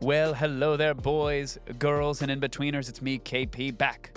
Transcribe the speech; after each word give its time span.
Well, 0.00 0.32
hello 0.32 0.76
there, 0.76 0.94
boys, 0.94 1.58
girls, 1.80 2.22
and 2.22 2.30
in-betweeners. 2.30 2.88
It's 2.88 3.02
me, 3.02 3.18
KP, 3.18 3.76
back 3.76 4.16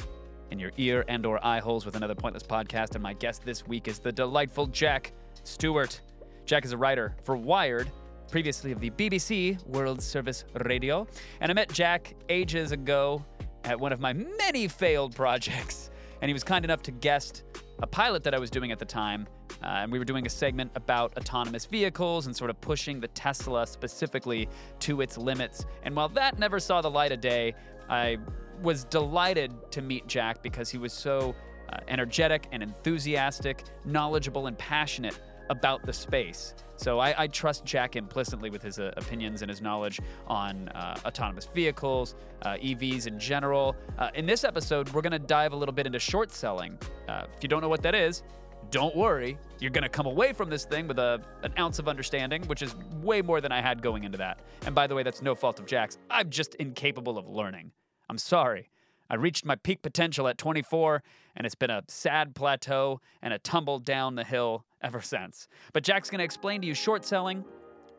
in 0.51 0.59
your 0.59 0.71
ear 0.77 1.03
and 1.07 1.25
or 1.25 1.43
eye 1.43 1.59
holes 1.59 1.87
with 1.87 1.95
another 1.95 2.13
Pointless 2.13 2.43
podcast. 2.43 2.93
And 2.93 3.01
my 3.01 3.13
guest 3.13 3.43
this 3.43 3.65
week 3.65 3.87
is 3.87 3.97
the 3.97 4.11
delightful 4.11 4.67
Jack 4.67 5.11
Stewart. 5.43 5.99
Jack 6.45 6.65
is 6.65 6.71
a 6.71 6.77
writer 6.77 7.15
for 7.23 7.35
Wired, 7.35 7.91
previously 8.29 8.71
of 8.71 8.79
the 8.79 8.91
BBC 8.91 9.65
World 9.65 10.03
Service 10.03 10.45
Radio. 10.65 11.07
And 11.39 11.51
I 11.51 11.55
met 11.55 11.73
Jack 11.73 12.13
ages 12.29 12.73
ago 12.73 13.25
at 13.63 13.79
one 13.79 13.91
of 13.91 13.99
my 13.99 14.13
many 14.13 14.67
failed 14.67 15.15
projects. 15.15 15.89
And 16.21 16.29
he 16.29 16.33
was 16.33 16.43
kind 16.43 16.63
enough 16.63 16.83
to 16.83 16.91
guest 16.91 17.41
a 17.81 17.87
pilot 17.87 18.23
that 18.23 18.33
I 18.33 18.39
was 18.39 18.49
doing 18.49 18.71
at 18.71 18.79
the 18.79 18.85
time. 18.85 19.27
Uh, 19.63 19.67
and 19.67 19.91
we 19.91 19.99
were 19.99 20.05
doing 20.05 20.25
a 20.25 20.29
segment 20.29 20.71
about 20.75 21.17
autonomous 21.17 21.65
vehicles 21.65 22.25
and 22.25 22.35
sort 22.35 22.49
of 22.49 22.59
pushing 22.61 22.99
the 22.99 23.07
Tesla 23.09 23.65
specifically 23.67 24.47
to 24.79 25.01
its 25.01 25.17
limits. 25.17 25.65
And 25.83 25.95
while 25.95 26.09
that 26.09 26.39
never 26.39 26.59
saw 26.59 26.81
the 26.81 26.89
light 26.89 27.11
of 27.11 27.21
day, 27.21 27.55
I 27.89 28.17
was 28.61 28.85
delighted 28.85 29.71
to 29.71 29.81
meet 29.81 30.07
Jack 30.07 30.41
because 30.41 30.69
he 30.69 30.77
was 30.77 30.93
so 30.93 31.35
uh, 31.71 31.79
energetic 31.87 32.47
and 32.51 32.61
enthusiastic, 32.61 33.63
knowledgeable, 33.85 34.47
and 34.47 34.57
passionate 34.57 35.19
about 35.49 35.85
the 35.85 35.93
space. 35.93 36.53
So 36.81 36.97
I, 36.97 37.13
I 37.15 37.27
trust 37.27 37.63
Jack 37.63 37.95
implicitly 37.95 38.49
with 38.49 38.63
his 38.63 38.79
uh, 38.79 38.91
opinions 38.97 39.43
and 39.43 39.49
his 39.49 39.61
knowledge 39.61 39.99
on 40.25 40.67
uh, 40.69 40.97
autonomous 41.05 41.45
vehicles, 41.45 42.15
uh, 42.41 42.55
EVs 42.55 43.05
in 43.05 43.19
general. 43.19 43.75
Uh, 43.99 44.09
in 44.15 44.25
this 44.25 44.43
episode, 44.43 44.89
we're 44.89 45.03
going 45.03 45.11
to 45.11 45.19
dive 45.19 45.53
a 45.53 45.55
little 45.55 45.73
bit 45.73 45.85
into 45.85 45.99
short 45.99 46.31
selling. 46.31 46.79
Uh, 47.07 47.27
if 47.37 47.43
you 47.43 47.47
don't 47.47 47.61
know 47.61 47.69
what 47.69 47.83
that 47.83 47.93
is, 47.93 48.23
don't 48.71 48.95
worry. 48.95 49.37
You're 49.59 49.69
going 49.69 49.83
to 49.83 49.89
come 49.89 50.07
away 50.07 50.33
from 50.33 50.49
this 50.49 50.65
thing 50.65 50.87
with 50.87 50.97
a, 50.97 51.21
an 51.43 51.53
ounce 51.59 51.77
of 51.77 51.87
understanding, 51.87 52.41
which 52.47 52.63
is 52.63 52.75
way 53.03 53.21
more 53.21 53.41
than 53.41 53.51
I 53.51 53.61
had 53.61 53.83
going 53.83 54.03
into 54.03 54.17
that. 54.17 54.39
And 54.65 54.73
by 54.73 54.87
the 54.87 54.95
way, 54.95 55.03
that's 55.03 55.21
no 55.21 55.35
fault 55.35 55.59
of 55.59 55.67
Jack's. 55.67 55.99
I'm 56.09 56.31
just 56.31 56.55
incapable 56.55 57.19
of 57.19 57.27
learning. 57.29 57.73
I'm 58.09 58.17
sorry. 58.17 58.71
I 59.11 59.15
reached 59.15 59.43
my 59.43 59.55
peak 59.57 59.81
potential 59.81 60.29
at 60.29 60.37
24, 60.37 61.03
and 61.35 61.45
it's 61.45 61.53
been 61.53 61.69
a 61.69 61.83
sad 61.89 62.33
plateau 62.33 63.01
and 63.21 63.33
a 63.33 63.39
tumble 63.39 63.77
down 63.77 64.15
the 64.15 64.23
hill 64.23 64.63
ever 64.81 65.01
since. 65.01 65.49
But 65.73 65.83
Jack's 65.83 66.09
going 66.09 66.19
to 66.19 66.23
explain 66.23 66.61
to 66.61 66.67
you 66.67 66.73
short 66.73 67.03
selling, 67.03 67.43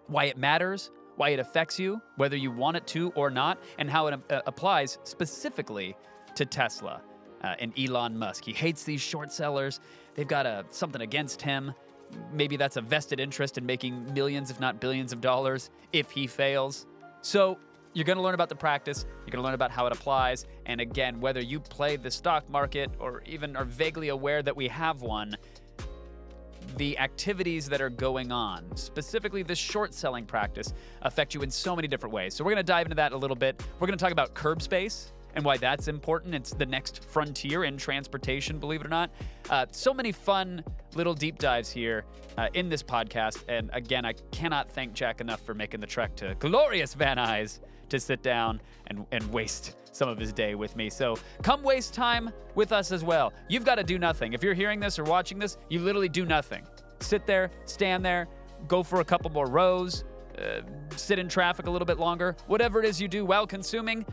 why 0.07 0.25
it 0.25 0.39
matters, 0.39 0.91
why 1.17 1.29
it 1.29 1.39
affects 1.39 1.79
you, 1.79 2.01
whether 2.17 2.35
you 2.35 2.51
want 2.51 2.79
it 2.79 2.87
to 2.89 3.11
or 3.11 3.29
not, 3.29 3.59
and 3.79 3.91
how 3.91 4.07
it 4.07 4.19
uh, 4.31 4.41
applies 4.47 4.97
specifically 5.05 5.95
to 6.35 6.47
Tesla 6.47 7.03
uh, 7.43 7.57
and 7.59 7.79
Elon 7.79 8.19
Musk. 8.19 8.45
He 8.45 8.55
hates 8.55 8.83
these 8.85 9.03
short 9.03 9.31
sellers. 9.31 9.81
They've 10.15 10.27
got 10.27 10.47
a, 10.47 10.65
something 10.71 11.03
against 11.03 11.43
him. 11.43 11.75
Maybe 12.33 12.57
that's 12.57 12.79
a 12.79 12.81
vested 12.81 13.21
interest 13.21 13.59
in 13.59 13.67
making 13.67 14.15
millions, 14.15 14.51
if 14.51 14.61
not 14.61 14.81
billions, 14.81 15.13
of 15.13 15.21
dollars 15.21 15.69
if 15.93 16.11
he 16.11 16.27
fails. 16.27 16.87
So 17.21 17.59
you're 17.95 18.05
going 18.05 18.17
to 18.17 18.23
learn 18.23 18.35
about 18.35 18.49
the 18.49 18.57
practice, 18.57 19.05
you're 19.21 19.33
going 19.33 19.43
to 19.43 19.45
learn 19.45 19.55
about 19.55 19.71
how 19.71 19.87
it 19.87 19.93
applies, 19.93 20.47
and 20.67 20.81
again, 20.81 21.21
whether 21.21 21.41
you 21.41 21.61
play 21.61 21.97
the 21.97 22.11
stock 22.11 22.49
market 22.49 22.91
or 22.99 23.23
even 23.27 23.57
are 23.57 23.65
vaguely 23.65 24.09
aware 24.09 24.43
that 24.43 24.57
we 24.57 24.69
have 24.69 25.03
one, 25.03 25.37
the 26.77 26.99
activities 26.99 27.69
that 27.69 27.81
are 27.81 27.91
going 27.91 28.33
on, 28.33 28.65
specifically 28.77 29.43
the 29.43 29.55
short 29.55 29.93
selling 29.93 30.25
practice, 30.25 30.73
affect 31.03 31.35
you 31.35 31.43
in 31.43 31.51
so 31.51 31.77
many 31.77 31.87
different 31.87 32.15
ways. 32.15 32.35
So 32.35 32.45
we're 32.45 32.53
going 32.53 32.65
to 32.65 32.73
dive 32.73 32.87
into 32.87 32.97
that 32.97 33.13
a 33.13 33.17
little 33.17 33.37
bit. 33.37 33.63
We're 33.79 33.87
going 33.87 33.99
to 33.99 34.03
talk 34.03 34.13
about 34.13 34.33
curb 34.33 34.63
space 34.63 35.13
and 35.35 35.45
why 35.45 35.57
that's 35.57 35.89
important. 35.89 36.35
It's 36.35 36.53
the 36.53 36.67
next 36.67 37.05
frontier 37.05 37.65
in 37.65 37.77
transportation, 37.77 38.59
believe 38.59 38.81
it 38.81 38.87
or 38.87 38.91
not. 38.91 39.11
Uh, 39.51 39.67
so 39.71 39.93
many 39.93 40.13
fun 40.13 40.65
little 40.95 41.15
deep 41.15 41.39
dives 41.39 41.71
here 41.71 42.05
uh, 42.37 42.49
in 42.55 42.69
this 42.69 42.83
podcast. 42.83 43.45
And 43.49 43.71
again, 43.73 44.05
I 44.05 44.15
cannot 44.31 44.71
thank 44.71 44.93
Jack 44.93 45.21
enough 45.21 45.41
for 45.45 45.55
making 45.55 45.81
the 45.81 45.87
trek 45.87 46.17
to 46.17 46.35
glorious 46.39 46.95
Van 46.95 47.17
Nuys 47.17 47.61
to 47.89 48.01
sit 48.01 48.23
down 48.23 48.61
and, 48.87 49.07
and 49.13 49.23
waste 49.33 49.77
some 49.93 50.09
of 50.09 50.19
his 50.19 50.33
day 50.33 50.55
with 50.55 50.75
me. 50.77 50.89
So 50.89 51.17
come 51.43 51.63
waste 51.63 51.95
time 51.95 52.31
with 52.55 52.73
us 52.73 52.93
as 52.93 53.05
well. 53.05 53.33
You've 53.49 53.65
got 53.65 53.77
to 53.77 53.85
do 53.85 53.99
nothing. 53.99 54.33
If 54.33 54.43
you're 54.43 54.55
hearing 54.55 54.81
this 54.81 54.99
or 54.99 55.05
watching 55.05 55.39
this, 55.39 55.59
you 55.69 55.81
literally 55.81 56.09
do 56.09 56.25
nothing. 56.25 56.67
Sit 57.01 57.27
there, 57.27 57.51
stand 57.67 58.05
there, 58.05 58.29
go 58.69 58.83
for 58.83 59.01
a 59.01 59.05
couple 59.05 59.31
more 59.31 59.47
rows, 59.47 60.05
uh, 60.39 60.61
sit 60.97 61.19
in 61.19 61.29
traffic 61.29 61.67
a 61.67 61.71
little 61.71 61.87
bit 61.87 61.99
longer, 61.99 62.37
whatever 62.47 62.83
it 62.83 62.87
is 62.87 63.01
you 63.01 63.09
do 63.09 63.25
while 63.25 63.47
consuming, 63.47 64.07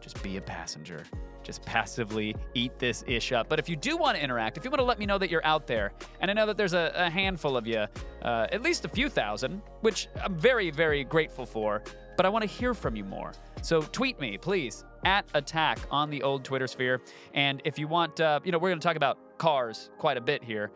just 0.00 0.22
be 0.22 0.36
a 0.36 0.40
passenger. 0.40 1.02
Just 1.42 1.62
passively 1.62 2.34
eat 2.54 2.76
this 2.80 3.04
ish 3.06 3.30
up. 3.30 3.48
But 3.48 3.60
if 3.60 3.68
you 3.68 3.76
do 3.76 3.96
want 3.96 4.16
to 4.16 4.22
interact, 4.22 4.56
if 4.56 4.64
you 4.64 4.70
want 4.70 4.80
to 4.80 4.84
let 4.84 4.98
me 4.98 5.06
know 5.06 5.16
that 5.16 5.30
you're 5.30 5.46
out 5.46 5.68
there, 5.68 5.92
and 6.20 6.28
I 6.28 6.34
know 6.34 6.44
that 6.46 6.56
there's 6.56 6.74
a, 6.74 6.92
a 6.96 7.08
handful 7.08 7.56
of 7.56 7.68
you, 7.68 7.86
uh, 8.22 8.48
at 8.50 8.62
least 8.62 8.84
a 8.84 8.88
few 8.88 9.08
thousand, 9.08 9.62
which 9.80 10.08
I'm 10.20 10.34
very, 10.34 10.70
very 10.72 11.04
grateful 11.04 11.46
for, 11.46 11.84
but 12.16 12.26
I 12.26 12.28
want 12.28 12.42
to 12.42 12.48
hear 12.48 12.74
from 12.74 12.96
you 12.96 13.04
more. 13.04 13.32
So 13.62 13.82
tweet 13.82 14.20
me, 14.20 14.38
please, 14.38 14.84
at 15.04 15.26
attack 15.34 15.78
on 15.90 16.10
the 16.10 16.22
old 16.22 16.44
Twitter 16.44 16.66
sphere. 16.66 17.00
And 17.34 17.60
if 17.64 17.78
you 17.78 17.88
want, 17.88 18.20
uh, 18.20 18.40
you 18.44 18.52
know, 18.52 18.58
we're 18.58 18.70
going 18.70 18.80
to 18.80 18.86
talk 18.86 18.96
about 18.96 19.38
cars 19.38 19.90
quite 19.98 20.16
a 20.16 20.20
bit 20.20 20.42
here. 20.42 20.70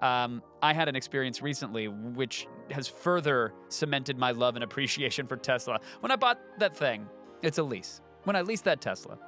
Um, 0.00 0.42
I 0.62 0.74
had 0.74 0.88
an 0.88 0.96
experience 0.96 1.40
recently 1.40 1.88
which 1.88 2.46
has 2.70 2.86
further 2.86 3.54
cemented 3.68 4.18
my 4.18 4.32
love 4.32 4.54
and 4.54 4.64
appreciation 4.64 5.26
for 5.26 5.36
Tesla. 5.36 5.80
When 6.00 6.12
I 6.12 6.16
bought 6.16 6.38
that 6.58 6.76
thing, 6.76 7.08
it's 7.42 7.58
a 7.58 7.62
lease. 7.62 8.00
When 8.24 8.36
I 8.36 8.42
leased 8.42 8.64
that 8.64 8.80
Tesla, 8.80 9.18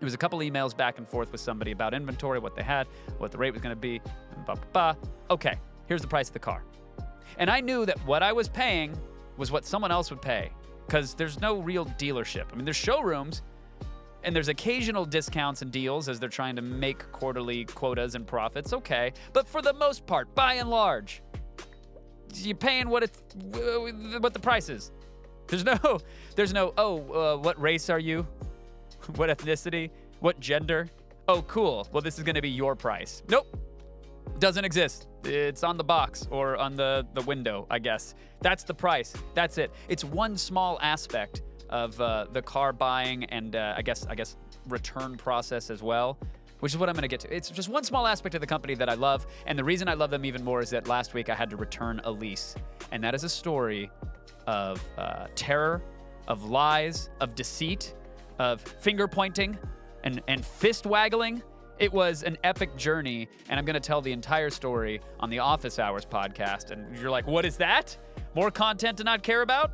it 0.00 0.04
was 0.04 0.14
a 0.14 0.18
couple 0.18 0.40
emails 0.40 0.76
back 0.76 0.98
and 0.98 1.08
forth 1.08 1.30
with 1.30 1.40
somebody 1.40 1.70
about 1.70 1.94
inventory, 1.94 2.38
what 2.38 2.56
they 2.56 2.62
had, 2.62 2.88
what 3.18 3.30
the 3.30 3.38
rate 3.38 3.52
was 3.52 3.62
going 3.62 3.74
to 3.74 3.80
be, 3.80 4.00
and 4.34 4.44
blah, 4.44 4.56
blah, 4.56 4.94
blah. 4.94 4.94
Okay, 5.30 5.58
here's 5.86 6.02
the 6.02 6.08
price 6.08 6.28
of 6.28 6.32
the 6.32 6.40
car. 6.40 6.64
And 7.38 7.48
I 7.48 7.60
knew 7.60 7.86
that 7.86 7.98
what 8.06 8.22
I 8.22 8.32
was 8.32 8.48
paying 8.48 8.98
was 9.36 9.52
what 9.52 9.64
someone 9.64 9.92
else 9.92 10.10
would 10.10 10.22
pay 10.22 10.50
because 10.86 11.14
there's 11.14 11.40
no 11.40 11.58
real 11.58 11.86
dealership. 11.86 12.46
I 12.52 12.56
mean, 12.56 12.64
there's 12.64 12.76
showrooms 12.76 13.42
and 14.22 14.34
there's 14.34 14.48
occasional 14.48 15.04
discounts 15.04 15.62
and 15.62 15.70
deals 15.70 16.08
as 16.08 16.18
they're 16.18 16.28
trying 16.28 16.56
to 16.56 16.62
make 16.62 17.10
quarterly 17.12 17.64
quotas 17.64 18.14
and 18.14 18.26
profits. 18.26 18.72
Okay, 18.72 19.12
but 19.32 19.46
for 19.46 19.62
the 19.62 19.72
most 19.74 20.06
part, 20.06 20.34
by 20.34 20.54
and 20.54 20.70
large, 20.70 21.22
you're 22.34 22.56
paying 22.56 22.88
what 22.88 23.02
it's 23.02 23.22
what 24.20 24.32
the 24.32 24.40
price 24.40 24.68
is. 24.68 24.90
There's 25.46 25.64
no, 25.64 26.00
there's 26.36 26.52
no. 26.52 26.72
Oh, 26.76 27.12
uh, 27.12 27.36
what 27.36 27.60
race 27.60 27.90
are 27.90 27.98
you? 27.98 28.26
what 29.16 29.30
ethnicity? 29.30 29.90
What 30.20 30.40
gender? 30.40 30.88
Oh, 31.28 31.42
cool. 31.42 31.88
Well, 31.92 32.02
this 32.02 32.18
is 32.18 32.24
going 32.24 32.34
to 32.34 32.42
be 32.42 32.50
your 32.50 32.74
price. 32.74 33.22
Nope. 33.28 33.56
Doesn't 34.38 34.64
exist. 34.64 35.06
It's 35.26 35.62
on 35.62 35.76
the 35.76 35.84
box 35.84 36.28
or 36.30 36.56
on 36.56 36.74
the, 36.74 37.06
the 37.14 37.22
window, 37.22 37.66
I 37.70 37.78
guess. 37.78 38.14
That's 38.40 38.62
the 38.64 38.74
price. 38.74 39.14
That's 39.34 39.58
it. 39.58 39.72
It's 39.88 40.04
one 40.04 40.36
small 40.36 40.78
aspect 40.82 41.42
of 41.70 41.98
uh, 42.00 42.26
the 42.32 42.42
car 42.42 42.72
buying 42.72 43.24
and 43.24 43.56
uh, 43.56 43.74
I 43.76 43.82
guess 43.82 44.06
I 44.06 44.14
guess 44.14 44.36
return 44.68 45.16
process 45.16 45.70
as 45.70 45.82
well, 45.82 46.18
which 46.60 46.72
is 46.72 46.78
what 46.78 46.88
I'm 46.88 46.94
going 46.94 47.02
to 47.02 47.08
get 47.08 47.20
to. 47.20 47.34
It's 47.34 47.50
just 47.50 47.68
one 47.68 47.84
small 47.84 48.06
aspect 48.06 48.34
of 48.34 48.40
the 48.40 48.46
company 48.46 48.74
that 48.74 48.88
I 48.88 48.94
love, 48.94 49.26
and 49.46 49.58
the 49.58 49.64
reason 49.64 49.88
I 49.88 49.94
love 49.94 50.10
them 50.10 50.24
even 50.24 50.44
more 50.44 50.60
is 50.60 50.70
that 50.70 50.88
last 50.88 51.14
week 51.14 51.30
I 51.30 51.34
had 51.34 51.50
to 51.50 51.56
return 51.56 52.00
a 52.04 52.10
lease, 52.10 52.54
and 52.92 53.02
that 53.02 53.14
is 53.14 53.24
a 53.24 53.28
story 53.28 53.90
of 54.46 54.82
uh, 54.98 55.26
terror, 55.34 55.82
of 56.28 56.44
lies, 56.44 57.10
of 57.20 57.34
deceit, 57.34 57.94
of 58.38 58.60
finger 58.60 59.08
pointing, 59.08 59.58
and 60.04 60.22
and 60.28 60.44
fist 60.44 60.86
waggling 60.86 61.42
it 61.78 61.92
was 61.92 62.22
an 62.22 62.38
epic 62.44 62.76
journey, 62.76 63.28
and 63.48 63.58
I'm 63.58 63.64
going 63.64 63.74
to 63.74 63.80
tell 63.80 64.00
the 64.00 64.12
entire 64.12 64.50
story 64.50 65.00
on 65.20 65.30
the 65.30 65.40
Office 65.40 65.78
Hours 65.78 66.04
podcast. 66.04 66.70
And 66.70 66.96
you're 66.98 67.10
like, 67.10 67.26
what 67.26 67.44
is 67.44 67.56
that? 67.56 67.96
More 68.34 68.50
content 68.50 68.98
to 68.98 69.04
not 69.04 69.22
care 69.22 69.42
about? 69.42 69.72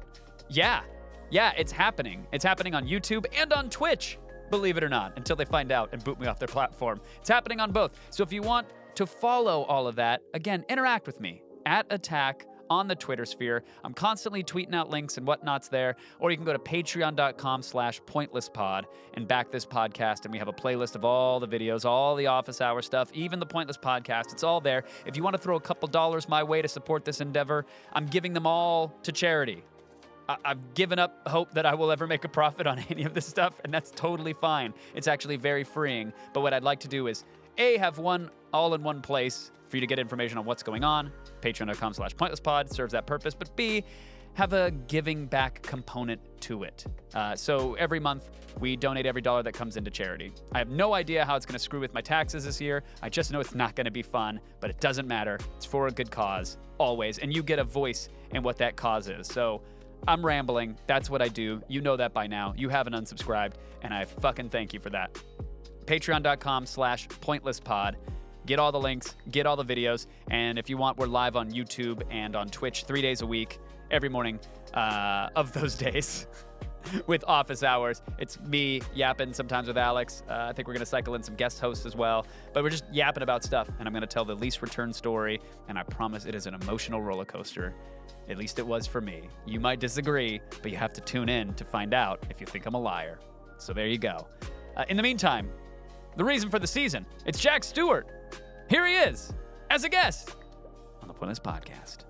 Yeah. 0.49 0.83
Yeah, 1.31 1.53
it's 1.57 1.73
happening. 1.73 2.27
It's 2.33 2.45
happening 2.45 2.75
on 2.75 2.87
YouTube 2.87 3.25
and 3.37 3.53
on 3.53 3.71
Twitch, 3.71 4.19
believe 4.51 4.77
it 4.77 4.83
or 4.83 4.89
not, 4.89 5.13
until 5.17 5.37
they 5.37 5.45
find 5.45 5.71
out 5.71 5.91
and 5.93 6.03
boot 6.03 6.19
me 6.19 6.27
off 6.27 6.39
their 6.39 6.49
platform. 6.49 7.01
It's 7.21 7.29
happening 7.29 7.61
on 7.61 7.71
both. 7.71 7.93
So 8.11 8.23
if 8.23 8.33
you 8.33 8.43
want 8.43 8.67
to 8.97 9.07
follow 9.07 9.63
all 9.63 9.87
of 9.87 9.95
that, 9.97 10.23
again, 10.35 10.65
interact 10.69 11.07
with 11.07 11.21
me 11.21 11.43
at 11.67 11.87
attack 11.91 12.47
on 12.71 12.89
the 12.89 12.95
Twitter 12.95 13.27
sphere. 13.27 13.65
I'm 13.85 13.93
constantly 13.93 14.43
tweeting 14.43 14.75
out 14.75 14.89
links 14.89 15.19
and 15.19 15.27
whatnots 15.27 15.69
there. 15.69 15.97
Or 16.21 16.31
you 16.31 16.37
can 16.37 16.47
go 16.47 16.53
to 16.53 16.59
patreon.com 16.59 17.63
slash 17.63 18.01
pointlesspod 18.03 18.85
and 19.15 19.29
back 19.29 19.51
this 19.51 19.67
podcast. 19.67 20.25
And 20.25 20.33
we 20.33 20.39
have 20.39 20.49
a 20.49 20.53
playlist 20.53 20.95
of 20.95 21.05
all 21.05 21.41
the 21.41 21.49
videos, 21.49 21.85
all 21.85 22.15
the 22.15 22.29
office 22.29 22.61
hour 22.61 22.81
stuff, 22.81 23.11
even 23.13 23.41
the 23.41 23.47
Pointless 23.47 23.77
podcast. 23.77 24.33
It's 24.33 24.45
all 24.45 24.61
there. 24.61 24.85
If 25.05 25.17
you 25.17 25.25
want 25.25 25.35
to 25.35 25.43
throw 25.43 25.57
a 25.57 25.61
couple 25.61 25.89
dollars 25.89 26.29
my 26.29 26.43
way 26.43 26.63
to 26.63 26.69
support 26.69 27.05
this 27.05 27.21
endeavor, 27.21 27.67
I'm 27.93 28.07
giving 28.07 28.33
them 28.33 28.47
all 28.47 28.95
to 29.03 29.13
charity. 29.13 29.65
I've 30.45 30.75
given 30.75 30.99
up 30.99 31.27
hope 31.27 31.55
that 31.55 31.67
I 31.67 31.75
will 31.75 31.91
ever 31.91 32.07
make 32.07 32.25
a 32.25 32.29
profit 32.29 32.67
on 32.67 32.79
any 32.91 33.05
of 33.05 33.15
this 33.15 33.27
stuff, 33.27 33.55
and 33.65 33.75
that's 33.75 33.91
totally 33.91 34.33
fine. 34.33 34.75
It's 34.95 35.09
actually 35.09 35.37
very 35.37 35.65
freeing. 35.65 36.13
But 36.33 36.43
what 36.43 36.55
I'd 36.55 36.63
like 36.63 36.81
to 36.81 36.89
do 36.89 37.09
is 37.09 37.25
A, 37.59 37.77
have 37.79 37.99
one 37.99 38.31
all 38.53 38.75
in 38.75 38.83
one 38.83 39.01
place 39.01 39.51
for 39.69 39.77
you 39.77 39.81
to 39.81 39.87
get 39.87 39.99
information 39.99 40.39
on 40.39 40.45
what's 40.45 40.63
going 40.63 40.85
on. 40.85 41.13
Patreon.com 41.41 41.95
slash 41.95 42.15
pointlesspod 42.15 42.73
serves 42.73 42.93
that 42.93 43.07
purpose. 43.07 43.35
But 43.35 43.55
B, 43.57 43.85
have 44.35 44.53
a 44.53 44.71
giving 44.89 45.27
back 45.27 45.63
component 45.63 46.21
to 46.43 46.63
it. 46.65 46.85
Uh, 47.15 47.35
so 47.37 47.75
every 47.75 48.01
month, 48.01 48.31
we 48.59 48.77
donate 48.77 49.07
every 49.07 49.23
dollar 49.23 49.43
that 49.43 49.53
comes 49.53 49.77
into 49.77 49.91
charity. 49.91 50.33
I 50.53 50.59
have 50.59 50.69
no 50.69 50.95
idea 50.95 51.25
how 51.25 51.37
it's 51.37 51.47
going 51.47 51.55
to 51.55 51.59
screw 51.61 51.81
with 51.81 51.95
my 51.95 52.01
taxes 52.01 52.45
this 52.45 52.61
year. 52.61 52.83
I 53.03 53.09
just 53.09 53.33
know 53.33 53.41
it's 53.41 53.55
not 53.55 53.77
going 53.77 53.85
to 53.85 53.91
be 53.91 54.03
fun, 54.03 54.41
but 54.61 54.71
it 54.71 54.81
doesn't 54.81 55.07
matter. 55.07 55.39
It's 55.57 55.67
for 55.67 55.87
a 55.87 55.91
good 55.91 56.11
cause, 56.11 56.59
always. 56.79 57.19
And 57.19 57.35
you 57.35 57.43
get 57.43 57.59
a 57.59 57.65
voice 57.65 58.09
in 58.33 58.43
what 58.43 58.57
that 58.59 58.77
cause 58.77 59.09
is. 59.09 59.27
So 59.27 59.63
I'm 60.09 60.25
rambling. 60.25 60.77
That's 60.87 61.11
what 61.11 61.23
I 61.23 61.29
do. 61.29 61.63
You 61.69 61.81
know 61.81 61.97
that 61.97 62.13
by 62.13 62.27
now. 62.27 62.55
You 62.57 62.69
haven't 62.69 62.95
unsubscribed, 62.95 63.55
and 63.83 63.93
I 63.93 64.05
fucking 64.05 64.49
thank 64.51 64.73
you 64.73 64.81
for 64.81 64.91
that. 64.91 65.17
Patreon.com 65.91 66.67
slash 66.67 67.09
pointlesspod. 67.09 67.97
Get 68.47 68.61
all 68.61 68.71
the 68.71 68.79
links, 68.79 69.17
get 69.33 69.45
all 69.45 69.57
the 69.57 69.65
videos, 69.65 70.07
and 70.31 70.57
if 70.57 70.71
you 70.71 70.77
want, 70.77 70.97
we're 70.99 71.09
live 71.09 71.35
on 71.35 71.51
YouTube 71.51 72.03
and 72.13 72.37
on 72.37 72.47
Twitch 72.49 72.85
three 72.85 73.03
days 73.03 73.23
a 73.23 73.27
week, 73.27 73.59
every 73.91 74.09
morning 74.09 74.39
uh, 74.73 75.31
of 75.35 75.53
those 75.53 75.75
days. 75.89 76.29
with 77.09 77.25
office 77.27 77.63
hours. 77.65 78.03
It's 78.19 78.41
me 78.41 78.81
yapping 78.95 79.33
sometimes 79.33 79.67
with 79.67 79.77
Alex. 79.77 80.23
Uh, 80.31 80.47
I 80.49 80.53
think 80.53 80.69
we're 80.69 80.75
going 80.75 80.81
to 80.81 80.87
cycle 80.87 81.15
in 81.17 81.23
some 81.25 81.35
guest 81.35 81.59
hosts 81.61 81.85
as 81.85 81.95
well. 81.97 82.25
But 82.55 82.63
we're 82.63 82.71
just 82.71 82.85
yapping 82.93 83.23
about 83.23 83.43
stuff, 83.43 83.69
and 83.79 83.87
I'm 83.87 83.93
going 83.93 84.01
to 84.01 84.07
tell 84.07 84.25
the 84.25 84.37
least 84.37 84.63
return 84.63 84.93
story, 84.93 85.41
and 85.69 85.77
I 85.77 85.83
promise 85.83 86.25
it 86.25 86.35
is 86.37 86.47
an 86.47 86.55
emotional 86.55 87.03
roller 87.03 87.27
coaster. 87.27 87.75
At 88.29 88.39
least 88.39 88.61
it 88.61 88.67
was 88.67 88.87
for 88.87 89.01
me. 89.01 89.23
You 89.45 89.59
might 89.59 89.81
disagree, 89.81 90.41
but 90.63 90.71
you 90.71 90.79
have 90.79 90.93
to 90.95 91.01
tune 91.01 91.29
in 91.29 91.53
to 91.55 91.65
find 91.65 91.93
out 91.93 92.25
if 92.31 92.41
you 92.41 92.47
think 92.47 92.65
I'm 92.65 92.75
a 92.75 92.81
liar. 92.81 93.19
So 93.59 93.73
there 93.73 93.89
you 93.89 93.99
go. 93.99 94.29
Uh, 94.77 94.85
in 94.89 94.97
the 94.97 95.03
meantime, 95.03 95.51
the 96.17 96.25
reason 96.25 96.51
for 96.51 96.59
the 96.59 96.67
season 96.67 97.07
it's 97.27 97.39
Jack 97.39 97.65
Stewart. 97.65 98.09
Here 98.69 98.87
he 98.87 98.95
is 98.95 99.33
as 99.71 99.85
a 99.85 99.89
guest 99.89 100.37
on 101.03 101.09
the 101.09 101.15
Pointless 101.15 101.41
Podcast. 101.41 102.05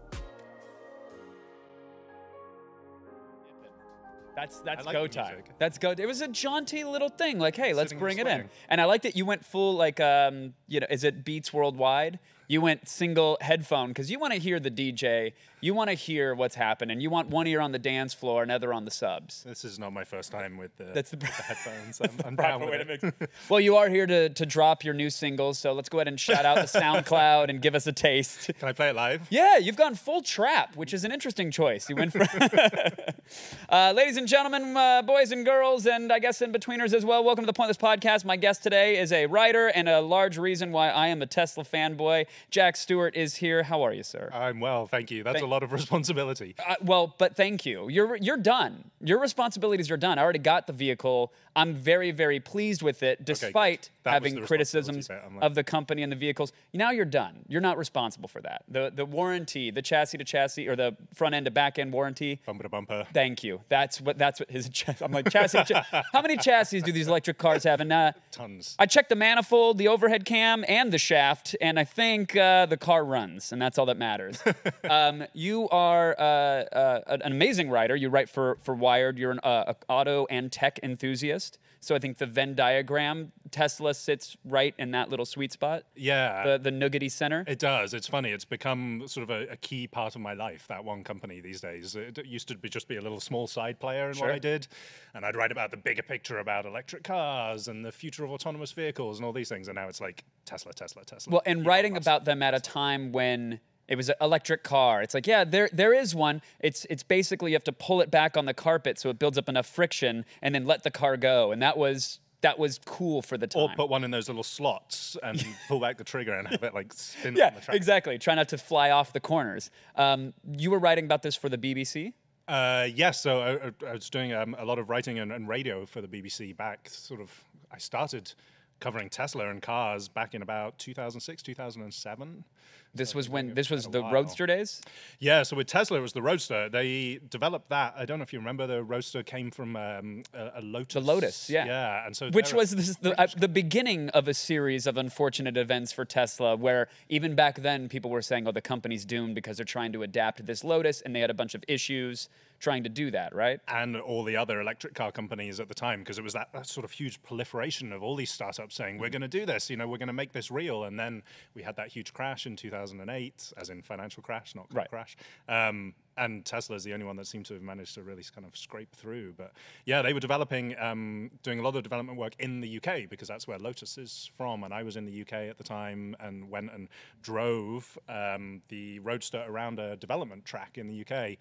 That's 4.41 4.61
that's 4.61 4.87
like 4.87 4.95
go 4.95 5.07
time. 5.07 5.35
music. 5.35 5.51
That's 5.59 5.77
go. 5.77 5.91
It 5.91 6.07
was 6.07 6.23
a 6.23 6.29
jaunty 6.29 6.85
little 6.85 7.11
thing. 7.11 7.39
Like, 7.39 7.57
hey, 7.57 7.75
let's 7.75 7.91
Sitting 7.91 7.99
bring 7.99 8.19
it 8.19 8.27
in. 8.27 8.49
And 8.71 8.81
I 8.81 8.85
like 8.85 9.03
that 9.03 9.15
you 9.15 9.27
went 9.27 9.45
full 9.45 9.75
like, 9.75 10.01
um, 10.01 10.55
you 10.67 10.81
know, 10.81 10.87
is 10.89 11.05
it 11.05 11.25
Beats 11.25 11.53
Worldwide? 11.53 12.19
You 12.49 12.61
went 12.63 12.89
single 12.89 13.37
headphone 13.43 13.89
because 13.89 14.11
you 14.11 14.19
want 14.19 14.33
to 14.33 14.39
hear 14.39 14.59
the 14.59 14.71
DJ. 14.71 15.35
You 15.63 15.75
want 15.75 15.91
to 15.91 15.95
hear 15.95 16.35
what's 16.35 16.55
happening. 16.55 17.03
You 17.03 17.11
want 17.11 17.29
one 17.29 17.47
ear 17.47 17.61
on 17.61 17.71
the 17.71 17.79
dance 17.79 18.15
floor, 18.15 18.43
another 18.43 18.73
on 18.73 18.87
the 18.87 18.91
subs. 18.91 19.43
This 19.47 19.63
is 19.63 19.79
not 19.79 19.93
my 19.93 20.05
first 20.05 20.33
time 20.33 20.57
with 20.57 20.75
the, 20.79 20.85
That's 20.95 21.11
the- 21.11 21.19
with 21.19 21.37
the 21.37 21.43
headphones. 21.43 22.01
I'm, 22.01 22.11
I'm 22.25 22.35
down 22.37 22.61
with 22.63 22.89
it. 22.89 23.31
well, 23.51 23.61
you 23.61 23.77
are 23.77 23.91
here 23.91 24.07
to 24.07 24.31
to 24.31 24.47
drop 24.47 24.85
your 24.85 24.95
new 24.95 25.11
singles, 25.11 25.59
so 25.59 25.75
let's 25.75 25.91
go 25.91 25.99
ahead 25.99 26.09
and 26.09 26.19
shout 26.19 26.47
out 26.47 26.57
the 26.57 26.63
SoundCloud 26.81 27.51
and 27.51 27.61
give 27.61 27.75
us 27.75 27.87
a 27.87 27.93
taste. 27.93 28.51
Can 28.59 28.69
I 28.71 28.73
play 28.73 28.89
it 28.89 28.97
live? 28.97 29.27
Yeah, 29.29 29.59
you've 29.59 29.77
gone 29.77 29.95
full 29.97 30.23
trap, 30.23 30.77
which 30.77 30.95
is 30.95 31.05
an 31.05 31.13
interesting 31.13 31.51
choice. 31.51 31.91
You 31.91 31.97
went 31.97 32.13
for, 32.13 32.23
uh, 33.69 33.93
ladies 33.95 34.17
and 34.17 34.27
gentlemen, 34.27 34.75
uh, 34.75 35.03
boys 35.03 35.31
and 35.31 35.45
girls, 35.45 35.87
and 35.87 36.11
I 36.11 36.21
guess 36.21 36.41
in 36.41 36.53
betweeners 36.55 36.95
as 36.95 37.05
well. 37.05 37.23
Welcome 37.23 37.43
to 37.45 37.47
the 37.47 37.53
Pointless 37.53 37.77
Podcast. 37.77 38.25
My 38.25 38.37
guest 38.37 38.63
today 38.63 38.99
is 38.99 39.13
a 39.13 39.27
writer 39.27 39.67
and 39.69 39.91
a 39.91 40.01
large 40.01 40.39
reason 40.39 40.73
why 40.73 40.89
I 40.89 41.09
am 41.09 41.21
a 41.21 41.27
Tesla 41.27 41.65
fanboy. 41.65 42.25
Jack 42.51 42.77
Stewart 42.77 43.15
is 43.15 43.35
here. 43.37 43.63
How 43.63 43.83
are 43.83 43.93
you, 43.93 44.03
sir? 44.05 44.31
I'm 44.33 44.59
well, 44.61 44.87
thank 44.87 45.11
you. 45.11 45.23
That's 45.23 45.35
Thank- 45.35 45.45
a 45.47 45.50
lot 45.51 45.63
of 45.63 45.73
responsibility. 45.81 46.55
Uh, 46.67 46.77
well, 46.83 47.15
but 47.19 47.37
thank 47.37 47.67
you. 47.67 47.89
You're 47.89 48.17
you're 48.17 48.37
done. 48.37 48.91
Your 49.03 49.21
responsibilities 49.21 49.91
are 49.91 49.97
done. 49.97 50.19
I 50.19 50.23
already 50.23 50.39
got 50.39 50.67
the 50.67 50.73
vehicle. 50.73 51.33
I'm 51.55 51.75
very 51.75 52.11
very 52.11 52.41
pleased 52.41 52.83
with 52.83 53.03
it, 53.03 53.25
despite 53.25 53.91
That 54.03 54.15
having 54.15 54.43
criticisms 54.45 54.97
responsibility 54.97 55.25
bit. 55.27 55.31
I'm 55.31 55.37
like- 55.37 55.45
of 55.45 55.55
the 55.55 55.65
company 55.65 56.03
and 56.03 56.11
the 56.11 56.17
vehicles. 56.17 56.53
Now 56.73 56.91
you're 56.91 57.05
done. 57.05 57.45
You're 57.49 57.61
not 57.61 57.77
responsible 57.79 58.29
for 58.29 58.41
that. 58.43 58.65
The 58.69 58.91
the 58.95 59.05
warranty, 59.05 59.71
the 59.71 59.83
chassis 59.83 60.19
to 60.19 60.25
chassis 60.25 60.69
or 60.69 60.77
the 60.77 60.97
front 61.15 61.35
end 61.35 61.45
to 61.47 61.51
back 61.51 61.79
end 61.79 61.93
warranty. 61.93 62.41
Bumper 62.47 62.63
to 62.63 62.69
bumper. 62.69 63.07
Thank 63.13 63.45
you. 63.45 63.61
That's 63.69 64.01
what 64.01 64.17
that's 64.19 64.41
what 64.41 64.51
his. 64.51 64.71
I'm 65.01 65.13
like 65.13 65.29
chassis. 65.31 65.59
to 65.65 65.65
cha- 65.65 66.03
How 66.13 66.23
many 66.23 66.37
chassis 66.37 66.81
do 66.81 66.93
these 66.93 67.09
electric 67.09 67.39
cars 67.39 67.65
have? 67.65 67.81
And 67.81 67.93
uh, 67.93 68.13
Tons. 68.31 68.75
I 68.79 68.87
checked 68.87 69.09
the 69.11 69.17
manifold, 69.17 69.79
the 69.79 69.89
overhead 69.89 70.25
cam, 70.25 70.65
and 70.69 70.93
the 70.93 70.99
shaft, 70.99 71.55
and 71.61 71.79
I 71.79 71.85
think 71.85 72.37
uh, 72.37 72.67
the 72.67 72.77
car 72.77 73.05
runs, 73.05 73.53
and 73.53 73.61
that's 73.61 73.79
all 73.79 73.87
that 73.87 73.99
matters. 73.99 74.43
um, 74.91 75.25
you 75.35 75.69
are 75.71 76.15
uh, 76.19 76.23
uh, 76.23 77.01
an 77.09 77.33
amazing 77.33 77.69
writer. 77.71 77.97
You 77.97 78.09
write 78.09 78.29
for 78.31 78.57
for 78.63 78.75
Wired. 78.75 79.19
You're 79.19 79.33
an 79.33 79.41
uh, 79.43 79.75
auto 79.89 80.27
and 80.31 80.51
tech 80.51 80.79
enthusiast. 80.83 81.59
So 81.83 81.95
I 81.95 81.99
think 81.99 82.19
the 82.19 82.27
Venn 82.27 82.55
diagram 82.55 83.33
Tesla 83.51 83.90
sits 83.99 84.37
right 84.45 84.75
in 84.79 84.91
that 84.93 85.09
little 85.11 85.27
sweet 85.27 85.53
spot, 85.53 85.85
Yeah. 85.97 86.45
the 86.45 86.59
the 86.59 86.71
nuggety 86.71 87.09
center. 87.09 87.45
It 87.47 87.59
does. 87.59 87.95
It's 87.95 88.07
funny. 88.07 88.31
It's 88.31 88.45
become 88.45 89.03
sort 89.07 89.25
of 89.25 89.31
a, 89.31 89.53
a 89.53 89.57
key 89.57 89.87
part 89.87 90.15
of 90.15 90.21
my 90.21 90.35
life. 90.35 90.67
That 90.69 90.85
one 90.85 91.03
company 91.05 91.41
these 91.41 91.61
days. 91.61 91.95
It 91.97 92.25
used 92.27 92.49
to 92.49 92.57
be 92.57 92.69
just 92.69 92.89
be 92.89 92.97
a 92.97 93.01
little 93.03 93.21
small 93.21 93.47
side 93.47 93.79
player 93.81 94.09
in 94.09 94.15
Sure. 94.15 94.27
what 94.27 94.35
I 94.35 94.39
did, 94.39 94.67
and 95.15 95.25
I'd 95.25 95.37
write 95.37 95.53
about 95.53 95.71
the 95.71 95.77
bigger 95.77 96.03
picture 96.03 96.39
about 96.39 96.67
electric 96.67 97.05
cars 97.05 97.69
and 97.69 97.85
the 97.85 97.93
future 97.93 98.25
of 98.25 98.31
autonomous 98.31 98.73
vehicles 98.73 99.19
and 99.19 99.25
all 99.27 99.33
these 99.33 99.49
things. 99.49 99.69
And 99.69 99.75
now 99.77 99.89
it's 99.89 100.01
like 100.01 100.25
Tesla, 100.45 100.73
Tesla, 100.73 101.05
Tesla. 101.05 101.31
Well, 101.33 101.43
and 101.47 101.59
Elon 101.61 101.67
writing 101.69 101.93
Musk. 101.95 102.03
about 102.03 102.25
them 102.25 102.43
at 102.43 102.55
a 102.55 102.61
time 102.61 103.13
when 103.13 103.61
it 103.89 103.97
was 103.97 104.09
an 104.09 104.15
electric 104.21 104.63
car. 104.63 105.03
It's 105.03 105.15
like, 105.15 105.27
yeah, 105.27 105.43
there 105.43 105.69
there 105.73 105.93
is 105.93 106.15
one. 106.15 106.43
It's 106.61 106.87
it's 106.89 107.03
basically 107.03 107.51
you 107.51 107.57
have 107.57 107.65
to 107.65 107.73
pull 107.73 108.01
it 108.01 108.09
back 108.11 108.37
on 108.37 108.45
the 108.47 108.55
carpet 108.55 109.01
so 109.01 109.11
it 109.11 109.19
builds 109.19 109.37
up 109.37 109.49
enough 109.49 109.67
friction 109.67 110.25
and 110.43 110.55
then 110.55 110.65
let 110.65 110.85
the 110.85 110.93
car 110.93 111.17
go. 111.17 111.51
And 111.51 111.61
that 111.61 111.77
was 111.77 112.21
that 112.43 112.59
was 112.59 112.81
cool 112.85 113.23
for 113.23 113.37
the 113.37 113.47
time. 113.47 113.63
Or 113.63 113.69
put 113.75 113.89
one 113.89 114.05
in 114.05 114.11
those 114.11 114.29
little 114.29 114.43
slots 114.43 115.17
and 115.23 115.45
pull 115.69 115.81
back 115.81 115.99
the 115.99 116.05
trigger 116.05 116.33
and 116.35 116.49
have 116.49 116.63
it 116.63 116.75
like 116.75 116.93
spin 116.93 117.37
yeah, 117.37 117.49
on 117.49 117.55
the 117.55 117.61
track. 117.61 117.77
exactly. 117.77 118.19
Try 118.19 118.35
not 118.35 118.49
to 118.51 118.59
fly 118.59 118.91
off 118.91 119.13
the 119.13 119.21
corners. 119.21 119.71
Um, 119.97 120.33
you 120.57 120.71
were 120.71 120.79
writing 120.79 121.05
about 121.05 121.23
this 121.23 121.37
for 121.37 121.49
the 121.49 121.59
BBC. 121.59 122.13
Uh, 122.49 122.89
yes, 122.93 123.21
so 123.21 123.41
I, 123.41 123.51
I- 123.87 123.91
I 123.91 123.93
was 123.93 124.11
doing 124.11 124.33
um, 124.33 124.57
a 124.59 124.65
lot 124.65 124.79
of 124.79 124.89
writing 124.91 125.19
and, 125.19 125.31
and 125.33 125.47
radio 125.49 125.87
for 125.87 126.01
the 126.01 126.09
BBC 126.09 126.57
back. 126.57 126.89
Sort 126.91 127.21
of, 127.21 127.31
I 127.71 127.79
started 127.79 128.33
covering 128.81 129.09
Tesla 129.09 129.49
and 129.51 129.63
cars 129.63 130.09
back 130.09 130.35
in 130.35 130.43
about 130.43 130.79
2006, 130.79 131.43
2007. 131.43 132.45
This 132.93 133.11
So 133.11 133.17
was 133.19 133.29
when 133.29 133.55
this 133.55 133.71
was 133.71 133.87
the 133.87 134.03
while. 134.03 134.13
Roadster 134.13 134.47
days. 134.47 134.81
Yeah, 135.21 135.45
so 135.45 135.57
with 135.57 135.69
Tesla, 135.69 135.99
it 135.99 136.03
was 136.03 136.13
the 136.13 136.23
Roadster. 136.23 136.69
They 136.69 137.21
developed 137.29 137.69
that. 137.69 137.95
I 137.97 138.05
don't 138.05 138.19
know 138.19 138.25
if 138.25 138.33
you 138.33 138.41
remember, 138.41 138.67
the 138.67 138.83
Roadster 138.83 139.23
came 139.23 139.53
from 139.53 139.77
um, 139.77 140.25
a, 140.35 140.53
a 140.57 140.61
Lotus. 140.61 140.95
The 140.95 141.01
Lotus, 141.01 141.51
yeah. 141.51 141.67
Yeah, 141.67 142.07
and 142.07 142.17
so 142.17 142.31
Which 142.31 142.53
was 142.53 142.73
this, 142.73 142.97
the, 142.97 143.21
uh, 143.21 143.29
the 143.37 143.47
beginning 143.47 144.09
of 144.09 144.27
a 144.27 144.35
series 144.35 144.89
of 144.89 144.97
unfortunate 144.97 145.57
events 145.57 145.93
for 145.93 146.05
Tesla, 146.05 146.57
where 146.57 146.89
even 147.09 147.37
back 147.37 147.61
then 147.61 147.89
people 147.89 148.11
were 148.11 148.23
saying, 148.23 148.49
oh, 148.49 148.53
the 148.53 148.61
company's 148.61 149.05
doomed 149.05 149.37
because 149.37 149.57
they're 149.57 149.65
trying 149.65 149.93
to 149.93 150.03
adapt 150.03 150.45
this 150.45 150.65
Lotus, 150.65 151.01
and 151.01 151.15
they 151.15 151.21
had 151.21 151.31
a 151.31 151.35
bunch 151.35 151.55
of 151.55 151.63
issues 151.69 152.29
trying 152.61 152.85
to 152.85 152.89
do 152.91 153.11
that, 153.11 153.35
right? 153.35 153.59
and 153.69 153.97
all 153.97 154.23
the 154.23 154.37
other 154.37 154.61
electric 154.61 154.95
car 154.95 155.11
companies 155.11 155.59
at 155.61 155.69
the 155.69 155.75
time 155.75 156.01
because 156.01 156.19
it 156.19 156.23
was 156.25 156.35
that, 156.35 156.53
that 156.53 156.67
sort 156.67 156.85
of 156.85 156.91
huge 156.91 157.23
proliferation 157.23 157.93
of 157.93 158.03
all 158.03 158.15
these 158.15 158.31
startups 158.31 158.75
saying 158.75 158.99
we're 158.99 159.09
going 159.09 159.23
to 159.23 159.29
do 159.29 159.47
this 159.47 159.71
you 159.71 159.77
know 159.77 159.87
we're 159.89 159.99
going 159.99 160.07
to 160.09 160.13
make 160.13 160.33
this 160.33 160.51
real. 160.51 160.85
And 160.85 160.99
then 160.99 161.23
we 161.55 161.63
had 161.63 161.77
that 161.77 161.89
huge 161.89 162.13
crash 162.13 162.47
in 162.47 162.57
2008 162.57 163.53
as 163.57 163.71
in 163.71 163.83
financial 163.83 164.23
crash 164.23 164.55
not 164.55 164.69
car 164.71 164.81
Right. 164.81 164.91
crash. 164.91 165.17
Um, 165.49 165.95
and 166.17 166.45
Tesla 166.45 166.77
is 166.77 166.85
the 166.85 166.93
only 166.93 167.07
one 167.07 167.17
that 167.17 167.27
seemed 167.27 167.47
to 167.47 167.55
have 167.55 167.63
managed 167.63 167.95
to 167.95 168.03
really 168.03 168.25
kind 168.35 168.47
of 168.47 168.55
scrape 168.57 168.95
through. 168.95 169.35
But 169.39 169.53
yeah 169.87 170.03
they 170.03 170.13
were 170.13 170.21
developing 170.21 170.79
um, 170.79 171.31
doing 171.43 171.61
a 171.61 171.63
lot 171.63 171.77
of 171.77 171.83
development 171.83 172.19
work 172.19 172.35
in 172.39 172.61
the 172.61 172.77
UK 172.79 173.09
because 173.09 173.29
that's 173.29 173.49
where 173.49 173.59
Lotus 173.59 173.97
is 173.97 174.31
from 174.37 174.65
and 174.65 174.75
I 174.75 174.83
was 174.83 174.97
in 174.97 175.07
the 175.07 175.23
UK 175.23 175.33
at 175.49 175.57
the 175.57 175.65
time 175.65 176.15
and 176.21 176.51
went 176.51 176.71
and 176.73 176.89
drove 177.23 177.99
um, 178.09 178.61
the 178.69 178.99
Roadster 178.99 179.45
around 179.49 179.79
a 179.79 179.97
development 179.97 180.45
track 180.45 180.77
in 180.77 180.89
the 180.89 181.01
UK 181.05 181.39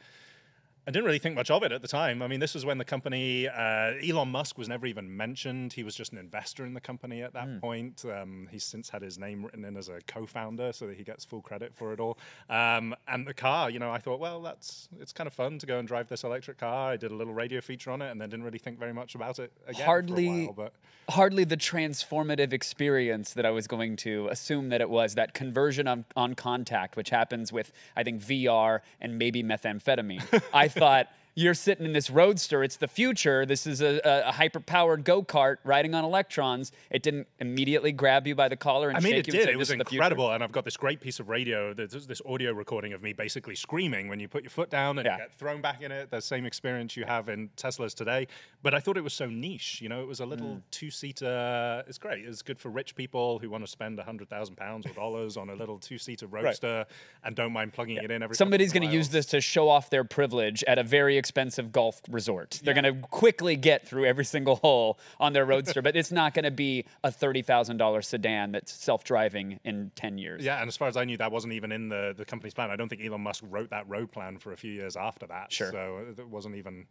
I 0.90 0.92
didn't 0.92 1.06
really 1.06 1.20
think 1.20 1.36
much 1.36 1.52
of 1.52 1.62
it 1.62 1.72
at 1.72 1.84
the 1.84 1.88
time. 1.88 2.24
I 2.24 2.28
mean, 2.28 2.40
this 2.40 2.56
was 2.56 2.66
when 2.66 2.80
the 2.80 2.84
company, 2.84 3.48
uh, 3.48 3.94
Elon 4.04 4.30
Musk 4.30 4.58
was 4.58 4.68
never 4.68 4.88
even 4.88 5.16
mentioned. 5.16 5.72
He 5.72 5.84
was 5.84 5.94
just 5.94 6.14
an 6.14 6.18
investor 6.18 6.66
in 6.66 6.74
the 6.74 6.82
company 6.82 7.22
at 7.22 7.32
that 7.34 7.44
Hmm. 7.44 7.60
point. 7.60 8.04
Um, 8.12 8.48
he's 8.50 8.64
since 8.64 8.90
had 8.90 9.04
his 9.04 9.20
name 9.20 9.46
written 9.46 9.64
in 9.66 9.78
as 9.78 9.88
a 9.88 10.00
co 10.08 10.26
founder 10.26 10.74
so 10.74 10.88
that 10.88 10.98
he 10.98 11.04
gets 11.04 11.24
full 11.24 11.42
credit 11.44 11.76
for 11.76 11.94
it 11.94 12.00
all. 12.00 12.18
Um, 12.50 12.96
and 13.08 13.28
the 13.28 13.36
car, 13.36 13.70
you 13.70 13.78
know, 13.78 13.92
I 13.92 14.00
thought, 14.00 14.20
well, 14.20 14.42
that's 14.42 14.90
it's 15.00 15.14
kind 15.14 15.28
of 15.28 15.34
fun 15.36 15.60
to 15.60 15.68
go 15.68 15.78
and 15.78 15.88
drive 15.88 16.08
this 16.10 16.24
electric 16.24 16.58
car. 16.58 16.94
I 16.94 16.98
did 16.98 17.12
a 17.12 17.16
little 17.16 17.36
radio 17.36 17.62
feature 17.62 17.92
on 17.92 18.02
it 18.02 18.10
and 18.10 18.20
then 18.20 18.32
didn't 18.32 18.46
really 18.46 18.58
think 18.58 18.80
very 18.80 18.94
much 18.94 19.14
about 19.14 19.38
it 19.38 19.54
again. 19.68 19.86
Hardly- 19.86 20.46
while, 20.48 20.54
but 20.54 20.74
Hardly 21.12 21.44
the 21.44 21.58
transformative 21.58 22.54
experience 22.54 23.34
that 23.34 23.44
I 23.44 23.50
was 23.50 23.66
going 23.66 23.96
to 23.98 24.28
assume 24.28 24.70
that 24.70 24.80
it 24.80 24.92
was 24.92 25.16
that 25.16 25.34
conversion 25.34 25.88
on, 25.88 26.06
on 26.16 26.36
contact, 26.36 26.96
which 26.96 27.10
happens 27.10 27.52
with, 27.52 27.72
I 27.96 28.04
think, 28.04 28.22
VR 28.22 28.82
and 29.02 29.18
maybe 29.18 29.42
methamphetamine. 29.44 30.22
I 30.54 30.68
thought, 30.80 31.08
you're 31.40 31.54
sitting 31.54 31.86
in 31.86 31.94
this 31.94 32.10
roadster. 32.10 32.64
It's 32.64 32.76
the 32.78 32.88
future. 32.88 33.46
This 33.46 33.66
is 33.66 33.82
a, 33.82 34.02
a, 34.04 34.30
a 34.30 34.32
hyper-powered 34.34 35.06
go-kart 35.06 35.58
riding 35.64 35.96
on 35.96 36.04
electrons. 36.04 36.72
It 36.92 37.02
didn't 37.02 37.28
immediately 37.40 37.92
grab 37.94 38.28
you 38.28 38.36
by 38.36 38.50
the 38.50 38.58
collar 38.58 38.90
and 38.90 38.98
I 38.98 39.00
mean, 39.00 39.14
shake 39.14 39.20
it 39.20 39.28
you 39.28 39.40
did. 39.40 39.46
say, 39.46 39.52
It 39.54 39.58
was 39.58 39.70
"This 39.70 39.76
is 39.76 39.78
the 39.80 39.86
future"? 39.86 40.04
incredible, 40.04 40.32
and 40.32 40.44
I've 40.44 40.52
got 40.52 40.66
this 40.66 40.76
great 40.76 41.00
piece 41.00 41.20
of 41.20 41.30
radio. 41.30 41.74
There's 41.74 42.08
this 42.08 42.22
audio 42.28 42.52
recording 42.52 42.94
of 42.94 43.02
me 43.02 43.14
basically 43.14 43.56
screaming 43.56 44.08
when 44.10 44.20
you 44.20 44.28
put 44.28 44.44
your 44.44 44.50
foot 44.50 44.70
down 44.70 44.98
and 45.00 45.06
Yeah. 45.06 45.14
you 45.14 45.18
get 45.20 45.34
thrown 45.34 45.62
back 45.62 45.82
in 45.82 45.92
it. 45.92 46.10
The 46.12 46.20
same 46.22 46.46
experience 46.46 46.98
you 46.98 47.06
have 47.06 47.30
in 47.30 47.50
Teslas 47.56 47.94
today. 47.94 48.28
But 48.62 48.74
I 48.74 48.80
thought 48.82 48.98
it 48.98 49.04
was 49.04 49.14
so 49.14 49.28
niche. 49.28 49.82
You 49.82 49.88
know, 49.88 50.02
it 50.02 50.08
was 50.08 50.20
a 50.20 50.26
little 50.26 50.56
Mm. 50.56 50.62
two-seater. 50.72 51.84
It's 51.88 51.98
great. 51.98 52.26
It's 52.26 52.42
good 52.42 52.60
for 52.60 52.70
rich 52.70 52.96
people 52.96 53.40
who 53.40 53.50
want 53.50 53.64
to 53.64 53.68
spend 53.72 54.00
hundred 54.00 54.30
thousand 54.30 54.56
pounds 54.56 54.86
or 54.86 54.90
dollars 54.94 55.38
on 55.38 55.50
a 55.50 55.56
little 55.56 55.78
two-seater 55.80 56.28
roadster 56.28 56.86
and 57.24 57.36
don't 57.36 57.54
mind 57.54 57.74
plugging 57.74 57.98
it 57.98 58.10
in 58.12 58.24
every. 58.24 58.36
Somebody's 58.36 58.74
going 58.74 58.80
going 58.80 58.92
to 58.92 58.96
use 58.96 59.10
this 59.10 59.26
to 59.26 59.42
show 59.42 59.68
off 59.68 59.90
their 59.90 60.06
privilege 60.06 60.64
at 60.66 60.78
a 60.80 60.84
very 60.84 61.18
expensive 61.30 61.72
golf 61.72 62.02
resort. 62.10 62.60
They're 62.64 62.74
going 62.74 62.86
to 62.86 63.08
quickly 63.08 63.56
get 63.56 63.88
through 63.88 64.06
every 64.06 64.26
single 64.26 64.56
hole 64.64 64.98
on 65.20 65.32
their 65.32 65.46
roadster, 65.46 65.84
but 65.84 65.96
it's 65.96 66.12
not 66.12 66.34
going 66.34 66.46
to 66.46 66.52
be 66.52 66.86
a 67.04 67.12
$30,000 67.12 68.04
sedan 68.04 68.52
that's 68.52 68.72
self-driving 68.72 69.60
in 69.64 69.92
10 69.96 70.18
years. 70.18 70.44
Yeah, 70.44 70.60
and 70.60 70.68
as 70.68 70.76
far 70.76 70.88
as 70.88 70.98
I 70.98 71.06
knew, 71.06 71.18
that 71.18 71.32
wasn't 71.32 71.54
even 71.54 71.72
in 71.72 71.88
the, 71.88 72.16
the 72.18 72.26
company's 72.26 72.56
plan. 72.56 72.72
I 72.72 72.76
don't 72.76 72.90
think 72.90 73.06
Elon 73.06 73.22
Musk 73.22 73.44
wrote 73.48 73.70
that 73.70 73.88
road 73.88 74.12
plan 74.12 74.40
for 74.40 74.54
a 74.54 74.58
few 74.58 74.72
years 74.72 74.98
after 74.98 75.28
that. 75.28 75.54
Sure. 75.54 75.72
So 75.72 76.04
it 76.18 76.28
wasn't 76.28 76.56
even 76.56 76.88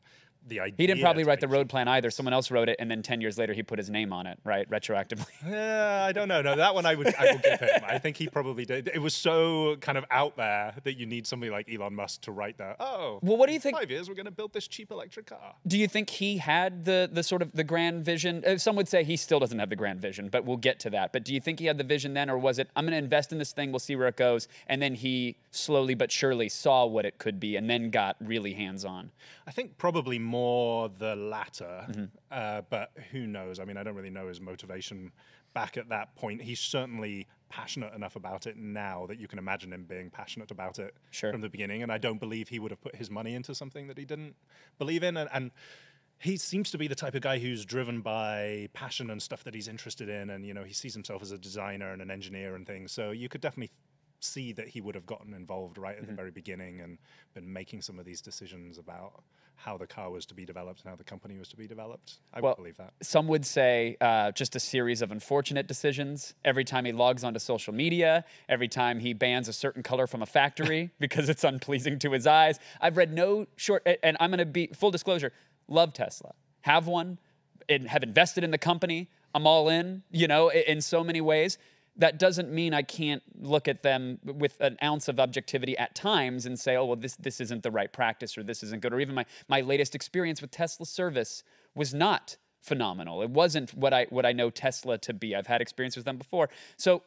the 0.46 0.60
idea. 0.60 0.74
He 0.78 0.86
didn't 0.86 1.02
probably 1.02 1.24
write 1.24 1.40
the 1.40 1.48
road 1.48 1.68
plan 1.68 1.88
either. 1.88 2.10
Someone 2.10 2.32
else 2.32 2.50
wrote 2.50 2.68
it, 2.68 2.76
and 2.78 2.90
then 2.90 3.02
10 3.02 3.20
years 3.20 3.36
later, 3.38 3.52
he 3.52 3.62
put 3.62 3.78
his 3.78 3.90
name 3.90 4.12
on 4.12 4.26
it, 4.26 4.38
right? 4.44 4.68
Retroactively. 4.70 5.26
Yeah, 5.48 6.04
I 6.08 6.12
don't 6.12 6.28
know. 6.28 6.42
No, 6.42 6.56
that 6.56 6.74
one 6.74 6.84
I 6.86 6.94
would 6.94 7.14
I 7.14 7.32
would 7.32 7.42
give 7.42 7.60
him. 7.60 7.82
I 7.86 7.98
think 7.98 8.16
he 8.16 8.28
probably 8.28 8.64
did. 8.64 8.90
It 8.92 8.98
was 9.00 9.14
so 9.14 9.76
kind 9.80 9.96
of 9.98 10.04
out 10.10 10.36
there 10.36 10.74
that 10.84 10.98
you 10.98 11.06
need 11.06 11.26
somebody 11.26 11.50
like 11.50 11.70
Elon 11.72 11.94
Musk 11.94 12.22
to 12.22 12.32
write 12.32 12.58
that. 12.58 12.76
Oh, 12.80 13.18
Well, 13.22 13.36
what 13.36 13.46
do 13.46 13.52
you 13.52 13.60
think- 13.60 13.76
Five 13.76 13.90
years, 13.90 14.08
we're 14.08 14.14
going 14.14 14.26
to 14.26 14.30
build 14.32 14.52
this 14.52 14.66
cheap 14.68 14.90
electric 14.90 15.26
car. 15.26 15.54
Do 15.66 15.78
you 15.78 15.86
think 15.88 16.10
he 16.10 16.38
had 16.38 16.84
the 16.84 17.08
the 17.10 17.22
sort 17.22 17.42
of 17.42 17.52
the 17.52 17.64
grand 17.64 18.04
vision? 18.04 18.42
Uh, 18.46 18.58
Some 18.58 18.76
would 18.76 18.88
say 18.88 19.04
he 19.04 19.16
still 19.16 19.38
doesn't 19.38 19.58
have 19.58 19.70
the 19.70 19.76
grand 19.76 20.00
vision, 20.00 20.28
but 20.28 20.44
we'll 20.44 20.56
get 20.56 20.80
to 20.80 20.90
that. 20.90 21.12
But 21.12 21.24
do 21.24 21.32
you 21.34 21.40
think 21.40 21.58
he 21.60 21.66
had 21.66 21.78
the 21.78 21.84
vision 21.84 22.14
then, 22.14 22.28
or 22.30 22.36
was 22.38 22.58
it 22.58 22.68
I'm 22.76 22.84
going 22.84 22.92
to 22.92 22.98
invest 22.98 23.32
in 23.32 23.38
this 23.38 23.52
thing, 23.52 23.70
we'll 23.72 23.78
see 23.78 23.96
where 23.96 24.08
it 24.08 24.16
goes, 24.16 24.48
and 24.66 24.80
then 24.82 24.94
he 24.94 25.36
slowly 25.50 25.94
but 25.94 26.10
surely 26.12 26.48
saw 26.48 26.84
what 26.86 27.04
it 27.06 27.18
could 27.18 27.38
be, 27.40 27.56
and 27.56 27.68
then 27.70 27.90
got 27.90 28.16
really 28.20 28.54
hands 28.54 28.84
on? 28.84 29.10
I 29.46 29.50
think 29.50 29.78
probably 29.78 30.18
more 30.28 30.88
the 30.88 31.16
latter, 31.16 31.86
Mm-hmm. 31.88 32.04
uh, 32.30 32.62
but 32.70 32.92
who 33.12 33.26
knows? 33.26 33.58
I 33.58 33.64
mean, 33.64 33.76
I 33.76 33.82
don't 33.82 33.94
really 33.96 34.10
know 34.10 34.28
his 34.28 34.40
motivation 34.40 35.10
back 35.54 35.76
at 35.76 35.88
that 35.88 36.14
point. 36.14 36.42
He's 36.42 36.60
certainly 36.60 37.26
passionate 37.48 37.94
enough 37.94 38.14
about 38.16 38.46
it 38.46 38.56
now 38.56 39.06
that 39.06 39.18
you 39.18 39.26
can 39.26 39.38
imagine 39.38 39.72
him 39.72 39.84
being 39.88 40.10
passionate 40.10 40.50
about 40.50 40.78
it 40.78 40.94
Sure. 41.10 41.32
from 41.32 41.40
the 41.40 41.48
beginning. 41.48 41.82
And 41.82 41.90
I 41.90 41.98
don't 41.98 42.20
believe 42.20 42.48
he 42.48 42.58
would 42.58 42.70
have 42.70 42.80
put 42.80 42.94
his 42.94 43.10
money 43.10 43.34
into 43.34 43.54
something 43.54 43.86
that 43.88 43.96
he 43.98 44.04
didn't 44.04 44.36
believe 44.78 45.02
in. 45.02 45.16
And, 45.16 45.28
and 45.32 45.50
he 46.18 46.36
seems 46.36 46.70
to 46.72 46.78
be 46.78 46.86
the 46.88 46.94
type 46.94 47.14
of 47.14 47.22
guy 47.22 47.38
who's 47.38 47.64
driven 47.64 48.02
by 48.02 48.68
passion 48.74 49.08
and 49.10 49.22
stuff 49.22 49.42
that 49.44 49.54
he's 49.54 49.68
interested 49.68 50.08
in. 50.10 50.30
And, 50.30 50.44
you 50.44 50.52
know, 50.52 50.64
he 50.64 50.74
sees 50.74 50.92
himself 50.92 51.22
as 51.22 51.32
a 51.32 51.38
designer 51.38 51.92
and 51.92 52.02
an 52.02 52.10
engineer 52.10 52.54
and 52.54 52.66
things. 52.66 52.92
So 52.92 53.10
you 53.12 53.28
could 53.30 53.40
definitely 53.40 53.70
see 54.20 54.52
that 54.52 54.68
he 54.68 54.80
would 54.80 54.94
have 54.96 55.06
gotten 55.06 55.32
involved 55.32 55.78
right 55.78 55.96
at 55.96 56.06
the 56.06 56.12
very 56.12 56.32
beginning 56.32 56.80
and 56.80 56.98
been 57.34 57.50
making 57.50 57.80
some 57.80 57.98
of 58.00 58.04
these 58.04 58.20
decisions 58.20 58.76
about 58.76 59.22
how 59.58 59.76
the 59.76 59.86
car 59.86 60.08
was 60.08 60.24
to 60.26 60.34
be 60.34 60.46
developed 60.46 60.82
and 60.82 60.90
how 60.90 60.96
the 60.96 61.04
company 61.04 61.36
was 61.36 61.48
to 61.48 61.56
be 61.56 61.66
developed. 61.66 62.18
I 62.32 62.40
Well, 62.40 62.52
would 62.52 62.56
believe 62.62 62.76
that. 62.76 62.92
Some 63.02 63.26
would 63.26 63.44
say 63.44 63.96
uh, 64.00 64.30
just 64.30 64.54
a 64.54 64.60
series 64.60 65.02
of 65.02 65.10
unfortunate 65.10 65.66
decisions. 65.66 66.34
Every 66.44 66.64
time 66.64 66.84
he 66.84 66.92
logs 66.92 67.24
onto 67.24 67.40
social 67.40 67.74
media, 67.74 68.24
every 68.48 68.68
time 68.68 69.00
he 69.00 69.12
bans 69.12 69.48
a 69.48 69.52
certain 69.52 69.82
color 69.82 70.06
from 70.06 70.22
a 70.22 70.26
factory 70.26 70.90
because 71.00 71.28
it's 71.28 71.42
unpleasing 71.42 71.98
to 72.00 72.12
his 72.12 72.26
eyes. 72.26 72.60
I've 72.80 72.96
read 72.96 73.12
no 73.12 73.46
short, 73.56 73.86
and 74.02 74.16
I'm 74.20 74.30
going 74.30 74.38
to 74.38 74.46
be 74.46 74.68
full 74.68 74.92
disclosure. 74.92 75.32
Love 75.66 75.92
Tesla, 75.92 76.34
have 76.60 76.86
one, 76.86 77.18
and 77.68 77.88
have 77.88 78.02
invested 78.04 78.44
in 78.44 78.52
the 78.52 78.58
company. 78.58 79.10
I'm 79.34 79.46
all 79.46 79.68
in. 79.68 80.02
You 80.10 80.28
know, 80.28 80.50
in 80.50 80.80
so 80.80 81.02
many 81.02 81.20
ways. 81.20 81.58
That 81.98 82.18
doesn't 82.18 82.50
mean 82.50 82.72
I 82.72 82.82
can't 82.82 83.22
look 83.40 83.68
at 83.68 83.82
them 83.82 84.18
with 84.24 84.60
an 84.60 84.78
ounce 84.82 85.08
of 85.08 85.18
objectivity 85.18 85.76
at 85.76 85.94
times 85.94 86.46
and 86.46 86.58
say, 86.58 86.76
oh, 86.76 86.84
well, 86.84 86.96
this, 86.96 87.16
this 87.16 87.40
isn't 87.40 87.62
the 87.62 87.70
right 87.70 87.92
practice 87.92 88.38
or 88.38 88.42
this 88.42 88.62
isn't 88.62 88.82
good. 88.82 88.94
Or 88.94 89.00
even 89.00 89.14
my, 89.14 89.26
my 89.48 89.60
latest 89.60 89.94
experience 89.94 90.40
with 90.40 90.50
Tesla 90.50 90.86
service 90.86 91.42
was 91.74 91.92
not 91.92 92.36
phenomenal. 92.60 93.22
It 93.22 93.30
wasn't 93.30 93.74
what 93.74 93.92
I, 93.92 94.06
what 94.10 94.24
I 94.24 94.32
know 94.32 94.50
Tesla 94.50 94.98
to 94.98 95.12
be. 95.12 95.34
I've 95.34 95.46
had 95.46 95.60
experience 95.60 95.96
with 95.96 96.04
them 96.04 96.18
before. 96.18 96.48
So 96.76 97.02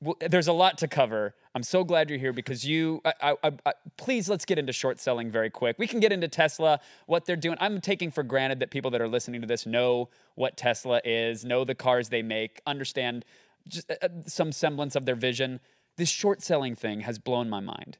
well, 0.00 0.16
there's 0.20 0.46
a 0.46 0.52
lot 0.52 0.78
to 0.78 0.88
cover. 0.88 1.34
I'm 1.56 1.64
so 1.64 1.82
glad 1.82 2.08
you're 2.08 2.20
here 2.20 2.32
because 2.32 2.64
you. 2.64 3.00
I, 3.04 3.34
I, 3.42 3.52
I, 3.66 3.72
please 3.96 4.28
let's 4.28 4.44
get 4.44 4.56
into 4.56 4.72
short 4.72 5.00
selling 5.00 5.28
very 5.28 5.50
quick. 5.50 5.76
We 5.76 5.88
can 5.88 5.98
get 5.98 6.12
into 6.12 6.28
Tesla, 6.28 6.78
what 7.06 7.24
they're 7.24 7.34
doing. 7.34 7.56
I'm 7.60 7.80
taking 7.80 8.12
for 8.12 8.22
granted 8.22 8.60
that 8.60 8.70
people 8.70 8.92
that 8.92 9.00
are 9.00 9.08
listening 9.08 9.40
to 9.40 9.46
this 9.46 9.66
know 9.66 10.08
what 10.36 10.56
Tesla 10.56 11.00
is, 11.04 11.44
know 11.44 11.64
the 11.64 11.74
cars 11.74 12.10
they 12.10 12.22
make, 12.22 12.60
understand 12.64 13.24
just 13.68 13.90
uh, 13.90 13.94
uh, 14.02 14.08
some 14.26 14.52
semblance 14.52 14.96
of 14.96 15.04
their 15.04 15.14
vision. 15.14 15.60
This 15.96 16.08
short 16.08 16.42
selling 16.42 16.74
thing 16.74 17.00
has 17.00 17.18
blown 17.18 17.50
my 17.50 17.60
mind. 17.60 17.98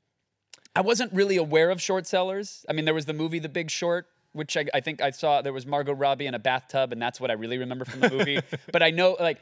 I 0.74 0.80
wasn't 0.80 1.12
really 1.12 1.36
aware 1.36 1.70
of 1.70 1.82
short 1.82 2.06
sellers. 2.06 2.64
I 2.68 2.72
mean, 2.72 2.84
there 2.84 2.94
was 2.94 3.06
the 3.06 3.12
movie 3.12 3.38
The 3.38 3.48
Big 3.48 3.70
Short, 3.70 4.06
which 4.32 4.56
I, 4.56 4.66
I 4.72 4.80
think 4.80 5.00
I 5.02 5.10
saw. 5.10 5.42
There 5.42 5.52
was 5.52 5.66
Margot 5.66 5.92
Robbie 5.92 6.26
in 6.26 6.34
a 6.34 6.38
bathtub, 6.38 6.92
and 6.92 7.02
that's 7.02 7.20
what 7.20 7.30
I 7.30 7.34
really 7.34 7.58
remember 7.58 7.84
from 7.84 8.00
the 8.00 8.10
movie. 8.10 8.40
but 8.72 8.82
I 8.82 8.90
know, 8.90 9.16
like, 9.18 9.38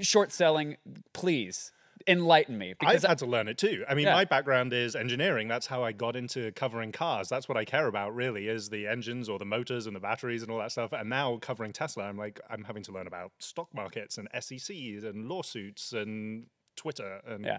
short 0.00 0.32
selling. 0.32 0.76
Please 1.14 1.72
enlighten 2.08 2.56
me 2.58 2.74
I've 2.80 3.02
had 3.02 3.18
to 3.18 3.26
learn 3.26 3.48
it 3.48 3.58
too. 3.58 3.84
I 3.88 3.94
mean, 3.94 4.06
Yeah. 4.06 4.14
my 4.14 4.24
background 4.24 4.72
is 4.72 4.94
engineering. 4.96 5.48
That's 5.48 5.66
how 5.66 5.82
I 5.82 5.92
got 5.92 6.16
into 6.16 6.52
covering 6.52 6.92
cars. 6.92 7.28
That's 7.28 7.48
what 7.48 7.56
I 7.58 7.64
care 7.64 7.86
about, 7.86 8.14
really, 8.14 8.48
is 8.48 8.68
the 8.70 8.86
engines 8.86 9.28
or 9.28 9.38
the 9.38 9.44
motors 9.44 9.86
and 9.86 9.94
the 9.96 10.00
batteries 10.00 10.42
and 10.42 10.50
all 10.50 10.58
that 10.58 10.72
stuff. 10.72 10.92
And 10.92 11.10
now 11.10 11.38
covering 11.38 11.72
Tesla, 11.72 12.04
I'm 12.04 12.16
like, 12.16 12.40
I'm 12.48 12.64
having 12.64 12.82
to 12.84 12.92
learn 12.92 13.06
about 13.06 13.32
stock 13.38 13.68
markets 13.74 14.18
and 14.18 14.28
SECs 14.34 15.04
and 15.04 15.28
lawsuits 15.28 15.92
and 15.92 16.46
Twitter. 16.76 17.20
And, 17.26 17.44
Yeah. 17.44 17.58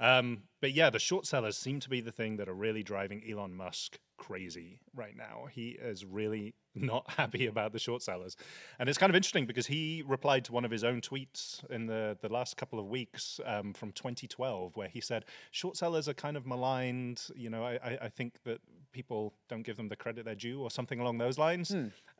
Um, 0.00 0.42
but 0.60 0.72
yeah, 0.72 0.90
the 0.90 0.98
short 0.98 1.24
sellers 1.26 1.56
seem 1.56 1.80
to 1.80 1.88
be 1.88 2.00
the 2.00 2.12
thing 2.12 2.36
that 2.36 2.48
are 2.48 2.54
really 2.54 2.82
driving 2.82 3.22
Elon 3.28 3.54
Musk 3.54 3.98
crazy 4.18 4.80
right 4.94 5.16
now. 5.16 5.46
He 5.50 5.70
is 5.70 6.04
really 6.04 6.54
not 6.76 7.10
happy 7.16 7.46
about 7.46 7.72
the 7.72 7.78
short 7.78 8.02
sellers. 8.02 8.36
And 8.78 8.88
it's 8.88 8.98
kind 8.98 9.10
of 9.10 9.16
interesting 9.16 9.46
because 9.46 9.66
he 9.66 10.02
replied 10.06 10.44
to 10.46 10.52
one 10.52 10.64
of 10.64 10.70
his 10.70 10.84
own 10.84 11.00
tweets 11.00 11.68
in 11.70 11.86
the, 11.86 12.16
the 12.20 12.28
last 12.28 12.56
couple 12.56 12.78
of 12.78 12.86
weeks 12.86 13.40
um, 13.44 13.72
from 13.72 13.92
2012, 13.92 14.76
where 14.76 14.88
he 14.88 15.00
said, 15.00 15.24
short 15.50 15.76
sellers 15.76 16.08
are 16.08 16.14
kind 16.14 16.36
of 16.36 16.46
maligned. 16.46 17.22
You 17.34 17.50
know, 17.50 17.64
I, 17.64 17.98
I, 18.02 18.08
think 18.08 18.42
that 18.44 18.60
people 18.92 19.34
don't 19.48 19.62
give 19.62 19.76
them 19.76 19.88
the 19.88 19.96
credit 19.96 20.24
they're 20.24 20.34
due 20.34 20.60
or 20.60 20.70
something 20.70 21.00
along 21.00 21.18
those 21.18 21.38
lines. 21.38 21.70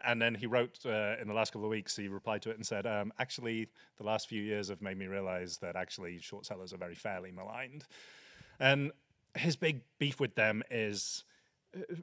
And 0.05 0.21
then 0.21 0.35
he 0.35 0.47
wrote 0.47 0.79
uh, 0.85 1.17
in 1.21 1.29
the 1.29 1.35
last 1.35 1.53
couple 1.53 1.65
of 1.65 1.71
weeks, 1.71 1.97
he 1.97 2.09
replied 2.09 2.43
to 2.43 2.51
it 2.51 2.57
and 2.57 2.67
said, 2.67 2.87
um, 2.87 3.13
actually, 3.19 3.69
the 3.97 4.05
last 4.05 4.29
few 4.29 4.43
years 4.43 4.69
have 4.69 4.83
made 4.83 4.99
me 4.99 5.07
realize 5.07 5.59
that 5.59 5.77
actually 5.77 6.19
short 6.19 6.47
sellers 6.47 6.73
are 6.73 6.79
very 6.79 6.95
fairly 6.95 7.31
maligned. 7.31 7.85
And 8.61 8.93
his 9.37 9.57
big 9.57 9.83
beef 9.99 10.21
with 10.21 10.35
them 10.35 10.63
is 10.71 11.25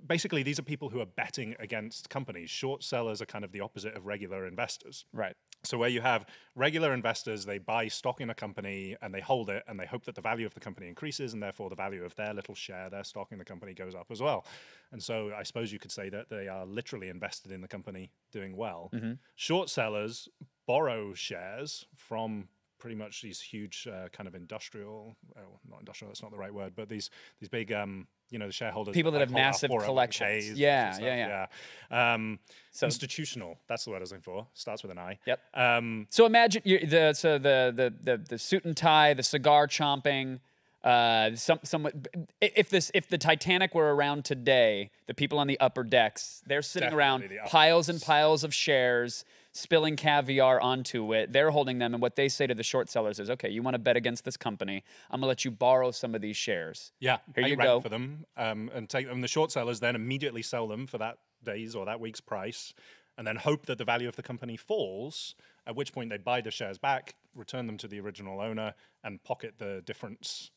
basically 0.06 0.44
these 0.44 0.60
are 0.60 0.64
people 0.64 0.90
who 0.90 1.00
are 1.02 1.06
betting 1.06 1.56
against 1.60 2.10
companies. 2.10 2.50
Short 2.50 2.84
sellers 2.84 3.22
are 3.22 3.26
kind 3.26 3.44
of 3.44 3.52
the 3.52 3.62
opposite 3.62 3.96
of 3.96 4.06
regular 4.06 4.48
investors. 4.48 5.06
right. 5.14 5.36
So 5.66 5.78
where 5.78 5.90
you 5.90 6.02
have 6.02 6.26
regular 6.56 6.94
investors, 6.94 7.46
they 7.46 7.58
buy 7.58 7.88
stock 7.88 8.20
in 8.20 8.30
a 8.30 8.36
company 8.36 8.98
and 9.02 9.14
they 9.14 9.22
hold 9.22 9.50
it 9.50 9.64
and 9.68 9.80
they 9.80 9.86
hope 9.86 10.04
that 10.04 10.16
the 10.16 10.22
value 10.22 10.46
of 10.46 10.54
the 10.54 10.60
company 10.60 10.90
increases 10.90 11.32
and 11.32 11.42
therefore 11.42 11.70
the 11.70 11.76
value 11.76 12.04
of 12.04 12.14
their 12.18 12.34
little 12.34 12.54
share, 12.54 12.90
their 12.90 13.06
stock 13.06 13.32
in 13.32 13.38
the 13.38 13.46
company 13.46 13.74
goes 13.74 13.96
up 13.96 14.08
as 14.12 14.22
well. 14.22 14.46
And 14.92 15.02
so 15.02 15.32
I 15.34 15.44
suppose 15.44 15.72
you 15.72 15.80
could 15.80 15.92
say 15.92 16.10
that 16.10 16.30
they 16.30 16.50
are 16.50 16.66
literally 16.66 17.08
invested 17.08 17.54
in 17.54 17.62
the 17.62 17.68
company 17.70 18.12
doing 18.34 18.58
well. 18.58 18.92
Short 19.36 19.70
sellers 19.70 20.28
borrow 20.68 21.14
shares 21.14 21.86
from 21.96 22.50
pretty 22.78 22.96
much 22.98 23.22
these 23.22 23.40
huge 23.40 23.88
uh, 23.88 24.10
kind 24.10 24.28
of 24.28 24.36
industrial, 24.36 25.16
well, 25.34 25.62
not 25.70 25.80
industrial, 25.80 26.10
that's 26.10 26.22
not 26.22 26.32
the 26.32 26.38
right 26.38 26.54
word, 26.54 26.74
but 26.76 26.90
these 26.90 27.10
these 27.40 27.48
big, 27.48 27.72
um, 27.72 28.06
you 28.34 28.40
know, 28.40 28.48
the 28.48 28.52
shareholders. 28.52 28.94
People 28.94 29.12
that 29.12 29.22
have 29.22 29.32
massive 29.32 29.70
401ks 29.70 29.86
collections. 29.86 30.48
and 30.50 30.58
Yeah, 30.58 30.98
yeah, 31.00 31.48
yeah. 31.92 32.14
Um, 32.14 32.40
So- 32.72 32.88
institutional, 32.88 33.60
that's 33.68 33.86
the 33.86 33.92
word 33.92 33.98
I 33.98 34.00
was 34.02 34.12
looking 34.12 34.24
for. 34.24 34.48
Starts 34.56 34.82
with 34.82 34.92
an 34.92 34.98
I. 34.98 35.20
Yep. 35.26 35.40
Um, 35.54 36.08
So 36.10 36.26
imagine 36.26 36.64
you 36.66 36.80
the 36.86 37.14
so 37.14 37.38
the, 37.38 37.72
the 37.76 37.94
the 38.04 38.18
the 38.18 38.40
suit 38.40 38.66
and 38.66 38.76
tie, 38.76 39.14
the 39.14 39.24
cigar 39.24 39.68
chomping. 39.68 40.40
Uh, 40.84 41.34
some 41.36 41.60
somewhat. 41.64 41.94
If 42.42 42.70
this 42.70 42.92
if 42.94 43.08
the 43.08 43.18
Titanic 43.18 43.74
were 43.74 43.96
around 43.96 44.26
today, 44.26 44.90
the 45.08 45.14
people 45.14 45.40
on 45.40 45.48
the 45.48 45.58
upper 45.62 45.84
decks, 45.84 46.42
they're 46.46 46.62
sitting 46.62 46.92
around 46.92 47.22
the 47.22 47.38
piles 47.46 47.88
and 47.88 48.02
piles 48.02 48.44
of 48.44 48.54
shares, 48.54 49.24
spilling 49.54 49.96
caviar 49.96 50.60
onto 50.60 51.14
it. 51.14 51.32
They're 51.32 51.52
holding 51.52 51.78
them, 51.78 51.94
and 51.94 52.02
what 52.02 52.16
they 52.16 52.28
say 52.28 52.48
to 52.48 52.56
the 52.56 52.64
short 52.64 52.90
sellers 52.90 53.20
is, 53.20 53.30
"Okay, 53.30 53.50
you 53.50 53.62
want 53.62 53.76
to 53.76 53.80
bet 53.80 53.96
against 53.96 54.26
this 54.26 54.36
company? 54.36 54.84
I'm 55.10 55.22
gonna 55.22 55.28
let 55.28 55.46
you 55.46 55.52
borrow 55.52 55.92
some 55.92 56.14
of 56.16 56.22
these 56.22 56.36
shares." 56.36 56.92
Yeah, 57.00 57.20
Here 57.36 57.48
you 57.48 57.56
go. 57.56 57.80
for 57.80 57.90
them 57.90 58.26
um, 58.36 58.70
and 58.74 58.90
take 58.90 59.08
them. 59.08 59.22
The 59.22 59.28
short 59.28 59.52
sellers 59.52 59.80
then 59.80 59.96
immediately 59.96 60.42
sell 60.42 60.68
them 60.68 60.88
for 60.88 60.98
that 60.98 61.20
day's 61.44 61.76
or 61.76 61.86
that 61.86 62.00
week's 62.00 62.22
price, 62.22 62.74
and 63.18 63.26
then 63.26 63.38
hope 63.38 63.68
that 63.68 63.78
the 63.78 63.86
value 63.86 64.08
of 64.08 64.16
the 64.16 64.24
company 64.24 64.58
falls. 64.58 65.36
At 65.66 65.76
which 65.78 65.94
point 65.94 66.10
they 66.10 66.18
buy 66.18 66.42
the 66.42 66.52
shares 66.52 66.78
back, 66.78 67.16
return 67.34 67.68
them 67.68 67.78
to 67.78 67.88
the 67.88 68.00
original 68.02 68.42
owner, 68.42 68.74
and 69.04 69.24
pocket 69.24 69.60
the 69.60 69.82
difference 69.86 70.52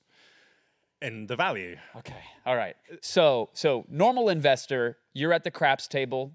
in 1.02 1.26
the 1.26 1.36
value. 1.36 1.76
Okay. 1.96 2.24
All 2.44 2.56
right. 2.56 2.74
So, 3.02 3.50
so 3.52 3.84
normal 3.88 4.28
investor, 4.28 4.98
you're 5.12 5.32
at 5.32 5.44
the 5.44 5.50
craps 5.50 5.86
table. 5.86 6.32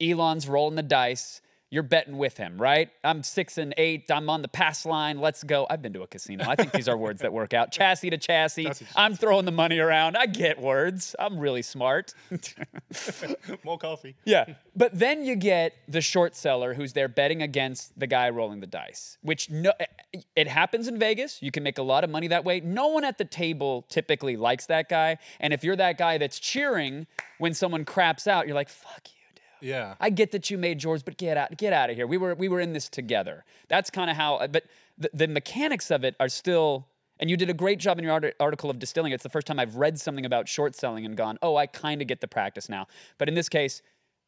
Elon's 0.00 0.46
rolling 0.48 0.76
the 0.76 0.82
dice. 0.82 1.40
You're 1.74 1.82
betting 1.82 2.16
with 2.16 2.36
him, 2.36 2.56
right? 2.56 2.88
I'm 3.02 3.24
six 3.24 3.58
and 3.58 3.74
eight. 3.76 4.08
I'm 4.08 4.30
on 4.30 4.42
the 4.42 4.48
pass 4.48 4.86
line. 4.86 5.18
Let's 5.18 5.42
go. 5.42 5.66
I've 5.68 5.82
been 5.82 5.92
to 5.94 6.02
a 6.02 6.06
casino. 6.06 6.44
I 6.48 6.54
think 6.54 6.70
these 6.70 6.88
are 6.88 6.96
words 6.96 7.22
that 7.22 7.32
work 7.32 7.52
out. 7.52 7.72
Chassis 7.72 8.10
to 8.10 8.16
chassis. 8.16 8.66
Chassis 8.66 8.86
I'm 8.94 9.16
throwing 9.16 9.44
the 9.44 9.50
money 9.50 9.80
around. 9.80 10.16
I 10.16 10.26
get 10.26 10.60
words. 10.60 11.16
I'm 11.18 11.36
really 11.36 11.62
smart. 11.62 12.14
More 13.64 13.76
coffee. 13.76 14.14
Yeah. 14.24 14.44
But 14.76 14.98
then 14.98 15.24
you 15.24 15.36
get 15.36 15.72
the 15.86 16.00
short 16.00 16.34
seller 16.34 16.74
who's 16.74 16.94
there 16.94 17.06
betting 17.06 17.42
against 17.42 17.96
the 17.96 18.08
guy 18.08 18.30
rolling 18.30 18.58
the 18.58 18.66
dice, 18.66 19.18
which 19.22 19.48
no, 19.48 19.72
eh, 19.78 19.84
eh, 20.12 20.20
it 20.34 20.48
happens 20.48 20.88
in 20.88 20.98
Vegas. 20.98 21.40
You 21.40 21.52
can 21.52 21.62
make 21.62 21.78
a 21.78 21.82
lot 21.82 22.02
of 22.02 22.10
money 22.10 22.26
that 22.26 22.44
way. 22.44 22.58
No 22.58 22.88
one 22.88 23.04
at 23.04 23.16
the 23.16 23.24
table 23.24 23.86
typically 23.88 24.36
likes 24.36 24.66
that 24.66 24.88
guy. 24.88 25.18
And 25.38 25.52
if 25.52 25.62
you're 25.62 25.76
that 25.76 25.96
guy 25.96 26.18
that's 26.18 26.40
cheering 26.40 27.06
when 27.38 27.54
someone 27.54 27.84
craps 27.84 28.26
out, 28.26 28.48
you're 28.48 28.56
like, 28.56 28.68
fuck 28.68 29.02
you. 29.14 29.23
Yeah. 29.64 29.94
I 30.00 30.10
get 30.10 30.30
that 30.32 30.50
you 30.50 30.58
made 30.58 30.82
yours, 30.82 31.02
but 31.02 31.16
get 31.16 31.36
out, 31.36 31.56
get 31.56 31.72
out 31.72 31.90
of 31.90 31.96
here. 31.96 32.06
We 32.06 32.18
were 32.18 32.34
we 32.34 32.48
were 32.48 32.60
in 32.60 32.72
this 32.72 32.88
together. 32.88 33.44
That's 33.68 33.90
kind 33.90 34.10
of 34.10 34.16
how. 34.16 34.36
Uh, 34.36 34.48
but 34.48 34.64
the, 34.98 35.10
the 35.12 35.28
mechanics 35.28 35.90
of 35.90 36.04
it 36.04 36.14
are 36.20 36.28
still. 36.28 36.86
And 37.20 37.30
you 37.30 37.36
did 37.36 37.48
a 37.48 37.54
great 37.54 37.78
job 37.78 37.98
in 37.98 38.04
your 38.04 38.12
art- 38.12 38.34
article 38.40 38.70
of 38.70 38.80
distilling. 38.80 39.12
it. 39.12 39.14
It's 39.16 39.22
the 39.22 39.28
first 39.28 39.46
time 39.46 39.60
I've 39.60 39.76
read 39.76 40.00
something 40.00 40.26
about 40.26 40.48
short 40.48 40.74
selling 40.74 41.04
and 41.06 41.16
gone, 41.16 41.38
oh, 41.42 41.54
I 41.54 41.66
kind 41.66 42.02
of 42.02 42.08
get 42.08 42.20
the 42.20 42.26
practice 42.26 42.68
now. 42.68 42.88
But 43.18 43.28
in 43.28 43.34
this 43.36 43.48
case, 43.48 43.82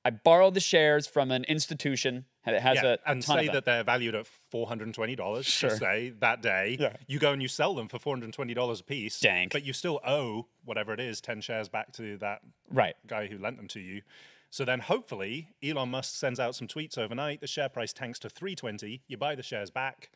I 0.04 0.10
borrowed 0.10 0.54
the 0.54 0.60
shares 0.60 1.04
from 1.04 1.32
an 1.32 1.42
institution 1.48 2.26
that 2.44 2.62
has 2.62 2.76
yeah, 2.76 2.90
a, 2.90 2.92
a 2.92 2.98
and 3.06 3.24
say 3.24 3.48
that 3.48 3.64
they're 3.64 3.82
valued 3.82 4.14
at 4.14 4.28
four 4.52 4.68
hundred 4.68 4.84
and 4.84 4.94
twenty 4.94 5.16
dollars. 5.16 5.46
Sure. 5.46 5.70
Say 5.70 6.12
that 6.20 6.42
day, 6.42 6.76
Yeah. 6.78 6.92
you 7.08 7.18
go 7.18 7.32
and 7.32 7.42
you 7.42 7.48
sell 7.48 7.74
them 7.74 7.88
for 7.88 7.98
four 7.98 8.14
hundred 8.14 8.26
and 8.26 8.34
twenty 8.34 8.54
dollars 8.54 8.78
a 8.78 8.84
piece. 8.84 9.18
Dank. 9.18 9.52
But 9.52 9.64
you 9.64 9.72
still 9.72 9.98
owe 10.06 10.46
whatever 10.64 10.92
it 10.94 11.00
is, 11.00 11.20
ten 11.20 11.40
shares 11.40 11.68
back 11.68 11.92
to 11.94 12.18
that 12.18 12.40
Right. 12.70 12.94
guy 13.08 13.26
who 13.26 13.36
lent 13.38 13.56
them 13.56 13.66
to 13.68 13.80
you. 13.80 14.02
So 14.56 14.64
then, 14.64 14.80
hopefully, 14.80 15.50
Elon 15.62 15.90
Musk 15.90 16.14
sends 16.14 16.40
out 16.40 16.54
some 16.54 16.66
tweets 16.66 16.96
overnight. 16.96 17.42
The 17.42 17.46
share 17.46 17.68
price 17.68 17.92
tanks 17.92 18.18
to 18.20 18.30
three 18.30 18.54
twenty. 18.54 19.02
You 19.06 19.18
buy 19.18 19.34
the 19.34 19.42
shares 19.42 19.68
back, 19.68 20.10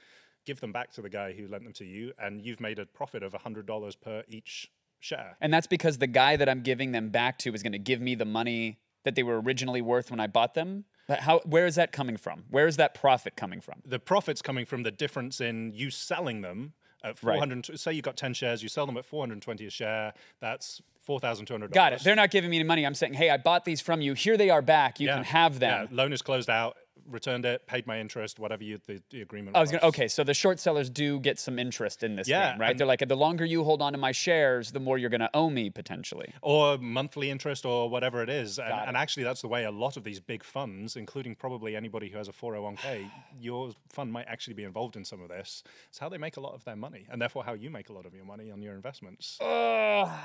give 0.47 0.61
them 0.61 0.73
back 0.73 0.91
to 0.93 1.03
the 1.03 1.11
guy 1.11 1.35
who 1.35 1.47
lent 1.47 1.65
them 1.65 1.75
to 1.75 1.85
you, 1.85 2.15
and 2.19 2.41
you've 2.41 2.59
made 2.59 2.79
a 2.79 2.87
profit 2.87 3.23
of 3.23 3.35
hundred 3.35 3.67
dollars 3.67 3.97
per 3.97 4.25
each 4.31 4.71
share. 4.99 5.37
And 5.43 5.53
that's 5.53 5.67
because 5.67 5.99
the 5.99 6.07
guy 6.07 6.37
that 6.37 6.49
I'm 6.49 6.63
giving 6.63 6.93
them 6.93 7.11
back 7.11 7.37
to 7.41 7.53
is 7.53 7.63
going 7.63 7.73
to 7.73 7.79
give 7.79 8.01
me 8.01 8.15
the 8.15 8.25
money 8.25 8.79
that 9.05 9.15
they 9.15 9.23
were 9.23 9.43
originally 9.43 9.83
worth 9.83 10.11
when 10.11 10.21
I 10.21 10.27
bought 10.27 10.55
them. 10.55 10.87
But 11.07 11.21
how? 11.21 11.41
Where 11.45 11.67
is 11.67 11.75
that 11.75 11.93
coming 11.93 12.17
from? 12.17 12.45
Where 12.49 12.67
is 12.67 12.79
that 12.79 12.95
profit 12.95 13.37
coming 13.37 13.61
from? 13.61 13.83
the 13.85 13.99
profits 13.99 14.41
coming 14.41 14.65
from 14.65 14.85
the 14.85 14.91
difference 14.91 15.43
in 15.43 15.73
you 15.75 15.91
selling 15.91 16.41
them 16.41 16.73
at 17.03 17.23
Right. 17.23 17.35
400 17.35 17.79
say 17.79 17.93
you 17.93 18.03
got 18.03 18.17
10 18.17 18.35
shares 18.35 18.63
you 18.63 18.69
sell 18.69 18.87
them 18.87 18.97
at 18.97 19.05
420 19.05 19.67
a 19.67 19.71
share 19.71 20.13
that's 20.41 20.83
$4200 21.09 21.73
Got 21.73 21.93
it. 21.95 22.05
They're 22.05 22.15
not 22.15 22.31
giving 22.31 22.51
me 22.51 22.59
any 22.59 22.65
money. 22.65 22.85
I'm 22.87 22.95
saying, 22.95 23.15
hey, 23.15 23.31
I 23.31 23.37
bought 23.37 23.65
these 23.65 23.81
from 23.81 24.01
you. 24.01 24.13
Here 24.15 24.37
they 24.37 24.51
are 24.51 24.63
back. 24.63 25.01
You 25.01 25.09
Yeah. 25.09 25.15
can 25.17 25.25
have 25.25 25.59
them. 25.59 25.89
yeah 25.91 25.97
loan 25.97 26.13
is 26.13 26.23
closed 26.23 26.49
out 26.51 26.77
returned 27.09 27.45
it 27.45 27.67
paid 27.67 27.87
my 27.87 27.99
interest 28.01 28.39
whatever 28.39 28.65
you 28.65 28.79
the, 28.87 29.03
the 29.11 29.23
agreement 29.23 29.57
I 29.57 29.61
was 29.61 29.71
gonna. 29.71 29.85
Okay, 29.85 30.09
so 30.09 30.25
the 30.25 30.35
short 30.35 30.59
sellers 30.61 30.91
do 30.91 31.21
get 31.21 31.39
some 31.39 31.59
interest 31.59 32.03
in 32.03 32.17
this 32.17 32.29
Yeah, 32.29 32.53
game, 32.53 32.61
right? 32.61 32.77
They're 32.79 32.87
like, 32.87 33.07
the 33.07 33.17
longer 33.17 33.45
you 33.45 33.65
hold 33.65 33.83
on 33.83 33.93
to 33.93 33.99
my 33.99 34.13
shares, 34.13 34.73
the 34.73 34.81
more 34.81 34.99
you're 34.99 35.11
gonna 35.11 35.31
owe 35.35 35.51
me 35.51 35.71
potentially. 35.71 36.33
or 36.43 36.79
monthly 36.79 37.31
interest 37.31 37.65
or 37.65 37.89
whatever 37.89 38.23
it 38.23 38.29
is 38.29 38.59
and, 38.59 38.69
it. 38.69 38.85
and 38.87 38.97
actually 38.97 39.23
that's 39.23 39.41
the 39.43 39.49
way 39.49 39.65
a 39.65 39.71
lot 39.71 39.97
of 39.97 40.05
these 40.05 40.21
big 40.21 40.43
funds 40.43 40.97
including 40.97 41.35
probably 41.35 41.77
anybody 41.77 42.09
who 42.09 42.17
has 42.19 42.29
a 42.29 42.33
401k 42.33 43.11
your 43.41 43.71
fund 43.89 44.13
might 44.13 44.27
actually 44.29 44.55
be 44.55 44.65
involved 44.65 44.97
in 44.97 45.05
some 45.05 45.21
of 45.21 45.29
this 45.29 45.63
it's 45.89 45.99
how 45.99 46.09
they 46.09 46.19
make 46.19 46.37
a 46.37 46.41
lot 46.41 46.55
of 46.55 46.65
their 46.65 46.77
money 46.77 47.07
and 47.11 47.21
therefore 47.21 47.45
how 47.45 47.53
you 47.53 47.71
make 47.71 47.89
a 47.89 47.93
lot 47.93 48.07
of 48.07 48.15
your 48.15 48.25
money 48.25 48.51
on 48.51 48.63
your 48.63 48.75
investments 48.75 49.39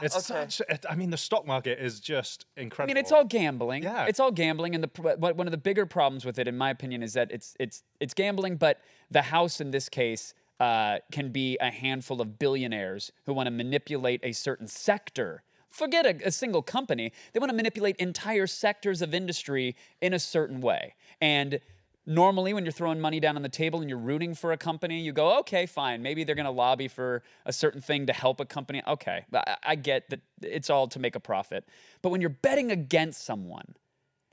it's 0.01 0.25
such 0.25 0.61
it, 0.69 0.85
i 0.89 0.95
mean 0.95 1.09
the 1.09 1.17
stock 1.17 1.45
market 1.45 1.79
is 1.79 1.99
just 1.99 2.45
incredible. 2.57 2.91
I 2.91 2.93
mean, 2.93 2.97
it's 3.01 3.11
all 3.11 3.25
gambling. 3.25 3.83
Yeah. 3.83 4.05
it's 4.05 4.19
all 4.19 4.31
gambling, 4.31 4.75
and 4.75 4.83
the 4.83 5.17
one 5.17 5.47
of 5.47 5.51
the 5.51 5.57
bigger 5.57 5.85
problems 5.85 6.25
with 6.25 6.39
it, 6.39 6.47
in 6.47 6.57
my 6.57 6.64
opinion, 6.69 7.03
is 7.03 7.13
that 7.13 7.31
it's 7.31 7.55
it's 7.59 7.83
it's 7.99 8.13
gambling. 8.13 8.57
But 8.57 8.81
the 9.11 9.23
house 9.23 9.61
in 9.61 9.71
this 9.71 9.89
case 9.89 10.33
uh, 10.59 10.99
can 11.11 11.29
be 11.29 11.57
a 11.59 11.69
handful 11.69 12.21
of 12.21 12.39
billionaires 12.39 13.11
who 13.25 13.33
want 13.33 13.47
to 13.47 13.51
manipulate 13.51 14.21
a 14.23 14.31
certain 14.31 14.67
sector. 14.67 15.43
Forget 15.69 16.05
a, 16.05 16.27
a 16.27 16.31
single 16.31 16.61
company; 16.61 17.11
they 17.33 17.39
want 17.39 17.49
to 17.49 17.55
manipulate 17.55 17.95
entire 17.97 18.47
sectors 18.47 19.01
of 19.01 19.13
industry 19.13 19.75
in 20.01 20.13
a 20.13 20.19
certain 20.19 20.61
way. 20.61 20.95
And 21.19 21.59
normally, 22.05 22.53
when 22.53 22.63
you're 22.65 22.71
throwing 22.71 22.99
money 22.99 23.19
down 23.19 23.35
on 23.35 23.41
the 23.41 23.49
table 23.49 23.81
and 23.81 23.89
you're 23.89 23.99
rooting 23.99 24.35
for 24.35 24.51
a 24.51 24.57
company, 24.57 24.99
you 24.99 25.11
go, 25.11 25.39
okay, 25.39 25.65
fine. 25.65 26.01
Maybe 26.01 26.23
they're 26.23 26.35
going 26.35 26.45
to 26.45 26.51
lobby 26.51 26.87
for 26.87 27.23
a 27.45 27.53
certain 27.53 27.81
thing 27.81 28.05
to 28.07 28.13
help 28.13 28.39
a 28.39 28.45
company. 28.45 28.81
Okay, 28.87 29.25
I, 29.33 29.57
I 29.63 29.75
get 29.75 30.09
that 30.09 30.21
it's 30.41 30.69
all 30.69 30.87
to 30.89 30.99
make 30.99 31.15
a 31.15 31.19
profit. 31.19 31.65
But 32.01 32.09
when 32.09 32.21
you're 32.21 32.29
betting 32.29 32.71
against 32.71 33.25
someone, 33.25 33.75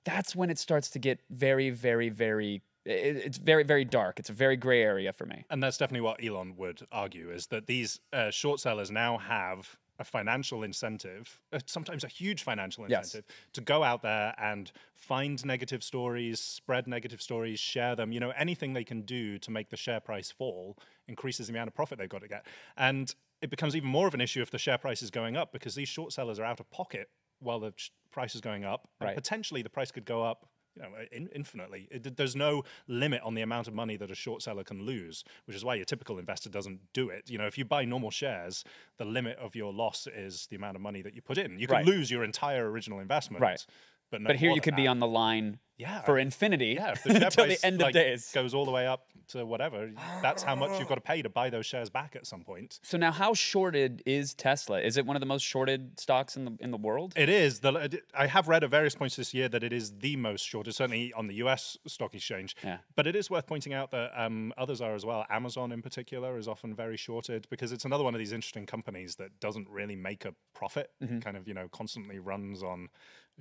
that's 0.04 0.34
when 0.36 0.50
it 0.50 0.58
starts 0.58 0.90
to 0.90 0.98
get 0.98 1.20
very, 1.30 1.70
very, 1.70 2.08
very. 2.08 2.62
It's 2.84 3.38
very, 3.38 3.62
very 3.62 3.84
dark. 3.84 4.18
It's 4.18 4.28
a 4.30 4.32
very 4.32 4.56
gray 4.56 4.82
area 4.82 5.12
for 5.12 5.24
me. 5.24 5.44
And 5.50 5.62
that's 5.62 5.78
definitely 5.78 6.00
what 6.00 6.22
Elon 6.24 6.56
would 6.56 6.80
argue 6.90 7.30
is 7.30 7.46
that 7.46 7.66
these 7.66 8.00
uh, 8.12 8.30
short 8.30 8.58
sellers 8.58 8.90
now 8.90 9.18
have 9.18 9.76
a 10.00 10.04
financial 10.04 10.64
incentive, 10.64 11.40
uh, 11.52 11.60
sometimes 11.66 12.02
a 12.02 12.08
huge 12.08 12.42
financial 12.42 12.84
Yes. 12.88 13.04
incentive, 13.04 13.30
to 13.52 13.60
go 13.60 13.84
out 13.84 14.02
there 14.02 14.34
and 14.36 14.72
find 14.96 15.44
negative 15.44 15.84
stories, 15.84 16.40
spread 16.40 16.88
negative 16.88 17.22
stories, 17.22 17.60
share 17.60 17.94
them. 17.94 18.10
You 18.10 18.18
know, 18.18 18.30
anything 18.30 18.72
they 18.72 18.82
can 18.82 19.02
do 19.02 19.38
to 19.38 19.50
make 19.52 19.70
the 19.70 19.76
share 19.76 20.00
price 20.00 20.32
fall 20.32 20.76
increases 21.06 21.46
the 21.46 21.52
amount 21.52 21.68
of 21.68 21.74
profit 21.74 21.98
they've 21.98 22.08
got 22.08 22.22
to 22.22 22.28
get. 22.28 22.44
And 22.76 23.14
it 23.42 23.50
becomes 23.50 23.76
even 23.76 23.88
more 23.88 24.08
of 24.08 24.14
an 24.14 24.20
issue 24.20 24.42
if 24.42 24.50
the 24.50 24.58
share 24.58 24.78
price 24.78 25.02
is 25.02 25.10
going 25.10 25.36
up 25.36 25.52
because 25.52 25.76
these 25.76 25.88
short 25.88 26.12
sellers 26.12 26.40
are 26.40 26.44
out 26.44 26.58
of 26.58 26.68
pocket 26.70 27.10
while 27.38 27.60
the 27.60 27.72
price 28.12 28.34
is 28.34 28.40
going 28.40 28.64
up. 28.64 28.88
Right. 29.00 29.14
potentially 29.14 29.62
the 29.62 29.70
price 29.70 29.90
could 29.90 30.04
go 30.04 30.22
up 30.22 30.46
you 30.76 30.82
know, 30.82 30.88
in, 31.10 31.28
infinitely. 31.34 31.88
It, 31.90 32.16
there's 32.16 32.36
no 32.36 32.62
limit 32.88 33.22
on 33.22 33.34
the 33.34 33.42
amount 33.42 33.68
of 33.68 33.74
money 33.74 33.96
that 33.96 34.10
a 34.10 34.14
short 34.14 34.42
seller 34.42 34.64
can 34.64 34.82
lose, 34.82 35.24
which 35.46 35.56
is 35.56 35.64
why 35.64 35.74
your 35.74 35.84
typical 35.84 36.18
investor 36.18 36.48
doesn't 36.48 36.80
do 36.94 37.10
it. 37.10 37.28
You 37.28 37.38
know, 37.38 37.46
if 37.46 37.58
you 37.58 37.64
buy 37.64 37.84
normal 37.84 38.10
shares, 38.10 38.64
the 38.98 39.04
limit 39.04 39.38
of 39.38 39.54
your 39.54 39.72
loss 39.72 40.06
is 40.06 40.46
the 40.46 40.56
amount 40.56 40.76
of 40.76 40.82
money 40.82 41.02
that 41.02 41.14
you 41.14 41.22
put 41.22 41.38
in. 41.38 41.58
You 41.58 41.66
can 41.66 41.76
Right. 41.76 41.86
lose 41.86 42.10
your 42.10 42.24
entire 42.24 42.70
original 42.70 43.00
investment. 43.00 43.42
Right. 43.42 43.64
But, 44.12 44.20
no 44.22 44.28
But 44.28 44.36
here 44.36 44.52
you 44.52 44.60
could 44.60 44.76
be 44.76 44.86
on 44.86 45.00
the 45.00 45.08
line 45.08 45.58
Yeah. 45.78 46.02
for 46.02 46.18
infinity 46.18 46.74
Yeah, 46.78 46.92
if 46.92 47.02
the 47.02 47.10
share 47.14 47.22
until 47.24 47.44
price 47.46 47.60
the 47.60 47.66
end 47.66 47.80
like, 47.80 47.88
of 47.96 48.00
days. 48.02 48.30
goes 48.32 48.54
all 48.54 48.64
the 48.64 48.70
way 48.70 48.86
up 48.86 49.06
to 49.28 49.46
whatever, 49.46 49.90
that's 50.20 50.42
how 50.42 50.54
much 50.54 50.78
you've 50.78 50.88
got 50.88 50.96
to 50.96 51.00
pay 51.00 51.22
to 51.22 51.28
buy 51.30 51.48
those 51.48 51.64
shares 51.64 51.88
back 51.88 52.14
at 52.16 52.26
some 52.26 52.42
point. 52.44 52.78
So 52.82 52.98
now, 52.98 53.10
how 53.12 53.32
shorted 53.34 54.02
is 54.04 54.34
Tesla? 54.34 54.80
Is 54.80 54.96
it 54.98 55.06
one 55.06 55.16
of 55.16 55.20
the 55.20 55.26
most 55.26 55.42
shorted 55.42 55.98
stocks 55.98 56.36
in 56.36 56.44
the 56.44 56.56
in 56.60 56.70
the 56.70 56.76
world? 56.76 57.14
It 57.16 57.28
is. 57.30 57.60
The, 57.60 58.00
I 58.14 58.26
have 58.26 58.48
read 58.48 58.62
at 58.64 58.70
various 58.70 58.94
points 58.94 59.16
this 59.16 59.32
year 59.32 59.48
that 59.48 59.62
it 59.62 59.72
is 59.72 59.92
the 60.00 60.16
most 60.16 60.42
shorted, 60.46 60.74
certainly 60.74 61.12
on 61.14 61.28
the 61.28 61.34
US 61.36 61.78
stock 61.86 62.14
exchange. 62.14 62.56
Yeah. 62.62 62.78
But 62.96 63.06
it 63.06 63.16
is 63.16 63.30
worth 63.30 63.46
pointing 63.46 63.72
out 63.72 63.90
that 63.92 64.10
um, 64.14 64.52
others 64.58 64.80
are 64.82 64.94
as 64.94 65.06
well. 65.06 65.24
Amazon, 65.30 65.72
in 65.72 65.80
particular, 65.82 66.36
is 66.36 66.46
often 66.48 66.74
very 66.74 66.96
shorted 66.98 67.46
because 67.48 67.72
it's 67.72 67.84
another 67.86 68.04
one 68.04 68.14
of 68.14 68.18
these 68.18 68.32
interesting 68.32 68.66
companies 68.66 69.16
that 69.16 69.40
doesn't 69.40 69.68
really 69.70 69.96
make 69.96 70.24
a 70.26 70.34
profit, 70.54 70.90
Mm-hmm. 71.02 71.20
kind 71.20 71.36
of, 71.36 71.48
you 71.48 71.54
know, 71.54 71.68
constantly 71.72 72.18
runs 72.18 72.62
on 72.62 72.88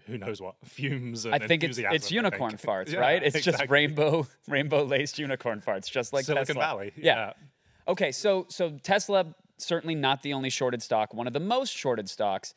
who 0.08 0.18
knows 0.18 0.42
what 0.42 0.56
fumes 0.66 1.26
and 1.26 1.36
I 1.36 1.40
think 1.40 1.64
it's 1.64 1.78
it's 1.78 1.88
I 1.88 1.98
think. 1.98 2.12
unicorn 2.12 2.54
farts, 2.54 2.90
Yeah, 2.94 3.00
right? 3.00 3.22
It's 3.24 3.42
just 3.42 3.64
rainbow 3.70 4.28
rainbow 4.48 4.84
laced 4.84 5.20
unicorn 5.20 5.62
farts, 5.62 5.90
just 5.90 6.14
like 6.14 6.26
Silicon 6.26 6.48
Tesla. 6.48 6.62
Valley. 6.62 6.94
Yeah. 6.96 7.34
Okay, 7.88 8.12
so 8.12 8.46
so 8.50 8.78
Tesla 8.84 9.34
certainly 9.58 9.96
not 9.96 10.24
the 10.24 10.34
only 10.34 10.50
shorted 10.50 10.82
stock, 10.82 11.14
one 11.14 11.28
of 11.28 11.34
the 11.34 11.40
most 11.40 11.74
shorted 11.76 12.10
stocks. 12.10 12.54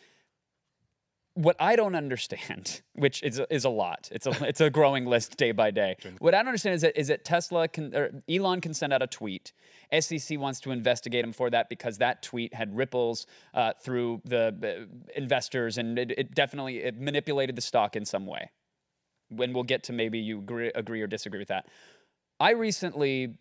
What 1.35 1.57
I 1.59 1.75
don't 1.77 1.95
understand, 1.97 2.81
which 2.95 3.23
is 3.23 3.39
a- 3.41 3.53
is 3.53 3.65
a 3.65 3.69
lot, 3.69 4.09
it's 4.13 4.27
a 4.27 4.47
it's 4.47 4.61
a 4.61 4.71
growing 4.71 5.05
list 5.05 5.37
day 5.37 5.53
by 5.53 5.71
day. 5.71 5.97
What 6.21 6.35
I 6.35 6.39
don't 6.39 6.49
understand 6.49 6.77
is 6.77 6.83
that 6.83 6.99
is 6.99 7.09
that 7.09 7.25
Tesla 7.25 7.67
can 7.69 7.95
or 7.95 8.23
Elon 8.29 8.61
can 8.61 8.73
send 8.75 8.93
out 8.93 9.03
a 9.03 9.07
tweet. 9.07 9.53
SEC 9.99 10.39
wants 10.39 10.61
to 10.61 10.71
investigate 10.71 11.25
him 11.25 11.33
for 11.33 11.51
that 11.51 11.69
because 11.69 11.99
that 11.99 12.23
tweet 12.23 12.55
had 12.55 12.77
ripples 12.77 13.27
uh, 13.53 13.73
through 13.83 14.23
the 14.25 14.55
uh, 14.63 14.95
investors 15.17 15.79
and 15.79 15.99
it, 15.99 16.13
it 16.17 16.35
definitely 16.35 16.79
it 16.79 16.99
manipulated 16.99 17.57
the 17.57 17.63
stock 17.63 17.97
in 17.97 18.05
some 18.05 18.27
way. 18.27 18.51
When 19.29 19.53
we'll 19.53 19.65
get 19.65 19.83
to 19.85 19.93
maybe 19.93 20.19
you 20.19 20.39
agree, 20.39 20.71
agree 20.75 21.03
or 21.03 21.07
disagree 21.07 21.41
with 21.41 21.49
that. 21.49 21.67
I 22.39 22.51
recently 22.53 23.35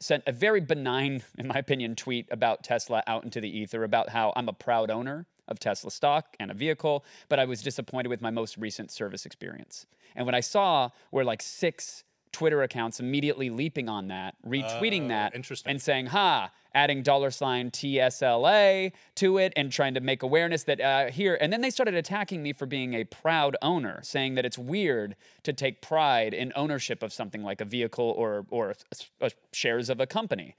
sent 0.00 0.24
a 0.26 0.32
very 0.32 0.60
benign, 0.60 1.22
in 1.38 1.46
my 1.48 1.56
opinion, 1.58 1.94
tweet 1.94 2.26
about 2.30 2.64
Tesla 2.64 3.02
out 3.06 3.24
into 3.24 3.40
the 3.40 3.58
ether 3.58 3.84
about 3.84 4.10
how 4.10 4.32
I'm 4.34 4.48
a 4.48 4.52
proud 4.52 4.90
owner 4.90 5.26
of 5.50 5.58
Tesla 5.58 5.90
stock 5.90 6.36
and 6.40 6.50
a 6.50 6.54
vehicle, 6.54 7.04
but 7.28 7.38
I 7.38 7.44
was 7.44 7.62
disappointed 7.62 8.08
with 8.08 8.22
my 8.22 8.30
most 8.30 8.56
recent 8.56 8.90
service 8.90 9.26
experience. 9.26 9.86
And 10.16 10.26
when 10.26 10.34
I 10.34 10.40
saw 10.40 10.90
were 11.10 11.24
like 11.24 11.42
six 11.42 12.04
Twitter 12.32 12.62
accounts 12.62 13.00
immediately 13.00 13.50
leaping 13.50 13.88
on 13.88 14.06
that, 14.08 14.36
retweeting 14.46 15.06
Oh, 15.06 15.08
that, 15.08 15.34
interesting. 15.34 15.68
and 15.70 15.82
saying, 15.82 16.06
ha, 16.06 16.50
adding 16.72 17.02
dollar 17.02 17.32
sign 17.32 17.72
TSLA 17.72 18.92
to 19.16 19.38
it 19.38 19.52
and 19.56 19.72
trying 19.72 19.94
to 19.94 20.00
make 20.00 20.22
awareness 20.22 20.62
that 20.64 20.80
uh, 20.80 21.06
here. 21.10 21.36
And 21.40 21.52
then 21.52 21.60
they 21.60 21.70
started 21.70 21.94
attacking 21.94 22.40
me 22.42 22.52
for 22.52 22.66
being 22.66 22.94
a 22.94 23.02
proud 23.02 23.56
owner, 23.62 23.98
saying 24.04 24.36
that 24.36 24.44
it's 24.44 24.58
weird 24.58 25.16
to 25.42 25.52
take 25.52 25.82
pride 25.82 26.32
in 26.32 26.52
ownership 26.54 27.02
of 27.02 27.12
something 27.12 27.42
like 27.42 27.60
a 27.60 27.64
vehicle 27.64 28.14
or, 28.16 28.46
or 28.50 28.74
a- 29.20 29.26
a 29.26 29.30
shares 29.52 29.90
of 29.90 29.98
a 30.00 30.06
company. 30.06 30.54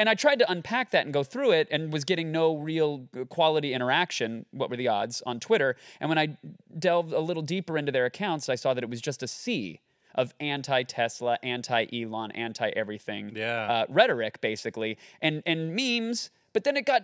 And 0.00 0.08
I 0.08 0.14
tried 0.14 0.38
to 0.38 0.50
unpack 0.50 0.92
that 0.92 1.04
and 1.04 1.12
go 1.12 1.22
through 1.22 1.50
it 1.52 1.68
and 1.70 1.92
was 1.92 2.06
getting 2.06 2.32
no 2.32 2.56
real 2.56 3.06
quality 3.28 3.74
interaction. 3.74 4.46
What 4.50 4.70
were 4.70 4.76
the 4.78 4.88
odds 4.88 5.22
on 5.26 5.40
Twitter? 5.40 5.76
And 6.00 6.08
when 6.08 6.16
I 6.16 6.38
delved 6.78 7.12
a 7.12 7.20
little 7.20 7.42
deeper 7.42 7.76
into 7.76 7.92
their 7.92 8.06
accounts, 8.06 8.48
I 8.48 8.54
saw 8.54 8.72
that 8.72 8.82
it 8.82 8.88
was 8.88 9.02
just 9.02 9.22
a 9.22 9.28
sea 9.28 9.80
of 10.14 10.32
anti-Tesla, 10.40 11.38
anti-Elon, 11.42 12.30
anti-everything 12.32 13.32
Yeah. 13.36 13.70
uh, 13.70 13.86
rhetoric, 13.90 14.40
basically, 14.40 14.96
and 15.20 15.42
and 15.44 15.76
memes. 15.76 16.30
But 16.54 16.64
then 16.64 16.78
it 16.78 16.86
got 16.86 17.02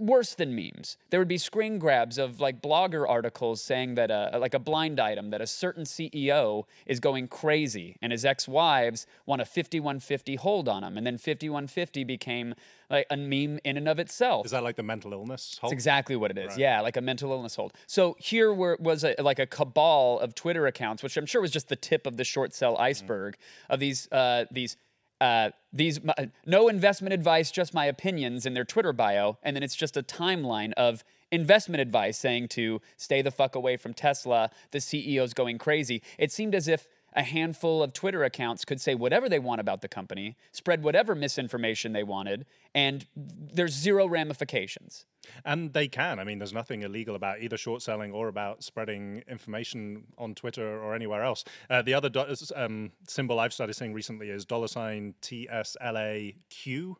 worse 0.00 0.34
than 0.34 0.54
memes. 0.54 0.96
There 1.10 1.20
would 1.20 1.28
be 1.28 1.38
screen 1.38 1.78
grabs 1.78 2.18
of 2.18 2.40
like 2.40 2.60
blogger 2.60 3.08
articles 3.08 3.62
saying 3.62 3.94
that 3.96 4.10
uh, 4.10 4.38
like 4.40 4.54
a 4.54 4.58
blind 4.58 4.98
item 4.98 5.30
that 5.30 5.40
a 5.40 5.46
certain 5.46 5.84
CEO 5.84 6.64
is 6.86 6.98
going 6.98 7.28
crazy 7.28 7.96
and 8.00 8.10
his 8.10 8.24
ex-wives 8.24 9.06
want 9.26 9.42
a 9.42 9.44
5150 9.44 10.36
hold 10.36 10.68
on 10.68 10.82
him, 10.82 10.96
and 10.96 11.06
then 11.06 11.18
5150 11.18 12.04
became 12.04 12.54
like 12.88 13.06
a 13.10 13.16
meme 13.16 13.60
in 13.64 13.76
and 13.76 13.88
of 13.88 13.98
itself. 13.98 14.46
Is 14.46 14.52
that 14.52 14.64
like 14.64 14.76
the 14.76 14.82
mental 14.82 15.12
illness? 15.12 15.58
Hold? 15.60 15.70
That's 15.70 15.74
exactly 15.74 16.16
what 16.16 16.30
it 16.30 16.38
is. 16.38 16.56
Yeah, 16.56 16.80
like 16.80 16.96
a 16.96 17.00
mental 17.00 17.30
illness 17.30 17.54
hold. 17.54 17.72
So 17.86 18.16
here 18.18 18.52
were, 18.52 18.76
was 18.80 19.04
a, 19.04 19.14
like 19.20 19.38
a 19.38 19.46
cabal 19.46 20.18
of 20.20 20.34
Twitter 20.34 20.66
accounts, 20.66 21.02
which 21.02 21.16
I'm 21.16 21.26
sure 21.26 21.40
was 21.40 21.50
just 21.50 21.68
the 21.68 21.76
tip 21.76 22.06
of 22.06 22.16
the 22.16 22.24
short 22.24 22.54
sell 22.54 22.76
iceberg 22.78 23.36
of 23.68 23.80
these 23.80 24.10
uh, 24.10 24.46
these 24.50 24.76
uh, 25.20 25.50
these 25.72 26.00
no 26.46 26.68
investment 26.68 27.12
advice, 27.12 27.50
just 27.50 27.74
my 27.74 27.86
opinions 27.86 28.46
in 28.46 28.54
their 28.54 28.64
Twitter 28.64 28.92
bio, 28.92 29.38
and 29.42 29.54
then 29.54 29.62
it's 29.62 29.76
just 29.76 29.96
a 29.96 30.02
timeline 30.02 30.72
of 30.74 31.04
investment 31.30 31.80
advice 31.80 32.18
saying 32.18 32.48
to 32.48 32.80
stay 32.96 33.22
the 33.22 33.30
fuck 33.30 33.54
away 33.54 33.76
from 33.76 33.94
Tesla. 33.94 34.50
The 34.70 34.78
CEO's 34.78 35.34
going 35.34 35.58
crazy. 35.58 36.02
It 36.18 36.32
seemed 36.32 36.54
as 36.54 36.68
if 36.68 36.88
a 37.14 37.22
handful 37.22 37.82
of 37.82 37.92
Twitter 37.92 38.22
accounts 38.24 38.64
could 38.64 38.80
say 38.80 38.94
whatever 38.94 39.28
they 39.28 39.38
want 39.38 39.60
about 39.60 39.80
the 39.80 39.88
company, 39.88 40.36
spread 40.52 40.82
whatever 40.82 41.14
misinformation 41.14 41.92
they 41.92 42.02
wanted, 42.04 42.46
and 42.74 43.06
there's 43.16 43.72
zero 43.74 44.06
ramifications. 44.06 45.06
And 45.44 45.72
they 45.72 45.86
can. 45.88 46.18
I 46.18 46.24
mean, 46.24 46.38
there's 46.38 46.52
nothing 46.52 46.82
illegal 46.82 47.14
about 47.14 47.40
either 47.40 47.56
short 47.56 47.82
selling 47.82 48.12
or 48.12 48.28
about 48.28 48.62
spreading 48.64 49.22
information 49.28 50.04
on 50.16 50.34
Twitter 50.34 50.80
or 50.82 50.94
anywhere 50.94 51.22
else. 51.22 51.44
Uh, 51.68 51.82
the 51.82 51.94
other 51.94 52.10
um, 52.56 52.92
symbol 53.06 53.38
I've 53.38 53.52
started 53.52 53.74
seeing 53.74 53.92
recently 53.92 54.30
is 54.30 54.44
dollar 54.44 54.68
sign 54.68 55.14
TSLAQ. 55.20 56.94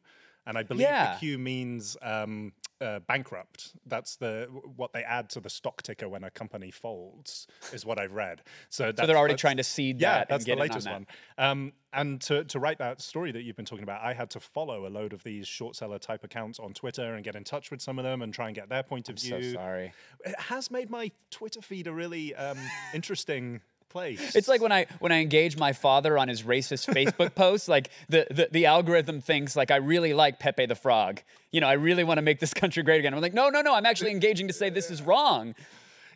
And 0.46 0.58
I 0.58 0.62
believe 0.62 0.82
Yeah. 0.82 1.14
the 1.14 1.18
Q 1.20 1.38
means 1.38 1.96
um, 2.02 2.52
uh, 2.80 3.00
bankrupt. 3.00 3.72
That's 3.86 4.16
the 4.16 4.48
what 4.76 4.92
they 4.92 5.02
add 5.02 5.30
to 5.30 5.40
the 5.40 5.50
stock 5.50 5.82
ticker 5.82 6.08
when 6.08 6.24
a 6.24 6.30
company 6.30 6.70
folds, 6.70 7.46
is 7.72 7.84
what 7.84 7.98
I've 7.98 8.12
read. 8.12 8.42
So, 8.68 8.92
So 8.96 9.06
they're 9.06 9.16
already 9.16 9.32
that's- 9.34 9.40
trying 9.40 9.56
to 9.58 9.64
seed 9.64 10.00
yeah, 10.00 10.20
that 10.20 10.28
that's 10.28 10.44
and 10.44 10.46
get 10.46 10.56
the 10.56 10.62
on 10.62 10.68
latest 10.68 10.84
that. 10.86 10.92
one. 10.92 11.06
Um, 11.38 11.72
and 11.92 12.20
to, 12.22 12.44
to 12.44 12.60
write 12.60 12.78
that 12.78 13.00
story 13.00 13.32
that 13.32 13.42
you've 13.42 13.56
been 13.56 13.64
talking 13.64 13.82
about, 13.82 14.00
I 14.02 14.12
had 14.14 14.30
to 14.30 14.40
follow 14.40 14.86
a 14.86 14.88
load 14.90 15.12
of 15.12 15.24
these 15.24 15.48
short 15.48 15.74
seller 15.74 15.98
type 15.98 16.22
accounts 16.22 16.60
on 16.60 16.72
Twitter 16.72 17.14
and 17.14 17.24
get 17.24 17.34
in 17.34 17.42
touch 17.42 17.72
with 17.72 17.82
some 17.82 17.98
of 17.98 18.04
them 18.04 18.22
and 18.22 18.32
try 18.32 18.46
and 18.46 18.54
get 18.54 18.68
their 18.68 18.84
point 18.84 19.08
of 19.08 19.18
So 19.18 19.36
view. 19.38 19.50
So 19.50 19.56
sorry. 19.56 19.92
It 20.24 20.38
has 20.38 20.70
made 20.70 20.88
my 20.88 21.10
Twitter 21.32 21.60
feed 21.60 21.88
a 21.88 21.92
really 21.92 22.32
um, 22.36 22.58
interesting 22.94 23.60
place. 23.90 24.34
It's 24.34 24.48
like 24.48 24.62
when 24.62 24.72
I 24.72 24.86
when 25.00 25.12
I 25.12 25.20
engage 25.20 25.56
my 25.56 25.72
father 25.72 26.16
on 26.16 26.28
his 26.28 26.42
racist 26.42 26.92
Facebook 26.92 27.34
posts, 27.34 27.68
like 27.68 27.90
the, 28.08 28.26
the 28.30 28.48
the 28.50 28.66
algorithm 28.66 29.20
thinks 29.20 29.56
like 29.56 29.70
I 29.70 29.76
really 29.76 30.14
like 30.14 30.38
Pepe 30.38 30.66
the 30.66 30.74
Frog. 30.74 31.20
You 31.52 31.60
know, 31.60 31.68
I 31.68 31.74
really 31.74 32.04
want 32.04 32.18
to 32.18 32.22
make 32.22 32.40
this 32.40 32.54
country 32.54 32.82
great 32.82 33.00
again. 33.00 33.12
I'm 33.12 33.20
like, 33.20 33.34
no, 33.34 33.48
no, 33.48 33.60
no. 33.60 33.74
I'm 33.74 33.86
actually 33.86 34.12
engaging 34.12 34.46
to 34.46 34.54
say 34.54 34.70
this 34.70 34.90
is 34.90 35.02
wrong. 35.02 35.54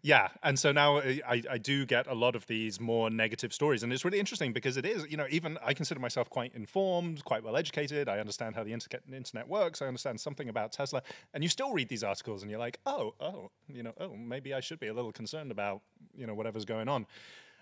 Yeah, 0.05 0.29
and 0.43 0.59
so 0.59 0.71
now 0.71 0.99
uh, 0.99 1.15
I, 1.27 1.43
I 1.53 1.57
do 1.57 1.87
get 1.87 2.07
a 2.07 2.13
lot 2.13 2.37
of 2.37 2.47
these 2.47 2.79
more 2.79 3.09
negative 3.09 3.55
stories, 3.55 3.83
and 3.83 3.91
it's 3.91 4.05
really 4.05 4.19
interesting 4.21 4.53
because 4.53 4.77
it 4.77 4.85
is, 4.85 5.07
you 5.09 5.17
know, 5.17 5.25
even 5.31 5.57
I 5.65 5.73
consider 5.73 5.99
myself 5.99 6.29
quite 6.29 6.55
informed, 6.55 7.25
quite 7.25 7.43
well 7.43 7.57
educated. 7.57 8.07
I 8.07 8.19
understand 8.19 8.55
how 8.55 8.65
the 8.65 8.75
internet 8.75 9.03
internet 9.11 9.49
works. 9.49 9.81
I 9.81 9.87
understand 9.87 10.21
something 10.21 10.51
about 10.51 10.73
Tesla, 10.73 11.03
and 11.33 11.43
you 11.43 11.49
still 11.49 11.73
read 11.73 11.89
these 11.89 12.05
articles, 12.05 12.43
and 12.43 12.51
you're 12.51 12.61
like, 12.61 12.81
oh, 12.85 13.15
oh, 13.19 13.51
you 13.67 13.83
know, 13.83 13.95
oh, 13.99 14.15
maybe 14.15 14.53
I 14.53 14.61
should 14.61 14.79
be 14.79 14.89
a 14.89 14.95
little 14.95 15.11
concerned 15.11 15.51
about, 15.51 15.81
you 16.15 16.27
know, 16.27 16.35
whatever's 16.35 16.67
going 16.67 16.91
on. 16.91 17.07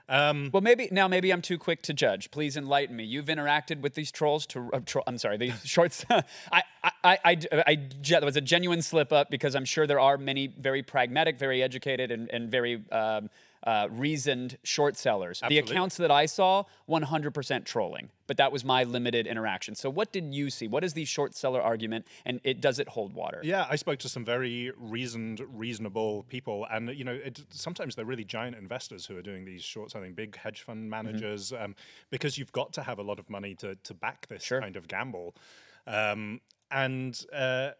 Um, 0.08 0.50
Well, 0.52 0.60
maybe 0.60 0.88
now 0.90 1.08
maybe 1.08 1.32
I'm 1.32 1.42
too 1.42 1.58
quick 1.58 1.82
to 1.82 1.94
judge. 1.94 2.30
Please 2.30 2.56
enlighten 2.56 2.96
me. 2.96 3.04
You've 3.04 3.26
interacted 3.26 3.80
with 3.80 3.94
these 3.94 4.10
trolls 4.10 4.46
to 4.48 4.70
uh, 4.72 4.80
tro- 4.84 5.02
I'm 5.06 5.18
sorry, 5.18 5.36
these 5.36 5.54
shorts. 5.64 6.04
I, 6.10 6.22
I, 6.52 6.62
I, 7.04 7.18
I, 7.24 7.38
I, 7.66 7.88
that 8.08 8.24
was 8.24 8.36
a 8.36 8.40
genuine 8.40 8.82
slip 8.82 9.12
up 9.12 9.30
because 9.30 9.54
I'm 9.54 9.64
sure 9.64 9.86
there 9.86 10.00
are 10.00 10.18
many 10.18 10.48
very 10.48 10.82
pragmatic, 10.82 11.38
very 11.38 11.62
educated, 11.62 12.10
and, 12.10 12.30
and 12.30 12.50
very 12.50 12.82
um, 12.90 13.30
uh, 13.64 13.88
reasoned 13.90 14.58
short 14.64 14.96
sellers. 14.96 15.40
Absolutely. 15.42 15.68
The 15.68 15.72
accounts 15.72 15.96
that 15.98 16.10
I 16.10 16.26
saw, 16.26 16.64
100% 16.88 17.64
trolling, 17.64 18.10
but 18.26 18.36
that 18.36 18.50
was 18.52 18.64
my 18.64 18.84
limited 18.84 19.26
interaction. 19.26 19.74
So, 19.74 19.88
what 19.90 20.12
did 20.12 20.34
you 20.34 20.50
see? 20.50 20.66
What 20.68 20.84
is 20.84 20.94
the 20.94 21.04
short 21.04 21.34
seller 21.34 21.60
argument, 21.60 22.06
and 22.24 22.40
it 22.44 22.60
does 22.60 22.78
it 22.78 22.88
hold 22.88 23.12
water? 23.12 23.40
Yeah, 23.42 23.66
I 23.70 23.76
spoke 23.76 23.98
to 24.00 24.08
some 24.08 24.24
very 24.24 24.72
reasoned, 24.76 25.40
reasonable 25.48 26.24
people, 26.24 26.66
and 26.70 26.88
you 26.90 27.04
know, 27.04 27.12
it, 27.12 27.40
sometimes 27.50 27.94
they're 27.94 28.04
really 28.04 28.24
giant 28.24 28.56
investors 28.56 29.06
who 29.06 29.16
are 29.16 29.22
doing 29.22 29.44
these 29.44 29.62
short 29.62 29.90
selling, 29.90 30.14
big 30.14 30.36
hedge 30.36 30.62
fund 30.62 30.90
managers, 30.90 31.52
um, 31.52 31.74
because 32.10 32.38
you've 32.38 32.52
got 32.52 32.72
to 32.74 32.82
have 32.82 32.98
a 32.98 33.02
lot 33.02 33.18
of 33.18 33.30
money 33.30 33.54
to 33.56 33.76
to 33.76 33.94
back 33.94 34.26
this 34.28 34.42
Sure. 34.42 34.60
kind 34.60 34.76
of 34.76 34.88
gamble, 34.88 35.34
um, 35.86 36.40
and. 36.70 37.24
Uh, 37.32 37.70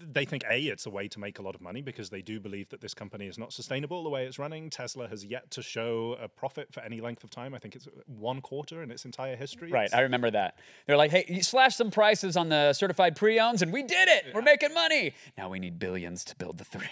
they 0.00 0.24
think 0.24 0.44
a 0.48 0.60
it's 0.66 0.86
a 0.86 0.90
way 0.90 1.08
to 1.08 1.18
make 1.18 1.38
a 1.38 1.42
lot 1.42 1.54
of 1.54 1.60
money 1.60 1.82
because 1.82 2.10
they 2.10 2.22
do 2.22 2.38
believe 2.38 2.68
that 2.68 2.80
this 2.80 2.94
company 2.94 3.26
is 3.26 3.38
not 3.38 3.52
sustainable 3.52 4.02
the 4.04 4.10
way 4.10 4.26
it's 4.26 4.38
running. 4.38 4.70
Tesla 4.70 5.08
has 5.08 5.24
yet 5.24 5.50
to 5.52 5.62
show 5.62 6.16
a 6.20 6.28
profit 6.28 6.72
for 6.72 6.80
any 6.80 7.00
length 7.00 7.24
of 7.24 7.30
time. 7.30 7.52
I 7.54 7.58
think 7.58 7.74
it's 7.74 7.88
one 8.06 8.40
quarter 8.40 8.82
in 8.82 8.90
its 8.90 9.04
entire 9.04 9.34
history. 9.36 9.70
Right, 9.70 9.86
It's- 9.86 9.98
I 9.98 10.02
remember 10.02 10.30
that. 10.30 10.58
They're 10.86 10.96
like, 10.96 11.10
"Hey, 11.10 11.24
you 11.28 11.42
slashed 11.42 11.76
some 11.78 11.90
prices 11.90 12.36
on 12.36 12.48
the 12.48 12.72
certified 12.72 13.16
pre-owns, 13.16 13.62
and 13.62 13.72
we 13.72 13.82
did 13.82 14.08
it. 14.08 14.26
We're 14.34 14.42
making 14.42 14.72
money. 14.74 15.14
Now 15.36 15.48
we 15.48 15.58
need 15.58 15.78
billions 15.78 16.24
to 16.26 16.36
build 16.36 16.58
the 16.58 16.64
three. 16.64 16.86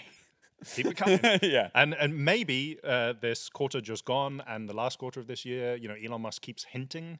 keep 0.75 0.85
it 0.87 0.97
coming. 0.97 1.19
Yeah. 1.41 1.69
And 1.73 1.93
and 1.95 2.23
maybe 2.23 2.77
uh, 2.83 3.13
this 3.19 3.49
quarter 3.49 3.81
just 3.81 4.05
gone 4.05 4.43
and 4.47 4.67
the 4.69 4.73
last 4.75 4.99
quarter 4.99 5.19
of 5.19 5.27
this 5.27 5.43
year, 5.45 5.75
you 5.75 5.87
know, 5.87 5.95
Elon 5.95 6.21
Musk 6.21 6.41
keeps 6.41 6.65
hinting 6.65 7.19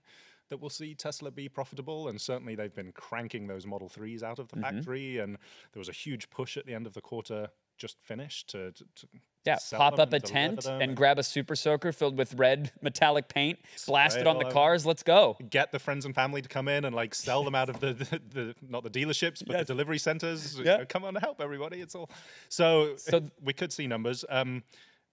that 0.51 0.57
we'll 0.61 0.69
see 0.69 0.93
Tesla 0.93 1.31
be 1.31 1.49
profitable, 1.49 2.09
and 2.09 2.21
certainly 2.21 2.53
they've 2.55 2.75
been 2.75 2.91
cranking 2.91 3.47
those 3.47 3.65
Model 3.65 3.89
Threes 3.89 4.21
out 4.21 4.37
of 4.37 4.47
the 4.49 4.57
Mm-hmm. 4.57 4.75
factory, 4.77 5.17
and 5.17 5.37
there 5.73 5.79
was 5.79 5.89
a 5.89 5.93
huge 5.93 6.29
push 6.29 6.57
at 6.57 6.65
the 6.67 6.73
end 6.75 6.85
of 6.85 6.93
the 6.93 7.01
quarter 7.01 7.47
just 7.77 7.97
finished 8.01 8.49
to, 8.49 8.71
to, 8.73 8.83
to 8.95 9.07
Yeah, 9.45 9.57
pop 9.73 9.97
up 9.97 10.11
a 10.13 10.19
tent 10.19 10.61
them 10.65 10.81
and 10.81 10.95
grab 10.95 11.17
a 11.17 11.23
super 11.23 11.55
soaker 11.55 11.91
filled 11.91 12.15
with 12.17 12.33
red 12.35 12.71
metallic 12.81 13.27
paint, 13.29 13.57
blast 13.87 14.17
it 14.17 14.27
on 14.27 14.37
the 14.37 14.45
cars. 14.51 14.85
Let's 14.85 15.01
go. 15.01 15.35
get 15.49 15.71
the 15.71 15.79
friends 15.79 16.05
and 16.05 16.13
family 16.13 16.41
to 16.43 16.49
come 16.49 16.67
in 16.67 16.85
and 16.85 16.93
like 16.95 17.15
sell 17.15 17.43
them 17.43 17.55
out 17.55 17.69
of 17.69 17.79
the, 17.79 17.93
the, 17.93 18.21
the 18.29 18.55
not 18.69 18.83
the 18.83 18.89
dealerships 18.91 19.41
but 19.47 19.53
Yes. 19.55 19.61
the 19.67 19.73
delivery 19.73 19.97
centers 19.97 20.59
You 20.59 20.65
Yeah. 20.65 20.77
know, 20.77 20.85
come 20.85 21.03
on 21.05 21.15
and 21.15 21.23
help 21.23 21.41
everybody 21.41 21.79
it's 21.81 21.95
all 21.95 22.09
so, 22.49 22.97
So- 22.97 23.29
we 23.41 23.53
could 23.53 23.71
see 23.73 23.87
numbers 23.87 24.23
um 24.29 24.61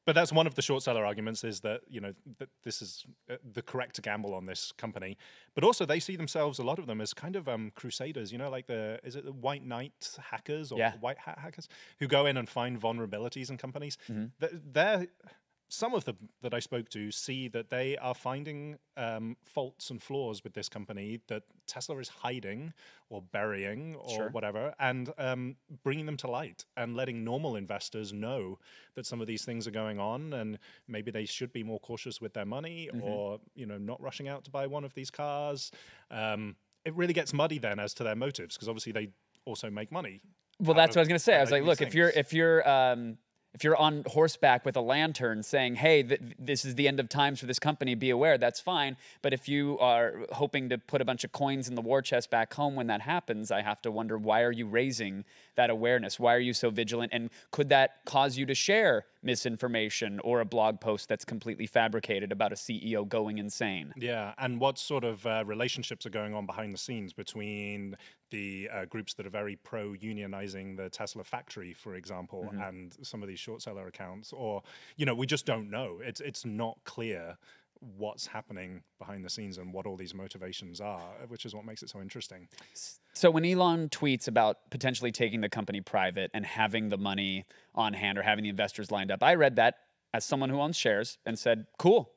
but 0.08 0.14
that's 0.14 0.32
one 0.32 0.46
of 0.46 0.54
the 0.54 0.62
short 0.62 0.82
seller 0.82 1.04
arguments 1.04 1.44
is 1.44 1.60
that 1.60 1.82
you 1.86 2.00
know 2.00 2.14
that 2.38 2.48
this 2.64 2.80
is 2.80 3.04
uh, 3.30 3.34
the 3.52 3.60
correct 3.60 4.00
gamble 4.00 4.32
on 4.34 4.46
this 4.46 4.72
company 4.72 5.18
but 5.54 5.62
also 5.62 5.84
they 5.84 6.00
see 6.00 6.16
themselves 6.16 6.58
a 6.58 6.62
lot 6.62 6.78
of 6.78 6.86
them 6.86 6.98
as 7.02 7.12
kind 7.12 7.36
of 7.36 7.46
um 7.46 7.70
crusaders 7.74 8.32
you 8.32 8.38
know 8.38 8.48
like 8.48 8.66
the 8.66 8.98
is 9.04 9.16
it 9.16 9.24
the 9.26 9.32
white 9.46 9.64
knight 9.72 10.16
hackers 10.30 10.72
or 10.72 10.78
Yeah. 10.78 10.92
white 11.00 11.18
hat 11.18 11.38
hackers 11.38 11.68
who 11.98 12.06
go 12.06 12.24
in 12.24 12.38
and 12.38 12.48
find 12.48 12.80
vulnerabilities 12.80 13.50
in 13.50 13.58
companies 13.58 13.98
Mm-hmm. 14.10 14.26
They're 14.72 15.06
some 15.70 15.94
of 15.94 16.04
them 16.04 16.16
that 16.42 16.54
I 16.54 16.60
spoke 16.60 16.88
to 16.90 17.10
see 17.10 17.46
that 17.48 17.68
they 17.68 17.96
are 17.98 18.14
finding 18.14 18.78
um, 18.96 19.36
faults 19.44 19.90
and 19.90 20.02
flaws 20.02 20.42
with 20.42 20.54
this 20.54 20.68
company 20.68 21.20
that 21.28 21.42
Tesla 21.66 21.98
is 21.98 22.08
hiding 22.08 22.72
or 23.10 23.20
burying 23.20 23.94
or 23.96 24.08
Sure. 24.10 24.28
whatever, 24.30 24.74
and 24.78 25.12
um, 25.18 25.56
bringing 25.82 26.06
them 26.06 26.16
to 26.18 26.30
light 26.30 26.64
and 26.76 26.96
letting 26.96 27.22
normal 27.22 27.54
investors 27.56 28.12
know 28.12 28.58
that 28.94 29.04
some 29.06 29.20
of 29.20 29.26
these 29.26 29.44
things 29.44 29.66
are 29.66 29.70
going 29.70 29.98
on, 30.00 30.32
and 30.32 30.58
maybe 30.86 31.10
they 31.10 31.26
should 31.26 31.52
be 31.52 31.62
more 31.62 31.80
cautious 31.80 32.20
with 32.20 32.32
their 32.32 32.46
money, 32.46 32.88
Mm-hmm. 32.92 33.02
or 33.02 33.40
you 33.54 33.66
know, 33.66 33.78
not 33.78 34.00
rushing 34.00 34.28
out 34.28 34.44
to 34.44 34.50
buy 34.50 34.66
one 34.66 34.84
of 34.84 34.94
these 34.94 35.10
cars. 35.10 35.70
Um, 36.10 36.56
it 36.84 36.94
really 36.94 37.12
gets 37.12 37.34
muddy 37.34 37.58
then 37.58 37.78
as 37.78 37.92
to 37.94 38.04
their 38.04 38.16
motives 38.16 38.56
because 38.56 38.68
obviously 38.68 38.92
they 38.92 39.08
also 39.44 39.68
make 39.70 39.92
money. 39.92 40.22
Well, 40.60 40.74
that's 40.74 40.96
what 40.96 41.00
I 41.00 41.02
was 41.02 41.08
gonna 41.08 41.18
say. 41.18 41.36
I 41.36 41.40
was 41.42 41.50
like, 41.50 41.62
look, 41.62 41.78
these 41.78 41.88
if 41.88 41.94
you're 41.94 42.08
if 42.10 42.32
you're 42.32 42.68
um, 42.68 43.18
if 43.54 43.64
you're 43.64 43.76
on 43.76 44.04
horseback 44.06 44.64
with 44.64 44.76
a 44.76 44.80
lantern 44.80 45.42
saying, 45.42 45.76
"Hey, 45.76 46.02
th- 46.02 46.20
this 46.38 46.64
is 46.64 46.74
the 46.74 46.86
end 46.86 47.00
of 47.00 47.08
times 47.08 47.40
for 47.40 47.46
this 47.46 47.58
company. 47.58 47.94
Be 47.94 48.10
aware." 48.10 48.38
That's 48.38 48.60
fine. 48.60 48.96
But 49.22 49.32
if 49.32 49.48
you 49.48 49.78
are 49.78 50.26
hoping 50.32 50.68
to 50.68 50.78
put 50.78 51.00
a 51.00 51.04
bunch 51.04 51.24
of 51.24 51.32
coins 51.32 51.68
in 51.68 51.74
the 51.74 51.82
war 51.82 52.02
chest 52.02 52.30
back 52.30 52.54
home 52.54 52.74
when 52.74 52.86
that 52.88 53.02
happens, 53.02 53.50
I 53.50 53.62
have 53.62 53.80
to 53.82 53.90
wonder 53.90 54.18
why 54.18 54.42
are 54.42 54.52
you 54.52 54.66
raising 54.66 55.24
that 55.56 55.70
awareness? 55.70 56.20
Why 56.20 56.34
are 56.34 56.40
you 56.40 56.52
so 56.52 56.70
vigilant? 56.70 57.12
And 57.12 57.30
could 57.50 57.68
that 57.70 58.04
cause 58.04 58.36
you 58.38 58.46
to 58.46 58.54
share 58.54 59.06
misinformation 59.22 60.20
or 60.20 60.40
a 60.40 60.44
blog 60.44 60.80
post 60.80 61.08
that's 61.08 61.24
completely 61.24 61.66
fabricated 61.66 62.32
about 62.32 62.52
a 62.52 62.54
CEO 62.54 63.06
going 63.08 63.38
insane? 63.38 63.92
Yeah, 63.96 64.34
and 64.38 64.60
what 64.60 64.78
sort 64.78 65.04
of 65.04 65.26
uh, 65.26 65.44
relationships 65.46 66.06
are 66.06 66.10
going 66.10 66.34
on 66.34 66.46
behind 66.46 66.72
the 66.72 66.78
scenes 66.78 67.12
between 67.12 67.96
the 68.30 68.68
uh, 68.72 68.84
groups 68.86 69.14
that 69.14 69.26
are 69.26 69.30
very 69.30 69.56
pro 69.56 69.90
unionizing 69.92 70.76
the 70.76 70.88
Tesla 70.90 71.24
factory, 71.24 71.72
for 71.72 71.94
example, 71.94 72.44
Mm-hmm. 72.52 72.60
and 72.62 72.96
some 73.02 73.22
of 73.22 73.28
these 73.28 73.38
short 73.40 73.62
seller 73.62 73.86
accounts? 73.86 74.32
Or, 74.32 74.62
you 74.96 75.06
know, 75.06 75.14
we 75.14 75.26
just 75.26 75.46
don't 75.46 75.70
know. 75.70 75.98
It's, 76.02 76.20
it's 76.20 76.44
not 76.44 76.78
clear 76.84 77.36
what's 77.96 78.26
happening 78.26 78.82
behind 78.98 79.24
the 79.24 79.30
scenes 79.30 79.56
and 79.58 79.72
what 79.72 79.86
all 79.86 79.96
these 79.96 80.12
motivations 80.14 80.80
are, 80.80 81.00
which 81.28 81.46
is 81.46 81.54
what 81.54 81.64
makes 81.64 81.82
it 81.82 81.88
so 81.88 82.00
interesting. 82.00 82.48
So 83.12 83.30
when 83.30 83.44
Elon 83.44 83.88
tweets 83.88 84.26
about 84.26 84.68
potentially 84.70 85.12
taking 85.12 85.40
the 85.42 85.48
company 85.48 85.80
private 85.80 86.30
and 86.34 86.44
having 86.44 86.88
the 86.88 86.98
money 86.98 87.44
on 87.74 87.92
hand 87.92 88.18
or 88.18 88.22
having 88.22 88.42
the 88.42 88.50
investors 88.50 88.90
lined 88.90 89.10
up, 89.12 89.22
I 89.22 89.34
read 89.36 89.56
that 89.56 89.76
as 90.12 90.24
someone 90.24 90.50
who 90.50 90.60
owns 90.60 90.76
shares 90.76 91.18
and 91.24 91.38
said, 91.38 91.66
"Cool, 91.78 92.10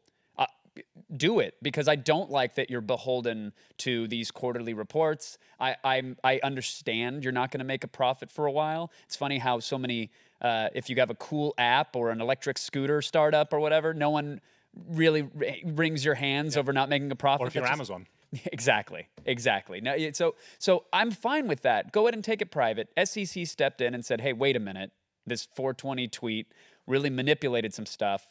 do 1.16 1.40
it 1.40 1.56
because 1.62 1.88
I 1.88 1.96
don't 1.96 2.30
like 2.30 2.56
that 2.56 2.70
you're 2.70 2.82
beholden 2.82 3.54
to 3.80 4.08
these 4.08 4.32
quarterly 4.32 4.74
reports. 4.74 5.38
I 5.60 5.76
I'm, 5.84 6.18
I 6.24 6.40
understand 6.44 7.24
you're 7.24 7.34
not 7.34 7.52
going 7.52 7.60
to 7.60 7.66
make 7.66 7.84
a 7.84 7.88
profit 7.88 8.32
for 8.32 8.46
a 8.46 8.52
while. 8.52 8.92
It's 9.06 9.16
funny 9.16 9.38
how 9.38 9.60
so 9.60 9.78
many 9.78 10.12
uh, 10.42 10.70
if 10.74 10.90
you 10.90 10.96
have 10.98 11.10
a 11.10 11.16
cool 11.16 11.54
app 11.58 11.96
or 11.96 12.10
an 12.12 12.22
electric 12.22 12.58
scooter 12.58 13.02
startup 13.02 13.54
or 13.54 13.60
whatever, 13.60 13.94
no 13.94 14.10
one 14.10 14.42
really 14.90 15.28
wrings 15.66 16.04
your 16.06 16.16
hands 16.16 16.56
over 16.58 16.72
not 16.74 16.90
making 16.90 17.12
a 17.12 17.16
profit. 17.16 17.44
Or 17.44 17.48
if 17.48 17.56
you're 17.56 17.64
That's 17.64 17.78
just- 17.80 17.92
Amazon. 17.92 18.08
Exactly. 18.46 19.08
Exactly. 19.26 19.82
No, 19.82 19.94
so 20.14 20.36
so 20.58 20.86
I'm 20.94 21.12
fine 21.12 21.48
with 21.50 21.64
that. 21.64 21.92
Go 21.92 22.04
ahead 22.04 22.14
and 22.14 22.24
take 22.24 22.42
it 22.42 22.50
private. 22.50 22.88
SEC 23.04 23.46
stepped 23.46 23.82
in 23.82 23.94
and 23.94 24.06
said, 24.06 24.22
"Hey, 24.22 24.32
wait 24.32 24.56
a 24.56 24.60
minute. 24.60 24.92
This 25.28 25.50
420 25.54 26.08
tweet 26.08 26.48
really 26.88 27.10
manipulated 27.10 27.74
some 27.74 27.86
stuff." 27.86 28.28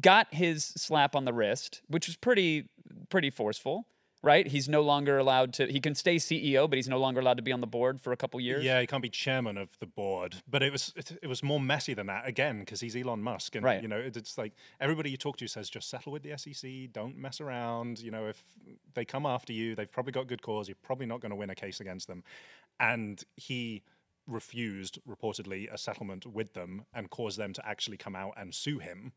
Got 0.00 0.32
his 0.32 0.64
slap 0.64 1.14
on 1.14 1.24
the 1.26 1.32
wrist, 1.32 1.82
which 1.88 2.06
was 2.06 2.16
pretty 2.16 2.68
pretty 3.10 3.28
forceful, 3.28 3.86
right? 4.22 4.46
He's 4.46 4.66
no 4.68 4.80
longer 4.80 5.18
allowed 5.18 5.52
to 5.54 5.66
he 5.66 5.80
can 5.80 5.94
stay 5.94 6.16
CEO, 6.16 6.68
but 6.68 6.76
he's 6.76 6.88
no 6.88 6.96
longer 6.98 7.20
allowed 7.20 7.36
to 7.36 7.42
be 7.42 7.52
on 7.52 7.60
the 7.60 7.66
board 7.66 8.00
for 8.00 8.10
a 8.12 8.16
couple 8.16 8.40
years. 8.40 8.64
Yeah, 8.64 8.80
he 8.80 8.86
can't 8.86 9.02
be 9.02 9.10
chairman 9.10 9.58
of 9.58 9.78
the 9.80 9.86
board. 9.86 10.36
But 10.48 10.62
it 10.62 10.72
was 10.72 10.94
it, 10.96 11.18
it 11.22 11.26
was 11.26 11.42
more 11.42 11.60
messy 11.60 11.92
than 11.92 12.06
that 12.06 12.26
again 12.26 12.60
because 12.60 12.80
he's 12.80 12.96
Elon 12.96 13.20
Musk, 13.22 13.54
and 13.54 13.64
Right. 13.64 13.82
you 13.82 13.88
know 13.88 13.98
it- 13.98 14.16
it's 14.16 14.38
like 14.38 14.54
everybody 14.80 15.10
you 15.10 15.18
talk 15.18 15.36
to 15.38 15.46
says 15.46 15.68
just 15.68 15.90
settle 15.90 16.10
with 16.12 16.22
the 16.22 16.32
SEC, 16.38 16.86
don't 16.90 17.16
mess 17.18 17.38
around. 17.40 17.98
You 18.00 18.12
know 18.12 18.26
if 18.28 18.42
they 18.94 19.04
come 19.04 19.26
after 19.26 19.52
you, 19.52 19.74
they've 19.74 19.92
probably 19.92 20.12
got 20.12 20.26
good 20.26 20.40
cause. 20.40 20.68
You're 20.68 20.76
probably 20.82 21.06
not 21.06 21.20
going 21.20 21.30
to 21.30 21.36
win 21.36 21.50
a 21.50 21.54
case 21.54 21.80
against 21.80 22.08
them, 22.08 22.24
and 22.80 23.22
he 23.36 23.82
refused 24.26 24.98
reportedly 25.06 25.70
a 25.70 25.76
settlement 25.76 26.24
with 26.26 26.54
them 26.54 26.86
and 26.94 27.10
caused 27.10 27.38
them 27.38 27.52
to 27.52 27.68
actually 27.68 27.96
come 27.98 28.14
out 28.16 28.32
and 28.38 28.54
sue 28.54 28.78
him 28.78 29.12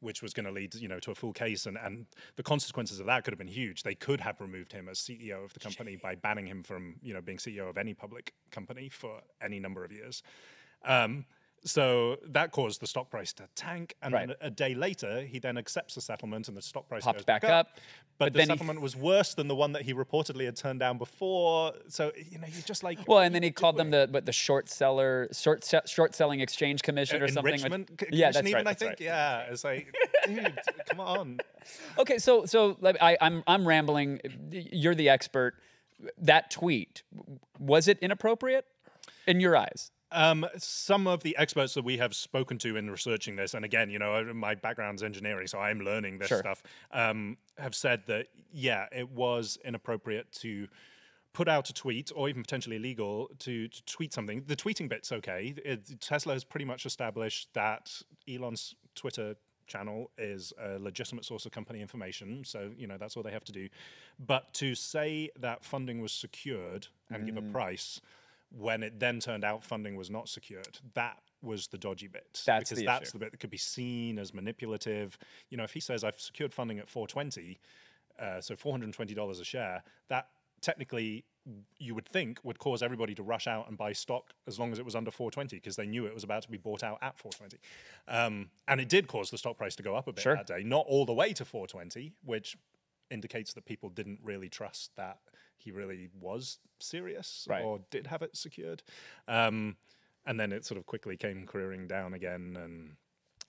which 0.00 0.22
was 0.22 0.32
going 0.32 0.46
to 0.46 0.52
lead 0.52 0.74
you 0.74 0.88
know 0.88 1.00
to 1.00 1.10
a 1.10 1.14
full 1.14 1.32
case 1.32 1.66
and, 1.66 1.78
and 1.82 2.06
the 2.36 2.42
consequences 2.42 3.00
of 3.00 3.06
that 3.06 3.24
could 3.24 3.32
have 3.32 3.38
been 3.38 3.48
huge. 3.48 3.82
They 3.82 3.94
could 3.94 4.20
have 4.20 4.40
removed 4.40 4.72
him 4.72 4.88
as 4.88 4.98
ceo 4.98 5.44
of 5.44 5.52
the 5.52 5.60
company 5.60 5.96
by 5.96 6.14
banning 6.14 6.46
him 6.46 6.62
from 6.62 6.96
you 7.02 7.14
know 7.14 7.20
being 7.20 7.38
ceo 7.38 7.68
of 7.68 7.78
any 7.78 7.94
public 7.94 8.34
company 8.50 8.88
for 8.88 9.20
any 9.40 9.58
number 9.58 9.84
of 9.84 9.92
years. 9.92 10.22
Um, 10.84 11.24
so 11.64 12.16
that 12.28 12.52
caused 12.52 12.80
the 12.80 12.86
stock 12.86 13.10
price 13.10 13.32
to 13.34 13.48
tank 13.56 13.94
and 14.02 14.12
Right. 14.14 14.28
then 14.28 14.36
a, 14.40 14.50
day 14.50 14.74
later 14.74 15.22
he 15.22 15.38
then 15.38 15.58
accepts 15.58 15.94
the 15.94 16.00
settlement 16.00 16.46
and 16.48 16.56
the 16.56 16.62
stock 16.62 16.88
price 16.88 17.02
Popped 17.02 17.18
goes 17.18 17.24
back 17.24 17.42
up, 17.44 17.70
but, 18.18 18.32
but 18.32 18.32
the 18.34 18.46
settlement 18.46 18.80
was 18.80 18.94
worse 18.94 19.34
than 19.34 19.48
the 19.48 19.54
one 19.54 19.72
that 19.72 19.82
he 19.82 19.92
reportedly 19.92 20.44
had 20.44 20.54
turned 20.56 20.78
down 20.80 20.96
before 20.98 21.72
so 21.88 22.12
you 22.30 22.38
know 22.38 22.46
you're 22.52 22.62
just 22.62 22.82
like 22.84 22.98
Well, 23.08 23.18
and 23.20 23.34
then 23.34 23.42
he 23.42 23.50
called 23.50 23.76
them 23.76 23.90
the 23.90 24.06
what 24.10 24.26
the 24.26 24.32
short 24.32 24.68
seller 24.68 25.28
short 25.32 25.64
se- 25.64 25.80
short 25.86 26.14
selling 26.14 26.40
exchange 26.40 26.82
commission 26.82 27.20
or 27.22 27.28
something. 27.28 27.52
which- 27.52 27.64
enrichment 27.64 28.00
c- 28.00 28.06
yeah, 28.12 28.30
that's 28.30 28.46
even 28.46 28.52
right. 28.52 28.60
I 28.60 28.70
that's 28.70 28.78
think 28.80 28.90
right. 28.90 29.00
yeah 29.00 29.38
it's 29.50 29.64
like 29.64 29.94
dude 30.26 30.58
come 30.88 31.00
on 31.00 31.38
Okay, 31.98 32.18
so 32.18 32.44
so 32.46 32.76
I, 33.00 33.16
I'm 33.20 33.42
I'm 33.48 33.66
rambling. 33.66 34.20
You're 34.50 34.94
the 34.94 35.08
expert. 35.08 35.54
That 36.18 36.50
tweet 36.50 37.02
was 37.58 37.88
it 37.88 37.98
inappropriate 38.00 38.64
in 39.26 39.40
your 39.40 39.56
eyes? 39.56 39.90
Um, 40.16 40.46
some 40.56 41.06
of 41.06 41.22
the 41.22 41.36
experts 41.36 41.74
that 41.74 41.84
we 41.84 41.98
have 41.98 42.14
spoken 42.14 42.56
to 42.58 42.76
in 42.76 42.90
researching 42.90 43.36
this, 43.36 43.52
and 43.52 43.66
again, 43.66 43.90
you 43.90 43.98
know, 43.98 44.14
uh, 44.14 44.32
my 44.32 44.54
background's 44.54 45.02
engineering, 45.02 45.46
so 45.46 45.58
I'm 45.58 45.80
learning 45.80 46.18
this 46.18 46.28
Sure. 46.28 46.38
stuff, 46.38 46.62
um, 46.90 47.36
have 47.58 47.74
said 47.74 48.02
that, 48.06 48.28
yeah, 48.50 48.86
it 48.92 49.10
was 49.10 49.58
inappropriate 49.62 50.32
to 50.40 50.68
put 51.34 51.48
out 51.48 51.68
a 51.68 51.74
tweet 51.74 52.10
or 52.16 52.30
even 52.30 52.42
potentially 52.42 52.76
illegal 52.76 53.28
to, 53.40 53.68
to 53.68 53.84
tweet 53.84 54.14
something. 54.14 54.42
The 54.46 54.56
tweeting 54.56 54.88
bit's 54.88 55.12
okay. 55.12 55.54
It, 55.62 56.00
Tesla 56.00 56.32
has 56.32 56.44
pretty 56.44 56.64
much 56.64 56.86
established 56.86 57.52
that 57.52 58.00
Elon's 58.26 58.74
Twitter 58.94 59.36
channel 59.66 60.10
is 60.16 60.54
a 60.58 60.78
legitimate 60.78 61.26
source 61.26 61.44
of 61.44 61.52
company 61.52 61.82
information. 61.82 62.42
So, 62.44 62.70
you 62.74 62.86
know, 62.86 62.96
that's 62.96 63.18
all 63.18 63.22
they 63.22 63.32
have 63.32 63.44
to 63.44 63.52
do. 63.52 63.68
But 64.18 64.54
to 64.54 64.74
say 64.74 65.28
that 65.38 65.62
funding 65.62 66.00
was 66.00 66.12
secured 66.12 66.86
and 67.10 67.26
give 67.26 67.36
a 67.36 67.42
price 67.42 68.00
when 68.50 68.82
it 68.82 68.98
then 69.00 69.20
turned 69.20 69.44
out 69.44 69.64
funding 69.64 69.96
was 69.96 70.10
not 70.10 70.28
secured, 70.28 70.78
that 70.94 71.18
was 71.42 71.66
the 71.68 71.78
dodgy 71.78 72.08
bit. 72.08 72.42
That's 72.46 72.70
because 72.70 72.78
the 72.78 72.86
that's 72.86 73.10
issue. 73.10 73.12
the 73.12 73.18
bit 73.18 73.30
that 73.32 73.38
could 73.40 73.50
be 73.50 73.56
seen 73.56 74.18
as 74.18 74.32
manipulative. 74.32 75.18
You 75.50 75.56
know, 75.56 75.64
if 75.64 75.72
he 75.72 75.80
says 75.80 76.04
I've 76.04 76.20
secured 76.20 76.52
funding 76.54 76.78
at 76.78 76.88
420, 76.88 77.58
uh, 78.18 78.40
so 78.40 78.54
$420 78.54 79.40
a 79.40 79.44
share, 79.44 79.82
that 80.08 80.28
technically 80.60 81.24
you 81.78 81.94
would 81.94 82.08
think 82.08 82.40
would 82.42 82.58
cause 82.58 82.82
everybody 82.82 83.14
to 83.14 83.22
rush 83.22 83.46
out 83.46 83.68
and 83.68 83.78
buy 83.78 83.92
stock 83.92 84.32
as 84.48 84.58
long 84.58 84.72
as 84.72 84.78
it 84.80 84.84
was 84.84 84.96
under 84.96 85.12
420 85.12 85.56
because 85.56 85.76
they 85.76 85.86
knew 85.86 86.04
it 86.06 86.14
was 86.14 86.24
about 86.24 86.42
to 86.42 86.50
be 86.50 86.56
bought 86.58 86.82
out 86.82 86.98
at 87.02 87.16
420. 87.18 87.58
Um, 88.08 88.50
and 88.66 88.80
it 88.80 88.88
did 88.88 89.06
cause 89.06 89.30
the 89.30 89.38
stock 89.38 89.56
price 89.56 89.76
to 89.76 89.82
go 89.82 89.94
up 89.94 90.08
a 90.08 90.12
bit 90.12 90.22
Sure. 90.22 90.34
that 90.34 90.46
day, 90.46 90.62
not 90.64 90.84
all 90.88 91.04
the 91.06 91.12
way 91.12 91.32
to 91.34 91.44
420, 91.44 92.14
which 92.24 92.56
indicates 93.10 93.52
that 93.52 93.64
people 93.64 93.88
didn't 93.90 94.18
really 94.24 94.48
trust 94.48 94.90
that 94.96 95.18
he 95.56 95.70
really 95.70 96.08
was 96.20 96.58
serious 96.80 97.46
Right. 97.48 97.64
or 97.64 97.80
did 97.90 98.06
have 98.06 98.22
it 98.22 98.36
secured. 98.36 98.82
Um, 99.28 99.76
and 100.26 100.38
then 100.38 100.52
it 100.52 100.64
sort 100.64 100.78
of 100.78 100.86
quickly 100.86 101.16
came 101.16 101.46
careering 101.46 101.86
down 101.88 102.14
again 102.14 102.56
and 102.60 102.96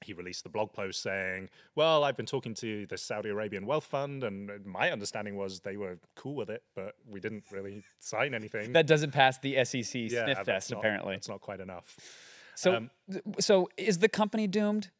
he 0.06 0.14
released 0.14 0.44
the 0.44 0.50
blog 0.50 0.74
post 0.74 1.02
saying, 1.02 1.50
"Well, 1.74 2.04
I've 2.04 2.16
been 2.16 2.28
talking 2.28 2.54
to 2.56 2.86
the 2.86 2.98
Saudi 3.00 3.30
Arabian 3.30 3.66
Wealth 3.66 3.86
Fund, 3.86 4.24
and 4.24 4.64
my 4.64 4.92
understanding 4.92 5.36
was 5.38 5.62
they 5.62 5.76
were 5.76 5.98
cool 6.14 6.36
with 6.36 6.52
it, 6.52 6.62
but 6.76 6.94
we 7.08 7.20
didn't 7.20 7.46
really 7.52 7.84
sign 8.00 8.36
anything." 8.36 8.74
That 8.74 8.86
doesn't 8.86 9.10
pass 9.10 9.40
the 9.40 9.56
SEC 9.66 10.12
yeah, 10.12 10.26
sniff 10.26 10.44
test 10.44 10.70
not- 10.70 10.78
apparently. 10.78 11.16
It's 11.16 11.28
not 11.28 11.42
quite 11.42 11.60
enough. 11.60 11.98
So 12.54 12.76
um, 12.76 12.92
so 13.40 13.70
is 13.76 13.98
the 13.98 14.08
company 14.08 14.46
doomed? 14.46 14.92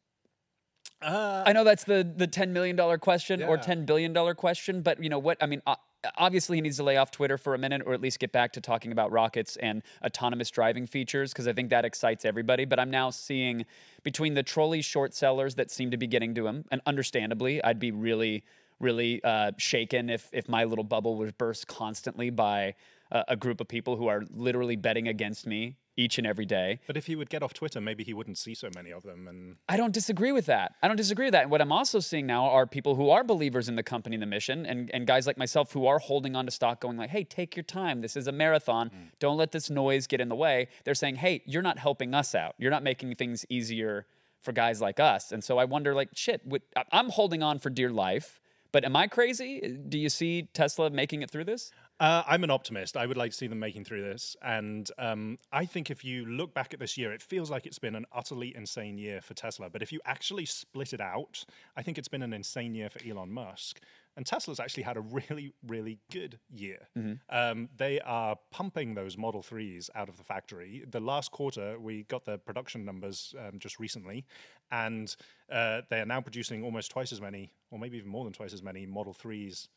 Uh, 1.00 1.44
I 1.46 1.52
know 1.52 1.62
that's 1.62 1.84
the 1.84 2.02
the 2.16 2.26
ten 2.26 2.52
million 2.52 2.74
dollar 2.74 2.98
question 2.98 3.40
or 3.42 3.56
ten 3.56 3.84
billion 3.84 4.12
dollar 4.12 4.34
question, 4.34 4.82
but 4.82 5.00
you 5.00 5.08
know 5.08 5.20
what? 5.20 5.38
I 5.40 5.46
mean, 5.46 5.62
o- 5.64 5.76
obviously 6.16 6.56
he 6.56 6.60
needs 6.60 6.76
to 6.76 6.82
lay 6.82 6.96
off 6.96 7.10
Twitter 7.10 7.38
for 7.38 7.54
a 7.54 7.58
minute, 7.58 7.82
or 7.84 7.94
at 7.94 8.00
least 8.00 8.18
get 8.18 8.32
back 8.32 8.52
to 8.52 8.60
talking 8.60 8.92
about 8.92 9.10
rockets 9.10 9.56
and 9.56 9.82
autonomous 10.04 10.50
driving 10.50 10.86
features, 10.86 11.32
because 11.32 11.48
I 11.48 11.52
think 11.52 11.70
that 11.70 11.84
excites 11.84 12.24
everybody. 12.24 12.64
But 12.64 12.78
I'm 12.78 12.90
now 12.90 13.10
seeing 13.10 13.66
between 14.02 14.34
the 14.34 14.42
trolley 14.42 14.82
short 14.82 15.14
sellers 15.14 15.54
that 15.56 15.70
seem 15.70 15.90
to 15.90 15.96
be 15.96 16.06
getting 16.06 16.34
to 16.34 16.46
him, 16.46 16.64
and 16.70 16.80
understandably, 16.86 17.62
I'd 17.62 17.80
be 17.80 17.92
really, 17.92 18.44
really 18.80 19.22
uh, 19.24 19.52
shaken 19.58 20.10
if 20.10 20.28
if 20.32 20.48
my 20.48 20.64
little 20.64 20.84
bubble 20.84 21.16
was 21.16 21.32
burst 21.32 21.66
constantly 21.66 22.30
by 22.30 22.74
a 23.10 23.36
group 23.36 23.58
of 23.60 23.66
people 23.66 23.96
who 23.96 24.06
are 24.06 24.22
literally 24.30 24.76
betting 24.76 25.08
against 25.08 25.46
me 25.46 25.76
each 25.98 26.16
and 26.16 26.26
every 26.26 26.46
day. 26.46 26.80
but 26.86 26.96
if 26.96 27.06
he 27.06 27.16
would 27.16 27.28
get 27.28 27.42
off 27.42 27.52
Twitter, 27.52 27.80
maybe 27.80 28.04
he 28.04 28.14
wouldn't 28.14 28.38
see 28.38 28.54
so 28.54 28.70
many 28.74 28.90
of 28.90 29.02
them. 29.02 29.26
And 29.26 29.56
I 29.68 29.76
don't 29.76 29.92
disagree 29.92 30.32
with 30.32 30.46
that. 30.46 30.76
I 30.80 30.86
don't 30.86 30.96
disagree 30.96 31.26
with 31.26 31.32
that. 31.32 31.42
And 31.42 31.50
what 31.50 31.60
I'm 31.60 31.72
also 31.72 31.98
seeing 31.98 32.26
now 32.26 32.44
are 32.44 32.66
people 32.66 32.94
who 32.94 33.10
are 33.10 33.24
believers 33.24 33.68
in 33.68 33.74
the 33.74 33.82
company 33.82 34.14
and 34.14 34.22
the 34.22 34.26
mission, 34.26 34.64
and, 34.64 34.90
and 34.94 35.06
guys 35.06 35.26
like 35.26 35.36
myself 35.36 35.72
who 35.72 35.86
are 35.86 35.98
holding 35.98 36.36
on 36.36 36.44
to 36.46 36.52
stock, 36.52 36.80
going 36.80 36.96
like, 36.96 37.10
"Hey, 37.10 37.24
take 37.24 37.56
your 37.56 37.64
time. 37.64 38.00
This 38.00 38.16
is 38.16 38.28
a 38.28 38.32
marathon. 38.32 38.90
Mm. 38.90 39.10
Don't 39.18 39.36
let 39.36 39.50
this 39.50 39.68
noise 39.68 40.06
get 40.06 40.20
in 40.20 40.28
the 40.28 40.36
way." 40.36 40.68
They're 40.84 40.94
saying, 40.94 41.16
"Hey, 41.16 41.42
you're 41.44 41.62
not 41.62 41.78
helping 41.78 42.14
us 42.14 42.34
out. 42.34 42.54
You're 42.58 42.70
not 42.70 42.84
making 42.84 43.16
things 43.16 43.44
easier 43.48 44.06
for 44.40 44.52
guys 44.52 44.80
like 44.80 45.00
us." 45.00 45.32
And 45.32 45.42
so 45.42 45.58
I 45.58 45.64
wonder, 45.64 45.94
like, 45.94 46.10
shit, 46.14 46.40
what, 46.44 46.62
I'm 46.92 47.10
holding 47.10 47.42
on 47.42 47.58
for 47.58 47.70
dear 47.70 47.90
life. 47.90 48.40
But 48.70 48.84
am 48.84 48.94
I 48.96 49.06
crazy? 49.06 49.78
Do 49.88 49.98
you 49.98 50.10
see 50.10 50.42
Tesla 50.52 50.90
making 50.90 51.22
it 51.22 51.30
through 51.30 51.44
this? 51.44 51.70
Uh, 52.00 52.22
I'm 52.28 52.44
an 52.44 52.50
optimist. 52.50 52.96
I 52.96 53.06
would 53.06 53.16
like 53.16 53.32
to 53.32 53.36
see 53.36 53.48
them 53.48 53.58
making 53.58 53.84
through 53.84 54.02
this. 54.02 54.36
And 54.40 54.88
um, 54.98 55.36
I 55.52 55.66
think 55.66 55.90
if 55.90 56.04
you 56.04 56.24
look 56.26 56.54
back 56.54 56.72
at 56.72 56.78
this 56.78 56.96
year, 56.96 57.12
it 57.12 57.22
feels 57.22 57.50
like 57.50 57.66
it's 57.66 57.80
been 57.80 57.96
an 57.96 58.06
utterly 58.12 58.54
insane 58.54 58.98
year 58.98 59.20
for 59.20 59.34
Tesla. 59.34 59.68
But 59.68 59.82
if 59.82 59.92
you 59.92 60.00
actually 60.04 60.44
split 60.44 60.92
it 60.92 61.00
out, 61.00 61.44
I 61.76 61.82
think 61.82 61.98
it's 61.98 62.06
been 62.08 62.22
an 62.22 62.32
insane 62.32 62.74
year 62.74 62.88
for 62.88 63.00
Elon 63.04 63.32
Musk. 63.32 63.80
And 64.16 64.24
Tesla's 64.24 64.60
actually 64.60 64.84
had 64.84 64.96
a 64.96 65.00
really, 65.00 65.54
really 65.66 65.98
good 66.12 66.38
year. 66.50 66.88
Um, 67.30 67.68
they 67.76 68.00
are 68.00 68.36
pumping 68.50 68.94
those 68.94 69.16
Model 69.16 69.42
3s 69.42 69.90
out 69.94 70.08
of 70.08 70.16
the 70.16 70.24
factory. 70.24 70.84
The 70.88 71.00
last 71.00 71.32
quarter, 71.32 71.78
we 71.80 72.04
got 72.04 72.24
the 72.24 72.38
production 72.38 72.84
numbers 72.84 73.34
um, 73.38 73.58
just 73.58 73.78
recently, 73.80 74.24
and 74.70 75.14
uh, 75.52 75.82
they 75.88 76.00
are 76.00 76.06
now 76.06 76.20
producing 76.20 76.64
almost 76.64 76.90
twice 76.90 77.12
as 77.12 77.20
many, 77.20 77.50
or 77.70 77.78
maybe 77.78 77.96
even 77.96 78.10
more 78.10 78.24
than 78.24 78.32
twice 78.32 78.52
as 78.52 78.62
many 78.62 78.86
Model 78.86 79.14
3s 79.14 79.68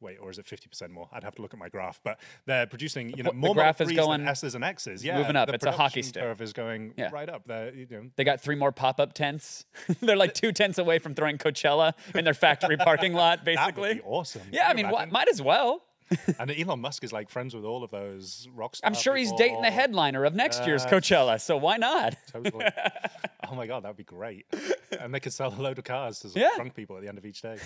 wait, 0.00 0.18
or 0.20 0.30
is 0.30 0.38
it 0.38 0.46
50% 0.46 0.90
more? 0.90 1.08
I'd 1.12 1.24
have 1.24 1.34
to 1.36 1.42
look 1.42 1.52
at 1.54 1.58
my 1.60 1.68
graph, 1.68 2.00
but 2.04 2.18
they're 2.46 2.66
producing, 2.66 3.10
you 3.16 3.22
know, 3.22 3.30
po- 3.30 3.34
the 3.34 3.38
more 3.38 3.54
graph 3.54 3.80
is 3.80 3.92
going- 3.92 4.20
than 4.20 4.28
S's 4.28 4.54
and 4.54 4.64
X's. 4.64 5.04
Yeah, 5.04 5.18
moving 5.18 5.36
up. 5.36 5.48
The 5.48 5.54
It's 5.54 5.64
a 5.66 5.72
hockey 5.72 6.02
stick. 6.02 6.22
curve 6.22 6.40
is 6.40 6.52
going 6.52 6.94
Yeah. 6.96 7.10
right 7.12 7.28
up. 7.28 7.42
They're, 7.46 7.74
you 7.74 7.86
know, 7.90 8.10
They 8.16 8.24
got 8.24 8.40
three 8.40 8.56
more 8.56 8.72
pop-up 8.72 9.12
tents. 9.12 9.64
They're 10.00 10.16
like 10.16 10.34
two 10.34 10.52
tents 10.52 10.78
away 10.78 10.98
from 10.98 11.14
throwing 11.14 11.38
Coachella 11.38 11.94
in 12.14 12.24
their 12.24 12.34
factory 12.34 12.76
parking 12.88 13.12
lot, 13.12 13.44
that 13.44 13.44
basically. 13.44 13.88
would 13.88 13.96
be 13.98 14.02
awesome. 14.04 14.42
Yeah, 14.52 14.68
I 14.68 14.74
mean, 14.74 14.86
wh- 14.86 15.10
might 15.10 15.28
as 15.28 15.42
well. 15.42 15.84
and 16.38 16.50
Elon 16.50 16.80
Musk 16.80 17.04
is 17.04 17.12
like 17.12 17.28
friends 17.28 17.54
with 17.54 17.64
all 17.66 17.84
of 17.84 17.90
those 17.90 18.48
rock 18.54 18.74
stars. 18.76 18.88
I'm 18.96 18.98
sure 18.98 19.14
he's 19.14 19.30
dating 19.32 19.60
the 19.60 19.70
headliner 19.70 20.24
of 20.24 20.34
next 20.34 20.64
year's 20.66 20.86
uh, 20.86 20.88
Coachella, 20.88 21.38
so 21.38 21.58
why 21.58 21.76
not? 21.76 22.14
Totally. 22.32 22.64
oh 23.46 23.54
my 23.54 23.66
god, 23.66 23.82
that'd 23.82 23.96
be 23.98 24.04
great. 24.04 24.46
And 24.98 25.12
they 25.12 25.20
could 25.20 25.34
sell 25.34 25.52
a 25.52 25.60
load 25.60 25.76
of 25.76 25.84
cars 25.84 26.20
to 26.20 26.28
Yeah. 26.28 26.48
drunk 26.56 26.74
people 26.74 26.96
at 26.96 27.02
the 27.02 27.08
end 27.08 27.18
of 27.18 27.26
each 27.26 27.42
day. 27.42 27.58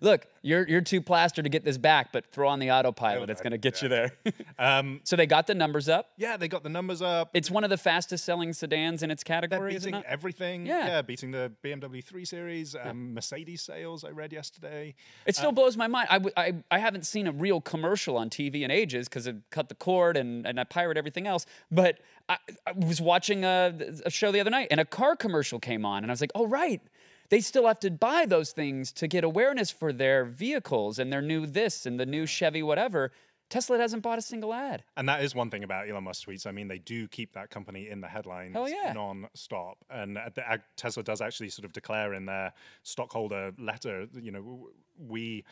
Look, 0.00 0.26
you're 0.42 0.66
you're 0.68 0.80
too 0.80 1.00
plastered 1.00 1.44
to 1.44 1.48
get 1.48 1.64
this 1.64 1.78
back, 1.78 2.12
but 2.12 2.26
throw 2.32 2.48
on 2.48 2.58
the 2.58 2.70
autopilot. 2.70 3.30
It's 3.30 3.40
going 3.40 3.52
to 3.52 3.58
get 3.58 3.82
you 3.82 3.88
there. 3.88 4.12
Um, 4.58 5.00
so 5.04 5.16
they 5.16 5.26
got 5.26 5.46
the 5.46 5.54
numbers 5.54 5.88
up. 5.88 6.10
yeah, 6.18 6.36
they 6.36 6.46
got 6.46 6.62
the 6.62 6.68
numbers 6.68 7.00
up. 7.00 7.30
It's 7.32 7.50
one 7.50 7.64
of 7.64 7.70
the 7.70 7.78
fastest 7.78 8.26
selling 8.26 8.52
sedans 8.52 9.02
in 9.02 9.10
its 9.10 9.24
They're 9.24 9.40
category, 9.40 9.74
it 9.74 9.82
beating 9.82 10.02
everything. 10.06 10.66
Yeah. 10.66 10.86
yeah. 10.86 11.02
beating 11.02 11.30
the 11.30 11.50
BMW 11.64 12.04
3 12.04 12.24
Series, 12.26 12.76
um, 12.76 13.14
Mercedes 13.14 13.62
sales. 13.62 14.04
I 14.04 14.10
read 14.10 14.34
yesterday. 14.34 14.94
It 15.24 15.34
still 15.34 15.52
blows 15.52 15.78
my 15.78 15.86
mind. 15.86 16.08
I, 16.10 16.20
I, 16.36 16.54
I 16.70 16.78
haven't 16.78 17.06
seen 17.06 17.26
a 17.26 17.32
real 17.32 17.62
commercial 17.62 18.18
on 18.18 18.28
TV 18.28 18.62
in 18.62 18.70
ages 18.70 19.08
because 19.08 19.26
it 19.26 19.36
cut 19.50 19.70
the 19.70 19.74
cord 19.74 20.18
and, 20.18 20.46
and 20.46 20.60
I 20.60 20.64
pirate 20.64 20.98
everything 20.98 21.26
else. 21.26 21.46
But 21.70 22.00
I, 22.28 22.36
I 22.66 22.72
was 22.72 23.00
watching 23.00 23.44
a, 23.44 23.74
a 24.04 24.10
show 24.10 24.30
the 24.30 24.40
other 24.40 24.50
night 24.50 24.68
and 24.70 24.78
a 24.78 24.84
car 24.84 25.16
commercial 25.16 25.58
came 25.58 25.86
on 25.86 26.02
and 26.02 26.10
I 26.10 26.12
was 26.12 26.20
like, 26.20 26.32
oh, 26.34 26.46
right. 26.46 26.82
They 27.30 27.40
still 27.40 27.66
have 27.66 27.80
to 27.80 27.90
buy 27.90 28.26
those 28.26 28.52
things 28.52 28.92
to 28.92 29.08
get 29.08 29.24
awareness 29.24 29.70
for 29.70 29.92
their 29.92 30.24
vehicles 30.24 30.98
and 30.98 31.12
their 31.12 31.22
new 31.22 31.46
this 31.46 31.86
and 31.86 31.98
the 31.98 32.06
new 32.06 32.26
Chevy 32.26 32.62
whatever. 32.62 33.12
Tesla 33.48 33.78
hasn't 33.78 34.02
bought 34.02 34.18
a 34.18 34.22
single 34.22 34.54
ad. 34.54 34.84
And 34.96 35.08
that 35.08 35.24
is 35.24 35.34
one 35.34 35.50
thing 35.50 35.64
about 35.64 35.88
Elon 35.88 36.04
Musk 36.04 36.26
tweets. 36.26 36.46
I 36.46 36.52
mean, 36.52 36.68
they 36.68 36.78
do 36.78 37.08
keep 37.08 37.32
that 37.32 37.50
company 37.50 37.88
in 37.88 38.00
the 38.00 38.06
headlines 38.06 38.54
Hell 38.54 38.68
yeah. 38.68 38.92
non-stop. 38.92 39.78
And 39.90 40.16
the, 40.16 40.60
Tesla 40.76 41.02
does 41.02 41.20
actually 41.20 41.48
sort 41.50 41.64
of 41.64 41.72
declare 41.72 42.14
in 42.14 42.26
their 42.26 42.52
stockholder 42.82 43.52
letter, 43.58 44.06
you 44.20 44.32
know, 44.32 44.68
we. 44.98 45.44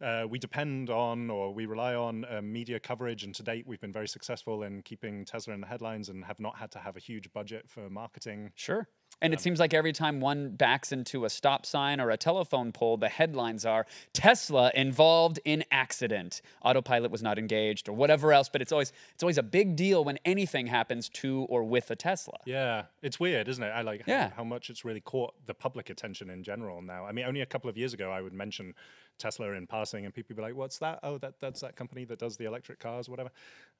Uh, 0.00 0.26
we 0.28 0.36
depend 0.36 0.90
on 0.90 1.30
or 1.30 1.54
we 1.54 1.64
rely 1.64 1.94
on 1.94 2.24
uh, 2.24 2.42
media 2.42 2.80
coverage, 2.80 3.22
and 3.22 3.32
to 3.36 3.42
date, 3.44 3.64
we've 3.68 3.80
been 3.80 3.92
very 3.92 4.08
successful 4.08 4.64
in 4.64 4.82
keeping 4.82 5.24
Tesla 5.24 5.54
in 5.54 5.60
the 5.60 5.66
headlines 5.66 6.08
and 6.08 6.24
have 6.24 6.40
not 6.40 6.56
had 6.56 6.72
to 6.72 6.80
have 6.80 6.96
a 6.96 6.98
huge 6.98 7.32
budget 7.32 7.68
for 7.68 7.88
marketing. 7.88 8.50
Sure. 8.56 8.88
And 9.22 9.32
it 9.32 9.40
seems 9.40 9.58
like 9.60 9.72
every 9.72 9.92
time 9.92 10.20
one 10.20 10.50
backs 10.50 10.92
into 10.92 11.24
a 11.24 11.30
stop 11.30 11.64
sign 11.64 12.00
or 12.00 12.10
a 12.10 12.16
telephone 12.16 12.72
pole, 12.72 12.96
the 12.98 13.08
headlines 13.08 13.64
are 13.64 13.86
Tesla 14.12 14.70
involved 14.74 15.38
in 15.44 15.64
accident. 15.70 16.42
Autopilot 16.64 17.10
was 17.10 17.22
not 17.22 17.38
engaged 17.38 17.88
or 17.88 17.92
whatever 17.92 18.32
else, 18.32 18.48
but 18.50 18.60
it's 18.60 18.72
always 18.72 18.92
it's 19.14 19.22
always 19.22 19.38
a 19.38 19.42
big 19.42 19.76
deal 19.76 20.04
when 20.04 20.18
anything 20.24 20.66
happens 20.66 21.08
to 21.10 21.46
or 21.48 21.62
with 21.62 21.90
a 21.90 21.96
Tesla. 21.96 22.38
Yeah, 22.44 22.84
it's 23.00 23.18
weird, 23.18 23.48
isn't 23.48 23.62
it? 23.62 23.70
I 23.70 23.82
like 23.82 24.02
Yeah. 24.06 24.30
how, 24.30 24.36
how 24.38 24.44
much 24.44 24.68
it's 24.70 24.84
really 24.84 25.00
caught 25.00 25.34
the 25.46 25.54
public 25.54 25.88
attention 25.88 26.28
in 26.28 26.42
general 26.42 26.82
now. 26.82 27.06
I 27.06 27.12
mean, 27.12 27.24
only 27.24 27.40
a 27.40 27.46
couple 27.46 27.70
of 27.70 27.78
years 27.78 27.94
ago, 27.94 28.10
I 28.10 28.20
would 28.20 28.32
mention 28.34 28.74
Tesla 29.18 29.52
in 29.52 29.66
passing, 29.68 30.04
and 30.04 30.12
people 30.12 30.34
would 30.34 30.42
be 30.42 30.42
like, 30.42 30.56
"What's 30.56 30.78
that? 30.78 30.98
Oh, 31.04 31.16
that 31.18 31.34
that's 31.38 31.60
that 31.60 31.76
company 31.76 32.04
that 32.06 32.18
does 32.18 32.36
the 32.38 32.44
electric 32.46 32.80
cars, 32.80 33.08
whatever." 33.08 33.30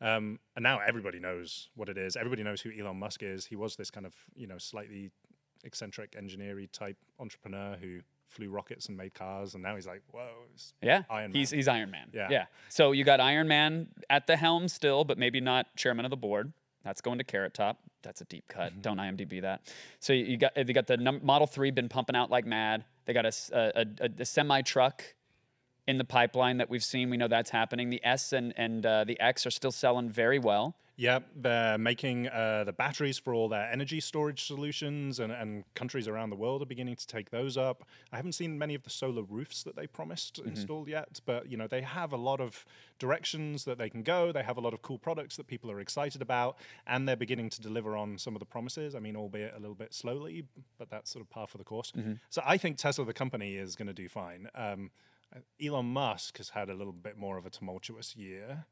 Um, 0.00 0.38
and 0.54 0.62
now 0.62 0.78
everybody 0.78 1.18
knows 1.18 1.68
what 1.74 1.88
it 1.88 1.98
is. 1.98 2.16
Everybody 2.16 2.42
knows 2.44 2.60
who 2.60 2.70
Elon 2.78 2.98
Musk 2.98 3.22
is. 3.24 3.46
He 3.46 3.56
was 3.56 3.74
this 3.76 3.90
kind 3.90 4.06
of 4.06 4.14
you 4.36 4.46
know 4.46 4.58
slightly 4.58 5.10
eccentric 5.64 6.14
engineering 6.16 6.68
type 6.72 6.96
entrepreneur 7.18 7.76
who 7.80 8.00
flew 8.28 8.48
rockets 8.48 8.86
and 8.86 8.96
made 8.96 9.14
cars, 9.14 9.54
and 9.54 9.62
now 9.62 9.74
he's 9.74 9.86
like, 9.86 10.02
"Whoa." 10.10 10.28
Yeah. 10.80 11.02
Iron 11.10 11.32
he's 11.32 11.52
Man. 11.52 11.58
he's 11.58 11.68
Iron 11.68 11.90
Man. 11.90 12.08
Yeah. 12.12 12.28
Yeah. 12.30 12.44
So 12.68 12.92
you 12.92 13.04
got 13.04 13.20
Iron 13.20 13.48
Man 13.48 13.88
at 14.08 14.26
the 14.26 14.36
helm 14.36 14.68
still, 14.68 15.04
but 15.04 15.18
maybe 15.18 15.40
not 15.40 15.74
chairman 15.76 16.04
of 16.04 16.10
the 16.10 16.16
board. 16.16 16.52
That's 16.84 17.00
going 17.00 17.18
to 17.18 17.24
Carrot 17.24 17.54
Top. 17.54 17.78
That's 18.02 18.20
a 18.20 18.24
deep 18.24 18.48
cut. 18.48 18.72
Mm-hmm. 18.72 18.80
Don't 18.80 18.96
IMDb 18.98 19.42
that. 19.42 19.72
So 20.00 20.12
you 20.12 20.36
got 20.36 20.54
they 20.54 20.64
got 20.64 20.86
the 20.86 20.96
num- 20.96 21.20
Model 21.22 21.46
Three 21.46 21.70
been 21.70 21.88
pumping 21.88 22.16
out 22.16 22.30
like 22.30 22.46
mad. 22.46 22.84
They 23.04 23.12
got 23.12 23.26
a 23.26 23.86
a 24.20 24.24
semi 24.24 24.62
truck 24.62 25.04
in 25.86 25.98
the 25.98 26.04
pipeline 26.04 26.58
that 26.58 26.70
we've 26.70 26.84
seen. 26.84 27.10
We 27.10 27.16
know 27.16 27.28
that's 27.28 27.50
happening. 27.50 27.90
The 27.90 28.00
S 28.04 28.32
and 28.32 28.52
and 28.56 28.84
uh, 28.84 29.04
the 29.04 29.18
X 29.20 29.46
are 29.46 29.50
still 29.50 29.72
selling 29.72 30.10
very 30.10 30.38
well. 30.38 30.76
Yeah, 30.94 31.20
they're 31.34 31.78
making 31.78 32.28
uh, 32.28 32.64
the 32.64 32.72
batteries 32.72 33.18
for 33.18 33.32
all 33.32 33.48
their 33.48 33.68
energy 33.72 33.98
storage 33.98 34.44
solutions, 34.44 35.18
and, 35.18 35.32
and 35.32 35.64
countries 35.74 36.06
around 36.06 36.28
the 36.28 36.36
world 36.36 36.60
are 36.60 36.66
beginning 36.66 36.96
to 36.96 37.06
take 37.06 37.30
those 37.30 37.56
up. 37.56 37.84
I 38.12 38.16
haven't 38.16 38.32
seen 38.34 38.58
many 38.58 38.74
of 38.74 38.82
the 38.82 38.90
solar 38.90 39.22
roofs 39.22 39.62
that 39.62 39.74
they 39.74 39.86
promised 39.86 40.38
installed 40.38 40.88
yet, 40.88 41.20
but 41.24 41.50
you 41.50 41.56
know 41.56 41.66
they 41.66 41.80
have 41.80 42.12
a 42.12 42.18
lot 42.18 42.40
of 42.40 42.66
directions 42.98 43.64
that 43.64 43.78
they 43.78 43.88
can 43.88 44.02
go. 44.02 44.32
They 44.32 44.42
have 44.42 44.58
a 44.58 44.60
lot 44.60 44.74
of 44.74 44.82
cool 44.82 44.98
products 44.98 45.36
that 45.38 45.46
people 45.46 45.70
are 45.70 45.80
excited 45.80 46.20
about, 46.20 46.56
and 46.86 47.08
they're 47.08 47.16
beginning 47.16 47.48
to 47.50 47.60
deliver 47.62 47.96
on 47.96 48.18
some 48.18 48.36
of 48.36 48.40
the 48.40 48.46
promises. 48.46 48.94
I 48.94 49.00
mean, 49.00 49.16
albeit 49.16 49.54
a 49.56 49.58
little 49.58 49.74
bit 49.74 49.94
slowly, 49.94 50.44
but 50.78 50.90
that's 50.90 51.10
sort 51.10 51.24
of 51.24 51.30
par 51.30 51.46
for 51.46 51.56
the 51.56 51.64
course. 51.64 51.92
So 52.28 52.42
I 52.44 52.58
think 52.58 52.76
Tesla, 52.76 53.06
the 53.06 53.14
company, 53.14 53.56
is 53.56 53.76
going 53.76 53.88
to 53.88 53.94
do 53.94 54.08
fine. 54.10 54.48
Um, 54.54 54.90
Elon 55.62 55.86
Musk 55.86 56.38
has 56.38 56.48
had 56.50 56.68
a 56.70 56.74
little 56.74 56.92
bit 56.92 57.16
more 57.16 57.38
of 57.38 57.46
a 57.46 57.50
tumultuous 57.50 58.14
year 58.16 58.66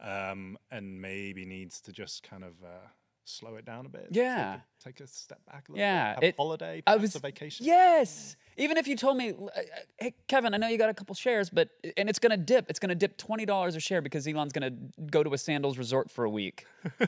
um, 0.00 0.58
and 0.70 1.00
maybe 1.00 1.44
needs 1.44 1.80
to 1.82 1.92
just 1.92 2.22
kind 2.28 2.44
of 2.44 2.52
uh, 2.64 2.86
slow 3.24 3.56
it 3.56 3.64
down 3.64 3.86
a 3.86 3.88
bit. 3.88 4.08
take 4.08 4.16
a- 4.16 4.18
Yeah. 4.20 4.60
Take 4.84 5.00
a, 5.00 5.06
step 5.06 5.40
back 5.46 5.68
a 5.68 5.72
little 5.72 5.80
Yeah, 5.86 6.14
bit. 6.14 6.14
Have 6.14 6.22
it- 6.24 6.34
a 6.38 6.42
holiday, 6.42 6.82
I 6.86 6.96
was 6.96 7.14
a 7.14 7.18
vacation. 7.20 7.64
Yes. 7.64 8.36
Even 8.56 8.76
if 8.76 8.86
you 8.86 8.96
told 8.96 9.16
me, 9.16 9.30
uh, 9.30 9.44
uh, 9.46 9.60
hey 9.98 10.14
Kevin, 10.28 10.52
I 10.54 10.58
know 10.58 10.68
you 10.68 10.78
got 10.78 10.90
a 10.90 10.94
couple 10.94 11.14
shares, 11.14 11.48
but 11.50 11.70
and 11.96 12.08
it's 12.08 12.18
gonna 12.20 12.36
dip. 12.36 12.66
It's 12.70 12.78
gonna 12.78 12.94
dip 12.94 13.16
twenty 13.16 13.44
dollars 13.46 13.74
a 13.74 13.80
share 13.80 14.00
because 14.02 14.28
Elon's 14.28 14.52
gonna 14.52 14.70
go 15.10 15.22
to 15.24 15.32
a 15.34 15.38
sandals 15.38 15.76
resort 15.78 16.08
for 16.10 16.24
a 16.24 16.30
week. 16.30 16.64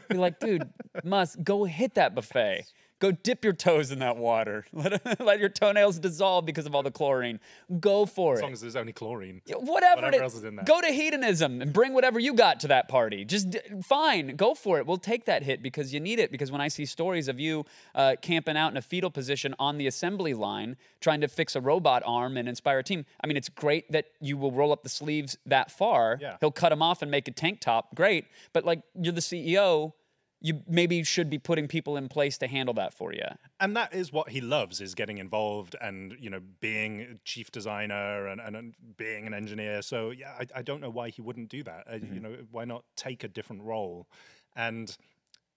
Be 0.09 0.17
like, 0.17 0.41
dude, 0.41 0.69
Musk, 1.05 1.39
go 1.45 1.63
hit 1.65 1.95
that 1.95 2.15
buffet. 2.17 2.65
Go 2.99 3.13
dip 3.13 3.45
your 3.45 3.53
toes 3.53 3.91
in 3.91 3.99
that 3.99 4.17
water. 4.17 4.65
Let, 4.73 5.21
let 5.21 5.39
your 5.39 5.51
toenails 5.51 5.99
dissolve 5.99 6.47
because 6.47 6.65
of 6.65 6.75
all 6.75 6.83
the 6.83 6.91
chlorine. 6.91 7.41
Go 7.79 8.07
for 8.07 8.35
As 8.35 8.39
it. 8.39 8.41
As 8.41 8.43
long 8.43 8.53
as 8.53 8.61
there's 8.63 8.77
only 8.77 8.93
chlorine. 8.93 9.43
Whatever, 9.47 9.71
whatever 9.71 10.07
it 10.17 10.23
else 10.23 10.35
is, 10.35 10.45
in 10.45 10.57
there. 10.57 10.65
go 10.65 10.81
to 10.81 10.89
hedonism 10.89 11.61
and 11.61 11.73
bring 11.73 11.93
whatever 11.93 12.19
you 12.19 12.33
got 12.33 12.61
to 12.61 12.69
that 12.69 12.89
party. 12.89 13.25
Just 13.25 13.51
d- 13.51 13.61
fine, 13.83 14.37
go 14.37 14.55
for 14.55 14.79
it. 14.79 14.87
We'll 14.87 14.97
take 14.97 15.27
that 15.27 15.43
hit 15.43 15.63
because 15.63 15.93
you 15.93 16.01
need 16.01 16.19
it. 16.19 16.31
Because 16.31 16.51
when 16.51 16.61
I 16.61 16.69
see 16.69 16.87
stories 16.87 17.29
of 17.29 17.39
you 17.39 17.65
uh, 17.95 18.17
camping 18.23 18.57
out 18.57 18.71
in 18.71 18.77
a 18.77 18.83
fetal 18.83 19.11
position 19.11 19.55
on 19.59 19.77
the 19.77 19.87
assembly 19.87 20.33
line 20.33 20.77
trying 21.01 21.21
to 21.21 21.29
fix 21.29 21.55
a 21.55 21.61
robot 21.61 22.03
arm 22.07 22.37
and 22.37 22.49
inspire 22.49 22.79
a 22.79 22.83
team, 22.83 23.05
I 23.23 23.27
mean, 23.27 23.37
it's 23.37 23.51
great 23.51 23.91
that 23.93 24.07
you 24.21 24.39
will 24.39 24.53
roll 24.53 24.73
up 24.73 24.83
the 24.83 24.89
sleeves 24.89 25.37
that 25.47 25.71
far. 25.71 26.19
Yeah. 26.21 26.37
He'll 26.41 26.51
cut 26.51 26.71
them 26.71 26.81
off 26.83 27.03
and 27.03 27.11
make 27.11 27.29
a 27.29 27.33
tank 27.33 27.61
top. 27.61 27.95
Great, 27.95 28.27
but 28.53 28.65
like 28.65 28.81
you're 28.99 29.13
the 29.13 29.21
CEO. 29.21 29.93
You 30.41 30.63
maybe 30.69 31.03
should 31.03 31.31
be 31.31 31.39
putting 31.39 31.67
people 31.67 31.97
in 31.97 32.09
place 32.09 32.37
to 32.39 32.47
handle 32.47 32.75
that 32.75 32.93
for 32.95 33.13
you. 33.13 33.25
and 33.59 33.75
that 33.77 33.95
is 33.95 34.13
what 34.13 34.29
he 34.29 34.41
loves 34.41 34.81
is 34.81 34.95
getting 34.95 35.19
involved 35.19 35.75
and 35.81 36.15
you 36.21 36.29
know 36.31 36.41
being 36.61 37.19
chief 37.25 37.51
designer 37.51 38.27
and, 38.27 38.41
and, 38.41 38.55
and 38.55 38.75
being 38.97 39.27
an 39.27 39.35
engineer. 39.35 39.83
So 39.83 40.11
yeah 40.11 40.33
I, 40.39 40.47
I 40.61 40.63
don't 40.63 40.81
know 40.81 40.91
why 40.91 41.09
he 41.11 41.23
wouldn't 41.23 41.49
do 41.49 41.63
that. 41.65 41.85
Uh, 41.91 41.97
you 41.97 42.21
know 42.21 42.37
why 42.51 42.65
not 42.65 42.85
take 42.97 43.25
a 43.25 43.29
different 43.29 43.63
role? 43.63 44.07
And 44.55 44.95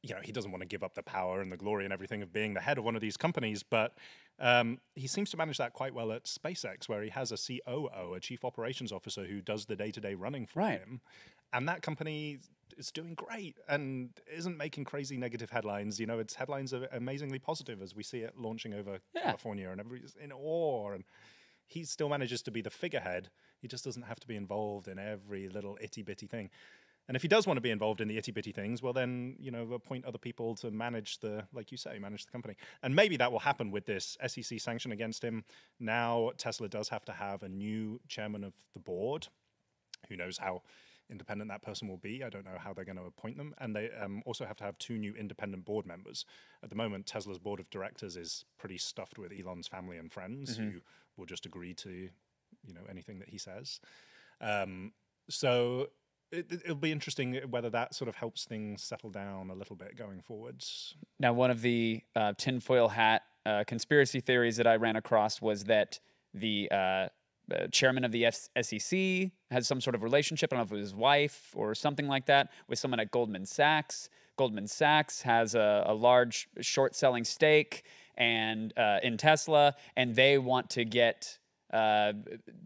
you 0.01 0.15
know 0.15 0.21
he 0.23 0.31
doesn't 0.31 0.51
want 0.51 0.61
to 0.61 0.67
give 0.67 0.81
up 0.81 0.93
the 0.95 1.03
power 1.03 1.41
and 1.41 1.51
the 1.51 1.57
glory 1.57 1.83
and 1.83 1.91
everything 1.91 2.21
of 2.21 2.31
being 2.31 2.53
the 2.53 2.61
head 2.61 2.77
of 2.77 2.85
one 2.85 2.95
of 2.95 3.01
these 3.01 3.17
companies 3.17 3.63
but 3.63 3.97
um, 4.39 4.77
he 4.95 5.07
seems 5.07 5.29
to 5.29 5.35
manage 5.35 5.57
that 5.57 5.73
quite 5.73 5.93
well 5.93 6.13
at 6.13 6.23
SpaceX 6.23 6.87
where 6.87 7.01
he 7.03 7.09
has 7.09 7.33
a 7.33 7.37
COO 7.37 8.13
a 8.15 8.19
chief 8.21 8.45
operations 8.45 8.93
officer 8.93 9.25
who 9.25 9.41
does 9.41 9.65
the 9.65 9.75
day-to-day 9.75 10.15
running 10.15 10.45
for 10.45 10.59
Right. 10.61 10.79
him. 10.79 11.01
And 11.51 11.67
that 11.67 11.81
company 11.81 12.37
is 12.79 12.91
doing 12.91 13.13
great 13.13 13.57
and 13.67 14.09
isn't 14.35 14.57
making 14.57 14.85
crazy 14.85 15.17
negative 15.17 15.49
headlines. 15.49 15.99
You 15.99 16.07
know, 16.07 16.19
its 16.19 16.35
headlines 16.35 16.73
are 16.73 16.87
amazingly 16.91 17.39
positive 17.39 17.81
as 17.81 17.93
we 17.95 18.03
see 18.03 18.19
it 18.19 18.37
launching 18.37 18.73
over 18.73 18.99
Yeah. 19.13 19.23
California, 19.23 19.69
and 19.69 19.79
everybody's 19.79 20.15
in 20.15 20.31
awe. 20.31 20.91
And 20.91 21.03
he 21.67 21.83
still 21.83 22.09
manages 22.09 22.41
to 22.43 22.51
be 22.51 22.61
the 22.61 22.69
figurehead. 22.69 23.29
He 23.61 23.67
just 23.67 23.83
doesn't 23.83 24.03
have 24.03 24.19
to 24.21 24.27
be 24.27 24.35
involved 24.35 24.87
in 24.87 24.97
every 24.97 25.49
little 25.49 25.77
itty 25.81 26.01
bitty 26.01 26.25
thing. 26.25 26.49
And 27.07 27.15
if 27.15 27.23
he 27.23 27.27
does 27.27 27.47
want 27.47 27.57
to 27.57 27.61
be 27.61 27.71
involved 27.71 28.01
in 28.01 28.07
the 28.07 28.17
itty 28.17 28.31
bitty 28.31 28.51
things, 28.51 28.83
well, 28.83 28.93
then 28.93 29.35
you 29.39 29.49
know, 29.49 29.73
appoint 29.73 30.05
other 30.05 30.19
people 30.19 30.55
to 30.57 30.69
manage 30.71 31.19
the, 31.19 31.43
like 31.53 31.71
you 31.71 31.77
say, 31.77 31.97
manage 31.99 32.25
the 32.25 32.31
company. 32.31 32.55
And 32.83 32.95
maybe 32.95 33.17
that 33.17 33.31
will 33.31 33.39
happen 33.39 33.71
with 33.71 33.85
this 33.85 34.15
SEC 34.27 34.59
sanction 34.59 34.91
against 34.91 35.23
him. 35.23 35.43
Now 35.79 36.31
Tesla 36.37 36.69
does 36.69 36.87
have 36.89 37.03
to 37.05 37.11
have 37.11 37.41
a 37.43 37.49
new 37.49 37.99
chairman 38.07 38.43
of 38.43 38.53
the 38.73 38.79
board 38.79 39.27
who 40.07 40.15
knows 40.15 40.37
how 40.37 40.61
independent 41.09 41.49
that 41.49 41.61
person 41.61 41.87
will 41.87 41.97
be. 41.97 42.23
I 42.23 42.29
don't 42.29 42.45
know 42.45 42.57
how 42.57 42.73
they're 42.73 42.85
going 42.85 42.97
to 42.97 43.05
appoint 43.05 43.37
them. 43.37 43.53
And 43.59 43.75
they 43.75 43.89
um, 43.99 44.21
also 44.25 44.45
have 44.45 44.57
to 44.57 44.63
have 44.63 44.77
two 44.77 44.97
new 44.97 45.13
independent 45.15 45.65
board 45.65 45.85
members. 45.85 46.25
At 46.63 46.69
the 46.69 46.75
moment, 46.75 47.05
Tesla's 47.05 47.39
board 47.39 47.59
of 47.59 47.69
directors 47.69 48.15
is 48.15 48.45
pretty 48.57 48.77
stuffed 48.77 49.17
with 49.17 49.31
Elon's 49.31 49.67
family 49.67 49.97
and 49.97 50.11
friends 50.11 50.55
who 50.55 50.81
will 51.17 51.25
just 51.25 51.45
agree 51.45 51.73
to, 51.75 51.89
you 51.89 52.73
know, 52.73 52.81
anything 52.89 53.19
that 53.19 53.29
he 53.29 53.37
says. 53.37 53.79
Um, 54.41 54.93
so 55.29 55.87
it, 56.31 56.51
it'll 56.51 56.75
be 56.75 56.91
interesting 56.91 57.35
whether 57.49 57.69
that 57.69 57.93
sort 57.93 58.07
of 58.07 58.15
helps 58.15 58.45
things 58.45 58.83
settle 58.83 59.09
down 59.09 59.49
a 59.49 59.55
little 59.55 59.75
bit 59.75 59.95
going 59.97 60.21
forwards. 60.21 60.95
Now, 61.19 61.33
one 61.33 61.51
of 61.51 61.61
the 61.61 62.01
uh, 62.15 62.33
tinfoil 62.37 62.89
hat 62.89 63.23
uh, 63.45 63.63
conspiracy 63.65 64.19
theories 64.19 64.57
that 64.57 64.67
I 64.67 64.75
ran 64.75 64.95
across 64.95 65.41
was 65.41 65.65
that 65.65 65.99
the 66.33 66.69
uh, 66.71 67.07
uh, 67.53 67.67
chairman 67.67 68.03
of 68.03 68.11
the 68.11 68.25
F- 68.25 68.49
SEC 68.61 69.31
has 69.51 69.67
some 69.67 69.81
sort 69.81 69.95
of 69.95 70.03
relationship. 70.03 70.51
I 70.51 70.55
don't 70.55 70.61
know 70.61 70.65
if 70.65 70.71
it 70.71 70.81
was 70.81 70.91
his 70.91 70.95
wife 70.95 71.51
or 71.55 71.75
something 71.75 72.07
like 72.07 72.25
that 72.27 72.51
with 72.67 72.79
someone 72.79 72.99
at 72.99 73.11
Goldman 73.11 73.45
Sachs. 73.45 74.09
Goldman 74.37 74.67
Sachs 74.67 75.21
has 75.23 75.55
a, 75.55 75.83
a 75.85 75.93
large 75.93 76.47
short 76.61 76.95
selling 76.95 77.23
stake 77.23 77.83
and 78.17 78.73
uh, 78.77 78.99
in 79.03 79.17
Tesla, 79.17 79.75
and 79.95 80.15
they 80.15 80.37
want 80.37 80.69
to 80.71 80.85
get 80.85 81.37
uh, 81.73 82.13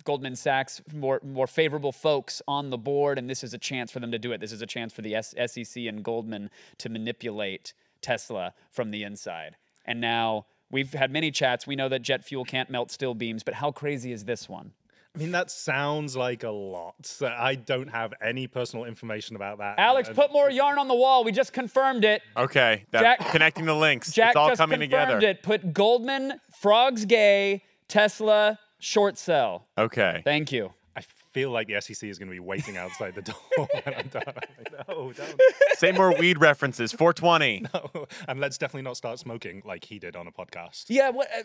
Goldman 0.04 0.36
Sachs 0.36 0.82
more 0.94 1.20
more 1.24 1.48
favorable 1.48 1.92
folks 1.92 2.42
on 2.48 2.70
the 2.70 2.78
board, 2.78 3.18
and 3.18 3.30
this 3.30 3.44
is 3.44 3.54
a 3.54 3.58
chance 3.58 3.92
for 3.92 4.00
them 4.00 4.12
to 4.12 4.20
do 4.20 4.32
it. 4.32 4.40
This 4.40 4.52
is 4.52 4.62
a 4.62 4.68
chance 4.68 4.94
for 4.94 5.02
the 5.02 5.16
S- 5.16 5.36
SEC 5.48 5.84
and 5.86 6.04
Goldman 6.04 6.50
to 6.80 6.90
manipulate 6.90 7.74
Tesla 8.02 8.54
from 8.72 8.92
the 8.92 9.04
inside. 9.04 9.56
And 9.86 10.00
now 10.00 10.46
we've 10.74 10.92
had 10.94 11.12
many 11.12 11.32
chats. 11.32 11.66
We 11.66 11.78
know 11.78 11.88
that 11.88 12.02
jet 12.02 12.26
fuel 12.26 12.44
can't 12.44 12.70
melt 12.70 12.92
steel 12.92 13.14
beams, 13.14 13.44
but 13.44 13.54
how 13.54 13.72
crazy 13.72 14.12
is 14.12 14.26
this 14.26 14.50
one? 14.50 14.72
I 15.16 15.20
mean, 15.20 15.32
that 15.32 15.52
sounds 15.52 16.18
like 16.18 16.44
a 16.44 16.50
lot. 16.50 16.96
So 17.06 17.28
I 17.28 17.54
don't 17.54 17.90
have 17.90 18.16
any 18.20 18.48
personal 18.48 18.86
information 18.86 19.36
about 19.36 19.60
that. 19.60 19.78
Alex, 19.78 20.10
Uh, 20.10 20.14
put 20.14 20.34
more 20.34 20.50
yarn 20.50 20.80
on 20.80 20.88
the 20.88 20.96
wall. 20.96 21.24
We 21.24 21.32
just 21.32 21.54
confirmed 21.54 22.04
it. 22.04 22.24
Okay, 22.36 22.86
that, 22.92 23.02
Jack- 23.20 23.30
connecting 23.32 23.66
the 23.66 23.76
links. 23.76 24.12
Jack 24.12 24.30
it's 24.30 24.36
all 24.36 24.50
just 24.50 24.58
coming 24.60 24.80
confirmed 24.80 25.22
together. 25.22 25.28
it. 25.28 25.44
Put 25.44 25.72
Goldman, 25.72 26.42
Frogs 26.60 27.06
Gay, 27.06 27.62
Tesla, 27.88 28.58
short 28.80 29.20
sell. 29.20 29.68
Okay. 29.78 30.24
Thank 30.26 30.52
you. 30.52 30.74
I 31.34 31.40
feel 31.40 31.50
like 31.50 31.66
the 31.66 31.82
SEC 31.82 32.08
is 32.08 32.20
going 32.20 32.30
to 32.30 32.34
be 32.34 32.40
waiting 32.40 32.78
outside 32.78 33.16
the 33.16 33.24
door 33.24 33.36
when 33.58 33.96
I'm 33.96 34.08
done. 34.08 34.22
Like, 34.28 34.88
no, 34.88 35.12
don't. 35.14 35.42
Say 35.74 35.92
more 35.92 36.16
weed 36.16 36.40
references. 36.40 36.92
420. 36.94 37.66
No, 37.74 38.06
and 38.28 38.40
let's 38.40 38.60
definitely 38.60 38.84
not 38.84 38.98
start 38.98 39.18
smoking 39.18 39.64
like 39.66 39.84
he 39.84 39.98
did 39.98 40.16
on 40.16 40.28
a 40.28 40.32
podcast. 40.32 40.86
Yeah, 40.90 41.10
what? 41.10 41.28
Uh, 41.36 41.42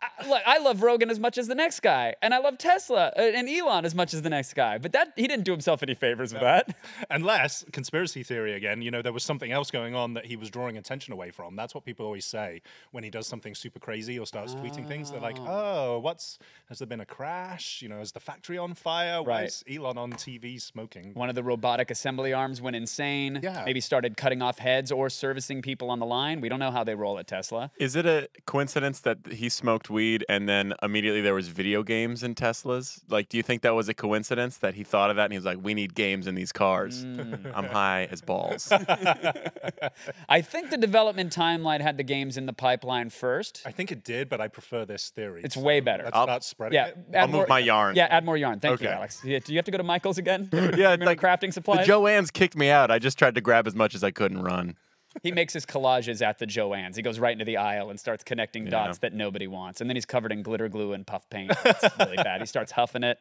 I, 0.00 0.28
look, 0.28 0.42
I 0.46 0.58
love 0.58 0.82
Rogan 0.82 1.10
as 1.10 1.18
much 1.18 1.38
as 1.38 1.48
the 1.48 1.54
next 1.56 1.80
guy, 1.80 2.14
and 2.22 2.32
I 2.32 2.38
love 2.38 2.56
Tesla 2.56 3.12
uh, 3.16 3.20
and 3.20 3.48
Elon 3.48 3.84
as 3.84 3.94
much 3.94 4.14
as 4.14 4.22
the 4.22 4.30
next 4.30 4.54
guy. 4.54 4.78
But 4.78 4.92
that 4.92 5.12
he 5.16 5.26
didn't 5.26 5.44
do 5.44 5.50
himself 5.52 5.82
any 5.82 5.94
favors 5.94 6.32
with 6.32 6.42
that. 6.42 6.76
Unless 7.10 7.64
conspiracy 7.72 8.22
theory 8.22 8.54
again, 8.54 8.80
you 8.80 8.90
know, 8.92 9.02
there 9.02 9.12
was 9.12 9.24
something 9.24 9.50
else 9.50 9.70
going 9.72 9.94
on 9.96 10.14
that 10.14 10.26
he 10.26 10.36
was 10.36 10.50
drawing 10.50 10.76
attention 10.76 11.12
away 11.12 11.30
from. 11.32 11.56
That's 11.56 11.74
what 11.74 11.84
people 11.84 12.06
always 12.06 12.24
say 12.24 12.62
when 12.92 13.02
he 13.02 13.10
does 13.10 13.26
something 13.26 13.54
super 13.54 13.78
crazy 13.80 14.18
or 14.18 14.26
starts 14.26 14.54
tweeting 14.54 14.86
things. 14.86 15.10
They're 15.10 15.20
like, 15.20 15.38
"Oh, 15.40 15.98
what's 15.98 16.38
has 16.68 16.78
there 16.78 16.86
been 16.86 17.00
a 17.00 17.06
crash? 17.06 17.82
You 17.82 17.88
know, 17.88 18.00
is 18.00 18.12
the 18.12 18.20
factory 18.20 18.58
on 18.58 18.74
fire? 18.74 19.22
Why 19.22 19.28
Right. 19.40 19.44
is 19.48 19.64
Elon 19.68 19.98
on 19.98 20.12
TV 20.12 20.60
smoking?" 20.60 21.12
One 21.14 21.28
of 21.28 21.34
the 21.34 21.42
robotic 21.42 21.90
assembly 21.90 22.32
arms 22.32 22.60
went 22.60 22.76
insane. 22.76 23.40
Yeah. 23.42 23.62
Maybe 23.64 23.80
started 23.80 24.16
cutting 24.16 24.42
off 24.42 24.58
heads 24.58 24.92
or 24.92 25.10
servicing 25.10 25.60
people 25.60 25.90
on 25.90 25.98
the 25.98 26.06
line. 26.06 26.40
We 26.40 26.48
don't 26.48 26.60
know 26.60 26.70
how 26.70 26.84
they 26.84 26.94
roll 26.94 27.18
at 27.18 27.26
Tesla. 27.26 27.70
Is 27.78 27.96
it 27.96 28.06
a 28.06 28.28
coincidence 28.46 29.00
that 29.00 29.18
he 29.32 29.48
smoked 29.48 29.87
weed 29.90 30.24
and 30.28 30.48
then 30.48 30.74
immediately 30.82 31.20
there 31.20 31.34
was 31.34 31.48
video 31.48 31.82
games 31.82 32.22
in 32.22 32.34
Teslas? 32.34 33.00
Like, 33.08 33.28
do 33.28 33.36
you 33.36 33.42
think 33.42 33.62
that 33.62 33.74
was 33.74 33.88
a 33.88 33.94
coincidence 33.94 34.56
that 34.58 34.74
he 34.74 34.84
thought 34.84 35.10
of 35.10 35.16
that 35.16 35.24
and 35.24 35.32
he 35.32 35.38
was 35.38 35.44
like, 35.44 35.58
"We 35.62 35.74
need 35.74 35.94
games 35.94 36.26
in 36.26 36.34
these 36.34 36.52
cars. 36.52 37.04
Mm. 37.04 37.52
I'm 37.54 37.64
high 37.64 38.08
as 38.10 38.20
balls." 38.20 38.70
I 40.28 40.40
think 40.40 40.70
the 40.70 40.76
development 40.76 41.34
timeline 41.34 41.80
had 41.80 41.96
the 41.96 42.02
games 42.02 42.36
in 42.36 42.46
the 42.46 42.52
pipeline 42.52 43.10
first. 43.10 43.62
I 43.66 43.72
think 43.72 43.92
it 43.92 44.04
did, 44.04 44.28
but 44.28 44.40
I 44.40 44.48
prefer 44.48 44.84
this 44.84 45.10
theory. 45.10 45.42
It's 45.44 45.54
so 45.54 45.60
way 45.60 45.80
better. 45.80 46.04
Let's 46.04 46.16
I'll- 46.16 46.24
start 46.26 46.44
spreading 46.44 46.74
Yeah, 46.76 46.86
it. 46.88 46.96
add 47.14 47.20
I'll 47.22 47.28
move 47.28 47.48
my 47.48 47.58
yarn. 47.58 47.96
Yeah, 47.96 48.06
add 48.10 48.24
more 48.24 48.36
yarn. 48.36 48.60
Thank 48.60 48.80
you, 48.80 48.88
Alex. 48.88 49.22
Yeah, 49.24 49.38
do 49.38 49.52
you 49.52 49.58
have 49.58 49.64
to 49.66 49.70
go 49.70 49.78
to 49.78 49.84
Michael's 49.84 50.18
again? 50.18 50.48
yeah, 50.52 50.92
it's 50.94 51.04
like 51.04 51.20
crafting 51.20 51.48
the 51.48 51.52
supplies. 51.52 51.86
Joann's 51.86 52.30
kicked 52.30 52.56
me 52.56 52.70
out. 52.70 52.90
I 52.90 52.98
just 52.98 53.18
tried 53.18 53.34
to 53.34 53.40
grab 53.40 53.66
as 53.66 53.74
much 53.74 53.94
as 53.94 54.02
I 54.04 54.10
could 54.10 54.32
and 54.32 54.44
run. 54.44 54.76
He 55.22 55.32
makes 55.32 55.52
his 55.52 55.66
collages 55.66 56.22
at 56.22 56.38
the 56.38 56.46
Joann's. 56.46 56.96
He 56.96 57.02
goes 57.02 57.18
right 57.18 57.32
into 57.32 57.44
the 57.44 57.56
aisle 57.56 57.90
and 57.90 57.98
starts 57.98 58.22
connecting 58.22 58.66
dots 58.66 58.98
that 58.98 59.12
nobody 59.12 59.46
wants. 59.46 59.80
And 59.80 59.88
then 59.88 59.96
he's 59.96 60.04
covered 60.06 60.32
in 60.32 60.42
glitter 60.42 60.68
glue 60.68 60.92
and 60.92 61.06
puff 61.06 61.28
paint. 61.30 61.52
It's 61.64 61.98
really 61.98 62.16
bad. 62.28 62.40
He 62.40 62.46
starts 62.46 62.72
huffing 62.72 63.02
it. 63.02 63.18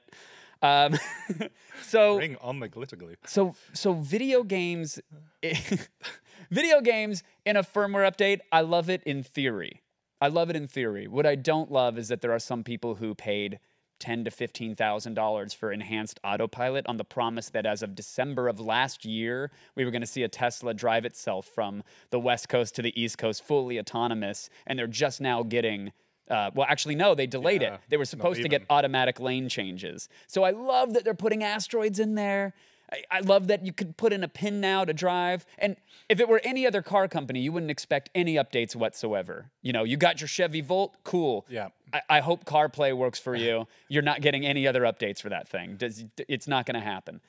Um, 0.62 0.98
so 1.84 2.18
Bring 2.18 2.36
on 2.42 2.60
the 2.60 2.68
glitter 2.68 2.96
glue. 2.96 3.16
so 3.26 3.54
so 3.74 3.94
video 3.94 4.42
games 4.44 5.00
video 6.52 6.82
games 6.82 7.24
in 7.46 7.56
a 7.58 7.64
firmware 7.64 8.10
update, 8.12 8.40
I 8.52 8.62
love 8.62 8.90
it 8.90 9.04
in 9.04 9.24
theory. 9.24 9.82
I 10.20 10.30
love 10.30 10.50
it 10.50 10.56
in 10.56 10.68
theory. 10.68 11.08
What 11.08 11.26
I 11.28 11.36
don't 11.36 11.72
love 11.72 11.98
is 11.98 12.08
that 12.08 12.22
there 12.22 12.32
are 12.32 12.40
some 12.40 12.64
people 12.64 12.96
who 12.96 13.14
paid 13.14 13.60
ten 14.00 14.24
to 14.26 14.32
fifteen 14.32 14.76
thousand 14.76 15.14
dollars 15.14 15.54
for 15.54 15.72
enhanced 15.72 16.20
autopilot 16.24 16.86
on 16.88 16.98
the 16.98 17.04
promise 17.04 17.50
that 17.50 17.66
as 17.66 17.82
of 17.84 17.96
December 17.96 18.48
of 18.48 18.60
last 18.60 19.06
year, 19.06 19.52
we 19.76 19.86
were 19.86 19.92
going 19.92 20.02
to 20.02 20.08
see 20.08 20.24
a 20.24 20.28
Tesla 20.28 20.74
drive 20.74 21.06
itself 21.06 21.46
from 21.48 21.84
the 22.10 22.20
West 22.20 22.50
Coast 22.50 22.76
to 22.76 22.82
the 22.82 23.00
East 23.02 23.18
Coast 23.18 23.44
fully 23.44 23.80
autonomous, 23.80 24.50
and 24.66 24.78
they're 24.78 24.88
just 24.88 25.22
now 25.22 25.44
getting. 25.44 25.92
Uh, 26.30 26.52
well, 26.54 26.68
actually, 26.70 26.96
no, 26.96 27.16
they 27.16 27.26
delayed 27.26 27.62
Yeah, 27.62 27.76
it. 27.76 27.82
They 27.88 27.96
were 27.96 28.04
supposed 28.04 28.42
to 28.42 28.50
get 28.50 28.64
automatic 28.70 29.22
lane 29.22 29.48
changes. 29.48 30.10
So 30.28 30.44
I 30.44 30.52
love 30.52 30.94
that 30.94 31.06
they're 31.06 31.14
putting 31.14 31.42
asteroids 31.42 32.00
in 32.00 32.16
there. 32.16 32.54
I, 32.92 33.04
I 33.12 33.20
love 33.20 33.48
that 33.48 33.66
you 33.66 33.74
could 33.74 33.98
put 33.98 34.14
in 34.14 34.24
a 34.24 34.28
pin 34.28 34.62
now 34.62 34.86
to 34.86 34.94
drive. 34.94 35.46
And 35.58 35.76
if 36.10 36.20
it 36.20 36.30
were 36.30 36.42
any 36.44 36.66
other 36.66 36.82
car 36.82 37.08
company, 37.08 37.40
you 37.42 37.52
wouldn't 37.52 37.72
expect 37.72 38.10
any 38.16 38.36
updates 38.36 38.76
whatsoever. 38.76 39.50
You 39.62 39.74
know, 39.74 39.84
you 39.84 39.98
got 39.98 40.22
your 40.22 40.28
Chevy 40.28 40.62
Volt, 40.62 40.96
cool. 41.04 41.46
Yeah. 41.50 41.70
I, 41.94 42.02
I 42.10 42.20
hope 42.20 42.46
CarPlay 42.46 42.96
works 42.96 43.20
for 43.20 43.36
you. 43.36 43.68
You're 43.88 44.04
not 44.04 44.22
getting 44.22 44.46
any 44.46 44.68
other 44.68 44.82
updates 44.82 45.22
for 45.22 45.30
that 45.30 45.48
thing. 45.48 45.76
Does, 45.78 46.06
it's 46.28 46.48
not 46.48 46.66
going 46.66 46.76
to 46.76 46.86
happen. 46.86 47.22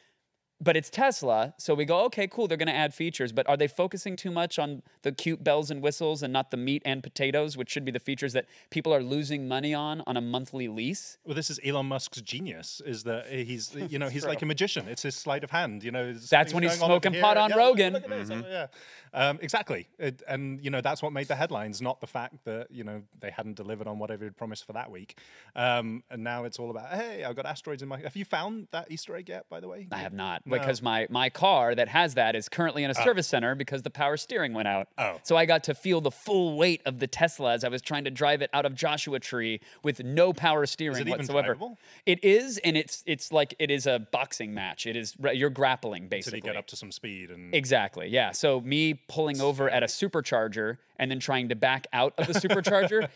But 0.61 0.77
it's 0.77 0.91
Tesla, 0.91 1.55
so 1.57 1.73
we 1.73 1.85
go, 1.85 2.01
okay, 2.07 2.27
cool, 2.27 2.49
they're 2.49 2.57
going 2.57 2.67
to 2.67 2.75
add 2.75 2.93
features, 2.93 3.31
but 3.31 3.49
are 3.49 3.57
they 3.57 3.69
focusing 3.69 4.17
too 4.17 4.33
much 4.33 4.59
on 4.59 4.83
the 5.03 5.13
cute 5.13 5.45
bells 5.45 5.71
and 5.71 5.81
whistles 5.81 6.21
and 6.21 6.33
not 6.33 6.51
the 6.51 6.57
meat 6.57 6.83
and 6.85 7.01
potatoes, 7.01 7.57
which 7.57 7.71
should 7.71 7.85
be 7.85 7.93
the 7.93 8.01
features 8.01 8.33
that 8.33 8.47
people 8.71 8.93
are 8.93 9.01
losing 9.03 9.47
money 9.47 9.73
on 9.73 10.03
on 10.07 10.17
a 10.17 10.21
monthly 10.21 10.67
lease? 10.67 11.17
Well, 11.25 11.37
this 11.37 11.49
is 11.49 11.61
Elon 11.65 11.87
Musk's 11.87 12.21
genius. 12.23 12.83
Is 12.85 13.05
that 13.05 13.29
he's 13.29 13.73
you 13.89 14.01
know 14.01 14.09
he's 14.09 14.27
like 14.27 14.43
a 14.43 14.47
magician. 14.47 14.89
It's 14.89 15.03
his 15.03 15.15
sleight 15.15 15.45
of 15.45 15.51
hand. 15.53 15.85
You 15.85 15.93
know, 15.93 16.13
That's 16.13 16.53
when 16.53 16.65
he's 16.65 16.73
going 16.73 16.91
on 16.91 17.01
smoking 17.03 17.21
pot 17.21 17.37
on 17.37 17.51
Yeah, 17.51 17.57
Rogan. 17.57 17.93
look 17.93 18.09
this, 18.09 18.29
oh, 18.31 18.43
yeah, 18.49 18.67
um, 19.15 19.39
exactly. 19.41 19.89
It, 20.01 20.23
and 20.27 20.61
you 20.65 20.71
know 20.71 20.81
that's 20.81 21.03
what 21.03 21.13
made 21.13 21.29
the 21.29 21.37
headlines, 21.37 21.81
not 21.81 22.01
the 22.01 22.09
fact 22.09 22.45
that 22.47 22.67
you 22.73 22.83
know 22.83 23.03
they 23.21 23.31
hadn't 23.31 23.55
delivered 23.55 23.87
on 23.87 24.01
whatever 24.01 24.25
had 24.25 24.37
promised 24.37 24.67
for 24.67 24.73
that 24.73 24.91
week. 24.91 25.19
Um, 25.55 26.03
and 26.11 26.25
now 26.25 26.43
it's 26.45 26.59
all 26.59 26.71
about 26.71 26.93
hey, 26.93 27.23
I've 27.23 27.37
got 27.37 27.47
asteroids 27.47 27.81
in 27.81 27.89
my. 27.89 27.99
Have 27.99 28.17
you 28.17 28.25
found 28.25 28.67
that 28.73 28.91
Easter 28.91 29.15
egg 29.15 29.29
yet? 29.29 29.49
By 29.49 29.61
the 29.61 29.69
way, 29.69 29.87
I 29.93 29.99
have 29.99 30.13
not 30.13 30.43
No. 30.47 30.48
Because 30.49 30.83
my 30.83 31.07
my 31.11 31.31
car 31.31 31.75
that 31.75 31.89
has 31.89 32.15
that 32.15 32.35
is 32.35 32.49
currently 32.49 32.85
in 32.85 32.91
a 32.91 32.95
oh. 32.99 33.05
service 33.05 33.27
center 33.27 33.55
because 33.55 33.83
the 33.83 33.91
power 33.91 34.17
steering 34.17 34.55
went 34.55 34.69
out. 34.69 34.89
Oh. 34.97 35.19
So 35.23 35.37
I 35.37 35.47
got 35.47 35.65
to 35.65 35.75
feel 35.75 36.01
the 36.01 36.11
full 36.11 36.57
weight 36.57 36.83
of 36.87 36.99
the 36.99 37.07
Tesla 37.07 37.53
as 37.53 37.65
I 37.65 37.69
was 37.69 37.83
trying 37.83 38.05
to 38.05 38.11
drive 38.11 38.43
it 38.43 38.51
out 38.53 38.67
of 38.67 38.75
Joshua 38.75 39.21
Tree 39.21 39.61
with 39.83 40.03
no 40.03 40.33
power 40.33 40.67
steering 40.67 40.99
it 40.99 41.09
even 41.09 41.19
whatsoever. 41.19 41.55
drivable? 41.55 41.77
It 42.07 42.23
is, 42.25 42.59
and 42.59 42.77
it's 42.77 43.03
it's 43.07 43.33
like 43.33 43.55
it 43.59 43.71
is 43.71 43.87
a 43.87 43.99
boxing 44.13 44.55
match. 44.55 44.87
It 44.87 44.97
is 44.97 45.15
you're 45.35 45.51
grappling 45.51 46.05
Did 46.05 46.11
basically. 46.11 46.39
he 46.39 46.43
get 46.43 46.57
up 46.57 46.67
to 46.69 46.77
some 46.77 46.93
speed? 46.93 47.31
And 47.31 47.55
Exactly. 47.55 48.09
Yeah. 48.09 48.33
So 48.33 48.61
me 48.61 48.95
pulling 48.95 49.41
over 49.41 49.69
at 49.69 49.83
a 49.83 49.87
supercharger 49.87 50.79
and 50.99 51.11
then 51.11 51.21
trying 51.21 51.49
to 51.49 51.55
back 51.55 51.87
out 51.93 52.13
of 52.19 52.27
the 52.27 52.33
supercharger, 52.49 53.09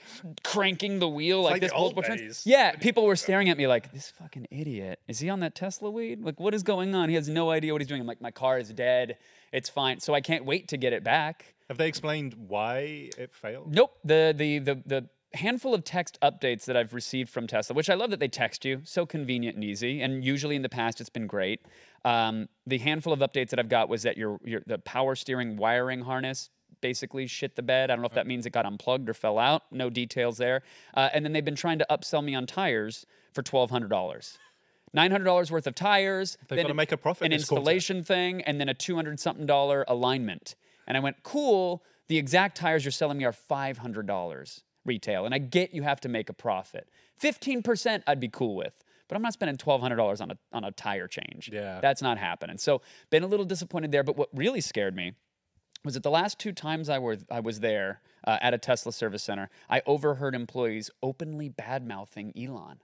cranking 0.45 0.99
the 0.99 1.09
wheel 1.09 1.43
like, 1.43 1.53
like 1.53 1.61
the 1.61 1.67
this 1.67 1.73
old 1.73 1.95
multiple 1.97 2.03
times. 2.03 2.21
days. 2.21 2.43
Yeah. 2.47 2.77
People 2.77 3.05
were 3.05 3.17
staring 3.17 3.49
at 3.51 3.57
me 3.57 3.67
like, 3.67 3.93
this 3.93 4.13
fucking 4.19 4.47
idiot. 4.51 5.01
Is 5.09 5.19
he 5.19 5.29
on 5.29 5.41
that 5.41 5.55
Tesla 5.55 5.91
weed? 5.91 6.23
Like, 6.23 6.39
what 6.39 6.55
is 6.55 6.63
going 6.63 6.95
on? 6.95 7.09
He 7.09 7.15
has 7.17 7.22
no 7.29 7.51
idea 7.51 7.73
what 7.73 7.81
he's 7.81 7.89
doing. 7.89 8.01
I'm 8.01 8.07
like, 8.07 8.21
my 8.21 8.31
car 8.31 8.59
is 8.59 8.71
dead. 8.71 9.17
It's 9.53 9.69
fine. 9.69 10.01
So 10.01 10.15
I 10.15 10.21
can't 10.21 10.45
wait 10.45 10.69
to 10.69 10.77
get 10.77 10.93
it 10.93 11.05
back. 11.05 11.55
have 11.69 11.79
they 11.79 11.89
explained 11.89 12.35
why 12.49 13.11
it 13.19 13.35
failed? 13.35 13.75
Nope. 13.75 13.99
The 14.05 14.35
the 14.37 14.59
the 14.59 14.83
the 14.87 15.09
handful 15.35 15.73
of 15.75 15.83
text 15.85 16.19
updates 16.23 16.67
that 16.67 16.77
I've 16.77 16.93
received 16.93 17.31
from 17.31 17.47
Tesla, 17.47 17.75
which 17.75 17.89
I 17.89 17.95
love 17.95 18.11
that 18.11 18.21
they 18.21 18.29
text 18.29 18.65
you, 18.65 18.83
so 18.85 19.07
convenient 19.07 19.55
and 19.57 19.65
easy. 19.65 20.01
And 20.03 20.23
usually 20.25 20.57
in 20.57 20.63
the 20.63 20.69
past, 20.69 21.01
it's 21.01 21.09
been 21.11 21.27
great. 21.27 21.61
Um, 22.05 22.49
the 22.67 22.79
handful 22.79 23.13
of 23.13 23.21
updates 23.21 23.51
that 23.51 23.59
I've 23.59 23.69
got 23.69 23.89
was 23.89 24.03
that 24.03 24.17
your 24.17 24.39
your 24.45 24.63
the 24.67 24.79
power 24.79 25.15
steering 25.15 25.57
wiring 25.57 26.03
harness 26.03 26.51
basically 26.81 27.27
shit 27.29 27.55
the 27.55 27.63
bed. 27.63 27.91
I 27.91 27.95
don't 27.95 28.03
know 28.03 28.09
if 28.09 28.15
that 28.15 28.27
means 28.27 28.45
it 28.45 28.51
got 28.51 28.67
unplugged 28.67 29.09
or 29.09 29.15
fell 29.15 29.39
out. 29.39 29.63
No 29.71 29.89
details 29.89 30.37
there. 30.37 30.63
Uh, 30.95 31.09
and 31.15 31.25
then 31.25 31.33
they've 31.33 31.45
been 31.45 31.55
trying 31.55 31.79
to 31.79 31.87
upsell 31.89 32.25
me 32.25 32.35
on 32.35 32.47
tires 32.47 33.07
for 33.33 33.43
twelve 33.43 33.71
hundred 33.71 33.89
dollars. 33.89 34.37
Nine 34.95 35.11
hundred 35.11 35.25
dollars 35.25 35.51
worth 35.51 35.67
of 35.67 35.75
tires. 35.75 36.37
They've 36.49 36.57
then 36.57 36.65
gotta 36.65 36.75
make 36.75 36.93
a 36.93 36.97
profit 36.97 37.25
An 37.27 37.31
this 37.31 37.49
quarter. 37.49 37.61
installation 37.61 38.05
thing, 38.05 38.43
and 38.43 38.61
then 38.61 38.69
a 38.69 38.75
two 38.75 38.95
hundred 38.95 39.19
something 39.21 39.47
dollar 39.47 39.85
alignment. 39.89 40.55
And 40.87 40.97
I 40.97 41.01
went, 41.01 41.23
cool. 41.23 41.83
The 42.09 42.19
exact 42.19 42.57
tires 42.59 42.85
you're 42.85 42.93
selling 42.93 43.19
me 43.19 43.25
are 43.25 43.33
five 43.33 43.79
hundred 43.79 44.07
dollars 44.07 44.63
retail, 44.85 45.25
and 45.25 45.35
I 45.35 45.39
get 45.39 45.73
you 45.73 45.83
have 45.83 46.01
to 46.03 46.09
make 46.09 46.29
a 46.29 46.35
profit. 46.35 46.89
Fifteen 47.17 47.63
percent, 47.63 48.05
I'd 48.07 48.21
be 48.21 48.29
cool 48.29 48.55
with. 48.57 48.75
But 49.09 49.17
I'm 49.17 49.23
not 49.23 49.33
spending 49.33 49.57
twelve 49.57 49.81
hundred 49.81 49.97
dollars 49.97 50.21
on 50.21 50.31
a 50.31 50.39
on 50.53 50.65
a 50.65 50.71
tire 50.73 51.09
change. 51.09 51.51
Yeah. 51.53 51.81
that's 51.81 52.03
not 52.03 52.19
happening. 52.19 52.59
So 52.59 52.83
been 53.11 53.23
a 53.23 53.27
little 53.27 53.47
disappointed 53.47 53.93
there. 53.93 54.03
But 54.03 54.17
what 54.17 54.29
really 54.35 54.61
scared 54.61 54.95
me 54.95 55.13
was 55.85 55.95
that 55.95 56.03
the 56.03 56.11
last 56.11 56.39
two 56.39 56.53
times 56.53 56.89
I 56.89 56.99
were 56.99 57.17
I 57.31 57.41
was 57.41 57.61
there 57.61 58.01
uh, 58.25 58.39
at 58.41 58.53
a 58.55 58.59
Tesla 58.59 58.93
service 58.93 59.23
center, 59.23 59.49
I 59.71 59.83
overheard 59.87 60.35
employees 60.35 60.91
openly 61.03 61.49
bad 61.49 61.87
mouthing 61.87 62.33
Elon, 62.37 62.79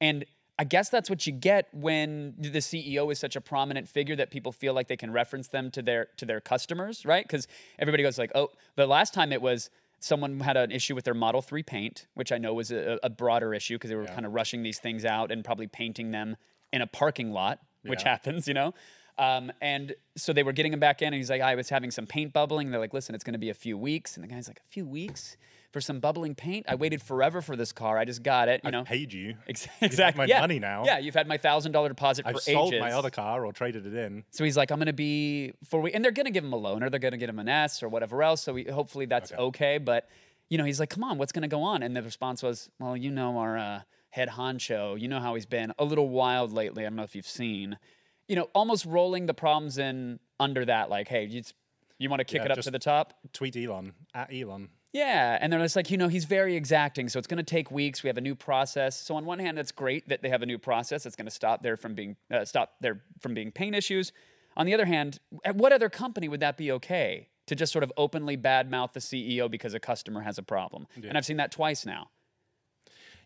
and 0.00 0.24
I 0.60 0.64
guess 0.64 0.90
that's 0.90 1.08
what 1.08 1.26
you 1.26 1.32
get 1.32 1.68
when 1.72 2.34
the 2.38 2.50
CEO 2.58 3.10
is 3.10 3.18
such 3.18 3.34
a 3.34 3.40
prominent 3.40 3.88
figure 3.88 4.14
that 4.16 4.30
people 4.30 4.52
feel 4.52 4.74
like 4.74 4.88
they 4.88 4.96
can 4.96 5.10
reference 5.10 5.48
them 5.48 5.70
to 5.70 5.80
their 5.80 6.08
to 6.18 6.26
their 6.26 6.38
customers, 6.38 7.06
right? 7.06 7.24
Because 7.26 7.48
everybody 7.78 8.02
goes 8.02 8.18
like, 8.18 8.30
oh, 8.34 8.50
the 8.76 8.86
last 8.86 9.14
time 9.14 9.32
it 9.32 9.40
was 9.40 9.70
someone 10.00 10.38
had 10.40 10.58
an 10.58 10.70
issue 10.70 10.94
with 10.94 11.04
their 11.04 11.14
Model 11.14 11.40
3 11.40 11.62
paint, 11.62 12.06
which 12.12 12.30
I 12.30 12.36
know 12.36 12.52
was 12.52 12.70
a, 12.70 12.98
a 13.02 13.08
broader 13.08 13.54
issue 13.54 13.76
because 13.76 13.88
they 13.88 13.96
were 13.96 14.04
kind 14.04 14.26
of 14.26 14.34
rushing 14.34 14.62
these 14.62 14.78
things 14.78 15.06
out 15.06 15.32
and 15.32 15.42
probably 15.42 15.66
painting 15.66 16.10
them 16.10 16.36
in 16.74 16.82
a 16.82 16.86
parking 16.86 17.32
lot, 17.32 17.60
which 17.82 18.02
Yeah. 18.02 18.10
happens, 18.10 18.46
you 18.46 18.52
know. 18.52 18.74
Um, 19.18 19.52
and 19.62 19.94
so 20.16 20.32
they 20.34 20.42
were 20.42 20.52
getting 20.52 20.72
him 20.74 20.80
back 20.80 21.00
in, 21.00 21.06
and 21.08 21.14
he's 21.16 21.30
like, 21.30 21.42
I 21.42 21.54
was 21.54 21.70
having 21.70 21.90
some 21.90 22.06
paint 22.06 22.32
bubbling. 22.34 22.66
And 22.66 22.74
they're 22.74 22.80
like, 22.80 22.94
listen, 22.94 23.14
it's 23.14 23.24
going 23.24 23.32
to 23.34 23.38
be 23.38 23.50
a 23.50 23.54
few 23.54 23.76
weeks. 23.78 24.14
And 24.16 24.24
the 24.24 24.28
guy's 24.28 24.46
like, 24.48 24.60
a 24.60 24.70
few 24.70 24.86
weeks 24.86 25.36
for 25.70 25.80
some 25.80 26.00
bubbling 26.00 26.34
paint? 26.34 26.66
I 26.68 26.74
waited 26.74 27.02
forever 27.02 27.42
for 27.42 27.56
this 27.56 27.72
car. 27.72 27.98
I 27.98 28.04
just 28.04 28.22
got 28.22 28.48
it, 28.48 28.60
you 28.64 28.70
know. 28.70 28.84
Paid 28.84 29.12
you. 29.12 29.34
Ex- 29.48 29.68
exactly. 29.80 30.18
my 30.18 30.24
yeah. 30.26 30.40
money 30.40 30.58
now. 30.58 30.84
Yeah, 30.84 30.98
you've 30.98 31.14
had 31.14 31.28
my 31.28 31.36
thousand 31.36 31.72
dollar 31.72 31.88
deposit 31.88 32.26
I've 32.26 32.34
for 32.36 32.40
sold 32.40 32.74
ages. 32.74 32.80
my 32.80 32.92
other 32.92 33.10
car 33.10 33.44
or 33.44 33.52
traded 33.52 33.86
it 33.86 33.94
in. 33.94 34.24
So 34.30 34.44
he's 34.44 34.56
like, 34.56 34.70
I'm 34.70 34.78
gonna 34.78 34.92
be 34.92 35.52
for 35.64 35.80
weeks, 35.80 35.94
and 35.94 36.04
they're 36.04 36.12
gonna 36.12 36.30
give 36.30 36.44
him 36.44 36.52
a 36.52 36.56
loan, 36.56 36.82
or 36.82 36.90
they're 36.90 37.00
gonna 37.00 37.16
get 37.16 37.28
him 37.28 37.38
an 37.38 37.48
S, 37.48 37.82
or 37.82 37.88
whatever 37.88 38.22
else. 38.22 38.42
So 38.42 38.52
we, 38.52 38.64
hopefully 38.64 39.06
that's 39.06 39.32
okay. 39.32 39.78
But 39.78 40.08
you 40.48 40.58
know, 40.58 40.64
he's 40.64 40.80
like, 40.80 40.90
come 40.90 41.04
on, 41.04 41.18
what's 41.18 41.32
gonna 41.32 41.48
go 41.48 41.62
on? 41.62 41.82
And 41.82 41.96
the 41.96 42.02
response 42.02 42.42
was, 42.42 42.68
well, 42.78 42.96
you 42.96 43.10
know, 43.10 43.38
our 43.38 43.56
uh, 43.56 43.80
head 44.10 44.28
honcho. 44.28 45.00
You 45.00 45.08
know 45.08 45.20
how 45.20 45.34
he's 45.34 45.46
been 45.46 45.72
a 45.78 45.84
little 45.84 46.08
wild 46.08 46.52
lately. 46.52 46.84
I 46.84 46.88
don't 46.88 46.96
know 46.96 47.04
if 47.04 47.14
you've 47.14 47.26
seen. 47.26 47.78
You 48.28 48.36
know, 48.36 48.48
almost 48.54 48.86
rolling 48.86 49.26
the 49.26 49.34
problems 49.34 49.78
in 49.78 50.20
under 50.38 50.64
that, 50.64 50.88
like, 50.88 51.08
hey, 51.08 51.24
you, 51.24 51.42
you 51.98 52.08
want 52.08 52.20
to 52.20 52.24
kick 52.24 52.40
Yeah, 52.40 52.46
it 52.46 52.50
up 52.52 52.60
to 52.60 52.70
the 52.70 52.78
top? 52.78 53.14
Tweet 53.32 53.56
Elon 53.56 53.92
at 54.14 54.32
Elon. 54.32 54.68
Yeah, 54.92 55.38
and 55.40 55.52
they're 55.52 55.60
just 55.60 55.76
like, 55.76 55.90
you 55.90 55.96
know, 55.96 56.08
he's 56.08 56.24
very 56.24 56.56
exacting, 56.56 57.08
so 57.08 57.18
it's 57.18 57.28
going 57.28 57.38
to 57.38 57.44
take 57.44 57.70
weeks. 57.70 58.02
We 58.02 58.08
have 58.08 58.18
a 58.18 58.22
new 58.22 58.34
process. 58.34 59.00
So 59.00 59.14
on 59.14 59.24
one 59.24 59.38
hand, 59.38 59.58
it's 59.58 59.70
great 59.70 60.08
that 60.08 60.20
they 60.20 60.28
have 60.28 60.42
a 60.42 60.46
new 60.46 60.58
process 60.58 61.04
that's 61.04 61.14
going 61.14 61.26
to 61.26 61.30
stop 61.30 61.62
there 61.62 61.76
from 61.76 61.94
being 61.94 62.16
uh, 62.30 62.44
stop 62.44 62.74
there 62.80 63.02
from 63.20 63.34
being 63.34 63.52
pain 63.52 63.74
issues. 63.74 64.12
On 64.56 64.66
the 64.66 64.74
other 64.74 64.86
hand, 64.86 65.20
at 65.44 65.54
what 65.54 65.72
other 65.72 65.88
company 65.88 66.28
would 66.28 66.40
that 66.40 66.56
be 66.56 66.72
okay 66.72 67.28
to 67.46 67.54
just 67.54 67.72
sort 67.72 67.84
of 67.84 67.92
openly 67.96 68.36
badmouth 68.36 68.92
the 68.92 69.00
CEO 69.00 69.48
because 69.48 69.74
a 69.74 69.80
customer 69.80 70.22
has 70.22 70.38
a 70.38 70.42
problem? 70.42 70.88
And 71.10 71.16
I've 71.16 71.24
seen 71.24 71.36
that 71.36 71.52
twice 71.52 71.86
now. 71.86 72.08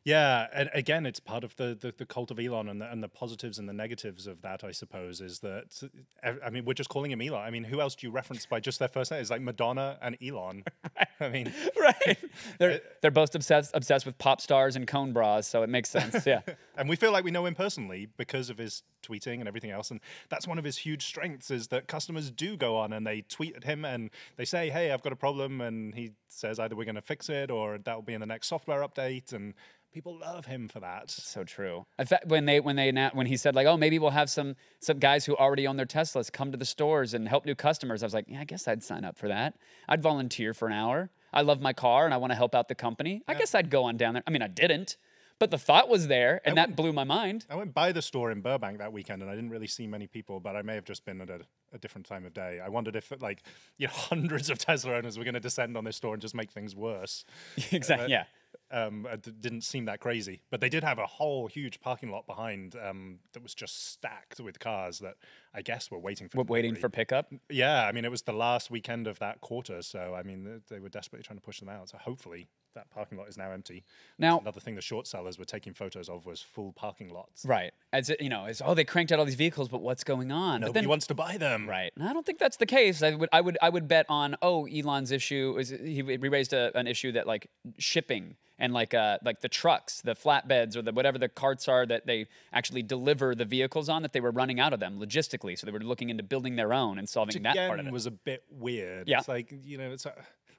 Yeah, 0.04 0.48
and 0.52 0.70
again, 0.74 1.06
it's 1.06 1.18
part 1.18 1.44
of 1.44 1.56
the, 1.56 1.76
the, 1.80 1.94
the 1.96 2.04
cult 2.04 2.30
of 2.30 2.38
Elon 2.38 2.68
and 2.68 2.80
the, 2.80 2.90
and 2.90 3.02
the 3.02 3.08
positives 3.08 3.58
and 3.58 3.66
the 3.66 3.72
negatives 3.72 4.26
of 4.26 4.42
that, 4.42 4.62
I 4.62 4.70
suppose, 4.70 5.22
is 5.22 5.38
that, 5.40 5.82
I 6.22 6.50
mean, 6.50 6.66
we're 6.66 6.74
just 6.74 6.90
calling 6.90 7.10
him 7.10 7.22
Elon. 7.22 7.40
I 7.40 7.50
mean, 7.50 7.64
who 7.64 7.80
else 7.80 7.94
do 7.94 8.06
you 8.06 8.12
reference 8.12 8.44
by 8.44 8.60
just 8.60 8.78
their 8.78 8.88
first 8.88 9.10
name? 9.10 9.20
It's 9.20 9.30
like 9.30 9.40
Madonna 9.40 9.98
and 10.02 10.18
Elon. 10.22 10.64
I 11.20 11.28
mean, 11.28 11.52
right. 11.80 12.18
They're 12.58 12.72
uh, 12.72 12.78
they're 13.00 13.10
both 13.10 13.34
obsessed 13.34 13.70
obsessed 13.74 14.06
with 14.06 14.18
pop 14.18 14.40
stars 14.40 14.76
and 14.76 14.86
cone 14.86 15.12
bras, 15.12 15.46
so 15.46 15.62
it 15.62 15.68
makes 15.68 15.90
sense. 15.90 16.26
Yeah. 16.26 16.40
and 16.76 16.88
we 16.88 16.96
feel 16.96 17.12
like 17.12 17.24
we 17.24 17.30
know 17.30 17.46
him 17.46 17.54
personally 17.54 18.08
because 18.16 18.50
of 18.50 18.58
his 18.58 18.82
tweeting 19.02 19.38
and 19.40 19.48
everything 19.48 19.70
else. 19.70 19.90
And 19.90 20.00
that's 20.28 20.48
one 20.48 20.58
of 20.58 20.64
his 20.64 20.78
huge 20.78 21.04
strengths 21.04 21.50
is 21.50 21.68
that 21.68 21.86
customers 21.86 22.30
do 22.30 22.56
go 22.56 22.76
on 22.76 22.92
and 22.92 23.06
they 23.06 23.22
tweet 23.22 23.56
at 23.56 23.64
him 23.64 23.84
and 23.84 24.10
they 24.36 24.44
say, 24.44 24.70
hey, 24.70 24.90
I've 24.90 25.02
got 25.02 25.12
a 25.12 25.16
problem. 25.16 25.60
And 25.60 25.94
he 25.94 26.12
says 26.28 26.58
either 26.58 26.74
we're 26.74 26.84
going 26.84 26.94
to 26.94 27.02
fix 27.02 27.28
it 27.28 27.50
or 27.50 27.78
that'll 27.78 28.02
be 28.02 28.14
in 28.14 28.20
the 28.20 28.26
next 28.26 28.48
software 28.48 28.82
update. 28.86 29.32
And 29.32 29.54
people 29.94 30.18
love 30.18 30.44
him 30.44 30.66
for 30.66 30.80
that. 30.80 31.08
So 31.08 31.44
true. 31.44 31.86
In 31.98 32.06
fact, 32.06 32.26
when 32.26 32.44
they 32.44 32.58
when 32.58 32.76
they 32.76 32.90
when 33.12 33.26
he 33.26 33.36
said 33.36 33.54
like, 33.54 33.66
oh, 33.66 33.76
maybe 33.76 33.98
we'll 33.98 34.10
have 34.10 34.28
some 34.28 34.56
some 34.80 34.98
guys 34.98 35.24
who 35.24 35.36
already 35.36 35.66
own 35.66 35.76
their 35.76 35.86
Teslas 35.86 36.30
come 36.30 36.50
to 36.50 36.58
the 36.58 36.64
stores 36.64 37.14
and 37.14 37.28
help 37.28 37.46
new 37.46 37.54
customers. 37.54 38.02
I 38.02 38.06
was 38.06 38.14
like, 38.14 38.26
yeah, 38.28 38.40
I 38.40 38.44
guess 38.44 38.66
I'd 38.66 38.82
sign 38.82 39.04
up 39.04 39.16
for 39.16 39.28
that. 39.28 39.56
I'd 39.88 40.02
volunteer 40.02 40.52
for 40.52 40.66
an 40.66 40.74
hour. 40.74 41.10
I 41.32 41.42
love 41.42 41.60
my 41.60 41.72
car 41.72 42.04
and 42.04 42.12
I 42.12 42.16
want 42.16 42.32
to 42.32 42.36
help 42.36 42.54
out 42.54 42.68
the 42.68 42.74
company. 42.74 43.22
I 43.26 43.34
guess 43.34 43.54
I'd 43.54 43.70
go 43.70 43.84
on 43.84 43.96
down 43.96 44.14
there. 44.14 44.22
I 44.26 44.30
mean, 44.30 44.42
I 44.42 44.48
didn't, 44.48 44.96
but 45.40 45.50
the 45.50 45.58
thought 45.58 45.88
was 45.88 46.06
there, 46.06 46.40
and 46.44 46.56
that 46.56 46.76
blew 46.76 46.92
my 46.92 47.02
mind. 47.02 47.44
I 47.50 47.56
went 47.56 47.74
by 47.74 47.90
the 47.90 48.02
store 48.02 48.30
in 48.30 48.40
Burbank 48.40 48.78
that 48.78 48.92
weekend 48.92 49.22
and 49.22 49.30
I 49.30 49.34
didn't 49.34 49.50
really 49.50 49.66
see 49.66 49.86
many 49.86 50.06
people, 50.06 50.38
but 50.40 50.54
I 50.56 50.62
may 50.62 50.74
have 50.74 50.84
just 50.84 51.04
been 51.04 51.20
at 51.20 51.30
a, 51.30 51.40
a 51.72 51.78
different 51.78 52.06
time 52.06 52.24
of 52.24 52.34
day. 52.34 52.60
I 52.64 52.68
wondered 52.68 52.96
if 52.96 53.12
like 53.20 53.42
you 53.78 53.86
know 53.86 53.92
hundreds 53.96 54.50
of 54.50 54.58
Tesla 54.58 54.94
owners 54.94 55.18
were 55.18 55.24
going 55.24 55.34
to 55.34 55.40
descend 55.40 55.76
on 55.76 55.84
this 55.84 55.96
store 55.96 56.14
and 56.14 56.22
just 56.22 56.34
make 56.34 56.50
things 56.50 56.74
worse. 56.74 57.24
exactly. 57.72 58.06
Uh, 58.06 58.08
yeah. 58.08 58.24
Um, 58.70 59.06
it 59.10 59.22
d- 59.22 59.32
didn't 59.38 59.62
seem 59.62 59.84
that 59.86 60.00
crazy, 60.00 60.42
but 60.50 60.60
they 60.60 60.68
did 60.68 60.84
have 60.84 60.98
a 60.98 61.06
whole 61.06 61.46
huge 61.46 61.80
parking 61.80 62.10
lot 62.10 62.26
behind 62.26 62.76
um, 62.76 63.18
that 63.32 63.42
was 63.42 63.54
just 63.54 63.92
stacked 63.92 64.40
with 64.40 64.58
cars 64.58 64.98
that 65.00 65.14
I 65.54 65.62
guess 65.62 65.90
were 65.90 65.98
waiting 65.98 66.28
for. 66.28 66.38
We're 66.38 66.44
waiting 66.44 66.74
for 66.74 66.88
pickup. 66.88 67.32
Yeah, 67.50 67.86
I 67.86 67.92
mean 67.92 68.04
it 68.04 68.10
was 68.10 68.22
the 68.22 68.32
last 68.32 68.70
weekend 68.70 69.06
of 69.06 69.18
that 69.20 69.40
quarter, 69.40 69.82
so 69.82 70.14
I 70.14 70.22
mean 70.22 70.62
they 70.68 70.80
were 70.80 70.88
desperately 70.88 71.24
trying 71.24 71.38
to 71.38 71.44
push 71.44 71.60
them 71.60 71.68
out. 71.68 71.88
So 71.88 71.98
hopefully 71.98 72.48
that 72.74 72.90
parking 72.90 73.18
lot 73.18 73.28
is 73.28 73.36
now 73.36 73.50
empty. 73.50 73.84
Now- 74.18 74.38
another 74.40 74.60
thing 74.60 74.74
the 74.74 74.80
short 74.82 75.06
sellers 75.06 75.38
were 75.38 75.44
taking 75.44 75.72
photos 75.74 76.08
of 76.08 76.26
was 76.26 76.40
full 76.40 76.72
parking 76.72 77.08
lots. 77.12 77.44
Right. 77.44 77.72
As 77.92 78.10
it, 78.10 78.20
you 78.20 78.28
know, 78.28 78.44
as 78.46 78.60
oh, 78.64 78.74
they 78.74 78.84
cranked 78.84 79.12
out 79.12 79.18
all 79.18 79.24
these 79.24 79.34
vehicles, 79.34 79.68
but 79.68 79.80
what's 79.80 80.04
going 80.04 80.30
on? 80.32 80.60
But 80.60 80.66
Nobody 80.68 80.82
then- 80.82 80.88
wants 80.88 81.06
to 81.08 81.14
buy 81.14 81.36
them. 81.36 81.68
Right. 81.68 81.92
And 81.96 82.08
I 82.08 82.12
don't 82.12 82.26
think 82.26 82.38
that's 82.38 82.56
the 82.56 82.66
case. 82.66 83.02
I 83.02 83.14
would 83.14 83.28
I 83.32 83.40
would 83.40 83.58
I 83.62 83.68
would 83.68 83.88
bet 83.88 84.06
on 84.08 84.36
oh 84.42 84.66
Elon's 84.66 85.10
issue 85.12 85.56
is 85.58 85.70
he, 85.70 86.02
he 86.02 86.02
raised 86.16 86.52
a, 86.52 86.76
an 86.76 86.86
issue 86.86 87.12
that 87.12 87.26
like 87.26 87.48
shipping 87.78 88.36
and 88.58 88.72
like 88.72 88.94
uh 88.94 89.18
like 89.24 89.40
the 89.40 89.48
trucks, 89.48 90.00
the 90.02 90.14
flatbeds 90.14 90.76
or 90.76 90.82
the 90.82 90.92
whatever 90.92 91.18
the 91.18 91.28
carts 91.28 91.66
are 91.68 91.86
that 91.86 92.06
they 92.06 92.26
actually 92.52 92.82
deliver 92.82 93.34
the 93.34 93.44
vehicles 93.44 93.88
on 93.88 94.02
that 94.02 94.12
they 94.12 94.20
were 94.20 94.30
running 94.30 94.60
out 94.60 94.72
of 94.72 94.80
them 94.80 94.98
logistically. 95.00 95.58
So 95.58 95.66
they 95.66 95.72
were 95.72 95.80
looking 95.80 96.10
into 96.10 96.22
building 96.22 96.56
their 96.56 96.72
own 96.72 96.98
and 96.98 97.08
solving 97.08 97.34
Which 97.34 97.42
that 97.42 97.68
part 97.68 97.80
of 97.80 97.86
it. 97.86 97.92
was 97.92 98.06
a 98.06 98.10
bit 98.12 98.44
weird. 98.50 99.08
Yeah. 99.08 99.18
It's 99.18 99.28
like, 99.28 99.52
you 99.64 99.78
know, 99.78 99.90
it's 99.90 100.06
a, 100.06 100.14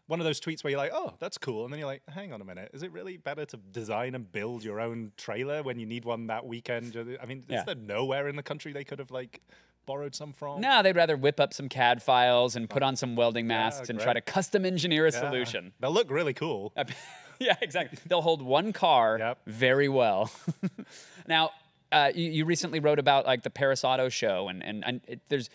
one 0.08 0.20
of 0.20 0.26
those 0.26 0.40
tweets 0.40 0.64
where 0.64 0.72
you're 0.72 0.80
like, 0.80 0.92
oh, 0.94 1.14
that's 1.20 1.38
cool. 1.38 1.64
And 1.64 1.74
then 1.74 1.80
you're 1.80 1.88
like, 1.88 2.04
hang 2.10 2.32
on 2.32 2.40
a 2.42 2.46
minute. 2.46 2.70
Is 2.74 2.84
it 2.84 2.92
really 2.92 3.18
better 3.18 3.46
to 3.46 3.58
design 3.58 4.14
and 4.16 4.32
build 4.32 4.64
your 4.64 4.80
own 4.80 5.12
trailer 5.18 5.64
when 5.64 5.80
you 5.80 5.86
need 5.86 6.06
one 6.06 6.28
that 6.28 6.46
weekend? 6.46 6.96
I 7.22 7.26
mean, 7.26 7.44
Yeah. 7.50 7.60
is 7.60 7.66
there 7.66 7.76
nowhere 7.76 8.28
in 8.28 8.36
the 8.36 8.44
country 8.44 8.72
they 8.72 8.84
could 8.84 9.00
have 9.00 9.10
like 9.12 9.42
borrowed 9.88 10.14
some 10.16 10.32
from? 10.34 10.62
no, 10.62 10.82
they'd 10.84 10.96
rather 10.96 11.18
whip 11.18 11.40
up 11.40 11.54
some 11.54 11.70
CAD 11.70 12.02
files 12.04 12.56
and 12.56 12.70
put 12.70 12.84
on 12.84 12.96
some 12.96 13.16
welding 13.16 13.48
masks 13.48 13.90
and 13.90 14.00
try 14.00 14.14
to 14.14 14.22
custom 14.22 14.66
engineer 14.66 15.08
a 15.08 15.12
Yeah. 15.12 15.20
solution. 15.20 15.74
They'll 15.80 15.92
look 15.92 16.10
really 16.12 16.34
cool. 16.34 16.72
yeah, 17.40 17.56
exactly. 17.62 17.98
They'll 18.08 18.22
hold 18.22 18.42
one 18.42 18.74
car 18.74 19.18
Yep. 19.20 19.40
very 19.48 19.90
well. 19.90 20.32
now, 21.28 21.52
uh, 21.92 22.12
you, 22.14 22.30
you 22.32 22.46
recently 22.46 22.80
wrote 22.80 23.00
about 23.00 23.26
like 23.26 23.44
the 23.44 23.50
Paris 23.50 23.84
Auto 23.84 24.10
Show, 24.10 24.48
and 24.48 24.64
and, 24.64 24.84
and 24.86 25.02
it, 25.08 25.22
there's 25.30 25.50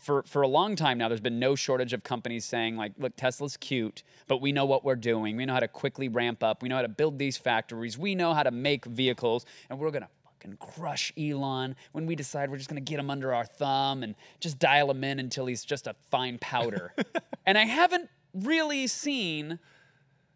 for 0.00 0.22
for 0.24 0.42
a 0.42 0.48
long 0.48 0.76
time 0.76 0.98
now. 0.98 1.08
There's 1.08 1.20
been 1.20 1.38
no 1.38 1.54
shortage 1.54 1.92
of 1.92 2.02
companies 2.02 2.44
saying 2.44 2.76
like, 2.76 2.92
look, 2.98 3.14
Tesla's 3.16 3.56
cute, 3.56 4.02
but 4.26 4.40
we 4.40 4.52
know 4.52 4.64
what 4.64 4.84
we're 4.84 4.96
doing. 4.96 5.36
We 5.36 5.46
know 5.46 5.54
how 5.54 5.60
to 5.60 5.68
quickly 5.68 6.08
ramp 6.08 6.42
up. 6.42 6.62
We 6.62 6.68
know 6.68 6.76
how 6.76 6.82
to 6.82 6.88
build 6.88 7.18
these 7.18 7.36
factories. 7.36 7.96
We 7.96 8.14
know 8.14 8.34
how 8.34 8.42
to 8.42 8.50
make 8.50 8.84
vehicles, 8.84 9.46
and 9.68 9.78
we're 9.78 9.90
gonna 9.90 10.08
fucking 10.24 10.56
crush 10.58 11.12
Elon 11.16 11.76
when 11.92 12.06
we 12.06 12.16
decide 12.16 12.50
we're 12.50 12.56
just 12.56 12.68
gonna 12.68 12.80
get 12.80 12.98
him 12.98 13.10
under 13.10 13.32
our 13.32 13.44
thumb 13.44 14.02
and 14.02 14.16
just 14.40 14.58
dial 14.58 14.90
him 14.90 15.04
in 15.04 15.18
until 15.20 15.46
he's 15.46 15.64
just 15.64 15.86
a 15.86 15.94
fine 16.10 16.38
powder. 16.38 16.94
and 17.46 17.56
I 17.56 17.64
haven't 17.64 18.10
really 18.34 18.86
seen 18.86 19.58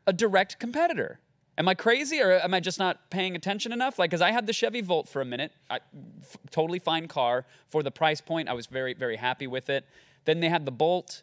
a 0.07 0.13
direct 0.13 0.59
competitor. 0.59 1.21
Am 1.57 1.69
I 1.69 1.75
crazy 1.75 2.21
or 2.21 2.33
am 2.33 2.53
I 2.53 2.61
just 2.61 2.79
not 2.79 3.11
paying 3.11 3.37
attention 3.37 3.73
enough? 3.73 3.99
Like, 3.99 4.11
because 4.11 4.21
I 4.23 4.33
had 4.33 4.47
the 4.47 4.53
Chevy 4.53 4.81
Volt 4.81 5.09
for 5.09 5.21
a 5.21 5.25
minute, 5.25 5.53
I, 5.71 5.77
f- 5.77 6.37
totally 6.51 6.81
fine 6.81 7.07
car 7.07 7.45
for 7.69 7.83
the 7.83 7.93
price 7.93 8.21
point. 8.21 8.49
I 8.49 8.55
was 8.55 8.67
very, 8.67 8.93
very 8.95 9.17
happy 9.17 9.47
with 9.47 9.71
it. 9.71 9.87
Then 10.25 10.41
they 10.41 10.49
had 10.49 10.65
the 10.67 10.73
Bolt. 10.73 11.23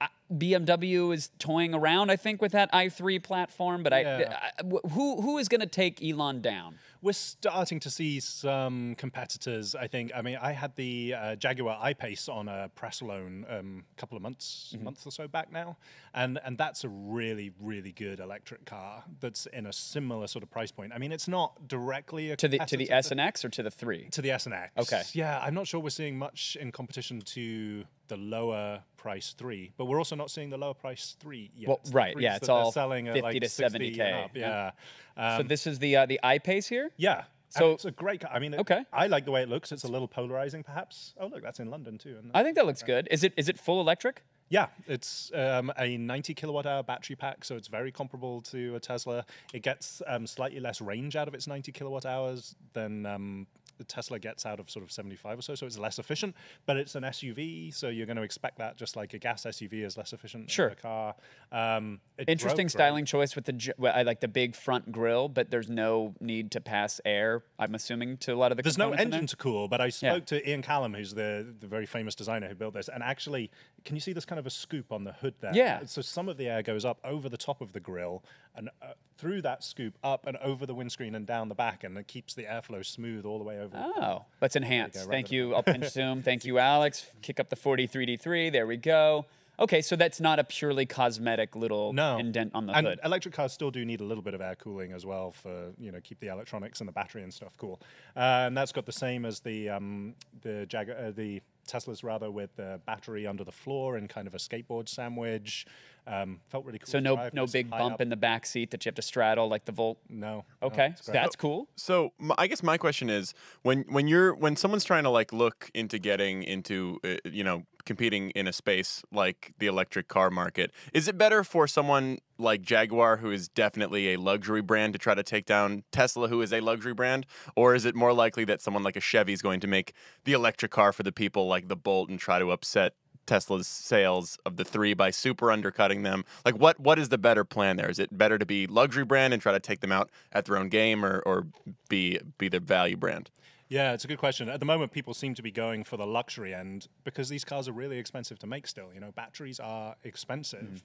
I- 0.00 0.08
BMW 0.32 1.12
is 1.14 1.30
toying 1.38 1.74
around, 1.74 2.10
I 2.10 2.16
think, 2.16 2.40
with 2.40 2.52
that 2.52 2.72
i3 2.72 3.22
platform. 3.22 3.82
But 3.82 3.92
I, 3.92 4.00
Yeah. 4.02 4.38
I- 4.58 4.62
wh- 4.62 4.90
who 4.92 5.20
who 5.22 5.38
is 5.38 5.48
going 5.48 5.60
to 5.60 5.66
take 5.66 6.02
Elon 6.02 6.40
down? 6.40 6.76
We're 7.02 7.12
starting 7.14 7.80
to 7.80 7.88
see 7.90 8.20
some 8.20 8.94
competitors. 8.96 9.74
I 9.74 9.86
think. 9.86 10.12
I 10.14 10.20
mean, 10.22 10.36
I 10.40 10.52
had 10.52 10.76
the 10.76 11.14
uh, 11.14 11.36
Jaguar 11.36 11.78
I-Pace 11.80 12.28
on 12.28 12.46
a 12.46 12.68
press 12.74 13.00
loan 13.00 13.46
um, 13.48 13.84
a 13.96 14.00
couple 14.00 14.16
of 14.16 14.22
months, 14.22 14.72
Mm-hmm. 14.74 14.84
month 14.84 15.06
or 15.06 15.10
so 15.10 15.26
back 15.26 15.50
now, 15.50 15.78
and 16.14 16.38
and 16.44 16.58
that's 16.58 16.84
a 16.84 16.88
really, 16.88 17.52
really 17.58 17.92
good 17.92 18.20
electric 18.20 18.66
car 18.66 19.04
that's 19.20 19.46
in 19.46 19.64
a 19.66 19.72
similar 19.72 20.26
sort 20.26 20.42
of 20.42 20.50
price 20.50 20.70
point. 20.70 20.92
I 20.94 20.98
mean, 20.98 21.10
it's 21.12 21.26
not 21.28 21.66
directly 21.68 22.30
a 22.32 22.36
To 22.36 22.48
the 22.48 22.58
to 22.58 22.76
the 22.76 22.90
S 22.90 23.10
and 23.10 23.18
X 23.20 23.44
or 23.44 23.48
to 23.48 23.62
the 23.62 23.70
three? 23.70 24.08
to 24.10 24.20
the 24.22 24.30
S 24.30 24.44
and 24.46 24.54
X. 24.54 24.70
Okay. 24.76 25.02
Yeah, 25.14 25.40
I'm 25.40 25.54
not 25.54 25.66
sure 25.66 25.80
we're 25.80 25.90
seeing 25.90 26.18
much 26.18 26.56
in 26.60 26.70
competition 26.70 27.20
to 27.22 27.84
the 28.08 28.16
lower 28.18 28.82
price 28.98 29.34
three, 29.38 29.72
but 29.78 29.84
we're 29.86 29.98
also 29.98 30.16
not 30.20 30.30
seeing 30.30 30.50
the 30.50 30.58
lower 30.58 30.74
price 30.74 31.16
three 31.18 31.50
yet. 31.56 31.68
Well, 31.68 31.80
right, 31.92 32.14
yeah, 32.18 32.36
it's 32.36 32.48
all 32.48 32.70
selling 32.72 33.08
at 33.08 33.14
50 33.14 33.22
like 33.22 33.40
to 33.42 33.48
70K, 33.48 34.00
and 34.00 34.24
up, 34.24 34.30
yeah. 34.36 34.70
Yeah. 35.16 35.34
so 35.36 35.40
Um, 35.40 35.48
this 35.48 35.66
is 35.66 35.78
the 35.80 35.96
uh, 35.96 36.06
the 36.06 36.20
I-Pace 36.22 36.68
here. 36.68 36.90
yeah. 36.96 37.24
So- 37.48 37.60
So 37.60 37.70
it's 37.72 37.84
a 37.86 37.90
great. 37.90 38.22
I 38.24 38.38
mean, 38.38 38.54
it- 38.54 38.60
Okay. 38.60 38.84
I 38.92 39.08
like 39.08 39.24
the 39.24 39.32
way 39.32 39.42
it 39.42 39.48
looks. 39.48 39.72
It's 39.72 39.82
a 39.82 39.88
little 39.88 40.06
polarizing, 40.06 40.62
perhaps. 40.62 41.14
Oh, 41.18 41.26
look, 41.26 41.42
that's 41.42 41.58
in 41.58 41.68
London 41.68 41.98
too. 41.98 42.16
I 42.32 42.44
think 42.44 42.54
that 42.54 42.64
looks 42.64 42.82
good. 42.84 43.08
Is 43.10 43.24
it 43.24 43.32
is 43.36 43.48
it 43.48 43.58
full 43.58 43.80
electric? 43.80 44.22
Yeah, 44.50 44.66
it's 44.88 45.30
um, 45.32 45.72
a 45.78 45.96
90 45.96 46.34
kilowatt 46.34 46.66
hour 46.66 46.82
battery 46.82 47.14
pack, 47.16 47.44
so 47.44 47.54
it's 47.56 47.68
very 47.68 47.92
comparable 47.92 48.40
to 48.52 48.74
a 48.74 48.80
Tesla. 48.80 49.24
It 49.54 49.62
gets 49.62 50.02
um, 50.08 50.26
slightly 50.26 50.58
less 50.60 50.80
range 50.80 51.14
out 51.14 51.28
of 51.28 51.34
its 51.34 51.46
90 51.46 51.70
kilowatt 51.72 52.04
hours 52.04 52.56
than 52.72 53.06
um, 53.06 53.46
Tesla 53.84 54.18
gets 54.18 54.44
out 54.46 54.60
of 54.60 54.70
sort 54.70 54.84
of 54.84 54.90
75 54.92 55.38
or 55.38 55.42
so, 55.42 55.54
so 55.54 55.66
it's 55.66 55.78
less 55.78 55.98
efficient. 55.98 56.34
But 56.66 56.76
it's 56.76 56.94
an 56.94 57.02
SUV, 57.04 57.72
so 57.74 57.88
you're 57.88 58.06
going 58.06 58.16
to 58.16 58.22
expect 58.22 58.58
that, 58.58 58.76
just 58.76 58.96
like 58.96 59.14
a 59.14 59.18
gas 59.18 59.44
SUV 59.44 59.84
is 59.84 59.96
less 59.96 60.12
efficient 60.12 60.50
Sure. 60.50 60.68
than 60.68 60.78
a 60.78 60.80
car. 60.80 61.14
Um, 61.52 62.00
Interesting 62.28 62.68
styling 62.68 63.04
choice 63.04 63.34
with 63.34 63.44
the 63.46 63.74
well, 63.78 63.92
I 63.94 64.02
like 64.02 64.20
the 64.20 64.28
big 64.28 64.54
front 64.54 64.92
grille, 64.92 65.28
but 65.28 65.50
there's 65.50 65.68
no 65.68 66.14
need 66.20 66.50
to 66.52 66.60
pass 66.60 67.00
air. 67.04 67.42
I'm 67.58 67.74
assuming 67.74 68.18
to 68.18 68.32
a 68.32 68.36
lot 68.36 68.50
of 68.52 68.56
the 68.56 68.62
There's 68.62 68.78
no 68.78 68.90
in 68.92 68.96
there? 68.96 69.06
engine 69.06 69.26
to 69.28 69.36
cool, 69.36 69.68
but 69.68 69.80
I 69.80 69.88
spoke 69.88 70.26
to 70.26 70.48
Ian 70.48 70.62
Callum, 70.62 70.94
who's 70.94 71.14
the, 71.14 71.54
the 71.58 71.66
very 71.66 71.86
famous 71.86 72.14
designer 72.14 72.48
who 72.48 72.54
built 72.54 72.74
this, 72.74 72.88
and 72.88 73.02
actually, 73.02 73.50
can 73.84 73.96
you 73.96 74.00
see 74.00 74.12
this 74.12 74.24
kind 74.24 74.38
of 74.38 74.46
a 74.46 74.50
scoop 74.50 74.92
on 74.92 75.04
the 75.04 75.12
hood 75.12 75.34
there? 75.40 75.52
Yeah. 75.54 75.80
So 75.86 76.02
some 76.02 76.28
of 76.28 76.36
the 76.36 76.48
air 76.48 76.62
goes 76.62 76.84
up 76.84 76.98
over 77.04 77.28
the 77.28 77.36
top 77.36 77.60
of 77.60 77.72
the 77.72 77.80
grill 77.80 78.22
and 78.56 78.68
uh, 78.82 78.88
through 79.18 79.42
that 79.42 79.62
scoop 79.64 79.96
up 80.02 80.26
and 80.26 80.36
over 80.38 80.66
the 80.66 80.74
windscreen 80.74 81.14
and 81.14 81.26
down 81.26 81.48
the 81.48 81.54
back, 81.54 81.84
and 81.84 81.96
it 81.98 82.06
keeps 82.08 82.34
the 82.34 82.44
airflow 82.44 82.84
smooth 82.84 83.24
all 83.24 83.38
the 83.38 83.44
way 83.44 83.58
over. 83.60 83.76
Oh, 83.76 84.24
let's 84.40 84.56
enhance. 84.56 84.96
right 84.96 85.08
Thank 85.08 85.30
you. 85.32 85.54
I'll 85.54 85.62
pinch 85.62 85.88
zoom. 85.90 86.22
Thank 86.24 86.44
you, 86.44 86.58
Alex. 86.58 87.06
Kick 87.22 87.38
up 87.40 87.48
the 87.48 87.56
43D3. 87.56 88.50
There 88.52 88.66
we 88.66 88.76
go. 88.76 89.26
Okay, 89.58 89.82
so 89.82 89.94
that's 89.94 90.20
not 90.20 90.38
a 90.38 90.44
purely 90.44 90.86
cosmetic 90.86 91.54
little 91.54 91.92
No. 91.92 92.16
indent 92.16 92.52
on 92.54 92.64
the 92.64 92.72
and 92.72 92.86
hood. 92.86 93.00
electric 93.04 93.34
cars 93.34 93.52
still 93.52 93.70
do 93.70 93.84
need 93.84 94.00
a 94.00 94.04
little 94.04 94.22
bit 94.22 94.32
of 94.32 94.40
air 94.40 94.54
cooling 94.54 94.92
as 94.92 95.04
well 95.04 95.32
for 95.32 95.72
you 95.78 95.92
know 95.92 96.00
keep 96.02 96.18
the 96.20 96.28
electronics 96.28 96.80
and 96.80 96.88
the 96.88 96.92
battery 96.92 97.22
and 97.22 97.32
stuff 97.34 97.52
cool. 97.58 97.78
Uh, 98.16 98.46
and 98.46 98.56
that's 98.56 98.72
got 98.72 98.86
the 98.86 98.92
same 98.92 99.26
as 99.26 99.40
the 99.40 99.68
um, 99.68 100.14
the 100.40 100.64
Jag- 100.64 100.88
uh, 100.88 101.10
the 101.10 101.42
Teslas 101.70 102.02
rather 102.02 102.30
with 102.30 102.56
the 102.56 102.80
battery 102.86 103.26
under 103.26 103.44
the 103.44 103.52
floor 103.52 103.96
and 103.96 104.08
kind 104.08 104.26
of 104.26 104.34
a 104.34 104.38
skateboard 104.38 104.88
sandwich. 104.88 105.66
Um, 106.06 106.40
felt 106.48 106.64
really 106.64 106.78
cool. 106.78 106.86
So 106.86 106.98
no 107.00 107.28
no 107.32 107.46
big 107.46 107.70
bump 107.70 107.94
up. 107.94 108.00
in 108.00 108.08
the 108.08 108.16
back 108.16 108.46
seat 108.46 108.70
that 108.70 108.84
you 108.84 108.88
have 108.88 108.96
to 108.96 109.02
straddle 109.02 109.48
like 109.48 109.64
the 109.64 109.72
Volt. 109.72 109.98
No. 110.08 110.44
no, 110.60 110.66
Okay, 110.68 110.86
it's 110.88 111.06
great. 111.06 111.14
that's 111.14 111.36
cool. 111.36 111.68
So 111.76 112.12
I 112.38 112.46
guess 112.46 112.62
my 112.62 112.78
question 112.78 113.10
is 113.10 113.34
when 113.62 113.84
when 113.88 114.08
you're 114.08 114.34
when 114.34 114.56
someone's 114.56 114.84
trying 114.84 115.04
to 115.04 115.10
like 115.10 115.32
look 115.32 115.70
into 115.74 115.98
getting 115.98 116.42
into 116.42 116.98
uh, 117.04 117.16
you 117.24 117.44
know 117.44 117.64
competing 117.86 118.30
in 118.30 118.46
a 118.46 118.52
space 118.52 119.02
like 119.10 119.54
the 119.58 119.66
electric 119.66 120.08
car 120.08 120.30
market, 120.30 120.70
is 120.92 121.08
it 121.08 121.16
better 121.16 121.42
for 121.44 121.66
someone 121.66 122.18
like 122.38 122.62
Jaguar 122.62 123.18
who 123.18 123.30
is 123.30 123.48
definitely 123.48 124.14
a 124.14 124.16
luxury 124.18 124.62
brand 124.62 124.92
to 124.94 124.98
try 124.98 125.14
to 125.14 125.22
take 125.22 125.44
down 125.46 125.84
Tesla 125.92 126.28
who 126.28 126.40
is 126.42 126.52
a 126.52 126.60
luxury 126.60 126.94
brand 126.94 127.26
or 127.54 127.74
is 127.74 127.84
it 127.84 127.94
more 127.94 128.12
likely 128.12 128.44
that 128.46 128.62
someone 128.62 128.82
like 128.82 128.96
a 128.96 129.00
Chevy 129.00 129.32
is 129.32 129.42
going 129.42 129.60
to 129.60 129.66
make 129.66 129.92
the 130.24 130.32
electric 130.32 130.70
car 130.70 130.92
for 130.92 131.02
the 131.02 131.12
people 131.12 131.46
like 131.46 131.68
the 131.68 131.76
Bolt 131.76 132.08
and 132.08 132.18
try 132.18 132.38
to 132.38 132.50
upset 132.50 132.94
Tesla's 133.26 133.66
sales 133.66 134.38
of 134.44 134.56
the 134.56 134.64
three 134.64 134.94
by 134.94 135.10
super 135.10 135.50
undercutting 135.50 136.02
them. 136.02 136.24
Like, 136.44 136.56
what 136.56 136.80
what 136.80 136.98
is 136.98 137.08
the 137.08 137.18
better 137.18 137.44
plan 137.44 137.76
there? 137.76 137.90
Is 137.90 137.98
it 137.98 138.16
better 138.16 138.38
to 138.38 138.46
be 138.46 138.66
luxury 138.66 139.04
brand 139.04 139.32
and 139.32 139.42
try 139.42 139.52
to 139.52 139.60
take 139.60 139.80
them 139.80 139.92
out 139.92 140.10
at 140.32 140.46
their 140.46 140.56
own 140.56 140.68
game, 140.68 141.04
or 141.04 141.20
or 141.20 141.46
be 141.88 142.18
be 142.38 142.48
the 142.48 142.60
value 142.60 142.96
brand? 142.96 143.30
Yeah, 143.70 143.92
it's 143.92 144.04
a 144.04 144.08
good 144.08 144.18
question. 144.18 144.48
At 144.48 144.58
the 144.58 144.66
moment, 144.66 144.90
people 144.90 145.14
seem 145.14 145.34
to 145.34 145.42
be 145.42 145.52
going 145.52 145.84
for 145.84 145.96
the 145.96 146.06
luxury 146.06 146.52
end 146.52 146.88
because 147.04 147.28
these 147.28 147.44
cars 147.44 147.68
are 147.68 147.72
really 147.72 147.98
expensive 147.98 148.36
to 148.40 148.48
make 148.48 148.66
still. 148.66 148.92
You 148.92 148.98
know, 148.98 149.12
batteries 149.12 149.60
are 149.60 149.94
expensive. 150.02 150.60
Mm-hmm. 150.60 150.76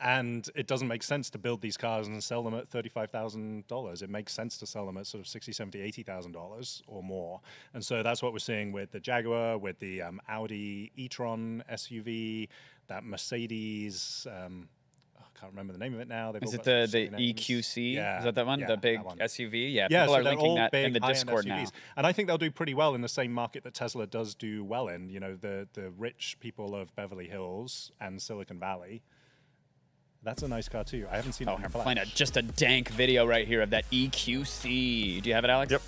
And 0.00 0.48
it 0.54 0.66
doesn't 0.66 0.88
make 0.88 1.02
sense 1.02 1.30
to 1.30 1.38
build 1.38 1.60
these 1.60 1.76
cars 1.76 2.08
and 2.08 2.22
sell 2.22 2.42
them 2.42 2.54
at 2.54 2.70
$35,000. 2.70 4.02
It 4.02 4.10
makes 4.10 4.32
sense 4.32 4.58
to 4.58 4.66
sell 4.66 4.86
them 4.86 4.96
at 4.96 5.06
sort 5.06 5.24
of 5.24 5.30
$60, 5.30 5.50
$70, 5.50 6.04
$80,000 6.04 6.82
or 6.86 7.02
more. 7.02 7.40
And 7.72 7.84
so 7.84 8.02
that's 8.02 8.22
what 8.22 8.32
we're 8.32 8.38
seeing 8.40 8.72
with 8.72 8.90
the 8.90 9.00
Jaguar, 9.00 9.56
with 9.58 9.78
the 9.78 10.02
um, 10.02 10.20
Audi 10.28 10.90
e-tron 10.96 11.62
SUV, 11.70 12.48
that 12.88 13.04
Mercedes, 13.04 14.26
um, 14.30 14.68
oh, 15.18 15.22
I 15.22 15.38
can't 15.38 15.52
remember 15.52 15.72
the 15.72 15.78
name 15.78 15.94
of 15.94 16.00
it 16.00 16.08
now. 16.08 16.32
They've 16.32 16.42
Is 16.42 16.54
it 16.54 16.64
the 16.64 16.88
the. 16.90 17.32
EQC? 17.32 17.94
Yeah, 17.94 18.18
Is 18.18 18.24
that 18.24 18.34
that 18.34 18.46
one? 18.46 18.60
yeah, 18.60 18.66
the 18.66 18.76
big 18.76 19.00
one. 19.02 19.18
SUV? 19.18 19.72
Yeah. 19.72 19.88
Yeah, 19.90 20.02
people 20.02 20.14
so 20.14 20.20
are 20.20 20.22
linking 20.24 20.46
all 20.46 20.56
that 20.56 20.72
big 20.72 20.86
in 20.86 20.92
the 20.92 21.00
Discord 21.00 21.46
now. 21.46 21.64
And 21.96 22.06
I 22.06 22.12
think 22.12 22.28
they'll 22.28 22.36
do 22.36 22.50
pretty 22.50 22.74
well 22.74 22.94
in 22.94 23.00
the 23.00 23.08
same 23.08 23.32
market 23.32 23.64
that 23.64 23.74
Tesla 23.74 24.06
does 24.06 24.34
do 24.34 24.64
well 24.64 24.88
in. 24.88 25.08
You 25.08 25.20
know, 25.20 25.36
the 25.36 25.68
the 25.72 25.90
rich 25.90 26.36
people 26.40 26.74
of 26.74 26.94
Beverly 26.94 27.28
Hills 27.28 27.92
and 28.00 28.20
Silicon 28.20 28.58
Valley. 28.58 29.02
That's 30.24 30.42
a 30.42 30.48
nice 30.48 30.68
car 30.70 30.84
too. 30.84 31.06
I 31.10 31.16
haven't 31.16 31.32
seen 31.34 31.48
Oh, 31.48 31.52
it 31.52 31.58
in 31.58 31.64
I'm 31.66 31.70
playing 31.70 31.98
a, 31.98 32.06
just 32.06 32.36
a 32.38 32.42
dank 32.42 32.88
video 32.88 33.26
right 33.26 33.46
here 33.46 33.60
of 33.60 33.70
that 33.70 33.84
EQC. 33.90 35.22
Do 35.22 35.28
you 35.28 35.34
have 35.34 35.44
it, 35.44 35.50
Alex? 35.50 35.70
Yep. 35.70 35.82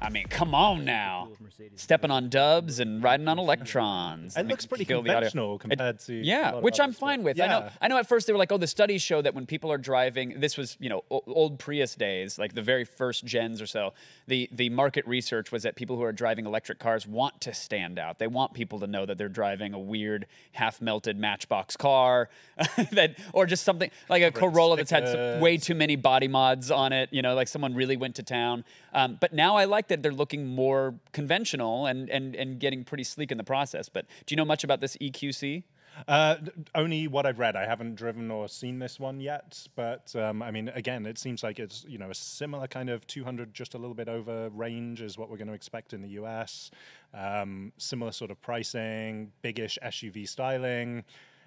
I 0.00 0.10
mean, 0.10 0.28
come 0.28 0.54
on 0.54 0.84
now. 0.84 1.30
Stepping 1.74 2.10
on 2.10 2.28
dubs 2.28 2.80
and 2.80 3.02
riding 3.02 3.28
on 3.28 3.38
electrons. 3.38 4.36
It 4.36 4.46
looks 4.46 4.66
pretty 4.66 4.84
conventional 4.84 5.58
compared 5.58 6.00
to 6.00 6.14
Yeah, 6.14 6.56
which 6.56 6.78
I'm 6.78 6.92
fine 6.92 7.22
with. 7.22 7.40
I 7.40 7.46
know. 7.46 7.68
I 7.80 7.88
know. 7.88 7.96
At 7.96 8.06
first, 8.06 8.26
they 8.26 8.32
were 8.32 8.38
like, 8.38 8.52
"Oh, 8.52 8.58
the 8.58 8.66
studies 8.66 9.00
show 9.00 9.22
that 9.22 9.34
when 9.34 9.46
people 9.46 9.72
are 9.72 9.78
driving, 9.78 10.38
this 10.38 10.56
was 10.56 10.76
you 10.80 10.88
know 10.90 11.02
old 11.10 11.58
Prius 11.58 11.94
days, 11.94 12.38
like 12.38 12.54
the 12.54 12.62
very 12.62 12.84
first 12.84 13.24
gens 13.24 13.62
or 13.62 13.66
so. 13.66 13.94
The 14.26 14.48
the 14.52 14.68
market 14.68 15.06
research 15.06 15.50
was 15.50 15.62
that 15.62 15.76
people 15.76 15.96
who 15.96 16.02
are 16.02 16.12
driving 16.12 16.46
electric 16.46 16.78
cars 16.78 17.06
want 17.06 17.40
to 17.42 17.54
stand 17.54 17.98
out. 17.98 18.18
They 18.18 18.26
want 18.26 18.52
people 18.52 18.80
to 18.80 18.86
know 18.86 19.06
that 19.06 19.16
they're 19.16 19.28
driving 19.28 19.72
a 19.72 19.78
weird 19.78 20.26
half 20.52 20.82
melted 20.82 21.16
Matchbox 21.18 21.76
car, 21.76 22.28
that 22.92 23.16
or 23.32 23.46
just 23.46 23.64
something 23.64 23.90
like 24.10 24.22
a 24.22 24.30
Corolla 24.30 24.76
that's 24.76 24.90
had 24.90 25.08
some, 25.08 25.40
way 25.40 25.56
too 25.56 25.74
many 25.74 25.96
body 25.96 26.28
mods 26.28 26.70
on 26.70 26.92
it. 26.92 27.08
You 27.12 27.22
know, 27.22 27.34
like 27.34 27.48
someone 27.48 27.74
really 27.74 27.96
went 27.96 28.16
to 28.16 28.22
town. 28.22 28.64
Um, 28.92 29.18
but 29.20 29.34
now 29.34 29.56
I 29.56 29.66
like 29.66 29.85
that 29.88 30.02
they're 30.02 30.12
looking 30.12 30.46
more 30.46 30.94
conventional 31.12 31.86
and 31.86 32.08
and 32.10 32.34
and 32.34 32.60
getting 32.60 32.84
pretty 32.84 33.04
sleek 33.04 33.30
in 33.30 33.38
the 33.38 33.44
process. 33.44 33.88
But 33.88 34.06
do 34.26 34.32
you 34.32 34.36
know 34.36 34.44
much 34.44 34.64
about 34.64 34.80
this 34.80 34.96
EQC? 34.98 35.64
Uh, 36.08 36.36
only 36.74 37.08
what 37.08 37.24
I've 37.24 37.38
read. 37.38 37.56
I 37.56 37.64
haven't 37.64 37.94
driven 37.94 38.30
or 38.30 38.48
seen 38.48 38.78
this 38.78 39.00
one 39.00 39.20
yet, 39.20 39.66
but 39.76 40.14
um, 40.14 40.42
I 40.42 40.50
mean, 40.50 40.68
again, 40.68 41.06
it 41.06 41.18
seems 41.18 41.42
like 41.42 41.58
it's 41.58 41.84
you 41.88 41.98
know 41.98 42.10
a 42.10 42.14
similar 42.14 42.66
kind 42.66 42.90
of 42.90 43.06
200, 43.06 43.54
just 43.54 43.74
a 43.74 43.78
little 43.78 43.94
bit 43.94 44.08
over 44.08 44.50
range 44.50 45.00
is 45.00 45.16
what 45.16 45.30
we're 45.30 45.38
going 45.38 45.48
to 45.48 45.54
expect 45.54 45.92
in 45.92 46.02
the 46.02 46.10
US. 46.20 46.70
Um, 47.14 47.72
similar 47.78 48.12
sort 48.12 48.30
of 48.30 48.40
pricing, 48.42 49.32
biggish 49.42 49.78
SUV 49.82 50.28
styling, 50.28 51.04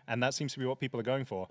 and 0.08 0.24
that 0.24 0.34
seems 0.34 0.54
to 0.54 0.60
be 0.60 0.66
what 0.66 0.80
people 0.80 1.00
are 1.00 1.04
going 1.04 1.26
for. 1.26 1.48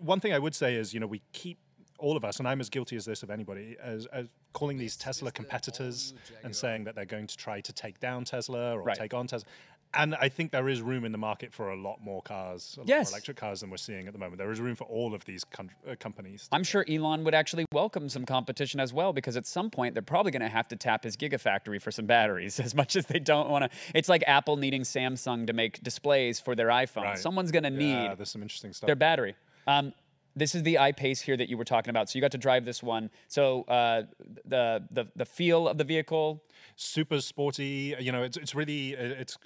One 0.00 0.20
thing 0.20 0.32
I 0.32 0.38
would 0.38 0.54
say 0.54 0.74
is, 0.74 0.92
you 0.92 1.00
know, 1.00 1.06
we 1.06 1.22
keep 1.32 1.58
all 1.98 2.16
of 2.16 2.24
us, 2.24 2.38
and 2.38 2.48
I'm 2.48 2.60
as 2.60 2.68
guilty 2.70 2.96
as 2.96 3.04
this 3.04 3.22
of 3.22 3.30
anybody, 3.30 3.76
as, 3.82 4.06
as 4.06 4.26
calling 4.52 4.78
these 4.78 4.96
Tesla 4.96 5.30
competitors 5.30 6.14
and 6.42 6.54
saying 6.54 6.84
that 6.84 6.94
they're 6.94 7.04
going 7.04 7.26
to 7.26 7.36
try 7.36 7.60
to 7.60 7.72
take 7.72 8.00
down 8.00 8.24
Tesla 8.24 8.74
or 8.76 8.82
Right. 8.82 8.96
take 8.96 9.14
on 9.14 9.26
Tesla. 9.26 9.48
And 9.96 10.16
I 10.16 10.28
think 10.28 10.50
there 10.50 10.68
is 10.68 10.82
room 10.82 11.04
in 11.04 11.12
the 11.12 11.18
market 11.18 11.52
for 11.52 11.70
a 11.70 11.76
lot 11.76 12.00
more 12.02 12.20
cars, 12.20 12.74
a 12.76 12.80
lot 12.80 12.88
Yes. 12.88 13.10
more 13.10 13.16
electric 13.18 13.36
cars 13.36 13.60
than 13.60 13.70
we're 13.70 13.76
seeing 13.76 14.08
at 14.08 14.12
the 14.12 14.18
moment. 14.18 14.38
There 14.38 14.50
is 14.50 14.58
room 14.58 14.74
for 14.74 14.82
all 14.84 15.14
of 15.14 15.24
these 15.24 15.44
con- 15.44 15.70
uh, 15.88 15.94
companies. 16.00 16.48
I'm 16.50 16.64
sure 16.64 16.84
Elon 16.88 17.22
would 17.22 17.34
actually 17.34 17.64
welcome 17.72 18.08
some 18.08 18.24
competition 18.26 18.80
as 18.80 18.92
well 18.92 19.12
because 19.12 19.36
at 19.36 19.46
some 19.46 19.70
point 19.70 19.94
they're 19.94 20.02
probably 20.02 20.32
going 20.32 20.42
to 20.42 20.48
have 20.48 20.66
to 20.68 20.76
tap 20.76 21.04
his 21.04 21.16
gigafactory 21.16 21.80
for 21.80 21.92
some 21.92 22.06
batteries 22.06 22.58
as 22.66 22.74
much 22.74 22.96
as 22.96 23.06
they 23.06 23.20
don't 23.20 23.48
want 23.48 23.70
to. 23.70 23.78
It's 23.94 24.08
like 24.08 24.24
Apple 24.26 24.56
needing 24.56 24.82
Samsung 24.82 25.46
to 25.46 25.52
make 25.52 25.80
displays 25.84 26.40
for 26.40 26.56
their 26.56 26.68
iPhone. 26.70 27.02
Right. 27.04 27.18
Someone's 27.18 27.52
going 27.52 27.62
to 27.62 27.70
need 27.70 27.92
Yeah, 27.92 28.14
there's 28.16 28.30
some 28.32 28.42
interesting 28.42 28.72
stuff. 28.72 28.88
their 28.88 28.96
battery. 28.96 29.36
Um, 29.68 29.94
this 30.36 30.54
is 30.54 30.62
the 30.62 30.78
I-Pace 30.78 31.20
here 31.22 31.36
that 31.36 31.48
you 31.48 31.56
were 31.56 31.64
talking 31.64 31.90
about. 31.90 32.08
So 32.10 32.16
you 32.16 32.20
got 32.20 32.32
to 32.32 32.38
drive 32.38 32.64
this 32.64 32.82
one. 32.82 33.10
So 33.28 33.62
uh, 33.62 34.02
the, 34.44 34.84
the 34.90 35.08
the 35.16 35.24
feel 35.24 35.68
of 35.68 35.78
the 35.78 35.84
vehicle. 35.84 36.42
super 36.76 37.20
sporty. 37.20 37.94
You 38.00 38.12
know, 38.12 38.22
it's 38.22 38.36
it's 38.36 38.54
really 38.54 38.96
uh, 38.96 39.02
it's 39.22 39.38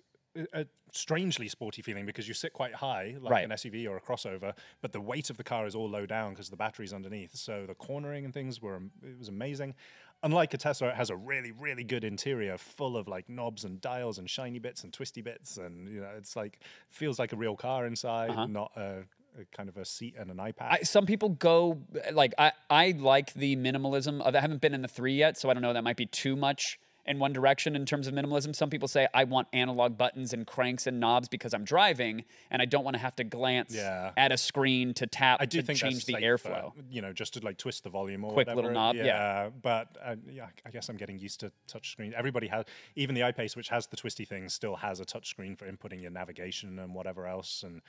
a 0.52 0.66
strangely 0.92 1.48
sporty 1.48 1.82
feeling 1.82 2.06
because 2.06 2.26
you 2.28 2.34
sit 2.34 2.52
quite 2.52 2.74
high, 2.74 3.16
like 3.20 3.30
Right. 3.32 3.44
an 3.44 3.50
SUV 3.50 3.88
or 3.88 3.96
a 3.96 4.00
crossover, 4.00 4.54
but 4.80 4.92
the 4.92 5.00
weight 5.00 5.30
of 5.30 5.36
the 5.36 5.44
car 5.44 5.66
is 5.66 5.74
all 5.74 5.88
low 5.88 6.06
down 6.06 6.30
because 6.30 6.48
the 6.48 6.56
battery's 6.56 6.92
underneath. 6.94 7.34
So 7.34 7.66
the 7.66 7.74
cornering 7.74 8.24
and 8.24 8.32
things 8.32 8.62
were 8.62 8.76
it 9.02 9.18
was 9.18 9.28
amazing. 9.28 9.74
Unlike 10.22 10.54
a 10.54 10.58
Tesla, 10.58 10.88
it 10.88 10.94
has 10.96 11.10
a 11.10 11.16
really 11.16 11.52
really 11.52 11.84
good 11.84 12.04
interior 12.04 12.56
full 12.58 12.96
of 12.96 13.06
like 13.08 13.28
knobs 13.28 13.64
and 13.64 13.80
dials 13.80 14.18
and 14.18 14.28
shiny 14.30 14.58
bits 14.58 14.82
and 14.84 14.92
twisty 14.92 15.20
bits, 15.22 15.58
and 15.58 15.88
you 15.88 16.00
know, 16.00 16.10
it's 16.16 16.34
like 16.36 16.60
feels 16.88 17.18
like 17.18 17.32
a 17.32 17.36
real 17.36 17.56
car 17.56 17.86
inside, 17.86 18.48
not 18.50 18.72
a, 18.76 19.02
a 19.38 19.44
kind 19.56 19.68
of 19.68 19.76
a 19.76 19.84
seat 19.84 20.14
and 20.18 20.30
an 20.30 20.36
iPad. 20.36 20.54
I, 20.70 20.78
some 20.82 21.06
people 21.06 21.30
go 21.30 21.78
like 22.12 22.34
I, 22.38 22.52
I 22.68 22.94
like 22.98 23.32
the 23.34 23.56
minimalism 23.56 24.20
of 24.20 24.34
I 24.34 24.40
haven't 24.40 24.60
been 24.60 24.74
in 24.74 24.82
the 24.82 24.88
three 24.88 25.14
yet, 25.14 25.38
so 25.38 25.50
I 25.50 25.54
don't 25.54 25.62
know 25.62 25.72
that 25.72 25.84
might 25.84 25.96
be 25.96 26.06
too 26.06 26.36
much 26.36 26.78
in 27.06 27.18
one 27.18 27.32
direction 27.32 27.74
in 27.74 27.86
terms 27.86 28.06
of 28.06 28.12
minimalism. 28.12 28.54
Some 28.54 28.68
people 28.68 28.86
say 28.86 29.08
I 29.14 29.24
want 29.24 29.48
analog 29.54 29.96
buttons 29.96 30.34
and 30.34 30.46
cranks 30.46 30.86
and 30.86 31.00
knobs 31.00 31.26
because 31.26 31.54
I'm 31.54 31.64
driving 31.64 32.24
and 32.50 32.60
I 32.60 32.66
don't 32.66 32.84
want 32.84 32.96
to 32.96 33.00
have 33.00 33.16
to 33.16 33.24
glance 33.24 33.74
Yeah. 33.74 34.10
at 34.18 34.30
a 34.30 34.36
screen 34.36 34.92
to 34.94 35.06
tap 35.06 35.38
I 35.40 35.46
do 35.46 35.60
to 35.62 35.66
think 35.66 35.78
change 35.78 36.04
the 36.04 36.12
airflow. 36.16 36.72
You 36.90 37.00
know, 37.00 37.14
just 37.14 37.32
to 37.34 37.40
like 37.40 37.56
twist 37.56 37.82
the 37.84 37.88
volume 37.88 38.24
or 38.26 38.32
Quick 38.34 38.48
little 38.48 38.64
whatever. 38.64 38.74
knob, 38.74 38.96
yeah. 38.96 39.48
But 39.62 39.96
uh, 40.04 40.16
yeah, 40.30 40.48
I 40.66 40.70
guess 40.70 40.90
I'm 40.90 40.98
getting 40.98 41.18
used 41.18 41.40
to 41.40 41.50
touchscreen. 41.66 42.12
Everybody 42.12 42.46
has, 42.48 42.66
even 42.94 43.14
the 43.14 43.22
I-Pace, 43.24 43.56
which 43.56 43.70
has 43.70 43.86
the 43.86 43.96
twisty 43.96 44.26
thing, 44.26 44.46
still 44.50 44.76
has 44.76 45.00
a 45.00 45.06
touchscreen 45.06 45.58
for 45.58 45.64
inputting 45.70 46.02
your 46.02 46.10
navigation 46.10 46.78
and 46.78 46.94
whatever 46.94 47.26
else. 47.26 47.62
And 47.62 47.80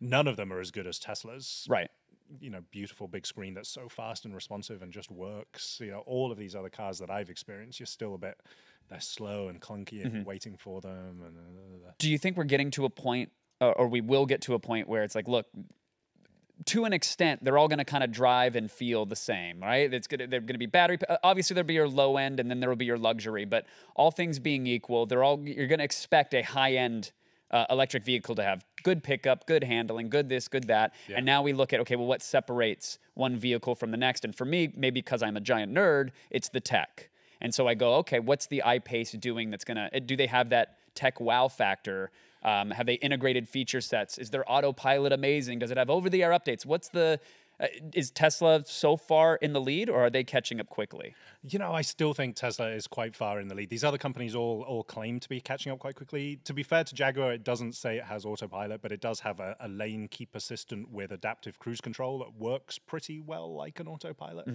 none 0.00 0.26
of 0.26 0.36
them 0.36 0.52
are 0.52 0.60
as 0.60 0.70
good 0.70 0.86
as 0.86 0.98
Tesla's. 0.98 1.66
Right. 1.68 1.90
You 2.40 2.50
know, 2.50 2.60
beautiful 2.70 3.08
big 3.08 3.26
screen 3.26 3.54
that's 3.54 3.70
so 3.70 3.88
fast 3.88 4.24
and 4.24 4.34
responsive 4.34 4.82
and 4.82 4.92
just 4.92 5.10
works. 5.10 5.78
You 5.80 5.92
know, 5.92 6.00
all 6.06 6.30
of 6.30 6.38
these 6.38 6.54
other 6.54 6.68
cars 6.68 6.98
that 6.98 7.10
I've 7.10 7.30
experienced, 7.30 7.80
you're 7.80 7.86
still 7.86 8.14
a 8.14 8.18
bit. 8.18 8.38
They're 8.90 9.00
slow 9.00 9.48
and 9.48 9.60
clunky, 9.60 10.02
and 10.04 10.14
you're 10.14 10.24
waiting 10.24 10.56
for 10.56 10.80
them. 10.80 11.22
And 11.24 11.36
uh, 11.36 11.90
Do 11.98 12.10
you 12.10 12.18
think 12.18 12.36
we're 12.36 12.44
getting 12.44 12.70
to 12.72 12.84
a 12.86 12.90
point, 12.90 13.30
uh, 13.60 13.70
or 13.70 13.86
we 13.88 14.00
will 14.00 14.24
get 14.26 14.42
to 14.42 14.54
a 14.54 14.58
point 14.58 14.88
where 14.88 15.02
it's 15.02 15.14
like, 15.14 15.28
look, 15.28 15.46
to 16.66 16.84
an 16.84 16.92
extent, 16.92 17.44
they're 17.44 17.56
all 17.56 17.68
going 17.68 17.78
to 17.78 17.84
kind 17.84 18.02
of 18.02 18.10
drive 18.10 18.56
and 18.56 18.70
feel 18.70 19.06
the 19.06 19.16
same, 19.16 19.60
right? 19.60 19.92
It's 19.92 20.06
gonna, 20.06 20.26
they're 20.26 20.40
going 20.40 20.54
to 20.54 20.58
be 20.58 20.66
battery. 20.66 20.98
uh, 21.08 21.18
Obviously, 21.22 21.54
there'll 21.54 21.66
be 21.66 21.74
your 21.74 21.88
low 21.88 22.16
end, 22.16 22.40
and 22.40 22.50
then 22.50 22.60
there 22.60 22.68
will 22.68 22.76
be 22.76 22.84
your 22.86 22.98
luxury. 22.98 23.44
But 23.44 23.66
all 23.94 24.10
things 24.10 24.38
being 24.38 24.66
equal, 24.66 25.06
they're 25.06 25.22
all 25.22 25.40
you're 25.46 25.66
going 25.66 25.78
to 25.78 25.84
expect 25.84 26.34
a 26.34 26.42
high 26.42 26.74
end 26.74 27.12
uh, 27.50 27.64
electric 27.70 28.04
vehicle 28.04 28.34
to 28.34 28.42
have 28.42 28.64
good 28.82 29.02
pickup, 29.02 29.46
good 29.46 29.64
handling, 29.64 30.08
good 30.08 30.28
this, 30.28 30.48
good 30.48 30.64
that. 30.64 30.94
And 31.16 31.26
now 31.26 31.42
we 31.42 31.52
look 31.52 31.72
at 31.72 31.80
okay, 31.80 31.96
well, 31.96 32.06
what 32.06 32.22
separates 32.22 32.98
one 33.14 33.36
vehicle 33.36 33.74
from 33.74 33.90
the 33.90 33.96
next? 33.96 34.24
And 34.24 34.34
for 34.34 34.44
me, 34.44 34.72
maybe 34.76 35.00
because 35.00 35.22
I'm 35.22 35.36
a 35.36 35.40
giant 35.40 35.72
nerd, 35.72 36.10
it's 36.30 36.48
the 36.48 36.60
tech. 36.60 37.10
And 37.40 37.54
so 37.54 37.68
I 37.68 37.74
go, 37.74 37.94
okay, 37.96 38.18
what's 38.18 38.46
the 38.46 38.62
I-Pace 38.64 39.12
doing 39.12 39.50
that's 39.50 39.64
gonna? 39.64 39.88
uh, 39.94 40.00
Do 40.00 40.16
they 40.16 40.26
have 40.26 40.50
that 40.50 40.78
tech 40.94 41.20
wow 41.20 41.48
factor? 41.48 42.10
Um, 42.42 42.70
have 42.70 42.86
they 42.86 42.94
integrated 42.94 43.48
feature 43.48 43.80
sets? 43.80 44.18
Is 44.18 44.30
their 44.30 44.50
autopilot 44.50 45.12
amazing? 45.12 45.58
Does 45.58 45.70
it 45.70 45.76
have 45.76 45.90
over-the-air 45.90 46.30
updates? 46.30 46.66
What's 46.66 46.88
the? 46.88 47.20
Uh, 47.60 47.66
is 47.92 48.10
Tesla 48.10 48.62
so 48.64 48.96
far 48.96 49.36
in 49.36 49.52
the 49.52 49.60
lead, 49.60 49.90
or 49.90 50.04
are 50.04 50.10
they 50.10 50.22
catching 50.22 50.60
up 50.60 50.68
quickly? 50.68 51.14
You 51.42 51.58
know, 51.58 51.72
I 51.72 51.82
still 51.82 52.14
think 52.14 52.36
Tesla 52.36 52.68
is 52.70 52.86
quite 52.86 53.16
far 53.16 53.40
in 53.40 53.48
the 53.48 53.54
lead. 53.54 53.68
These 53.68 53.84
other 53.84 53.98
companies 53.98 54.34
all 54.34 54.62
all 54.62 54.84
claim 54.84 55.18
to 55.20 55.28
be 55.28 55.40
catching 55.40 55.72
up 55.72 55.78
quite 55.78 55.96
quickly. 55.96 56.38
To 56.44 56.52
be 56.52 56.62
fair 56.62 56.84
to 56.84 56.94
Jaguar, 56.94 57.32
it 57.32 57.44
doesn't 57.44 57.74
say 57.74 57.98
it 57.98 58.04
has 58.04 58.24
autopilot, 58.24 58.80
but 58.80 58.92
it 58.92 59.00
does 59.00 59.20
have 59.20 59.40
a, 59.40 59.56
a 59.60 59.68
lane 59.68 60.08
keep 60.08 60.34
assistant 60.34 60.90
with 60.90 61.10
adaptive 61.10 61.58
cruise 61.58 61.80
control 61.80 62.18
that 62.20 62.34
works 62.38 62.78
pretty 62.78 63.18
well 63.20 63.54
like 63.54 63.80
an 63.80 63.88
autopilot. 63.88 64.46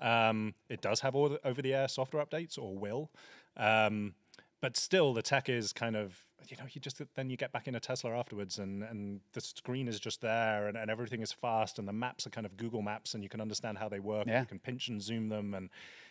Um, 0.00 0.54
it 0.68 0.80
does 0.80 1.00
have 1.00 1.14
over 1.14 1.62
the 1.62 1.74
air 1.74 1.88
software 1.88 2.24
updates, 2.24 2.58
or 2.58 2.76
will. 2.76 3.10
Um, 3.56 4.14
but 4.60 4.76
still, 4.76 5.14
the 5.14 5.22
tech 5.22 5.48
is 5.48 5.72
kind 5.72 5.96
of 5.96 6.24
you 6.46 6.56
know, 6.56 6.64
you 6.70 6.80
just 6.80 7.00
then 7.14 7.30
you 7.30 7.36
get 7.36 7.52
back 7.52 7.68
in 7.68 7.74
a 7.74 7.80
Tesla 7.80 8.16
afterwards, 8.16 8.58
and 8.58 8.82
and 8.82 9.20
the 9.32 9.40
screen 9.40 9.88
is 9.88 10.00
just 10.00 10.20
there, 10.20 10.68
and, 10.68 10.76
and 10.76 10.90
everything 10.90 11.20
is 11.22 11.32
fast, 11.32 11.78
and 11.78 11.86
the 11.86 11.92
maps 11.92 12.26
are 12.26 12.30
kind 12.30 12.46
of 12.46 12.56
Google 12.56 12.82
Maps, 12.82 13.14
and 13.14 13.22
you 13.22 13.28
can 13.28 13.40
understand 13.40 13.78
how 13.78 13.88
they 13.88 14.00
work. 14.00 14.22
and 14.22 14.30
Yeah. 14.30 14.40
You 14.40 14.46
can 14.46 14.58
pinch 14.58 14.88
and 14.88 15.02
zoom 15.02 15.28
them, 15.28 15.54
and 15.54 15.70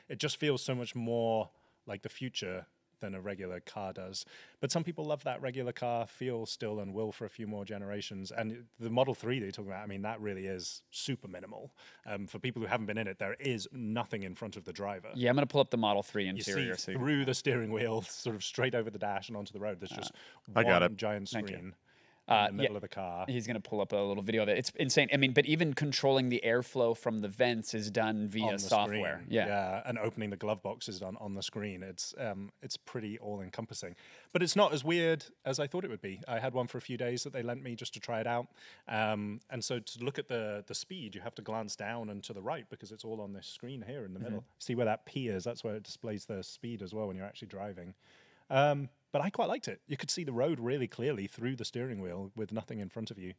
it 0.09 0.19
just 0.19 0.38
feels 0.38 0.61
so 0.61 0.75
much 0.75 0.95
more 0.95 1.49
like 1.86 2.01
the 2.01 2.09
future 2.09 2.65
than 3.00 3.14
a 3.16 3.22
regular 3.22 3.60
car 3.60 3.93
does. 3.93 4.26
But 4.60 4.72
some 4.72 4.84
people 4.84 5.06
love 5.06 5.24
that 5.24 5.41
regular 5.41 5.72
car 5.72 6.08
feel 6.08 6.45
still 6.45 6.80
and 6.80 6.93
will 6.93 7.12
for 7.12 7.26
a 7.26 7.30
few 7.30 7.48
more 7.48 7.66
generations. 7.66 8.32
And 8.32 8.66
the 8.80 8.89
Model 8.89 9.14
3 9.14 9.39
that 9.39 9.45
you're 9.45 9.52
talking 9.52 9.72
about, 9.72 9.84
I 9.84 9.88
mean, 9.88 10.02
that 10.04 10.20
really 10.20 10.45
is 10.48 10.82
super 10.91 11.28
minimal. 11.28 11.72
Um, 12.06 12.28
for 12.28 12.39
people 12.39 12.62
who 12.62 12.68
haven't 12.68 12.88
been 12.88 12.98
in 12.98 13.08
it, 13.08 13.20
there 13.20 13.36
is 13.39 13.68
nothing 13.72 14.24
in 14.24 14.36
front 14.36 14.58
of 14.58 14.66
the 14.66 14.74
driver. 14.74 15.10
Yeah, 15.16 15.30
I'm 15.30 15.36
gonna 15.36 15.45
pull 15.48 15.62
up 15.62 15.70
the 15.70 15.78
Model 15.78 16.04
3 16.04 16.24
You 16.24 16.30
interior. 16.32 16.76
see 16.76 16.82
so 16.82 16.91
you- 16.91 16.98
through 16.98 17.26
the 17.26 17.34
steering 17.34 17.72
wheel, 17.72 18.02
sort 18.08 18.36
of 18.36 18.43
straight 18.43 18.76
over 18.76 18.89
the 18.89 19.00
dash 19.00 19.28
and 19.30 19.38
onto 19.38 19.54
the 19.54 19.60
road. 19.60 19.80
There's 19.80 19.91
just 19.91 20.12
I 20.56 20.64
got 20.64 20.82
one 20.82 20.91
it. 20.91 20.98
giant 20.98 21.30
Thank 21.30 21.50
you. 21.50 21.56
screen 21.56 21.76
Uh, 22.30 22.47
in 22.49 22.57
the 22.57 22.63
yeah. 22.63 22.67
middle 22.67 22.75
of 22.75 22.82
the 22.82 22.88
car. 22.89 23.25
He's 23.28 23.47
gonna 23.47 23.61
pull 23.61 23.80
up 23.80 23.93
a 23.93 23.95
little 23.95 24.21
video 24.21 24.43
of 24.43 24.49
it. 24.49 24.57
It's 24.57 24.71
insane. 24.75 25.07
I 25.13 25.17
mean, 25.17 25.32
but 25.32 25.45
even 25.45 25.73
controlling 25.73 26.28
the 26.28 26.41
airflow 26.45 26.95
from 26.97 27.21
the 27.21 27.30
vents 27.30 27.73
is 27.73 27.89
done 27.89 28.28
via 28.28 28.59
software. 28.59 29.21
Screen. 29.23 29.28
Yeah. 29.30 29.82
and 29.86 29.97
opening 29.97 30.30
the 30.30 30.36
glove 30.36 30.61
box 30.61 30.89
is 30.89 30.99
done 30.99 31.15
on 31.21 31.36
the 31.36 31.41
screen. 31.41 31.84
It's 31.84 32.13
um, 32.17 32.51
it's 32.61 32.75
pretty 32.75 33.17
all 33.19 33.39
encompassing, 33.41 33.95
but 34.34 34.43
it's 34.43 34.55
not 34.55 34.73
as 34.73 34.84
weird 34.84 35.23
as 35.45 35.59
I 35.59 35.67
thought 35.67 35.86
it 35.86 35.89
would 35.89 36.01
be. 36.01 36.19
I 36.28 36.39
had 36.39 36.53
one 36.53 36.67
for 36.67 36.78
a 36.78 36.82
few 36.82 36.97
days 36.97 37.23
that 37.23 37.32
they 37.32 37.43
lent 37.43 37.63
me 37.63 37.75
just 37.75 37.93
to 37.93 37.99
try 37.99 38.19
it 38.19 38.28
out, 38.28 38.47
um, 38.89 39.39
and 39.49 39.63
so 39.63 39.80
to 39.80 40.03
look 40.03 40.19
at 40.19 40.28
the 40.28 40.65
the 40.67 40.75
speed, 40.75 41.15
you 41.15 41.21
have 41.21 41.36
to 41.36 41.41
glance 41.41 41.75
down 41.75 42.09
and 42.09 42.23
to 42.23 42.34
the 42.34 42.41
right 42.41 42.65
because 42.69 42.91
it's 42.91 43.05
all 43.05 43.21
on 43.21 43.34
this 43.34 43.47
screen 43.47 43.84
here 43.88 44.03
in 44.03 44.13
the 44.13 44.19
middle. 44.19 44.43
See 44.59 44.75
where 44.75 44.86
that 44.86 45.05
P 45.05 45.30
is? 45.30 45.43
That's 45.43 45.63
where 45.63 45.75
it 45.75 45.84
displays 45.84 46.25
the 46.25 46.43
speed 46.43 46.82
as 46.82 46.93
well 46.93 47.07
when 47.07 47.15
you're 47.15 47.25
actually 47.25 47.47
driving. 47.47 47.93
Um, 48.49 48.89
but 49.12 49.22
I 49.22 49.30
quite 49.30 49.49
liked 49.49 49.68
it. 49.68 49.82
You 49.88 49.97
could 49.97 50.12
see 50.12 50.24
the 50.24 50.34
road 50.34 50.60
really 50.60 50.88
clearly 50.88 51.28
through 51.28 51.55
the 51.55 51.66
steering 51.66 52.01
wheel 52.01 52.32
with 52.36 52.51
nothing 52.51 52.80
in 52.80 52.89
front 52.89 53.12
of 53.12 53.18
you. 53.18 53.34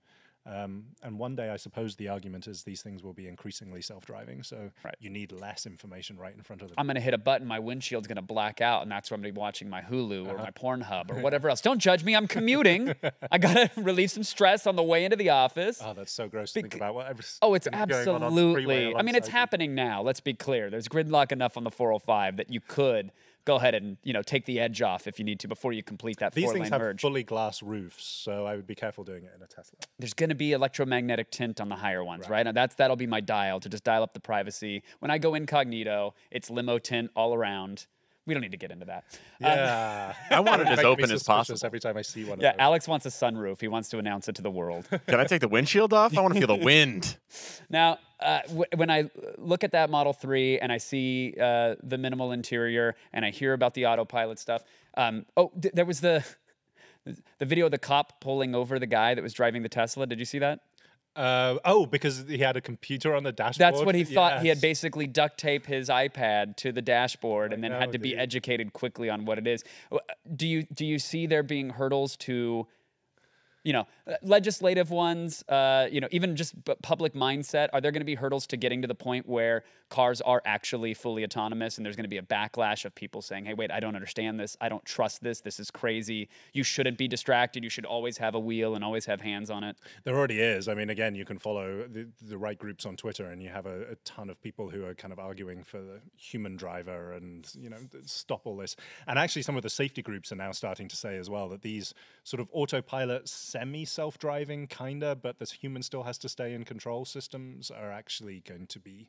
Um, 0.46 0.84
and 1.02 1.18
one 1.18 1.36
day, 1.36 1.50
I 1.50 1.56
suppose 1.56 1.96
the 1.96 2.08
argument 2.08 2.46
is 2.46 2.62
these 2.62 2.80
things 2.80 3.02
will 3.02 3.12
be 3.12 3.26
increasingly 3.28 3.82
self-driving, 3.82 4.44
so 4.44 4.70
Right. 4.82 4.94
you 4.98 5.10
need 5.10 5.30
less 5.30 5.66
information 5.66 6.16
right 6.16 6.34
in 6.34 6.40
front 6.42 6.62
of 6.62 6.68
them. 6.68 6.76
I'm 6.78 6.86
gonna 6.86 7.00
hit 7.00 7.12
a 7.12 7.18
button, 7.18 7.46
my 7.46 7.58
windshield's 7.58 8.06
gonna 8.06 8.22
black 8.22 8.62
out, 8.62 8.80
and 8.82 8.90
that's 8.90 9.10
where 9.10 9.16
I'm 9.16 9.20
gonna 9.22 9.34
be 9.34 9.38
watching 9.38 9.68
my 9.68 9.82
Hulu 9.82 10.22
Uh-huh. 10.26 10.34
or 10.34 10.38
my 10.38 10.50
Pornhub 10.50 11.10
or 11.10 11.16
whatever 11.20 11.50
else. 11.50 11.60
Don't 11.60 11.80
judge 11.80 12.02
me. 12.02 12.16
I'm 12.16 12.26
commuting. 12.28 12.94
I 13.30 13.36
gotta 13.36 13.70
relieve 13.76 14.10
some 14.10 14.22
stress 14.22 14.66
on 14.66 14.74
the 14.76 14.82
way 14.82 15.04
into 15.04 15.16
the 15.18 15.28
office. 15.30 15.80
oh, 15.84 15.92
that's 15.92 16.12
so 16.12 16.28
gross 16.28 16.52
to 16.54 16.62
think 16.62 16.76
about. 16.76 16.94
Oh, 17.42 17.52
it's 17.52 17.68
absolutely. 17.70 18.94
I 18.94 19.02
mean, 19.02 19.16
it's 19.16 19.28
happening 19.28 19.74
now. 19.74 20.00
Let's 20.02 20.20
be 20.20 20.32
clear. 20.32 20.70
There's 20.70 20.88
gridlock 20.88 21.30
enough 21.30 21.58
on 21.58 21.64
the 21.64 21.70
405 21.70 22.36
that 22.38 22.50
you 22.50 22.60
could 22.60 23.12
go 23.48 23.56
ahead 23.56 23.74
and 23.74 23.96
you 24.04 24.12
know 24.12 24.20
take 24.20 24.44
the 24.44 24.60
edge 24.60 24.82
off 24.82 25.06
if 25.06 25.18
you 25.18 25.24
need 25.24 25.40
to 25.40 25.48
before 25.48 25.72
you 25.72 25.82
complete 25.82 26.18
that 26.18 26.34
These 26.34 26.52
things 26.52 26.68
have 26.68 26.80
merge. 26.82 27.00
fully 27.00 27.22
glass 27.22 27.62
roofs, 27.62 28.04
so 28.04 28.44
I 28.44 28.54
would 28.54 28.66
be 28.66 28.74
careful 28.74 29.04
doing 29.04 29.24
it 29.24 29.32
in 29.34 29.42
a 29.42 29.46
Tesla. 29.46 29.78
There's 29.98 30.12
going 30.12 30.28
to 30.28 30.34
be 30.34 30.52
electromagnetic 30.52 31.30
tint 31.30 31.58
on 31.58 31.70
the 31.70 31.76
higher 31.76 32.04
ones, 32.04 32.28
right? 32.28 32.46
And 32.46 32.54
that's 32.54 32.74
that'll 32.74 32.96
be 32.96 33.06
my 33.06 33.20
dial 33.20 33.58
to 33.60 33.68
just 33.70 33.84
dial 33.84 34.02
up 34.02 34.12
the 34.12 34.20
privacy. 34.20 34.82
When 34.98 35.10
I 35.10 35.16
go 35.16 35.34
incognito, 35.34 36.14
it's 36.30 36.50
limo 36.50 36.78
tint 36.78 37.10
all 37.16 37.34
around. 37.34 37.86
We 38.28 38.34
don't 38.34 38.42
need 38.42 38.50
to 38.52 38.58
get 38.58 38.70
into 38.70 38.84
that. 38.84 39.04
Um, 39.10 39.16
Yeah, 39.40 40.14
I 40.30 40.40
want 40.40 40.60
it 40.62 40.68
as 40.68 40.80
open 40.80 41.10
as 41.10 41.22
possible. 41.22 41.58
Every 41.64 41.80
time 41.80 41.96
I 41.96 42.02
see 42.02 42.24
one. 42.24 42.38
yeah, 42.40 42.50
of 42.50 42.54
those. 42.56 42.60
Alex 42.60 42.86
wants 42.86 43.06
a 43.06 43.08
sunroof. 43.08 43.60
He 43.60 43.68
wants 43.68 43.88
to 43.88 43.98
announce 43.98 44.28
it 44.28 44.34
to 44.36 44.42
the 44.42 44.50
world. 44.50 44.86
Can 45.08 45.18
I 45.18 45.24
take 45.24 45.40
the 45.40 45.48
windshield 45.48 45.92
off? 45.94 46.16
I 46.16 46.20
want 46.20 46.34
to 46.34 46.40
feel 46.40 46.54
the 46.56 46.64
wind. 46.64 47.16
Now, 47.70 47.98
uh, 48.20 48.40
w- 48.48 48.64
when 48.76 48.90
I 48.90 49.08
look 49.38 49.64
at 49.64 49.72
that 49.72 49.88
Model 49.88 50.12
3 50.12 50.58
and 50.60 50.70
I 50.70 50.76
see 50.76 51.34
uh, 51.40 51.76
the 51.82 51.96
minimal 51.96 52.32
interior 52.32 52.94
and 53.14 53.24
I 53.24 53.30
hear 53.30 53.54
about 53.54 53.72
the 53.74 53.86
autopilot 53.86 54.38
stuff, 54.38 54.62
um, 54.98 55.24
oh, 55.36 55.50
th- 55.60 55.72
there 55.74 55.86
was 55.86 56.00
the 56.00 56.22
the 57.38 57.46
video 57.46 57.64
of 57.64 57.70
the 57.70 57.78
cop 57.78 58.20
pulling 58.20 58.54
over 58.54 58.78
the 58.78 58.86
guy 58.86 59.14
that 59.14 59.22
was 59.22 59.32
driving 59.32 59.62
the 59.62 59.68
Tesla. 59.70 60.06
Did 60.06 60.18
you 60.18 60.26
see 60.26 60.40
that? 60.40 60.60
Uh, 61.16 61.58
oh, 61.64 61.84
because 61.84 62.24
he 62.28 62.38
had 62.38 62.56
a 62.56 62.60
computer 62.60 63.14
on 63.14 63.24
the 63.24 63.32
dashboard. 63.32 63.74
That's 63.74 63.84
what 63.84 63.94
he 63.94 64.04
thought. 64.04 64.40
He 64.40 64.48
had 64.48 64.60
basically 64.60 65.06
duct 65.06 65.38
tape 65.38 65.66
his 65.66 65.88
iPad 65.88 66.56
to 66.56 66.70
the 66.70 66.82
dashboard 66.82 67.52
and 67.52 67.62
then 67.62 67.72
know, 67.72 67.78
had 67.78 67.92
to 67.92 67.98
be 67.98 68.16
educated 68.16 68.72
quickly 68.72 69.10
on 69.10 69.24
what 69.24 69.36
it 69.38 69.46
is. 69.46 69.64
Do 70.36 70.46
you 70.46 70.62
do 70.62 70.86
you 70.86 70.98
see 70.98 71.26
there 71.26 71.42
being 71.42 71.70
hurdles 71.70 72.16
to 72.18 72.68
you 73.68 73.74
know, 73.74 73.86
uh, 74.06 74.14
legislative 74.22 74.90
ones, 74.90 75.44
uh, 75.50 75.86
you 75.92 76.00
know, 76.00 76.08
even 76.10 76.36
just 76.36 76.54
public 76.80 77.12
mindset, 77.12 77.68
are 77.74 77.82
there 77.82 77.92
going 77.92 78.00
to 78.00 78.06
be 78.06 78.14
hurdles 78.14 78.46
to 78.46 78.56
getting 78.56 78.80
to 78.80 78.88
the 78.88 78.94
point 78.94 79.28
where 79.28 79.62
cars 79.90 80.22
are 80.22 80.40
actually 80.46 80.94
fully 80.94 81.22
autonomous 81.22 81.76
and 81.76 81.84
there's 81.84 81.94
going 81.94 82.04
to 82.04 82.08
be 82.08 82.16
a 82.16 82.22
backlash 82.22 82.86
of 82.86 82.94
people 82.94 83.20
saying, 83.20 83.44
hey, 83.44 83.52
wait, 83.52 83.70
I 83.70 83.78
don't 83.78 83.94
understand 83.94 84.40
this. 84.40 84.56
I 84.58 84.70
don't 84.70 84.84
trust 84.86 85.22
this. 85.22 85.42
This 85.42 85.60
is 85.60 85.70
crazy. 85.70 86.30
You 86.54 86.62
shouldn't 86.62 86.96
be 86.96 87.08
distracted. 87.08 87.62
You 87.62 87.68
should 87.68 87.84
always 87.84 88.16
have 88.16 88.34
a 88.34 88.38
wheel 88.38 88.74
and 88.74 88.82
always 88.82 89.04
have 89.04 89.20
hands 89.20 89.50
on 89.50 89.64
it. 89.64 89.76
There 90.04 90.16
already 90.16 90.40
is. 90.40 90.66
I 90.66 90.74
mean, 90.74 90.88
again, 90.88 91.14
you 91.14 91.26
can 91.26 91.38
follow 91.38 91.86
the, 91.86 92.08
the 92.22 92.38
right 92.38 92.58
groups 92.58 92.86
on 92.86 92.96
Twitter, 92.96 93.26
and 93.26 93.42
you 93.42 93.50
have 93.50 93.66
a, 93.66 93.92
a 93.92 93.94
ton 94.04 94.30
of 94.30 94.40
people 94.40 94.70
who 94.70 94.86
are 94.86 94.94
kind 94.94 95.12
of 95.12 95.18
arguing 95.18 95.62
for 95.62 95.78
the 95.78 96.00
human 96.16 96.56
driver 96.56 97.12
and 97.12 97.50
you 97.58 97.68
know 97.68 97.78
stop 98.06 98.46
all 98.46 98.56
this. 98.56 98.76
And 99.06 99.18
actually, 99.18 99.42
some 99.42 99.56
of 99.56 99.62
the 99.62 99.70
safety 99.70 100.02
groups 100.02 100.32
are 100.32 100.36
now 100.36 100.52
starting 100.52 100.88
to 100.88 100.96
say 100.96 101.18
as 101.18 101.28
well 101.28 101.48
that 101.50 101.62
these 101.62 101.94
sort 102.24 102.40
of 102.40 102.48
autopilot, 102.52 103.28
semi-self-driving, 103.58 104.68
kinda, 104.68 105.16
but 105.16 105.38
this 105.38 105.52
human 105.52 105.82
still 105.82 106.04
has 106.04 106.18
to 106.18 106.28
stay 106.28 106.54
in 106.54 106.64
control 106.64 107.04
systems 107.04 107.70
are 107.70 107.90
actually 107.90 108.40
going 108.40 108.66
to 108.68 108.78
be 108.78 109.08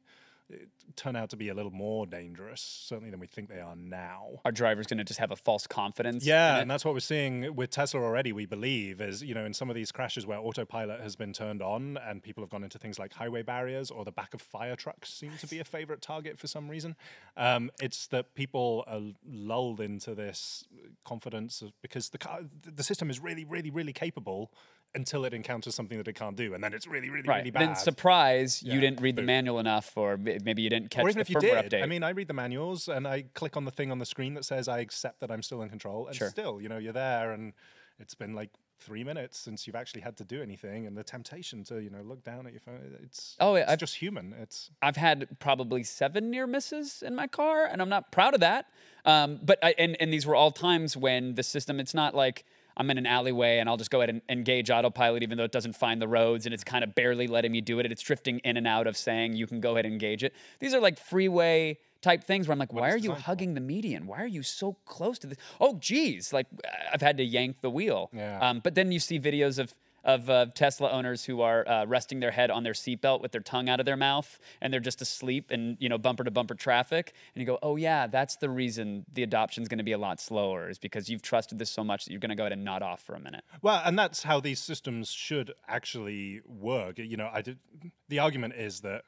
turn 0.96 1.16
out 1.16 1.30
to 1.30 1.38
be 1.38 1.50
a 1.50 1.54
little 1.54 1.72
more 1.72 2.06
dangerous, 2.06 2.62
certainly 2.62 3.10
than 3.10 3.20
we 3.20 3.28
think 3.28 3.50
they 3.50 3.60
are 3.60 3.76
now. 3.76 4.42
Our 4.46 4.52
driver's 4.52 4.88
going 4.88 4.98
to 4.98 5.04
just 5.04 5.20
have 5.20 5.32
a 5.32 5.36
false 5.36 5.68
confidence. 5.68 6.26
Yeah, 6.26 6.58
and 6.58 6.70
that's 6.70 6.84
what 6.84 6.94
we're 6.94 7.00
seeing 7.00 7.56
with 7.56 7.70
Tesla 7.70 8.02
already. 8.02 8.32
We 8.32 8.46
believe 8.46 9.02
is 9.02 9.24
you 9.24 9.34
know 9.34 9.46
in 9.46 9.54
some 9.54 9.70
of 9.70 9.76
these 9.76 9.92
crashes 9.92 10.26
where 10.26 10.40
autopilot 10.40 11.02
has 11.02 11.16
been 11.16 11.34
turned 11.34 11.62
on 11.62 11.98
and 11.98 12.22
people 12.22 12.44
have 12.44 12.50
gone 12.50 12.64
into 12.64 12.78
things 12.78 13.00
like 13.00 13.14
highway 13.14 13.44
barriers 13.44 13.92
or 13.92 14.06
the 14.06 14.12
back 14.12 14.34
of 14.34 14.42
fire 14.42 14.76
trucks 14.76 15.14
seem 15.14 15.32
to 15.40 15.48
be 15.48 15.60
a 15.60 15.64
favorite 15.64 16.02
target 16.02 16.40
for 16.40 16.48
some 16.48 16.70
reason. 16.70 16.96
Um, 17.38 17.72
it's 17.82 18.08
that 18.08 18.34
people 18.36 18.84
are 18.88 19.02
lulled 19.26 19.80
into 19.80 20.16
this 20.16 20.66
confidence 21.06 21.62
of, 21.62 21.74
because 21.82 22.10
the 22.10 22.18
car, 22.18 22.42
the 22.64 22.84
system 22.84 23.10
is 23.10 23.20
really, 23.20 23.46
really, 23.46 23.70
really 23.70 23.94
capable 23.94 24.52
until 24.96 25.26
it 25.26 25.34
encounters 25.34 25.76
something 25.76 25.98
that 25.98 26.08
it 26.08 26.14
can't 26.14 26.36
do, 26.36 26.54
and 26.54 26.64
then 26.64 26.74
it's 26.74 26.88
really, 26.88 27.10
really, 27.10 27.28
right. 27.28 27.40
really 27.40 27.52
bad. 27.52 27.70
Then 27.70 27.76
surprise, 27.76 28.64
yeah. 28.64 28.74
you 28.74 28.82
didn't 28.82 29.02
read 29.02 29.16
Boom. 29.16 29.26
the 29.26 29.28
manual 29.28 29.60
enough, 29.60 29.96
or 29.96 30.18
maybe 30.18 30.62
you 30.62 30.70
didn't 30.70 30.90
catch 30.90 31.06
or 31.06 31.10
even 31.10 31.18
the 31.18 31.22
if 31.22 31.28
firmware 31.30 31.64
you 31.64 31.70
did. 31.70 31.72
update. 31.72 31.84
I 31.84 31.86
mean, 31.86 32.04
I 32.04 32.10
read 32.10 32.28
the 32.28 32.34
manuals 32.34 32.88
and 32.88 33.08
I 33.08 33.26
click 33.34 33.56
on 33.56 33.66
the 33.66 33.72
thing 33.72 33.92
on 33.92 34.00
the 34.00 34.06
screen 34.06 34.34
that 34.34 34.46
says 34.46 34.68
I 34.68 34.80
accept 34.80 35.20
that 35.20 35.32
I'm 35.32 35.44
still 35.44 35.62
in 35.62 35.70
control, 35.70 36.08
and 36.08 36.16
sure. 36.16 36.30
still, 36.30 36.62
you 36.62 36.70
know, 36.70 36.78
you're 36.78 36.94
there, 36.94 37.32
and 37.32 37.54
it's 38.00 38.16
been 38.16 38.34
like 38.34 38.50
three 38.80 39.04
minutes 39.04 39.38
since 39.38 39.68
you've 39.68 39.76
actually 39.76 40.02
had 40.02 40.16
to 40.18 40.24
do 40.24 40.42
anything 40.42 40.88
and 40.88 40.96
the 40.96 41.04
temptation 41.04 41.64
to 41.66 41.82
you 41.82 41.90
know 41.90 42.02
look 42.02 42.24
down 42.24 42.48
at 42.48 42.54
your 42.54 42.62
phone 42.62 42.80
it's 43.04 43.36
oh 43.42 43.56
it's 43.56 43.70
I've, 43.70 43.78
just 43.78 43.96
human 43.96 44.34
it's 44.40 44.72
i've 44.82 44.96
had 44.96 45.28
probably 45.40 45.84
seven 45.84 46.32
near 46.32 46.48
misses 46.48 47.04
in 47.06 47.14
my 47.14 47.28
car 47.28 47.66
and 47.66 47.82
i'm 47.82 47.90
not 47.90 48.12
proud 48.12 48.34
of 48.34 48.40
that 48.40 48.68
um, 49.06 49.40
but 49.44 49.60
I, 49.62 49.76
and 49.78 49.98
and 50.00 50.14
these 50.14 50.26
were 50.26 50.36
all 50.36 50.52
times 50.52 50.96
when 50.96 51.36
the 51.36 51.44
system 51.44 51.80
it's 51.80 51.94
not 51.94 52.16
like 52.16 52.46
I'm 52.80 52.90
in 52.90 52.98
an 52.98 53.06
alleyway 53.06 53.60
and 53.60 53.68
I'll 53.68 53.78
just 53.78 53.92
go 53.92 54.00
ahead 54.00 54.10
and 54.10 54.22
engage 54.30 54.70
autopilot, 54.70 55.22
even 55.22 55.38
though 55.38 55.44
it 55.44 55.52
doesn't 55.52 55.76
find 55.76 56.02
the 56.02 56.08
roads 56.08 56.46
and 56.46 56.54
it's 56.54 56.64
kind 56.64 56.84
of 56.84 56.96
barely 56.96 57.28
letting 57.28 57.52
me 57.52 57.60
do 57.60 57.80
it. 57.80 57.92
It's 57.92 58.02
drifting 58.02 58.40
in 58.40 58.56
and 58.56 58.66
out 58.66 58.88
of 58.88 58.96
saying 58.96 59.34
you 59.34 59.46
can 59.46 59.60
go 59.60 59.74
ahead 59.74 59.86
and 59.86 59.94
engage 59.94 60.24
it. 60.24 60.34
These 60.60 60.74
are 60.74 60.80
like 60.80 60.98
freeway 60.98 61.78
type 62.02 62.24
things 62.24 62.48
where 62.48 62.54
I'm 62.54 62.60
like, 62.60 62.72
why 62.72 62.92
are 62.92 62.98
you 62.98 63.12
hugging 63.12 63.54
the 63.54 63.60
median? 63.62 64.08
Why 64.08 64.24
are 64.24 64.28
you 64.28 64.42
so 64.44 64.78
close 64.86 65.20
to 65.20 65.28
this? 65.28 65.38
Oh, 65.60 65.78
geez, 65.80 66.32
like 66.32 66.48
I've 66.94 67.02
had 67.02 67.18
to 67.18 67.24
yank 67.24 67.60
the 67.60 67.70
wheel. 67.70 68.10
Yeah. 68.14 68.40
Um, 68.42 68.62
but 68.64 68.76
then 68.76 68.94
you 68.94 69.00
see 69.00 69.20
videos 69.20 69.60
of 69.60 69.74
of 70.04 70.30
uh, 70.30 70.46
Tesla 70.56 70.90
owners 70.92 71.26
who 71.26 71.42
are 71.42 71.68
uh, 71.68 71.86
resting 71.86 72.20
their 72.20 72.32
head 72.32 72.50
on 72.52 72.64
their 72.64 72.74
seatbelt 72.74 73.22
with 73.22 73.32
their 73.32 73.42
tongue 73.42 73.70
out 73.70 73.80
of 73.80 73.86
their 73.86 73.98
mouth, 73.98 74.40
and 74.62 74.72
they're 74.72 74.80
just 74.80 75.02
asleep 75.02 75.52
in 75.52 75.78
you 75.80 75.90
know 75.90 75.98
bumper 75.98 76.24
to 76.24 76.32
bumper 76.32 76.56
traffic. 76.56 77.14
And 77.36 77.42
you 77.42 77.46
go, 77.46 77.60
oh 77.62 77.76
yeah, 77.76 78.08
that's 78.08 78.38
the 78.38 78.50
reason 78.50 79.06
the 79.14 79.24
adoption 79.24 79.64
is 79.64 79.70
going 79.70 79.78
to 79.80 79.84
be 79.84 79.92
a 79.94 79.98
lot 79.98 80.20
slower, 80.20 80.70
is 80.70 80.80
because 80.80 81.10
you've 81.10 81.22
trusted 81.22 81.60
this 81.60 81.70
so 81.70 81.84
much 81.84 82.06
that 82.06 82.12
you're 82.12 82.20
going 82.20 82.30
to 82.30 82.36
go 82.36 82.44
ahead 82.44 82.54
and 82.54 82.64
nod 82.64 82.82
off 82.82 83.02
for 83.02 83.16
a 83.16 83.20
minute. 83.20 83.44
well, 83.62 83.82
and 83.86 83.98
that's 83.98 84.24
how 84.24 84.40
these 84.40 84.60
systems 84.60 85.12
should 85.12 85.52
actually 85.68 86.42
work. 86.46 86.98
You 86.98 87.18
know, 87.18 87.30
I 87.34 87.42
did. 87.42 87.60
The 88.08 88.20
argument 88.20 88.56
is 88.56 88.82
that 88.82 89.04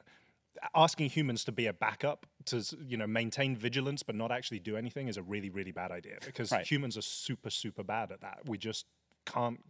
asking 0.74 1.08
humans 1.10 1.44
to 1.44 1.52
be 1.52 1.66
a 1.66 1.72
backup 1.72 2.26
to 2.44 2.62
you 2.86 2.96
know 2.96 3.06
maintain 3.06 3.56
vigilance 3.56 4.02
but 4.02 4.14
not 4.14 4.30
actually 4.30 4.58
do 4.58 4.76
anything 4.76 5.08
is 5.08 5.16
a 5.16 5.22
really 5.22 5.48
really 5.50 5.72
bad 5.72 5.90
idea 5.90 6.18
because 6.24 6.52
Right. 6.52 6.66
humans 6.66 6.96
are 6.96 7.02
super 7.02 7.50
super 7.50 7.82
bad 7.82 8.12
at 8.12 8.20
that 8.20 8.40
we 8.46 8.58
just 8.58 8.86
can't 9.24 9.60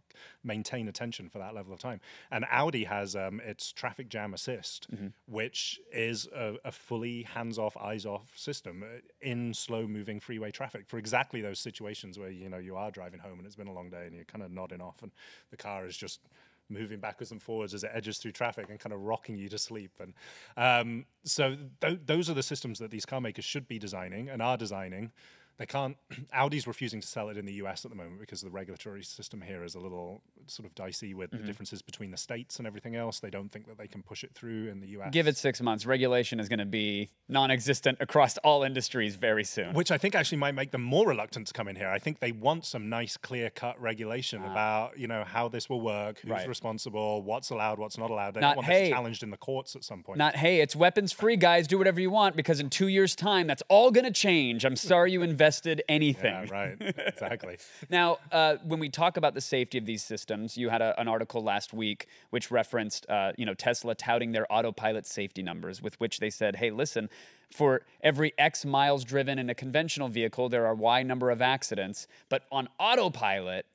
maintain 0.43 0.87
attention 0.87 1.27
for 1.27 1.39
that 1.39 1.55
level 1.55 1.73
of 1.73 1.79
time 1.79 1.99
and 2.31 2.45
audi 2.51 2.83
has 2.83 3.15
um, 3.15 3.41
its 3.43 3.71
traffic 3.71 4.09
jam 4.09 4.33
assist 4.33 4.87
which 5.25 5.79
is 5.91 6.27
a, 6.35 6.55
a 6.65 6.71
fully 6.71 7.23
hands-off 7.23 7.75
eyes-off 7.77 8.31
system 8.35 8.83
uh, 8.83 8.99
in 9.21 9.53
slow-moving 9.53 10.19
freeway 10.19 10.51
traffic 10.51 10.87
for 10.87 10.97
exactly 10.97 11.41
those 11.41 11.59
situations 11.59 12.19
where 12.19 12.29
you 12.29 12.47
know 12.47 12.57
you 12.57 12.75
are 12.75 12.91
driving 12.91 13.19
home 13.19 13.37
and 13.39 13.45
it's 13.45 13.55
been 13.55 13.67
a 13.67 13.73
long 13.73 13.89
day 13.89 14.05
and 14.05 14.15
you're 14.15 14.25
kind 14.25 14.43
of 14.43 14.51
nodding 14.51 14.81
off 14.81 15.01
and 15.01 15.11
the 15.49 15.57
car 15.57 15.85
is 15.85 15.97
just 15.97 16.19
moving 16.69 16.99
backwards 16.99 17.31
and 17.31 17.41
forwards 17.41 17.73
as 17.73 17.83
it 17.83 17.91
edges 17.93 18.17
through 18.17 18.31
traffic 18.31 18.69
and 18.69 18.79
kind 18.79 18.93
of 18.93 19.01
rocking 19.01 19.37
you 19.37 19.49
to 19.49 19.57
sleep. 19.57 19.91
And 19.99 20.13
um, 20.57 21.05
so 21.23 21.55
th- 21.81 21.99
those 22.05 22.29
are 22.29 22.33
the 22.33 22.43
systems 22.43 22.79
that 22.79 22.91
these 22.91 23.05
car 23.05 23.21
makers 23.21 23.45
should 23.45 23.67
be 23.67 23.79
designing 23.79 24.29
and 24.29 24.41
are 24.41 24.57
designing 24.57 25.11
they 25.57 25.65
can't. 25.65 25.95
Audi's 26.33 26.65
refusing 26.67 26.99
to 27.01 27.07
sell 27.07 27.29
it 27.29 27.37
in 27.37 27.45
the 27.45 27.53
US 27.53 27.85
at 27.85 27.91
the 27.91 27.97
moment 27.97 28.19
because 28.19 28.41
the 28.41 28.49
regulatory 28.49 29.03
system 29.03 29.41
here 29.41 29.63
is 29.63 29.75
a 29.75 29.79
little 29.79 30.21
sort 30.47 30.65
of 30.67 30.75
dicey 30.75 31.13
with 31.13 31.31
the 31.31 31.37
differences 31.37 31.81
between 31.81 32.11
the 32.11 32.17
states 32.17 32.57
and 32.57 32.67
everything 32.67 32.95
else. 32.95 33.19
They 33.19 33.29
don't 33.29 33.49
think 33.51 33.67
that 33.67 33.77
they 33.77 33.87
can 33.87 34.01
push 34.03 34.23
it 34.23 34.33
through 34.33 34.67
in 34.69 34.79
the 34.81 34.87
US. 34.99 35.09
Give 35.11 35.27
it 35.27 35.37
six 35.37 35.61
months. 35.61 35.85
Regulation 35.85 36.39
is 36.39 36.49
going 36.49 36.59
to 36.59 36.65
be 36.65 37.09
non-existent 37.29 37.97
across 38.01 38.37
all 38.39 38.63
industries 38.63 39.15
very 39.15 39.43
soon. 39.43 39.73
Which 39.73 39.91
I 39.91 39.97
think 39.97 40.15
actually 40.15 40.39
might 40.39 40.53
make 40.55 40.71
them 40.71 40.81
more 40.83 41.07
reluctant 41.07 41.47
to 41.47 41.53
come 41.53 41.67
in 41.67 41.75
here. 41.75 41.87
I 41.89 41.99
think 41.99 42.19
they 42.19 42.31
want 42.31 42.65
some 42.65 42.89
nice, 42.89 43.15
clear-cut 43.17 43.79
regulation 43.81 44.43
about 44.43 44.97
you 44.97 45.07
know 45.07 45.23
how 45.23 45.47
this 45.47 45.69
will 45.69 45.81
work, 45.81 46.19
who's 46.19 46.31
Ah. 46.31 46.35
Right. 46.35 46.47
responsible, 46.47 47.21
what's 47.21 47.51
allowed, 47.51 47.77
what's 47.79 47.97
not 47.97 48.09
allowed. 48.09 48.33
They 48.33 48.41
Not, 48.41 48.55
don't 48.55 48.57
want 48.57 48.67
"Hey, 48.67 48.81
this 48.85 48.89
challenged 48.89 49.23
in 49.23 49.29
the 49.29 49.37
courts 49.37 49.75
at 49.75 49.83
some 49.83 50.01
point. 50.03 50.17
Not, 50.17 50.35
hey, 50.35 50.61
it's 50.61 50.75
weapons 50.75 51.11
free, 51.13 51.37
guys. 51.37 51.67
Do 51.67 51.77
whatever 51.77 52.01
you 52.01 52.09
want 52.09 52.35
because 52.35 52.59
in 52.59 52.69
two 52.69 52.87
years' 52.87 53.15
time, 53.15 53.45
that's 53.47 53.63
all 53.69 53.91
going 53.91 54.05
to 54.05 54.11
change. 54.11 54.65
I'm 54.65 54.75
sorry 54.75 55.11
you 55.11 55.21
invested 55.21 55.42
anything. 55.89 56.33
yeah, 56.33 56.45
right. 56.49 56.75
exactly. 56.79 57.57
Now, 57.89 58.17
uh, 58.31 58.57
when 58.63 58.79
we 58.79 58.89
talk 58.89 59.17
about 59.17 59.33
the 59.33 59.41
safety 59.41 59.77
of 59.77 59.85
these 59.85 60.03
systems, 60.03 60.57
you 60.57 60.69
had 60.69 60.81
a, 60.81 60.99
an 60.99 61.07
article 61.07 61.43
last 61.43 61.73
week 61.73 62.07
which 62.29 62.49
referenced, 62.49 63.07
uh, 63.09 63.33
you 63.37 63.45
know, 63.45 63.53
Tesla 63.53 63.93
touting 63.95 64.31
their 64.31 64.51
autopilot 64.51 65.05
safety 65.05 65.43
numbers, 65.43 65.81
with 65.81 65.99
which 65.99 66.19
they 66.19 66.29
said, 66.29 66.55
"Hey, 66.55 66.71
listen, 66.71 67.09
for 67.51 67.81
every 68.01 68.33
X 68.37 68.65
miles 68.65 69.03
driven 69.03 69.37
in 69.37 69.49
a 69.49 69.55
conventional 69.55 70.07
vehicle, 70.07 70.49
there 70.49 70.65
are 70.65 70.75
Y 70.75 71.03
number 71.03 71.29
of 71.29 71.41
accidents, 71.41 72.07
but 72.29 72.43
on 72.51 72.67
autopilot, 72.79 73.65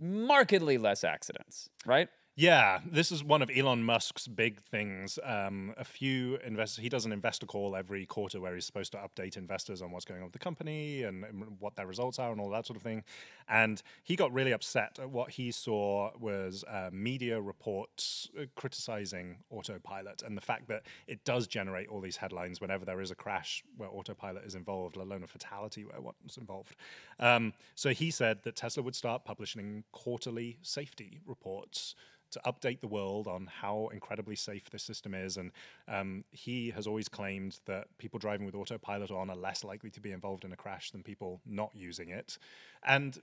markedly 0.00 0.78
less 0.78 1.04
accidents." 1.04 1.68
Right? 1.86 2.08
Yeah, 2.36 2.78
this 2.90 3.10
is 3.10 3.24
one 3.24 3.42
of 3.42 3.50
Elon 3.54 3.84
Musk's 3.84 4.26
big 4.28 4.62
things. 4.62 5.18
Um, 5.24 5.74
a 5.76 5.84
few 5.84 6.36
investors, 6.36 6.82
he 6.82 6.88
does 6.88 7.04
an 7.04 7.12
investor 7.12 7.44
call 7.44 7.74
every 7.74 8.06
quarter 8.06 8.40
where 8.40 8.54
he's 8.54 8.64
supposed 8.64 8.92
to 8.92 8.98
update 8.98 9.36
investors 9.36 9.82
on 9.82 9.90
what's 9.90 10.04
going 10.04 10.20
on 10.20 10.26
with 10.26 10.32
the 10.32 10.38
company 10.38 11.02
and, 11.02 11.24
and 11.24 11.44
what 11.58 11.74
their 11.74 11.86
results 11.86 12.18
are 12.18 12.30
and 12.30 12.40
all 12.40 12.48
that 12.50 12.66
sort 12.66 12.76
of 12.76 12.82
thing. 12.82 13.02
And 13.48 13.82
he 14.04 14.14
got 14.16 14.32
really 14.32 14.52
upset 14.52 14.98
at 15.00 15.10
what 15.10 15.32
he 15.32 15.50
saw 15.50 16.12
was 16.18 16.64
uh, 16.68 16.88
media 16.92 17.38
reports 17.40 18.30
uh, 18.40 18.44
criticizing 18.54 19.38
autopilot 19.50 20.22
and 20.22 20.36
the 20.36 20.40
fact 20.40 20.68
that 20.68 20.84
it 21.08 21.24
does 21.24 21.48
generate 21.48 21.88
all 21.88 22.00
these 22.00 22.16
headlines 22.16 22.60
whenever 22.60 22.84
there 22.84 23.00
is 23.00 23.10
a 23.10 23.16
crash 23.16 23.64
where 23.76 23.90
autopilot 23.90 24.44
is 24.46 24.54
involved, 24.54 24.96
let 24.96 25.06
alone 25.06 25.24
a 25.24 25.26
fatality 25.26 25.84
where 25.84 26.00
one's 26.00 26.38
involved. 26.38 26.76
Um, 27.18 27.52
so 27.74 27.90
he 27.90 28.10
said 28.10 28.38
that 28.44 28.54
Tesla 28.54 28.84
would 28.84 28.94
start 28.94 29.24
publishing 29.24 29.82
quarterly 29.92 30.58
safety 30.62 31.20
reports 31.26 31.96
to 32.30 32.40
update 32.46 32.80
the 32.80 32.86
world 32.86 33.26
on 33.26 33.48
how 33.60 33.90
incredibly 33.92 34.36
safe 34.36 34.70
this 34.70 34.82
system 34.82 35.14
is. 35.14 35.36
And 35.36 35.52
um, 35.88 36.24
he 36.30 36.70
has 36.70 36.86
always 36.86 37.08
claimed 37.08 37.60
that 37.66 37.88
people 37.98 38.18
driving 38.18 38.46
with 38.46 38.54
autopilot 38.54 39.10
on 39.10 39.30
are 39.30 39.36
less 39.36 39.64
likely 39.64 39.90
to 39.90 40.00
be 40.00 40.12
involved 40.12 40.44
in 40.44 40.52
a 40.52 40.56
crash 40.56 40.90
than 40.90 41.02
people 41.02 41.40
not 41.46 41.70
using 41.74 42.08
it. 42.08 42.38
And 42.84 43.18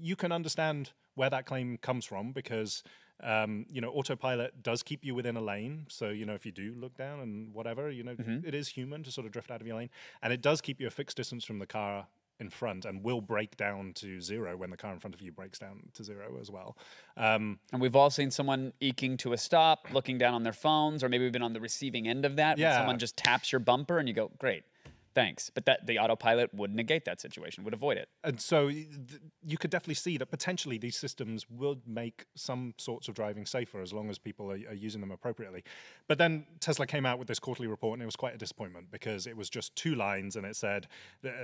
you 0.00 0.16
can 0.16 0.32
understand 0.32 0.90
where 1.14 1.30
that 1.30 1.46
claim 1.46 1.78
comes 1.78 2.04
from 2.04 2.32
because. 2.32 2.82
Um, 3.24 3.66
you 3.70 3.80
know, 3.80 3.90
autopilot 3.90 4.64
does 4.64 4.82
keep 4.82 5.04
you 5.04 5.14
within 5.14 5.36
a 5.36 5.40
lane. 5.40 5.86
So, 5.88 6.08
you 6.08 6.26
know, 6.26 6.34
if 6.34 6.44
you 6.44 6.50
do 6.50 6.74
look 6.76 6.96
down 6.96 7.20
and 7.20 7.54
whatever, 7.54 7.88
you 7.88 8.02
know, 8.02 8.16
it 8.44 8.52
is 8.52 8.66
human 8.66 9.04
to 9.04 9.12
sort 9.12 9.26
of 9.26 9.32
drift 9.32 9.52
out 9.52 9.60
of 9.60 9.66
your 9.66 9.76
lane. 9.76 9.90
And 10.22 10.32
it 10.32 10.42
does 10.42 10.60
keep 10.60 10.80
you 10.80 10.88
a 10.88 10.90
fixed 10.90 11.18
distance 11.18 11.44
from 11.44 11.60
the 11.60 11.66
car 11.66 12.08
in 12.40 12.50
front 12.50 12.84
and 12.84 13.02
will 13.04 13.20
brake 13.20 13.56
down 13.56 13.92
to 13.94 14.20
zero 14.20 14.56
when 14.56 14.70
the 14.70 14.76
car 14.76 14.92
in 14.92 14.98
front 14.98 15.14
of 15.14 15.20
you 15.20 15.30
brakes 15.30 15.58
down 15.58 15.82
to 15.94 16.02
zero 16.02 16.38
as 16.40 16.50
well. 16.50 16.76
Um, 17.16 17.60
And 17.72 17.80
we've 17.80 17.94
all 17.94 18.10
seen 18.10 18.30
someone 18.30 18.72
eking 18.80 19.16
to 19.18 19.32
a 19.32 19.38
stop, 19.38 19.86
looking 19.92 20.18
down 20.18 20.34
on 20.34 20.42
their 20.42 20.52
phones, 20.52 21.04
or 21.04 21.08
maybe 21.08 21.24
we've 21.24 21.32
been 21.32 21.42
on 21.42 21.52
the 21.52 21.60
receiving 21.60 22.08
end 22.08 22.24
of 22.24 22.36
that. 22.36 22.58
When 22.58 22.78
someone 22.78 22.98
just 22.98 23.16
taps 23.16 23.52
your 23.52 23.60
bumper 23.60 23.98
and 23.98 24.08
you 24.08 24.14
go, 24.14 24.30
great, 24.38 24.64
thanks. 25.14 25.50
But 25.50 25.66
that 25.66 25.86
the 25.86 25.98
autopilot 25.98 26.52
would 26.54 26.74
negate 26.74 27.04
that 27.04 27.20
situation, 27.20 27.64
would 27.64 27.74
avoid 27.74 27.98
it. 27.98 28.08
and 28.24 28.40
so 28.40 28.68
you 28.68 29.58
could 29.58 29.70
definitely 29.70 29.94
see 29.94 30.16
that 30.18 30.26
potentially 30.26 30.78
these 30.78 30.96
systems 30.96 31.46
would 31.50 31.86
make 31.86 32.26
some 32.34 32.74
sorts 32.78 33.08
of 33.08 33.14
driving 33.14 33.46
safer 33.46 33.80
as 33.80 33.92
long 33.92 34.10
as 34.10 34.18
people 34.18 34.50
are, 34.50 34.58
are 34.68 34.74
using 34.74 35.00
them 35.00 35.10
appropriately. 35.10 35.64
But 36.08 36.18
then 36.18 36.46
Tesla 36.60 36.86
came 36.86 37.06
out 37.06 37.18
with 37.18 37.28
this 37.28 37.38
quarterly 37.38 37.68
report, 37.68 37.94
and 37.94 38.02
it 38.02 38.06
was 38.06 38.16
quite 38.16 38.34
a 38.34 38.38
disappointment 38.38 38.90
because 38.90 39.26
it 39.26 39.36
was 39.36 39.50
just 39.50 39.74
two 39.76 39.94
lines, 39.94 40.36
and 40.36 40.46
it 40.46 40.56
said, 40.56 40.88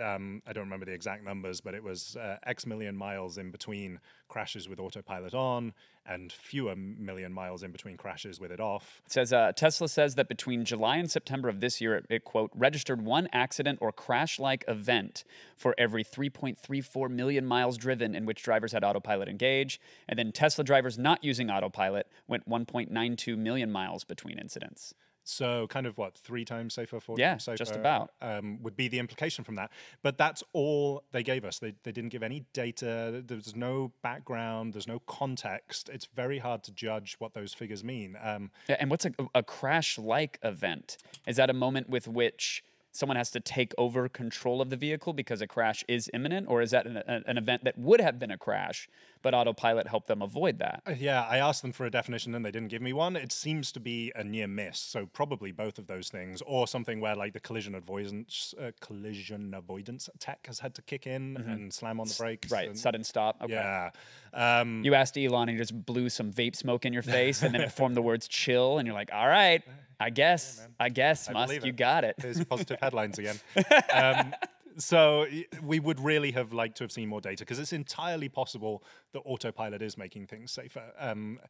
um, 0.03 0.43
I 0.47 0.53
don't 0.53 0.65
remember 0.65 0.87
the 0.87 0.93
exact 0.93 1.25
numbers, 1.25 1.61
but 1.61 1.75
it 1.75 1.83
was 1.83 2.17
uh, 2.17 2.37
X 2.45 2.67
million 2.67 2.97
miles 2.97 3.39
in 3.39 3.51
between 3.51 4.01
crashes 4.29 4.69
with 4.69 4.79
autopilot 4.79 5.35
on 5.35 5.73
and 6.07 6.33
fewer 6.33 6.75
million 6.75 7.33
miles 7.33 7.63
in 7.63 7.71
between 7.71 7.97
crashes 7.97 8.41
with 8.41 8.51
it 8.51 8.61
off. 8.61 9.03
It 9.07 9.13
says 9.13 9.33
uh, 9.33 9.53
Tesla 9.55 9.89
says 9.89 10.15
that 10.15 10.29
between 10.29 10.65
July 10.65 10.97
and 10.97 11.11
September 11.11 11.49
of 11.49 11.61
this 11.61 11.81
year, 11.81 11.97
it, 11.97 12.07
it 12.09 12.25
quote 12.25 12.51
registered 12.55 13.03
one 13.03 13.29
accident 13.33 13.79
or 13.83 13.93
crash-like 13.93 14.65
event 14.69 15.25
for 15.57 15.75
every 15.77 16.03
3.34 16.03 17.11
million 17.11 17.45
miles 17.45 17.77
driven 17.77 18.15
in 18.15 18.25
which 18.25 18.43
drivers 18.43 18.73
had 18.73 18.85
autopilot 18.85 19.29
engage, 19.29 19.81
and 20.09 20.19
then 20.19 20.33
Tesla 20.33 20.65
drivers 20.65 20.99
not 20.99 21.23
using 21.23 21.51
autopilot 21.51 22.07
went 22.27 22.49
1.92 22.49 23.37
million 23.37 23.71
miles 23.71 24.05
between 24.05 24.39
incidents. 24.39 24.95
So, 25.29 25.67
kind 25.67 25.87
of 25.87 25.99
what, 25.99 26.17
three 26.17 26.45
times 26.45 26.73
safer, 26.75 27.01
four 27.01 27.17
Yeah, 27.19 27.33
times 27.33 27.45
safer? 27.45 27.57
just 27.59 27.77
about. 27.77 28.13
Um, 28.23 28.63
would 28.63 28.77
be 28.77 28.89
the 28.89 28.99
implication 28.99 29.45
from 29.45 29.57
that. 29.57 29.71
But 30.03 30.17
that's 30.17 30.43
all 30.55 31.05
they 31.13 31.23
gave 31.23 31.45
us. 31.45 31.59
They, 31.59 31.75
they 31.83 31.93
didn't 31.93 32.11
give 32.11 32.23
any 32.23 32.47
data. 32.55 33.23
There's 33.27 33.55
no 33.55 33.93
background, 34.03 34.73
there's 34.73 34.89
no 34.89 35.01
context. 35.01 35.91
It's 35.91 36.07
very 36.07 36.39
hard 36.39 36.63
to 36.65 36.73
judge 36.73 37.17
what 37.19 37.35
those 37.35 37.53
figures 37.53 37.85
mean. 37.85 38.17
Um, 38.23 38.51
Yeah, 38.69 38.77
and 38.81 38.91
what's 38.91 39.05
a, 39.05 39.13
a 39.35 39.43
crash-like 39.43 40.39
event? 40.43 40.97
Is 41.27 41.37
that 41.37 41.51
a 41.51 41.55
moment 41.55 41.91
with 41.91 42.09
which 42.09 42.65
someone 42.93 43.17
has 43.17 43.31
to 43.31 43.41
take 43.41 43.73
over 43.79 44.09
control 44.09 44.61
of 44.61 44.71
the 44.71 44.77
vehicle 44.77 45.13
because 45.13 45.41
a 45.41 45.47
crash 45.47 45.85
is 45.89 46.11
imminent, 46.15 46.49
or 46.49 46.63
is 46.63 46.71
that 46.73 46.87
an, 46.87 46.97
an 47.07 47.39
event 47.39 47.65
that 47.65 47.79
would 47.79 48.01
have 48.01 48.19
been 48.19 48.31
a 48.31 48.39
crash, 48.39 48.89
but 49.23 49.35
autopilot 49.35 49.87
helped 49.87 50.09
them 50.09 50.23
avoid 50.23 50.59
that? 50.59 50.83
Uh, 50.87 50.95
Yeah, 50.99 51.23
I 51.29 51.39
asked 51.39 51.63
them 51.63 51.73
for 51.73 51.87
a 51.87 51.91
definition 51.91 52.35
and 52.35 52.45
they 52.45 52.51
didn't 52.51 52.69
give 52.69 52.83
me 52.83 52.93
one. 52.93 53.15
It 53.17 53.31
seems 53.33 53.71
to 53.73 53.81
be 53.81 54.13
a 54.17 54.25
near 54.25 54.47
miss, 54.49 54.79
so 54.79 55.07
probably 55.07 55.53
both 55.53 55.79
of 55.79 55.87
those 55.87 56.09
things, 56.09 56.43
or 56.47 56.67
something 56.67 57.01
where 57.01 57.15
like 57.15 57.33
the 57.35 57.41
collision 57.41 57.75
avoidance, 57.75 58.55
uh, 58.61 58.71
collision 58.81 59.55
avoidance 59.55 60.09
tech 60.19 60.47
has 60.47 60.59
had 60.59 60.75
to 60.75 60.83
kick 60.83 61.07
in 61.07 61.37
and 61.47 61.73
slam 61.73 62.01
on 62.01 62.09
the 62.09 62.15
brakes. 62.19 62.47
Mm-hmm. 62.49 62.55
Right, 62.55 62.69
and- 62.69 62.79
sudden 62.79 63.05
stop. 63.05 63.37
Okay. 63.43 63.53
yeah, 63.53 63.91
um, 64.33 64.83
You 64.85 64.95
asked 64.95 65.17
Elon, 65.17 65.49
and 65.49 65.51
he 65.51 65.57
just 65.57 65.85
blew 65.87 66.09
some 66.09 66.33
vape 66.33 66.57
smoke 66.57 66.85
in 66.85 66.93
your 66.93 67.03
face, 67.03 67.43
and 67.43 67.55
then 67.55 67.61
it 67.61 67.73
formed 67.73 67.97
the 67.97 68.03
words 68.03 68.27
"chill," 68.29 68.79
and 68.79 68.87
you're 68.87 68.95
like, 68.95 69.11
"All 69.13 69.27
right, 69.29 69.63
I 70.01 70.11
guess, 70.11 70.67
I 70.79 70.89
guess, 70.89 71.29
Musk, 71.31 71.65
you 71.65 71.73
got 71.73 72.05
it." 72.05 72.17
There's 72.19 72.45
positive 72.45 72.79
headlines 72.81 73.19
again. 73.19 73.39
Um, 73.93 74.35
so 74.79 75.27
we 75.63 75.81
would 75.81 75.99
really 76.01 76.31
have 76.33 76.53
liked 76.53 76.77
to 76.79 76.85
have 76.85 76.93
seen 76.93 77.09
more 77.09 77.21
data 77.21 77.39
because 77.45 77.59
it's 77.59 77.73
entirely 77.73 78.29
possible 78.29 78.85
that 79.13 79.21
autopilot 79.21 79.83
is 79.83 79.99
making 79.99 80.27
things 80.27 80.53
safer. 80.53 80.93
Um, 80.99 81.41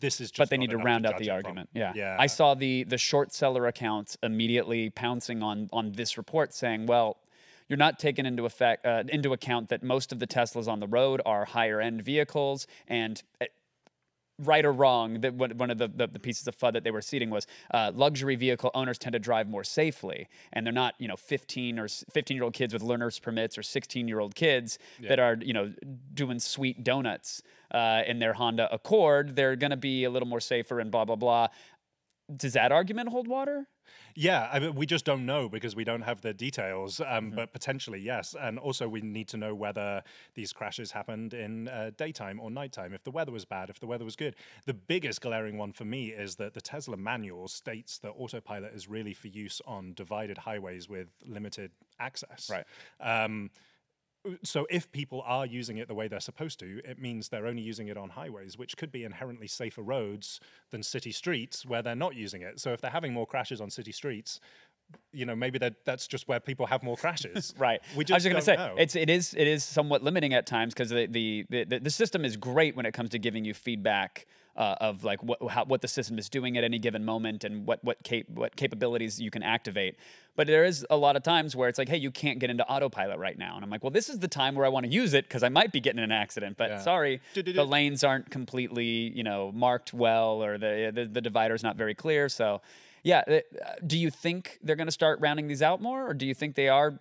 this 0.00 0.20
is 0.20 0.30
just 0.30 0.38
but 0.38 0.50
they 0.50 0.56
need 0.56 0.70
to 0.70 0.78
round 0.78 1.06
out 1.06 1.18
the 1.18 1.26
from. 1.26 1.34
argument. 1.34 1.70
Yeah. 1.72 1.92
yeah. 1.96 2.16
I 2.18 2.26
saw 2.26 2.54
the 2.54 2.84
the 2.84 2.98
short 2.98 3.32
seller 3.32 3.66
accounts 3.66 4.16
immediately 4.22 4.90
pouncing 4.90 5.42
on 5.42 5.68
on 5.72 5.92
this 5.92 6.16
report, 6.16 6.54
saying, 6.54 6.86
"Well, 6.86 7.16
you're 7.68 7.78
not 7.78 7.98
taking 7.98 8.26
into 8.26 8.44
effect 8.44 8.86
uh, 8.86 9.04
into 9.08 9.32
account 9.32 9.70
that 9.70 9.82
most 9.82 10.12
of 10.12 10.18
the 10.18 10.26
Teslas 10.26 10.68
on 10.68 10.80
the 10.80 10.86
road 10.86 11.20
are 11.24 11.44
higher 11.44 11.80
end 11.80 12.02
vehicles 12.02 12.66
and." 12.86 13.22
Right 14.38 14.64
or 14.64 14.72
wrong, 14.72 15.20
that 15.20 15.34
one 15.34 15.70
of 15.70 15.78
the, 15.78 15.86
the, 15.86 16.08
the 16.08 16.18
pieces 16.18 16.48
of 16.48 16.58
FUD 16.58 16.72
that 16.72 16.82
they 16.82 16.90
were 16.90 17.00
seeding 17.00 17.30
was 17.30 17.46
uh, 17.72 17.92
luxury 17.94 18.34
vehicle 18.34 18.70
owners 18.74 18.98
tend 18.98 19.12
to 19.12 19.20
drive 19.20 19.48
more 19.48 19.62
safely, 19.62 20.28
and 20.52 20.66
they're 20.66 20.72
not 20.72 20.94
you 20.98 21.06
know 21.06 21.16
15 21.16 21.78
or 21.78 21.86
15 21.86 22.36
year 22.36 22.42
old 22.42 22.52
kids 22.52 22.72
with 22.72 22.82
learners 22.82 23.20
permits 23.20 23.56
or 23.56 23.62
16 23.62 24.08
year 24.08 24.18
old 24.18 24.34
kids 24.34 24.78
that 25.08 25.20
are 25.20 25.36
you 25.40 25.52
know 25.52 25.72
doing 26.14 26.40
sweet 26.40 26.82
donuts 26.82 27.42
uh, 27.70 28.02
in 28.06 28.18
their 28.18 28.32
Honda 28.32 28.72
Accord. 28.74 29.36
They're 29.36 29.56
going 29.56 29.70
to 29.70 29.76
be 29.76 30.04
a 30.04 30.10
little 30.10 30.28
more 30.28 30.40
safer 30.40 30.80
and 30.80 30.90
blah 30.90 31.04
blah 31.04 31.16
blah. 31.16 31.48
Does 32.34 32.54
that 32.54 32.72
argument 32.72 33.10
hold 33.10 33.28
water? 33.28 33.68
Yeah, 34.14 34.48
I 34.52 34.60
mean, 34.60 34.74
we 34.74 34.86
just 34.86 35.04
don't 35.04 35.26
know 35.26 35.48
because 35.48 35.74
we 35.74 35.84
don't 35.84 36.02
have 36.02 36.20
the 36.20 36.32
details. 36.32 37.00
Um, 37.00 37.24
Mm-hmm. 37.24 37.36
But 37.36 37.52
potentially, 37.52 38.00
yes. 38.00 38.34
And 38.38 38.58
also, 38.58 38.88
we 38.88 39.00
need 39.00 39.28
to 39.28 39.36
know 39.36 39.54
whether 39.54 40.02
these 40.34 40.52
crashes 40.52 40.90
happened 40.92 41.32
in 41.32 41.68
uh, 41.68 41.90
daytime 41.96 42.38
or 42.38 42.50
nighttime. 42.50 42.92
If 42.92 43.02
the 43.02 43.10
weather 43.10 43.32
was 43.32 43.44
bad, 43.44 43.70
if 43.70 43.80
the 43.80 43.86
weather 43.86 44.04
was 44.04 44.16
good. 44.16 44.36
The 44.66 44.74
biggest 44.74 45.20
glaring 45.20 45.56
one 45.58 45.72
for 45.72 45.84
me 45.84 46.08
is 46.10 46.36
that 46.36 46.54
the 46.54 46.60
Tesla 46.60 46.96
manual 46.96 47.48
states 47.48 47.98
that 47.98 48.10
autopilot 48.10 48.74
is 48.74 48.88
really 48.88 49.14
for 49.14 49.28
use 49.28 49.60
on 49.66 49.94
divided 49.94 50.38
highways 50.38 50.88
with 50.88 51.08
limited 51.26 51.70
access. 51.98 52.50
Right. 52.50 52.66
Um, 53.00 53.50
so 54.42 54.66
if 54.70 54.90
people 54.92 55.22
are 55.26 55.46
using 55.46 55.78
it 55.78 55.88
the 55.88 55.94
way 55.94 56.08
they're 56.08 56.20
supposed 56.20 56.58
to, 56.60 56.80
it 56.84 56.98
means 56.98 57.28
they're 57.28 57.46
only 57.46 57.62
using 57.62 57.88
it 57.88 57.96
on 57.96 58.10
highways, 58.10 58.56
which 58.56 58.76
could 58.76 58.90
be 58.90 59.04
inherently 59.04 59.46
safer 59.46 59.82
roads 59.82 60.40
than 60.70 60.82
city 60.82 61.12
streets 61.12 61.66
where 61.66 61.82
they're 61.82 61.94
not 61.94 62.14
using 62.14 62.42
it. 62.42 62.58
So 62.60 62.72
if 62.72 62.80
they're 62.80 62.90
having 62.90 63.12
more 63.12 63.26
crashes 63.26 63.60
on 63.60 63.70
city 63.70 63.92
streets, 63.92 64.40
you 65.12 65.24
know, 65.24 65.36
maybe 65.36 65.58
that 65.58 65.84
that's 65.84 66.06
just 66.06 66.28
where 66.28 66.40
people 66.40 66.66
have 66.66 66.82
more 66.82 66.96
crashes. 66.96 67.54
Right. 67.58 67.80
We 67.96 68.04
just 68.04 68.14
I 68.14 68.18
just 68.18 68.34
was 68.34 68.44
going 68.46 68.56
to 68.58 68.62
say 68.62 68.68
know. 68.68 68.74
it's 68.76 68.96
it 68.96 69.08
is 69.08 69.34
it 69.34 69.46
is 69.46 69.64
somewhat 69.64 70.02
limiting 70.02 70.34
at 70.34 70.46
times 70.46 70.74
because 70.74 70.90
the, 70.90 71.06
the 71.06 71.46
the 71.48 71.78
the 71.78 71.90
system 71.90 72.24
is 72.24 72.36
great 72.36 72.76
when 72.76 72.84
it 72.86 72.92
comes 72.92 73.10
to 73.10 73.18
giving 73.18 73.44
you 73.44 73.54
feedback 73.54 74.26
uh, 74.56 74.76
of 74.80 75.04
like 75.04 75.22
what 75.22 75.38
how, 75.50 75.64
what 75.64 75.80
the 75.82 75.88
system 75.88 76.18
is 76.18 76.28
doing 76.28 76.56
at 76.56 76.64
any 76.64 76.78
given 76.78 77.04
moment 77.04 77.44
and 77.44 77.66
what 77.66 77.82
what 77.84 78.02
cap- 78.02 78.28
what 78.28 78.56
capabilities 78.56 79.20
you 79.20 79.30
can 79.30 79.42
activate. 79.42 79.96
But 80.36 80.48
there 80.48 80.64
is 80.64 80.84
a 80.90 80.96
lot 80.96 81.14
of 81.16 81.22
times 81.22 81.54
where 81.54 81.68
it's 81.68 81.78
like, 81.78 81.88
hey, 81.88 81.96
you 81.96 82.10
can't 82.10 82.40
get 82.40 82.50
into 82.50 82.66
autopilot 82.66 83.18
right 83.18 83.38
now, 83.38 83.54
and 83.54 83.64
I'm 83.64 83.70
like, 83.70 83.84
well, 83.84 83.90
this 83.92 84.08
is 84.08 84.18
the 84.18 84.28
time 84.28 84.56
where 84.56 84.66
I 84.66 84.68
want 84.68 84.84
to 84.86 84.90
use 84.92 85.14
it 85.14 85.26
because 85.26 85.44
I 85.44 85.48
might 85.48 85.70
be 85.70 85.80
getting 85.80 85.98
in 85.98 86.04
an 86.04 86.12
accident. 86.12 86.56
But 86.56 86.70
Yeah. 86.70 86.78
sorry, 86.80 87.20
the 87.34 87.64
lanes 87.64 88.02
aren't 88.02 88.30
completely 88.30 89.12
you 89.14 89.22
know 89.22 89.52
marked 89.52 89.92
well, 89.94 90.42
or 90.42 90.58
the 90.58 90.90
the, 90.92 91.04
the 91.06 91.20
divider's 91.20 91.62
not 91.62 91.76
very 91.76 91.94
clear. 91.94 92.28
So. 92.28 92.60
Yeah, 93.04 93.22
uh, 93.28 93.40
do 93.86 93.96
you 93.96 94.10
think 94.10 94.58
they're 94.62 94.76
going 94.76 94.88
to 94.88 94.92
start 94.92 95.20
rounding 95.20 95.46
these 95.46 95.62
out 95.62 95.80
more, 95.80 96.08
or 96.08 96.14
do 96.14 96.26
you 96.26 96.34
think 96.34 96.56
they 96.56 96.68
are 96.68 96.98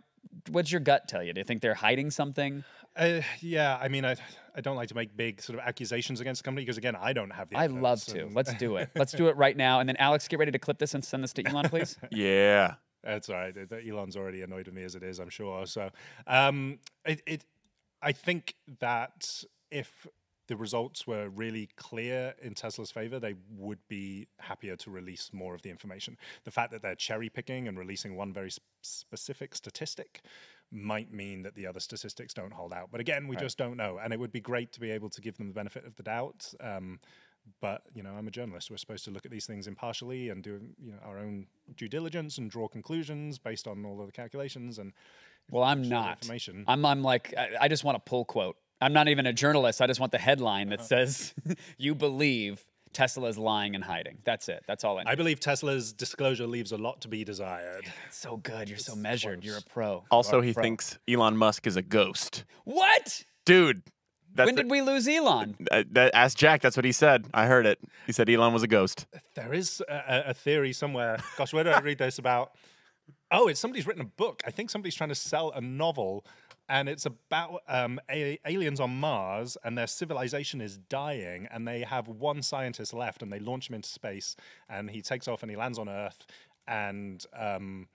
what's 0.49 0.71
your 0.71 0.81
gut 0.81 1.07
tell 1.07 1.23
you? 1.23 1.33
Do 1.33 1.39
you 1.39 1.45
think 1.45 1.61
they're 1.61 1.73
hiding 1.73 2.11
something? 2.11 2.63
Uh, 2.95 3.21
yeah, 3.41 3.77
I 3.81 3.87
mean, 3.87 4.05
I 4.05 4.15
I 4.55 4.61
don't 4.61 4.75
like 4.75 4.89
to 4.89 4.95
make 4.95 5.15
big 5.17 5.41
sort 5.41 5.57
of 5.57 5.65
accusations 5.65 6.21
against 6.21 6.41
the 6.41 6.45
company 6.45 6.63
because 6.63 6.77
again, 6.77 6.95
I 6.95 7.13
don't 7.13 7.31
have 7.31 7.49
the. 7.49 7.57
I 7.57 7.67
love 7.67 8.03
to. 8.05 8.29
Let's 8.31 8.53
do 8.55 8.77
it. 8.77 8.89
Let's 8.95 9.13
do 9.13 9.27
it 9.27 9.37
right 9.37 9.57
now. 9.57 9.79
And 9.79 9.89
then 9.89 9.95
Alex, 9.97 10.27
get 10.27 10.39
ready 10.39 10.51
to 10.51 10.59
clip 10.59 10.77
this 10.77 10.93
and 10.93 11.03
send 11.03 11.23
this 11.23 11.33
to 11.33 11.47
Elon, 11.47 11.69
please. 11.69 11.97
Yeah. 12.11 12.75
That's 13.03 13.27
all 13.27 13.35
right. 13.35 13.53
Elon's 13.85 14.15
already 14.15 14.43
annoyed 14.43 14.65
with 14.65 14.75
me 14.75 14.83
as 14.83 14.95
it 14.95 15.03
is, 15.03 15.19
I'm 15.19 15.29
sure. 15.29 15.65
So, 15.65 15.89
um, 16.25 16.79
it, 17.03 17.21
it, 17.27 17.45
I 18.01 18.13
think 18.13 18.55
that 18.79 19.43
if 19.71 20.07
the 20.47 20.55
results 20.57 21.07
were 21.07 21.29
really 21.29 21.69
clear 21.77 22.33
in 22.41 22.53
Tesla's 22.53 22.91
favor, 22.91 23.19
they 23.19 23.35
would 23.49 23.79
be 23.87 24.27
happier 24.39 24.75
to 24.77 24.91
release 24.91 25.29
more 25.33 25.55
of 25.55 25.61
the 25.61 25.69
information. 25.69 26.17
The 26.43 26.51
fact 26.51 26.71
that 26.71 26.81
they're 26.81 26.95
cherry 26.95 27.29
picking 27.29 27.67
and 27.67 27.77
releasing 27.79 28.15
one 28.15 28.33
very 28.33 28.51
sp- 28.51 28.63
specific 28.81 29.55
statistic 29.55 30.21
might 30.71 31.13
mean 31.13 31.43
that 31.43 31.55
the 31.55 31.67
other 31.67 31.79
statistics 31.79 32.33
don't 32.33 32.51
hold 32.53 32.73
out. 32.73 32.89
But 32.91 32.99
again, 32.99 33.27
we 33.27 33.35
just 33.35 33.57
don't 33.57 33.77
know. 33.77 33.99
And 34.03 34.11
it 34.11 34.19
would 34.19 34.31
be 34.31 34.41
great 34.41 34.71
to 34.73 34.79
be 34.79 34.91
able 34.91 35.09
to 35.11 35.21
give 35.21 35.37
them 35.37 35.47
the 35.47 35.53
benefit 35.53 35.85
of 35.85 35.95
the 35.95 36.03
doubt. 36.03 36.51
Um, 36.59 36.99
but 37.61 37.83
you 37.93 38.03
know, 38.03 38.11
I'm 38.17 38.27
a 38.27 38.31
journalist. 38.31 38.71
We're 38.71 38.77
supposed 38.77 39.05
to 39.05 39.11
look 39.11 39.25
at 39.25 39.31
these 39.31 39.45
things 39.45 39.67
impartially 39.67 40.29
and 40.29 40.41
do 40.41 40.61
you 40.81 40.91
know 40.93 40.97
our 41.05 41.19
own 41.19 41.45
due 41.75 41.89
diligence 41.89 42.37
and 42.37 42.49
draw 42.49 42.67
conclusions 42.67 43.37
based 43.37 43.67
on 43.67 43.85
all 43.85 43.99
of 43.99 44.07
the 44.07 44.13
calculations 44.13 44.79
and 44.79 44.93
Well, 45.51 45.63
I'm 45.63 45.87
not. 45.87 46.19
information. 46.23 46.63
I'm, 46.67 46.85
I'm 46.85 47.03
like, 47.03 47.33
I, 47.37 47.49
I 47.61 47.67
just 47.67 47.83
want 47.83 47.97
a 47.97 47.99
pull 47.99 48.25
quote. 48.25 48.57
I'm 48.83 48.93
not 48.93 49.07
even 49.07 49.25
a 49.25 49.33
journalist. 49.33 49.81
I 49.81 49.87
just 49.87 49.99
want 49.99 50.11
the 50.11 50.17
headline 50.17 50.69
that 50.69 50.83
says, 50.83 51.33
you 51.77 51.95
believe 51.95 52.63
Tesla 52.91 53.27
is 53.29 53.37
lying 53.37 53.75
and 53.75 53.83
hiding. 53.83 54.19
That's 54.23 54.49
it. 54.49 54.63
That's 54.67 54.83
all 54.83 54.97
I 54.99 55.03
need. 55.03 55.09
I 55.09 55.15
believe 55.15 55.39
Tesla's 55.39 55.93
disclosure 55.93 56.45
leaves 56.45 56.71
a 56.71 56.77
lot 56.77 57.01
to 57.01 57.07
be 57.07 57.23
desired. 57.23 57.85
so 58.11 58.37
good. 58.37 58.69
You're 58.69 58.77
so 58.77 58.95
measured. 58.95 59.43
You're 59.43 59.57
a 59.57 59.61
pro. 59.61 60.03
Also, 60.11 60.39
a 60.39 60.43
he 60.43 60.53
pro. 60.53 60.63
thinks 60.63 60.99
Elon 61.07 61.37
Musk 61.37 61.65
is 61.65 61.75
a 61.75 61.81
ghost. 61.81 62.43
What? 62.65 63.23
Dude. 63.45 63.81
That's 64.35 64.47
when 64.47 64.55
did 64.55 64.69
we 64.69 64.81
lose 64.81 65.07
Elon? 65.07 65.55
Uh, 65.71 65.83
that, 65.91 66.13
ask 66.15 66.37
Jack. 66.37 66.61
That's 66.61 66.75
what 66.75 66.85
he 66.85 66.91
said. 66.91 67.27
I 67.33 67.45
heard 67.45 67.65
it. 67.65 67.79
He 68.07 68.11
said 68.11 68.29
Elon 68.29 68.51
was 68.53 68.63
a 68.63 68.67
ghost. 68.67 69.05
There 69.35 69.53
is 69.53 69.81
a, 69.87 69.93
a- 69.93 70.29
a 70.29 70.33
theory 70.33 70.73
somewhere. 70.73 71.17
Gosh, 71.37 71.53
where 71.53 71.63
did 71.63 71.73
I 71.73 71.79
read 71.81 71.97
this 71.99 72.17
about? 72.19 72.51
Oh, 73.31 73.47
it's 73.47 73.59
somebody's 73.59 73.87
written 73.87 74.01
a 74.01 74.05
book. 74.05 74.41
I 74.45 74.51
think 74.51 74.69
somebody's 74.69 74.93
trying 74.95 75.09
to 75.09 75.15
sell 75.15 75.51
a 75.51 75.61
novel, 75.61 76.25
and 76.69 76.87
it's 76.87 77.05
about 77.05 77.61
um, 77.67 77.99
aliens 78.09 78.79
on 78.79 78.99
Mars, 78.99 79.57
and 79.63 79.77
their 79.77 79.87
civilization 79.87 80.61
is 80.61 80.77
dying, 80.77 81.47
and 81.51 81.67
they 81.67 81.81
have 81.81 82.07
one 82.07 82.41
scientist 82.41 82.93
left, 82.93 83.21
and 83.21 83.31
they 83.31 83.39
launch 83.39 83.69
him 83.69 83.75
into 83.75 83.89
space, 83.89 84.35
and 84.69 84.89
he 84.89 85.01
takes 85.01 85.27
off 85.27 85.43
and 85.43 85.49
he 85.49 85.57
lands 85.57 85.77
on 85.77 85.89
Earth, 85.89 86.25
and 86.67 87.25
um, 87.37 87.87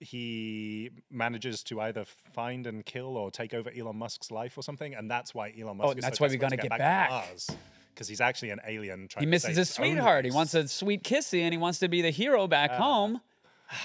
he 0.00 0.90
manages 1.10 1.62
to 1.64 1.80
either 1.80 2.04
find 2.04 2.66
and 2.66 2.84
kill 2.84 3.16
or 3.16 3.30
take 3.30 3.54
over 3.54 3.70
Elon 3.76 3.96
Musk's 3.96 4.30
life 4.30 4.58
or 4.58 4.62
something, 4.62 4.94
and 4.94 5.10
that's 5.10 5.34
why 5.34 5.52
Elon 5.58 5.76
Musk. 5.76 5.88
Oh, 5.88 5.92
is 5.92 6.02
that's 6.02 6.18
so 6.18 6.24
why 6.24 6.28
we 6.28 6.36
desperate 6.38 6.50
to 6.50 6.68
get 6.68 6.74
to 6.74 6.78
back. 6.78 7.10
Mars. 7.10 7.50
Because 7.94 8.08
he's 8.08 8.22
actually 8.22 8.50
an 8.50 8.60
alien 8.66 9.06
trying 9.06 9.22
He 9.22 9.26
to 9.26 9.30
misses 9.30 9.56
his 9.56 9.70
sweetheart. 9.70 10.24
He 10.24 10.30
wants 10.30 10.54
a 10.54 10.66
sweet 10.66 11.04
kissy 11.04 11.42
and 11.42 11.52
he 11.52 11.58
wants 11.58 11.78
to 11.80 11.88
be 11.88 12.00
the 12.00 12.10
hero 12.10 12.46
back 12.48 12.70
home. 12.70 13.20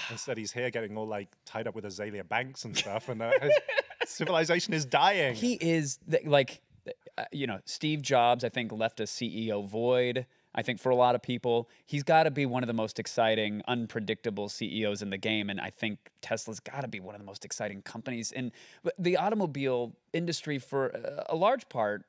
Instead, 0.10 0.38
he's 0.38 0.52
here 0.52 0.70
getting 0.70 0.98
all 0.98 1.08
like 1.08 1.30
tied 1.46 1.68
up 1.68 1.76
with 1.76 1.84
Azealia 1.84 2.28
Banks 2.28 2.66
and 2.66 2.76
stuff, 2.76 3.10
and 3.10 3.22
uh, 3.22 3.32
civilization 4.08 4.74
is 4.74 4.86
dying. 4.86 5.36
He 5.36 5.54
is 5.54 6.00
like, 6.26 6.62
uh, 7.18 7.24
you 7.32 7.48
know, 7.48 7.60
Steve 7.66 8.02
Jobs. 8.02 8.44
I 8.44 8.50
think 8.50 8.72
left 8.72 9.00
a 9.00 9.04
CEO 9.04 9.68
void. 9.68 10.26
I 10.56 10.62
think 10.62 10.80
for 10.80 10.90
a 10.90 10.96
lot 10.96 11.16
of 11.16 11.22
people, 11.22 11.70
he's 11.86 12.04
got 12.04 12.24
to 12.24 12.32
be 12.32 12.46
one 12.46 12.64
of 12.64 12.68
the 12.68 12.74
most 12.74 13.00
exciting, 13.00 13.62
unpredictable 13.68 14.50
CEOs 14.50 15.02
in 15.02 15.10
the 15.10 15.18
game, 15.18 15.50
and 15.50 15.62
I 15.62 15.70
think 15.70 16.12
Tesla's 16.22 16.60
got 16.60 16.82
to 16.82 16.88
be 16.88 17.00
one 17.00 17.16
of 17.16 17.22
the 17.22 17.26
most 17.26 17.46
exciting 17.46 17.82
companies 17.82 18.34
but 18.84 18.94
the 18.98 19.18
automobile 19.18 19.96
industry. 20.14 20.58
For 20.58 20.96
uh, 20.96 21.24
a 21.30 21.36
large 21.36 21.70
part, 21.70 22.06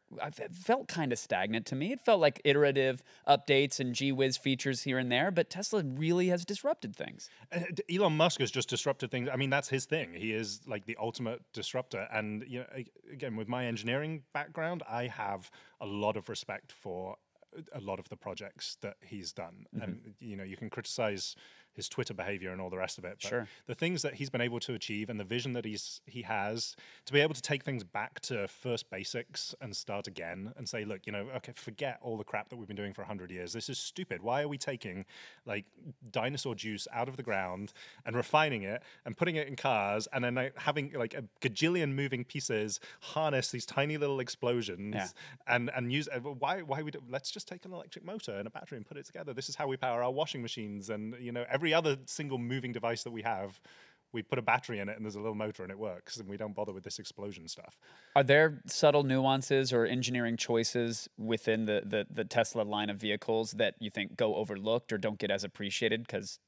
felt 0.52 0.88
kind 0.88 1.12
of 1.12 1.18
stagnant 1.18 1.66
to 1.66 1.76
me. 1.76 1.92
It 1.92 2.00
felt 2.00 2.20
like 2.20 2.40
iterative 2.44 3.02
updates 3.26 3.80
and 3.80 3.94
gee 3.94 4.12
whiz 4.12 4.36
features 4.36 4.82
here 4.82 4.98
and 4.98 5.10
there, 5.10 5.30
but 5.30 5.50
Tesla 5.50 5.82
really 5.84 6.28
has 6.28 6.44
disrupted 6.44 6.96
things. 6.96 7.28
Elon 7.92 8.16
Musk 8.16 8.40
has 8.40 8.50
just 8.50 8.68
disrupted 8.68 9.10
things. 9.10 9.28
I 9.32 9.36
mean, 9.36 9.50
that's 9.50 9.68
his 9.68 9.84
thing. 9.84 10.14
He 10.14 10.32
is 10.32 10.60
like 10.66 10.86
the 10.86 10.96
ultimate 11.00 11.42
disruptor. 11.52 12.08
And 12.12 12.44
you 12.46 12.60
know, 12.60 12.66
again, 13.12 13.36
with 13.36 13.48
my 13.48 13.66
engineering 13.66 14.22
background, 14.32 14.82
I 14.88 15.06
have 15.08 15.50
a 15.80 15.86
lot 15.86 16.16
of 16.16 16.28
respect 16.28 16.72
for 16.72 17.16
a 17.72 17.80
lot 17.80 17.98
of 17.98 18.08
the 18.08 18.16
projects 18.16 18.76
that 18.82 18.96
he's 19.02 19.32
done. 19.32 19.66
Mm-hmm. 19.74 19.82
And 19.82 20.14
you 20.20 20.36
know, 20.36 20.44
you 20.44 20.56
can 20.56 20.70
criticize 20.70 21.34
his 21.78 21.88
Twitter 21.88 22.12
behavior 22.12 22.50
and 22.52 22.60
all 22.60 22.68
the 22.70 22.76
rest 22.76 22.98
of 22.98 23.04
it. 23.04 23.18
But 23.22 23.28
Sure. 23.28 23.48
the 23.66 23.74
things 23.74 24.02
that 24.02 24.14
he's 24.14 24.28
been 24.28 24.40
able 24.42 24.60
to 24.60 24.74
achieve 24.74 25.08
and 25.08 25.18
the 25.18 25.24
vision 25.24 25.54
that 25.54 25.64
he's 25.64 26.02
he 26.06 26.22
has 26.22 26.76
to 27.06 27.12
be 27.12 27.20
able 27.20 27.34
to 27.34 27.40
take 27.42 27.62
things 27.64 27.84
back 27.84 28.20
to 28.22 28.46
first 28.48 28.90
basics 28.90 29.54
and 29.60 29.74
start 29.74 30.06
again 30.06 30.52
and 30.56 30.68
say, 30.68 30.84
look, 30.84 31.06
you 31.06 31.12
know, 31.12 31.28
okay, 31.36 31.52
forget 31.56 31.98
all 32.02 32.16
the 32.18 32.24
crap 32.24 32.48
that 32.50 32.56
we've 32.56 32.68
been 32.68 32.76
doing 32.76 32.92
for 32.92 33.04
hundred 33.04 33.30
years. 33.30 33.52
This 33.54 33.68
is 33.68 33.78
stupid. 33.78 34.22
Why 34.22 34.42
are 34.42 34.48
we 34.48 34.58
taking 34.58 35.06
like 35.46 35.64
dinosaur 36.10 36.54
juice 36.54 36.86
out 36.92 37.08
of 37.08 37.16
the 37.16 37.22
ground 37.22 37.72
and 38.04 38.14
refining 38.16 38.64
it 38.64 38.82
and 39.06 39.16
putting 39.16 39.36
it 39.36 39.48
in 39.48 39.56
cars 39.56 40.08
and 40.12 40.22
then 40.24 40.34
like, 40.34 40.58
having 40.58 40.92
like 40.92 41.14
a 41.14 41.22
gajillion 41.40 41.94
moving 41.94 42.24
pieces 42.24 42.80
harness 43.00 43.50
these 43.52 43.64
tiny 43.66 43.96
little 43.96 44.20
explosions 44.20 44.94
Yeah. 44.94 45.08
and 45.46 45.70
and 45.74 45.92
use 45.92 46.08
uh, 46.08 46.18
why 46.20 46.62
why 46.62 46.82
we 46.82 46.90
do, 46.90 47.00
let's 47.08 47.30
just 47.30 47.46
take 47.46 47.64
an 47.64 47.72
electric 47.72 48.04
motor 48.04 48.32
and 48.32 48.46
a 48.46 48.50
battery 48.50 48.76
and 48.78 48.86
put 48.86 48.96
it 48.96 49.06
together. 49.06 49.32
This 49.32 49.48
is 49.48 49.54
how 49.56 49.66
we 49.68 49.76
power 49.76 50.02
our 50.02 50.10
washing 50.10 50.42
machines 50.42 50.90
and 50.90 51.14
you 51.20 51.32
know 51.32 51.44
every 51.48 51.67
other 51.74 51.96
single 52.06 52.38
moving 52.38 52.72
device 52.72 53.02
that 53.04 53.10
we 53.10 53.22
have. 53.22 53.60
We 54.12 54.22
put 54.22 54.38
a 54.38 54.42
battery 54.42 54.78
in 54.78 54.88
it 54.88 54.96
and 54.96 55.04
there's 55.04 55.16
a 55.16 55.20
little 55.20 55.34
motor 55.34 55.62
and 55.62 55.70
it 55.70 55.78
works, 55.78 56.16
and 56.16 56.28
we 56.28 56.38
don't 56.38 56.54
bother 56.54 56.72
with 56.72 56.82
this 56.82 56.98
explosion 56.98 57.46
stuff. 57.46 57.76
Are 58.16 58.22
there 58.22 58.62
subtle 58.66 59.02
nuances 59.02 59.70
or 59.70 59.84
engineering 59.84 60.38
choices 60.38 61.10
within 61.18 61.66
the, 61.66 61.82
the, 61.84 62.06
the 62.10 62.24
Tesla 62.24 62.62
line 62.62 62.88
of 62.88 62.96
vehicles 62.96 63.52
that 63.52 63.74
you 63.80 63.90
think 63.90 64.16
go 64.16 64.34
overlooked 64.36 64.94
or 64.94 64.98
don't 64.98 65.18
get 65.18 65.30
as 65.30 65.44
appreciated 65.44 66.06
because 66.06 66.38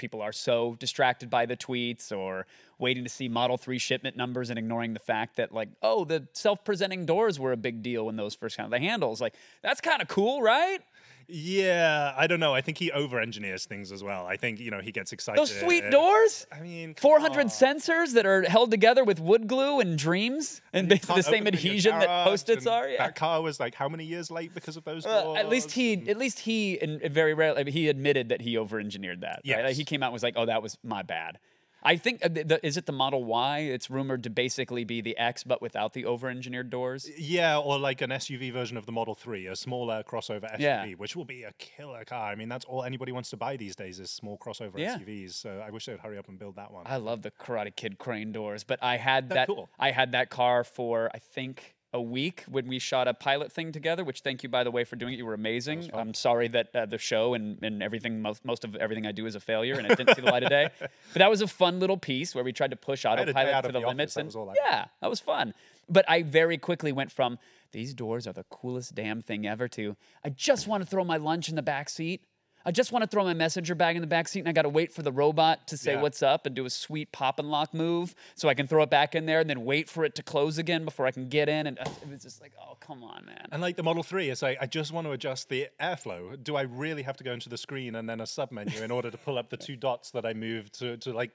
people 0.00 0.22
are 0.22 0.32
so 0.32 0.74
distracted 0.80 1.30
by 1.30 1.46
the 1.46 1.56
tweets 1.56 2.10
or 2.10 2.46
waiting 2.78 3.04
to 3.04 3.10
see 3.10 3.28
Model 3.28 3.58
3 3.58 3.78
shipment 3.78 4.16
numbers 4.16 4.50
and 4.50 4.58
ignoring 4.58 4.94
the 4.94 5.00
fact 5.00 5.36
that, 5.36 5.52
like, 5.52 5.68
oh, 5.82 6.04
the 6.04 6.26
self 6.32 6.64
presenting 6.64 7.06
doors 7.06 7.38
were 7.38 7.52
a 7.52 7.56
big 7.56 7.82
deal 7.82 8.06
when 8.06 8.16
those 8.16 8.34
first 8.34 8.56
kind 8.56 8.64
of 8.64 8.70
the 8.70 8.80
handles? 8.80 9.20
Like, 9.20 9.34
that's 9.62 9.80
kind 9.80 10.02
of 10.02 10.08
cool, 10.08 10.42
right? 10.42 10.80
Yeah, 11.28 12.12
I 12.16 12.26
don't 12.26 12.40
know. 12.40 12.54
I 12.54 12.60
think 12.60 12.78
he 12.78 12.90
over 12.92 13.20
engineers 13.20 13.64
things 13.66 13.92
as 13.92 14.02
well. 14.02 14.26
I 14.26 14.36
think 14.36 14.60
you 14.60 14.70
know 14.70 14.80
he 14.80 14.92
gets 14.92 15.12
excited. 15.12 15.38
Those 15.38 15.58
sweet 15.58 15.90
doors? 15.90 16.46
I 16.52 16.60
mean, 16.60 16.94
400 16.94 17.40
on. 17.40 17.46
sensors 17.48 18.14
that 18.14 18.26
are 18.26 18.42
held 18.42 18.70
together 18.70 19.04
with 19.04 19.20
wood 19.20 19.46
glue 19.46 19.80
and 19.80 19.96
dreams 19.98 20.60
and 20.72 20.88
basically 20.88 21.16
the 21.16 21.22
same 21.22 21.34
open 21.42 21.44
them 21.44 21.54
in 21.54 21.60
your 21.60 21.70
adhesion 21.70 21.98
that 22.00 22.24
post-its 22.24 22.66
are. 22.66 22.88
Yeah. 22.88 22.98
That 23.06 23.16
car 23.16 23.42
was 23.42 23.60
like 23.60 23.74
how 23.74 23.88
many 23.88 24.04
years 24.04 24.30
late 24.30 24.54
because 24.54 24.76
of 24.76 24.84
those 24.84 25.06
Uh, 25.06 25.34
at 25.34 25.48
least 25.48 25.68
doors? 25.68 25.74
he, 25.74 26.08
at 26.10 26.16
least 26.18 26.40
he, 26.40 26.80
and 26.80 27.00
very 27.12 27.34
rarely, 27.34 27.70
he 27.70 27.88
admitted 27.88 28.30
that 28.30 28.40
he 28.40 28.56
over-engineered 28.56 29.20
that. 29.20 29.40
right? 29.48 29.64
Like, 29.66 29.76
he 29.76 29.84
came 29.84 30.02
out 30.02 30.06
and 30.06 30.12
was 30.14 30.22
like, 30.22 30.34
"Oh, 30.36 30.46
that 30.46 30.62
was 30.62 30.76
my 30.82 31.02
bad." 31.02 31.38
I 31.82 31.96
think 31.96 32.24
uh, 32.24 32.28
the, 32.28 32.44
the, 32.44 32.66
is 32.66 32.76
it 32.76 32.86
the 32.86 32.92
Model 32.92 33.24
Y? 33.24 33.58
It's 33.60 33.90
rumored 33.90 34.22
to 34.24 34.30
basically 34.30 34.84
be 34.84 35.00
the 35.00 35.16
X, 35.16 35.44
but 35.44 35.62
without 35.62 35.92
the 35.92 36.04
over-engineered 36.04 36.70
doors. 36.70 37.08
Yeah, 37.18 37.58
or 37.58 37.78
like 37.78 38.00
an 38.02 38.10
SUV 38.10 38.52
version 38.52 38.76
of 38.76 38.86
the 38.86 38.92
Model 38.92 39.14
3, 39.14 39.46
a 39.46 39.56
smaller 39.56 40.02
crossover 40.02 40.44
SUV, 40.54 40.60
Yeah. 40.60 40.86
which 40.96 41.16
will 41.16 41.24
be 41.24 41.42
a 41.44 41.52
killer 41.58 42.04
car. 42.04 42.30
I 42.30 42.34
mean, 42.34 42.48
that's 42.48 42.64
all 42.64 42.84
anybody 42.84 43.12
wants 43.12 43.30
to 43.30 43.36
buy 43.36 43.56
these 43.56 43.76
days 43.76 43.98
is 44.00 44.10
small 44.10 44.36
crossover 44.38 44.78
Yeah. 44.78 44.98
SUVs. 44.98 45.32
So 45.32 45.62
I 45.66 45.70
wish 45.70 45.86
they'd 45.86 45.98
hurry 45.98 46.18
up 46.18 46.28
and 46.28 46.38
build 46.38 46.56
that 46.56 46.70
one. 46.72 46.84
I 46.86 46.96
love 46.98 47.22
the 47.22 47.30
Karate 47.30 47.74
Kid 47.74 47.98
crane 47.98 48.32
doors, 48.32 48.64
but 48.64 48.78
I 48.82 48.96
had 48.98 49.30
that. 49.30 49.46
cool. 49.48 49.70
I 49.78 49.90
had 49.92 50.12
that 50.12 50.30
car 50.30 50.64
for 50.64 51.10
I 51.14 51.18
think 51.18 51.74
a 51.92 52.00
week 52.00 52.44
when 52.48 52.68
we 52.68 52.78
shot 52.78 53.08
a 53.08 53.14
pilot 53.14 53.50
thing 53.52 53.72
together. 53.72 54.04
Which 54.04 54.20
thank 54.20 54.42
you 54.42 54.48
by 54.48 54.64
the 54.64 54.70
way 54.70 54.84
for 54.84 54.96
doing 54.96 55.14
it. 55.14 55.16
You 55.16 55.26
were 55.26 55.34
amazing. 55.34 55.90
I'm 55.92 56.14
sorry 56.14 56.48
that 56.48 56.74
uh, 56.74 56.86
the 56.86 56.98
show 56.98 57.34
and, 57.34 57.62
and 57.62 57.82
everything 57.82 58.22
most 58.22 58.44
most 58.44 58.64
of 58.64 58.76
everything 58.76 59.06
I 59.06 59.12
do 59.12 59.26
is 59.26 59.34
a 59.34 59.40
failure 59.40 59.74
and 59.74 59.86
it 59.86 59.96
didn't 59.96 60.14
see 60.14 60.22
the 60.22 60.30
light 60.30 60.42
of 60.42 60.50
day. 60.50 60.68
But 61.12 61.18
that 61.18 61.30
was 61.30 61.40
a 61.40 61.48
fun 61.48 61.80
little 61.80 61.96
piece 61.96 62.34
where 62.34 62.44
we 62.44 62.52
tried 62.52 62.70
to 62.70 62.76
push 62.76 63.04
autopilot 63.04 63.52
out 63.52 63.62
to 63.62 63.68
the, 63.68 63.80
the 63.80 63.86
office, 63.86 63.88
limits. 63.88 64.14
that 64.14 64.20
and 64.20 64.36
all 64.36 64.54
yeah, 64.56 64.86
that 65.00 65.10
was 65.10 65.18
fun. 65.18 65.54
But 65.88 66.04
I 66.08 66.22
very 66.22 66.56
quickly 66.56 66.92
went 66.92 67.10
from 67.10 67.38
these 67.72 67.94
doors 67.94 68.26
are 68.26 68.32
the 68.32 68.44
coolest 68.44 68.94
damn 68.94 69.20
thing 69.20 69.46
ever 69.46 69.68
to 69.68 69.96
I 70.24 70.30
just 70.30 70.66
want 70.66 70.82
to 70.82 70.88
throw 70.88 71.04
my 71.04 71.16
lunch 71.16 71.48
in 71.48 71.56
the 71.56 71.62
back 71.62 71.88
seat. 71.88 72.22
I 72.64 72.70
just 72.72 72.92
want 72.92 73.02
to 73.02 73.06
throw 73.06 73.24
my 73.24 73.32
messenger 73.32 73.74
bag 73.74 73.96
in 73.96 74.02
the 74.02 74.06
back 74.06 74.28
seat 74.28 74.40
and 74.40 74.48
I 74.48 74.52
got 74.52 74.62
to 74.62 74.68
wait 74.68 74.92
for 74.92 75.02
the 75.02 75.10
robot 75.12 75.66
to 75.68 75.76
say 75.78 75.94
Yeah. 75.94 76.02
what's 76.02 76.22
up 76.22 76.44
and 76.44 76.54
do 76.54 76.66
a 76.66 76.70
sweet 76.70 77.10
pop 77.10 77.38
and 77.38 77.50
lock 77.50 77.72
move 77.72 78.14
so 78.34 78.48
I 78.48 78.54
can 78.54 78.66
throw 78.66 78.82
it 78.82 78.90
back 78.90 79.14
in 79.14 79.24
there 79.26 79.40
and 79.40 79.48
then 79.48 79.64
wait 79.64 79.88
for 79.88 80.04
it 80.04 80.14
to 80.16 80.22
close 80.22 80.58
again 80.58 80.84
before 80.84 81.06
I 81.06 81.10
can 81.10 81.28
get 81.28 81.48
in. 81.48 81.66
And 81.66 81.78
uh, 81.78 81.84
it 82.02 82.08
was 82.10 82.22
just 82.22 82.40
like, 82.42 82.52
oh, 82.60 82.76
come 82.80 83.02
on, 83.02 83.24
man. 83.24 83.46
And 83.50 83.62
like 83.62 83.76
the 83.76 83.82
Model 83.82 84.02
3, 84.02 84.28
it's 84.28 84.42
like, 84.42 84.58
I 84.60 84.66
just 84.66 84.92
want 84.92 85.06
to 85.06 85.12
adjust 85.12 85.48
the 85.48 85.68
airflow. 85.80 86.42
Do 86.42 86.56
I 86.56 86.62
really 86.62 87.02
have 87.02 87.16
to 87.16 87.24
go 87.24 87.32
into 87.32 87.48
the 87.48 87.56
screen 87.58 87.94
and 87.94 88.08
then 88.08 88.20
a 88.20 88.24
submenu 88.24 88.82
in 88.82 88.90
order 88.90 89.10
to 89.10 89.16
pull 89.18 89.38
up 89.38 89.48
the 89.48 89.56
two 89.66 89.76
dots 89.76 90.10
that 90.10 90.26
I 90.26 90.34
moved 90.34 90.78
to, 90.80 90.96
to 90.98 91.12
like, 91.12 91.30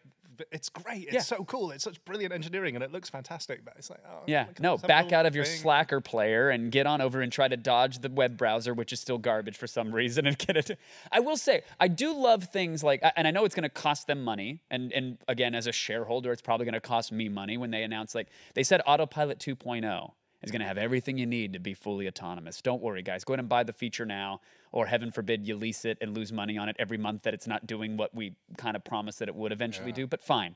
it's 0.51 0.69
great. 0.69 1.05
It's 1.05 1.13
Yeah. 1.13 1.19
so 1.21 1.43
cool. 1.45 1.71
It's 1.71 1.83
such 1.83 2.03
brilliant 2.05 2.33
engineering 2.33 2.75
and 2.75 2.83
it 2.83 2.91
looks 2.91 3.09
fantastic. 3.09 3.63
But 3.65 3.75
it's 3.77 3.89
like, 3.89 4.01
oh, 4.09 4.23
Yeah, 4.27 4.45
no, 4.59 4.73
just 4.75 4.81
have 4.81 4.83
a 4.83 4.87
back 4.87 5.11
out 5.13 5.25
of 5.25 5.35
your 5.35 5.45
thing? 5.45 5.57
Slacker 5.59 6.01
player 6.01 6.49
and 6.49 6.71
get 6.71 6.85
on 6.87 7.01
over 7.01 7.21
and 7.21 7.31
try 7.31 7.47
to 7.47 7.57
dodge 7.57 7.99
the 7.99 8.09
web 8.09 8.37
browser, 8.37 8.73
which 8.73 8.91
is 8.93 8.99
still 8.99 9.17
garbage 9.17 9.57
for 9.57 9.67
some 9.67 9.91
reason, 9.93 10.25
and 10.27 10.37
get 10.37 10.57
it. 10.57 10.79
I 11.11 11.19
will 11.19 11.37
say, 11.37 11.63
I 11.79 11.87
do 11.87 12.13
love 12.15 12.45
things 12.45 12.83
like, 12.83 13.01
and 13.15 13.27
I 13.27 13.31
know 13.31 13.45
it's 13.45 13.55
going 13.55 13.63
to 13.63 13.69
cost 13.69 14.07
them 14.07 14.23
money, 14.23 14.61
and 14.69 14.91
and 14.93 15.17
again, 15.27 15.55
as 15.55 15.67
a 15.67 15.71
shareholder, 15.71 16.31
it's 16.31 16.41
probably 16.41 16.65
going 16.65 16.73
to 16.73 16.79
cost 16.81 17.11
me 17.11 17.29
money 17.29 17.57
when 17.57 17.71
they 17.71 17.83
announce 17.83 18.15
like 18.15 18.27
they 18.53 18.63
said 18.63 18.81
Autopilot 18.85 19.39
2.0 19.39 20.11
is 20.45 20.51
going 20.51 20.61
to 20.61 20.67
have 20.67 20.77
everything 20.77 21.17
you 21.17 21.25
need 21.25 21.53
to 21.53 21.59
be 21.59 21.73
fully 21.73 22.07
autonomous. 22.07 22.61
Don't 22.61 22.81
worry, 22.81 23.01
guys. 23.01 23.23
Go 23.23 23.33
ahead 23.33 23.39
and 23.39 23.49
buy 23.49 23.63
the 23.63 23.73
feature 23.73 24.05
now, 24.05 24.41
or 24.71 24.85
heaven 24.85 25.11
forbid 25.11 25.47
you 25.47 25.55
lease 25.55 25.85
it 25.85 25.97
and 26.01 26.15
lose 26.15 26.31
money 26.31 26.57
on 26.57 26.69
it 26.69 26.75
every 26.79 26.97
month 26.97 27.23
that 27.23 27.33
it's 27.33 27.47
not 27.47 27.67
doing 27.67 27.97
what 27.97 28.13
we 28.13 28.35
kind 28.57 28.75
of 28.75 28.83
promised 28.83 29.19
that 29.19 29.27
it 29.27 29.35
would 29.35 29.51
eventually 29.51 29.91
do. 29.91 30.07
But 30.07 30.21
fine. 30.21 30.55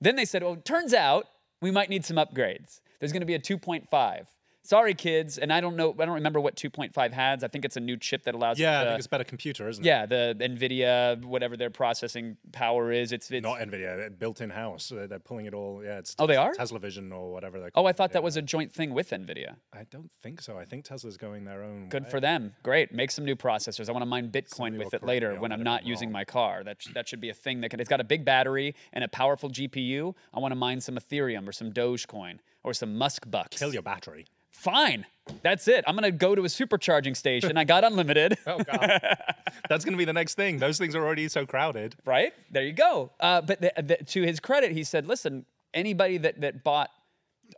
Then 0.00 0.16
they 0.16 0.24
said, 0.24 0.42
well, 0.42 0.56
turns 0.56 0.92
out 0.92 1.26
we 1.60 1.70
might 1.70 1.88
need 1.88 2.04
some 2.04 2.16
upgrades. 2.16 2.80
There's 2.98 3.12
going 3.12 3.20
to 3.20 3.26
be 3.26 3.34
a 3.34 3.38
2.5. 3.38 4.26
Sorry, 4.66 4.94
kids. 4.94 5.36
And 5.38 5.52
I 5.52 5.60
don't 5.60 5.76
know, 5.76 5.92
I 5.98 6.04
don't 6.06 6.14
remember 6.14 6.40
what 6.40 6.56
2.5 6.56 7.12
has. 7.12 7.44
I 7.44 7.48
think 7.48 7.64
it's 7.66 7.76
a 7.76 7.80
new 7.80 7.96
chip 7.98 8.24
that 8.24 8.34
allows 8.34 8.58
Yeah, 8.58 8.80
I 8.80 8.84
think 8.86 8.98
it's 8.98 9.06
about 9.06 9.16
a 9.16 9.18
better 9.18 9.28
computer, 9.28 9.68
isn't 9.68 9.84
it? 9.84 9.86
yeah, 9.86 10.06
the 10.06 10.34
NVIDIA, 10.40 11.22
whatever 11.24 11.56
their 11.56 11.68
processing 11.70 12.36
power 12.52 12.90
is. 12.90 13.12
It's, 13.12 13.30
it's 13.30 13.42
Not 13.42 13.58
NVIDIA, 13.60 14.18
built 14.18 14.40
in 14.40 14.50
house. 14.50 14.90
Uh, 14.90 15.06
they're 15.08 15.18
pulling 15.18 15.46
it 15.46 15.54
all. 15.54 15.82
Yeah, 15.84 15.98
it's 15.98 16.16
Oh, 16.18 16.26
they 16.26 16.36
are? 16.36 16.52
Tesla 16.54 16.78
Vision 16.78 17.12
or 17.12 17.30
whatever 17.32 17.60
they're 17.60 17.70
Oh. 17.74 17.84
I 17.86 17.92
thought 17.92 18.12
that 18.12 18.22
was 18.22 18.36
a 18.38 18.42
joint 18.42 18.72
thing 18.72 18.94
with 18.94 19.10
NVIDIA. 19.10 19.56
I 19.72 19.84
don't 19.90 20.10
think 20.22 20.40
so. 20.40 20.56
I 20.58 20.64
think 20.64 20.84
Tesla's 20.86 21.18
going 21.18 21.44
their 21.44 21.62
own 21.62 21.88
Good 21.90 22.04
way. 22.04 22.10
for 22.10 22.20
them. 22.20 22.54
Great. 22.62 22.92
Make 22.92 23.10
some 23.10 23.24
new 23.26 23.36
processors. 23.36 23.88
I 23.90 23.92
want 23.92 24.02
to 24.02 24.06
mine 24.06 24.30
Bitcoin 24.30 24.78
with 24.78 24.94
it 24.94 25.02
later 25.04 25.34
when 25.38 25.52
I'm 25.52 25.62
not 25.62 25.84
using 25.84 26.08
wrong. 26.08 26.12
my 26.14 26.24
car. 26.24 26.64
That, 26.64 26.80
sh- 26.80 26.88
that 26.94 27.06
should 27.08 27.20
be 27.20 27.28
a 27.28 27.34
thing 27.34 27.60
that 27.60 27.68
can, 27.68 27.80
it's 27.80 27.88
got 27.90 28.00
a 28.00 28.04
big 28.04 28.24
battery 28.24 28.74
and 28.94 29.04
a 29.04 29.08
powerful 29.08 29.50
GPU. 29.50 30.14
I 30.32 30.38
want 30.40 30.52
to 30.52 30.56
mine 30.56 30.80
some 30.80 30.96
Ethereum 30.96 31.46
or 31.46 31.52
some 31.52 31.70
Dogecoin 31.72 32.38
or 32.62 32.72
some 32.72 32.96
Musk 32.96 33.30
bucks. 33.30 33.58
Kill 33.58 33.72
your 33.74 33.82
battery. 33.82 34.24
Fine. 34.54 35.06
That's 35.42 35.68
it. 35.68 35.84
I'm 35.86 35.96
going 35.96 36.10
to 36.10 36.16
go 36.16 36.34
to 36.34 36.42
a 36.42 36.48
supercharging 36.48 37.16
station. 37.16 37.56
I 37.56 37.64
got 37.64 37.84
unlimited. 37.90 38.38
Oh, 38.46 38.58
God. 38.58 39.00
That's 39.68 39.84
going 39.84 39.92
to 39.92 39.98
be 39.98 40.04
the 40.04 40.12
next 40.12 40.34
thing. 40.34 40.58
Those 40.58 40.78
things 40.78 40.94
are 40.94 41.04
already 41.04 41.28
so 41.28 41.44
crowded. 41.46 41.96
right? 42.04 42.32
There 42.50 42.62
you 42.62 42.72
go. 42.72 43.10
Uh, 43.20 43.40
but 43.40 43.60
the, 43.60 43.72
the, 43.76 43.96
to 44.04 44.22
his 44.22 44.40
credit, 44.40 44.72
he 44.72 44.84
said, 44.84 45.06
listen, 45.06 45.44
anybody 45.72 46.18
that, 46.18 46.40
that 46.40 46.62
bought 46.64 46.90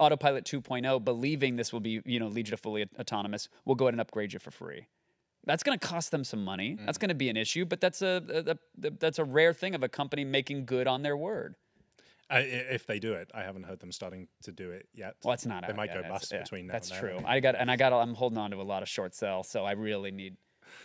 Autopilot 0.01 0.45
2.0 0.45 1.05
believing 1.05 1.57
this 1.57 1.73
will 1.73 1.81
be, 1.81 2.03
you 2.05 2.19
know, 2.19 2.29
lead 2.29 2.49
you 2.49 2.53
to 2.53 2.57
fully 2.57 2.83
aut- 2.83 2.89
autonomous, 2.99 3.49
will 3.65 3.75
go 3.77 3.87
ahead 3.87 3.95
and 3.95 4.01
upgrade 4.01 4.33
you 4.33 4.39
for 4.39 4.51
free. 4.51 4.87
That's 5.45 5.63
going 5.63 5.79
to 5.79 5.87
cost 5.87 6.11
them 6.11 6.25
some 6.25 6.45
money. 6.45 6.77
That's 6.85 6.99
going 6.99 7.11
to 7.11 7.15
be 7.15 7.29
an 7.29 7.37
issue, 7.37 7.65
but 7.67 7.81
that's 7.81 8.03
a, 8.03 8.21
a, 8.29 8.51
a 8.53 8.91
that's 8.99 9.21
a 9.21 9.25
rare 9.25 9.53
thing 9.53 9.77
of 9.77 9.85
a 9.85 9.89
company 9.89 10.25
making 10.25 10.67
good 10.67 10.89
on 10.89 11.03
their 11.03 11.17
word. 11.17 11.55
I, 12.29 12.39
i- 12.39 12.41
if 12.43 12.87
they 12.87 12.99
do 12.99 13.13
it, 13.15 13.31
I 13.35 13.43
haven't 13.43 13.65
heard 13.65 13.81
them 13.81 13.93
starting 13.93 14.29
to 14.43 14.53
do 14.53 14.71
it 14.71 14.89
yet. 14.95 15.15
Well, 15.25 15.35
it's 15.35 15.47
not. 15.47 15.63
They 15.67 15.71
out 15.73 15.77
might 15.77 15.91
yet. 15.95 16.03
go 16.03 16.09
bust 16.09 16.33
yeah, 16.33 16.43
between 16.43 16.67
now 16.67 16.73
That's 16.75 16.91
and 16.91 17.01
true. 17.01 17.15
then. 17.17 17.25
I 17.27 17.41
got 17.41 17.55
and 17.57 17.71
I 17.71 17.77
got. 17.77 17.93
I'm 17.93 18.15
holding 18.15 18.39
on 18.39 18.51
to 18.51 18.61
a 18.61 18.63
lot 18.63 18.83
of 18.83 18.89
short 18.89 19.15
sell, 19.15 19.43
so 19.45 19.65
I 19.65 19.73
really 19.73 20.11
need. 20.11 20.37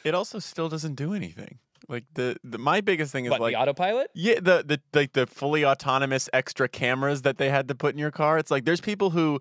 It 0.04 0.14
also 0.16 0.40
still 0.40 0.70
doesn't 0.70 0.96
do 0.96 1.14
anything. 1.14 1.60
Like 1.90 2.06
the, 2.14 2.38
the 2.44 2.60
my 2.60 2.80
biggest 2.82 3.12
thing 3.12 3.26
is 3.26 3.32
What 3.32 3.42
like 3.42 3.54
the 3.54 3.60
autopilot? 3.60 4.12
Yeah, 4.14 4.36
the 4.36 4.64
the 4.66 4.80
like 4.94 5.14
the 5.14 5.26
fully 5.26 5.66
autonomous 5.66 6.30
extra 6.32 6.68
cameras 6.70 7.24
that 7.24 7.38
they 7.38 7.50
had 7.50 7.68
to 7.70 7.76
put 7.76 7.94
in 7.94 8.00
your 8.00 8.12
car. 8.12 8.38
It's 8.38 8.52
like 8.52 8.66
there's 8.66 8.82
people 8.82 9.10
who, 9.10 9.40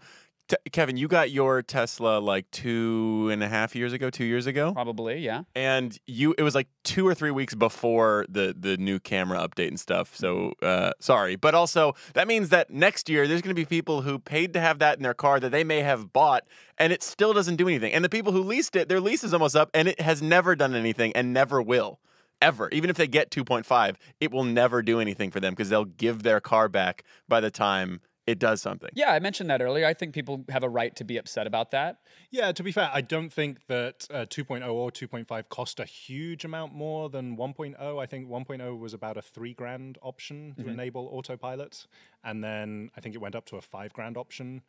T- 0.50 0.56
Kevin, 0.72 0.96
you 0.96 1.06
got 1.06 1.30
your 1.30 1.62
Tesla 1.62 2.18
like 2.18 2.50
two 2.50 3.28
and 3.30 3.40
a 3.40 3.48
half 3.48 3.76
years 3.76 3.92
ago, 3.92 4.10
two 4.10 4.24
years 4.24 4.48
ago, 4.48 4.72
Probably, 4.72 5.18
yeah. 5.20 5.42
and 5.54 5.96
you 6.08 6.34
it 6.36 6.42
was 6.42 6.56
like 6.56 6.66
two 6.82 7.06
or 7.06 7.14
three 7.14 7.30
weeks 7.30 7.54
before 7.54 8.26
the 8.28 8.52
the 8.58 8.76
new 8.76 8.98
camera 8.98 9.38
update 9.38 9.68
and 9.68 9.78
stuff. 9.78 10.16
So 10.16 10.54
uh, 10.60 10.90
sorry, 10.98 11.36
but 11.36 11.54
also 11.54 11.94
that 12.14 12.26
means 12.26 12.48
that 12.48 12.68
next 12.68 13.08
year 13.08 13.28
there's 13.28 13.42
going 13.42 13.54
to 13.54 13.60
be 13.60 13.64
people 13.64 14.02
who 14.02 14.18
paid 14.18 14.52
to 14.54 14.60
have 14.60 14.80
that 14.80 14.96
in 14.96 15.04
their 15.04 15.14
car 15.14 15.38
that 15.38 15.50
they 15.50 15.62
may 15.62 15.82
have 15.82 16.12
bought, 16.12 16.42
and 16.78 16.92
it 16.92 17.04
still 17.04 17.32
doesn't 17.32 17.54
do 17.54 17.68
anything. 17.68 17.92
And 17.92 18.04
the 18.04 18.08
people 18.08 18.32
who 18.32 18.42
leased 18.42 18.74
it, 18.74 18.88
their 18.88 19.00
lease 19.00 19.22
is 19.22 19.32
almost 19.32 19.54
up, 19.54 19.70
and 19.72 19.86
it 19.86 20.00
has 20.00 20.20
never 20.20 20.56
done 20.56 20.74
anything 20.74 21.12
and 21.14 21.32
never 21.32 21.62
will. 21.62 22.00
Ever, 22.42 22.70
even 22.70 22.88
if 22.88 22.96
they 22.96 23.06
get 23.06 23.30
2.5, 23.30 23.96
it 24.18 24.32
will 24.32 24.44
never 24.44 24.80
do 24.80 24.98
anything 24.98 25.30
for 25.30 25.40
them 25.40 25.52
because 25.52 25.68
they'll 25.68 25.84
give 25.84 26.22
their 26.22 26.40
car 26.40 26.70
back 26.70 27.04
by 27.28 27.38
the 27.38 27.50
time 27.50 28.00
it 28.26 28.38
does 28.38 28.62
something. 28.62 28.90
Yeah, 28.94 29.10
I 29.10 29.18
mentioned 29.18 29.50
that 29.50 29.60
earlier. 29.62 29.86
I 29.86 29.94
think 29.94 30.14
people 30.14 30.44
have 30.50 30.62
a 30.62 30.68
right 30.68 30.94
to 30.96 31.04
be 31.04 31.16
upset 31.16 31.46
about 31.46 31.70
that. 31.72 31.98
Yeah, 32.30 32.52
to 32.52 32.62
be 32.62 32.70
fair, 32.72 32.90
I 32.92 33.00
don't 33.00 33.32
think 33.32 33.66
that 33.66 34.06
uh, 34.10 34.26
2.0 34.26 34.72
or 34.72 34.90
2.5 34.90 35.48
cost 35.48 35.80
a 35.80 35.84
huge 35.84 36.44
amount 36.44 36.74
more 36.74 37.08
than 37.08 37.36
1.0. 37.36 38.02
I 38.02 38.06
think 38.06 38.28
1.0 38.28 38.78
was 38.78 38.94
about 38.94 39.16
a 39.16 39.22
three 39.22 39.54
grand 39.54 39.98
option 40.02 40.54
to 40.58 40.68
enable 40.68 41.08
autopilot. 41.12 41.86
And 42.22 42.44
then 42.44 42.90
I 42.96 43.00
think 43.00 43.14
it 43.14 43.18
went 43.18 43.34
up 43.34 43.46
to 43.46 43.56
a 43.56 43.62
five 43.62 43.92
grand 43.92 44.16
option 44.16 44.62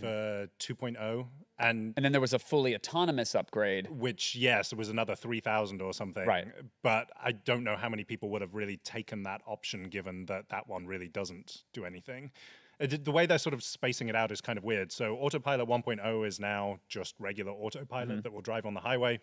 for 0.00 0.48
2.0. 0.58 1.26
And 1.58 1.94
And 1.96 2.04
then 2.04 2.12
there 2.12 2.20
was 2.20 2.32
a 2.32 2.38
fully 2.38 2.74
autonomous 2.74 3.34
upgrade. 3.34 3.88
which, 3.88 4.34
yes, 4.34 4.72
it 4.72 4.78
was 4.78 4.88
another 4.88 5.14
3,000 5.14 5.80
or 5.80 5.92
something. 5.94 6.26
Right. 6.26 6.48
But 6.82 7.10
I 7.22 7.32
don't 7.32 7.62
know 7.62 7.76
how 7.76 7.88
many 7.88 8.04
people 8.04 8.28
would 8.30 8.42
have 8.42 8.54
really 8.54 8.78
taken 8.78 9.22
that 9.22 9.42
option 9.46 9.84
given 9.84 10.26
that 10.26 10.48
that 10.48 10.68
one 10.68 10.86
really 10.86 11.08
doesn't 11.08 11.62
do 11.72 11.84
anything. 11.84 12.32
Uh, 12.80 12.86
The 12.86 12.98
the 12.98 13.12
way 13.12 13.26
they're 13.26 13.38
sort 13.38 13.54
of 13.54 13.62
spacing 13.62 14.08
it 14.08 14.16
out 14.16 14.30
is 14.30 14.40
kind 14.40 14.58
of 14.58 14.64
weird. 14.64 14.92
So 14.92 15.16
Autopilot 15.16 15.68
1.0 15.68 16.26
is 16.26 16.38
now 16.40 16.78
just 16.88 17.14
regular 17.18 17.52
autopilot 17.52 18.22
that 18.22 18.32
will 18.32 18.42
drive 18.42 18.66
on 18.66 18.74
the 18.74 18.80
highway. 18.80 19.20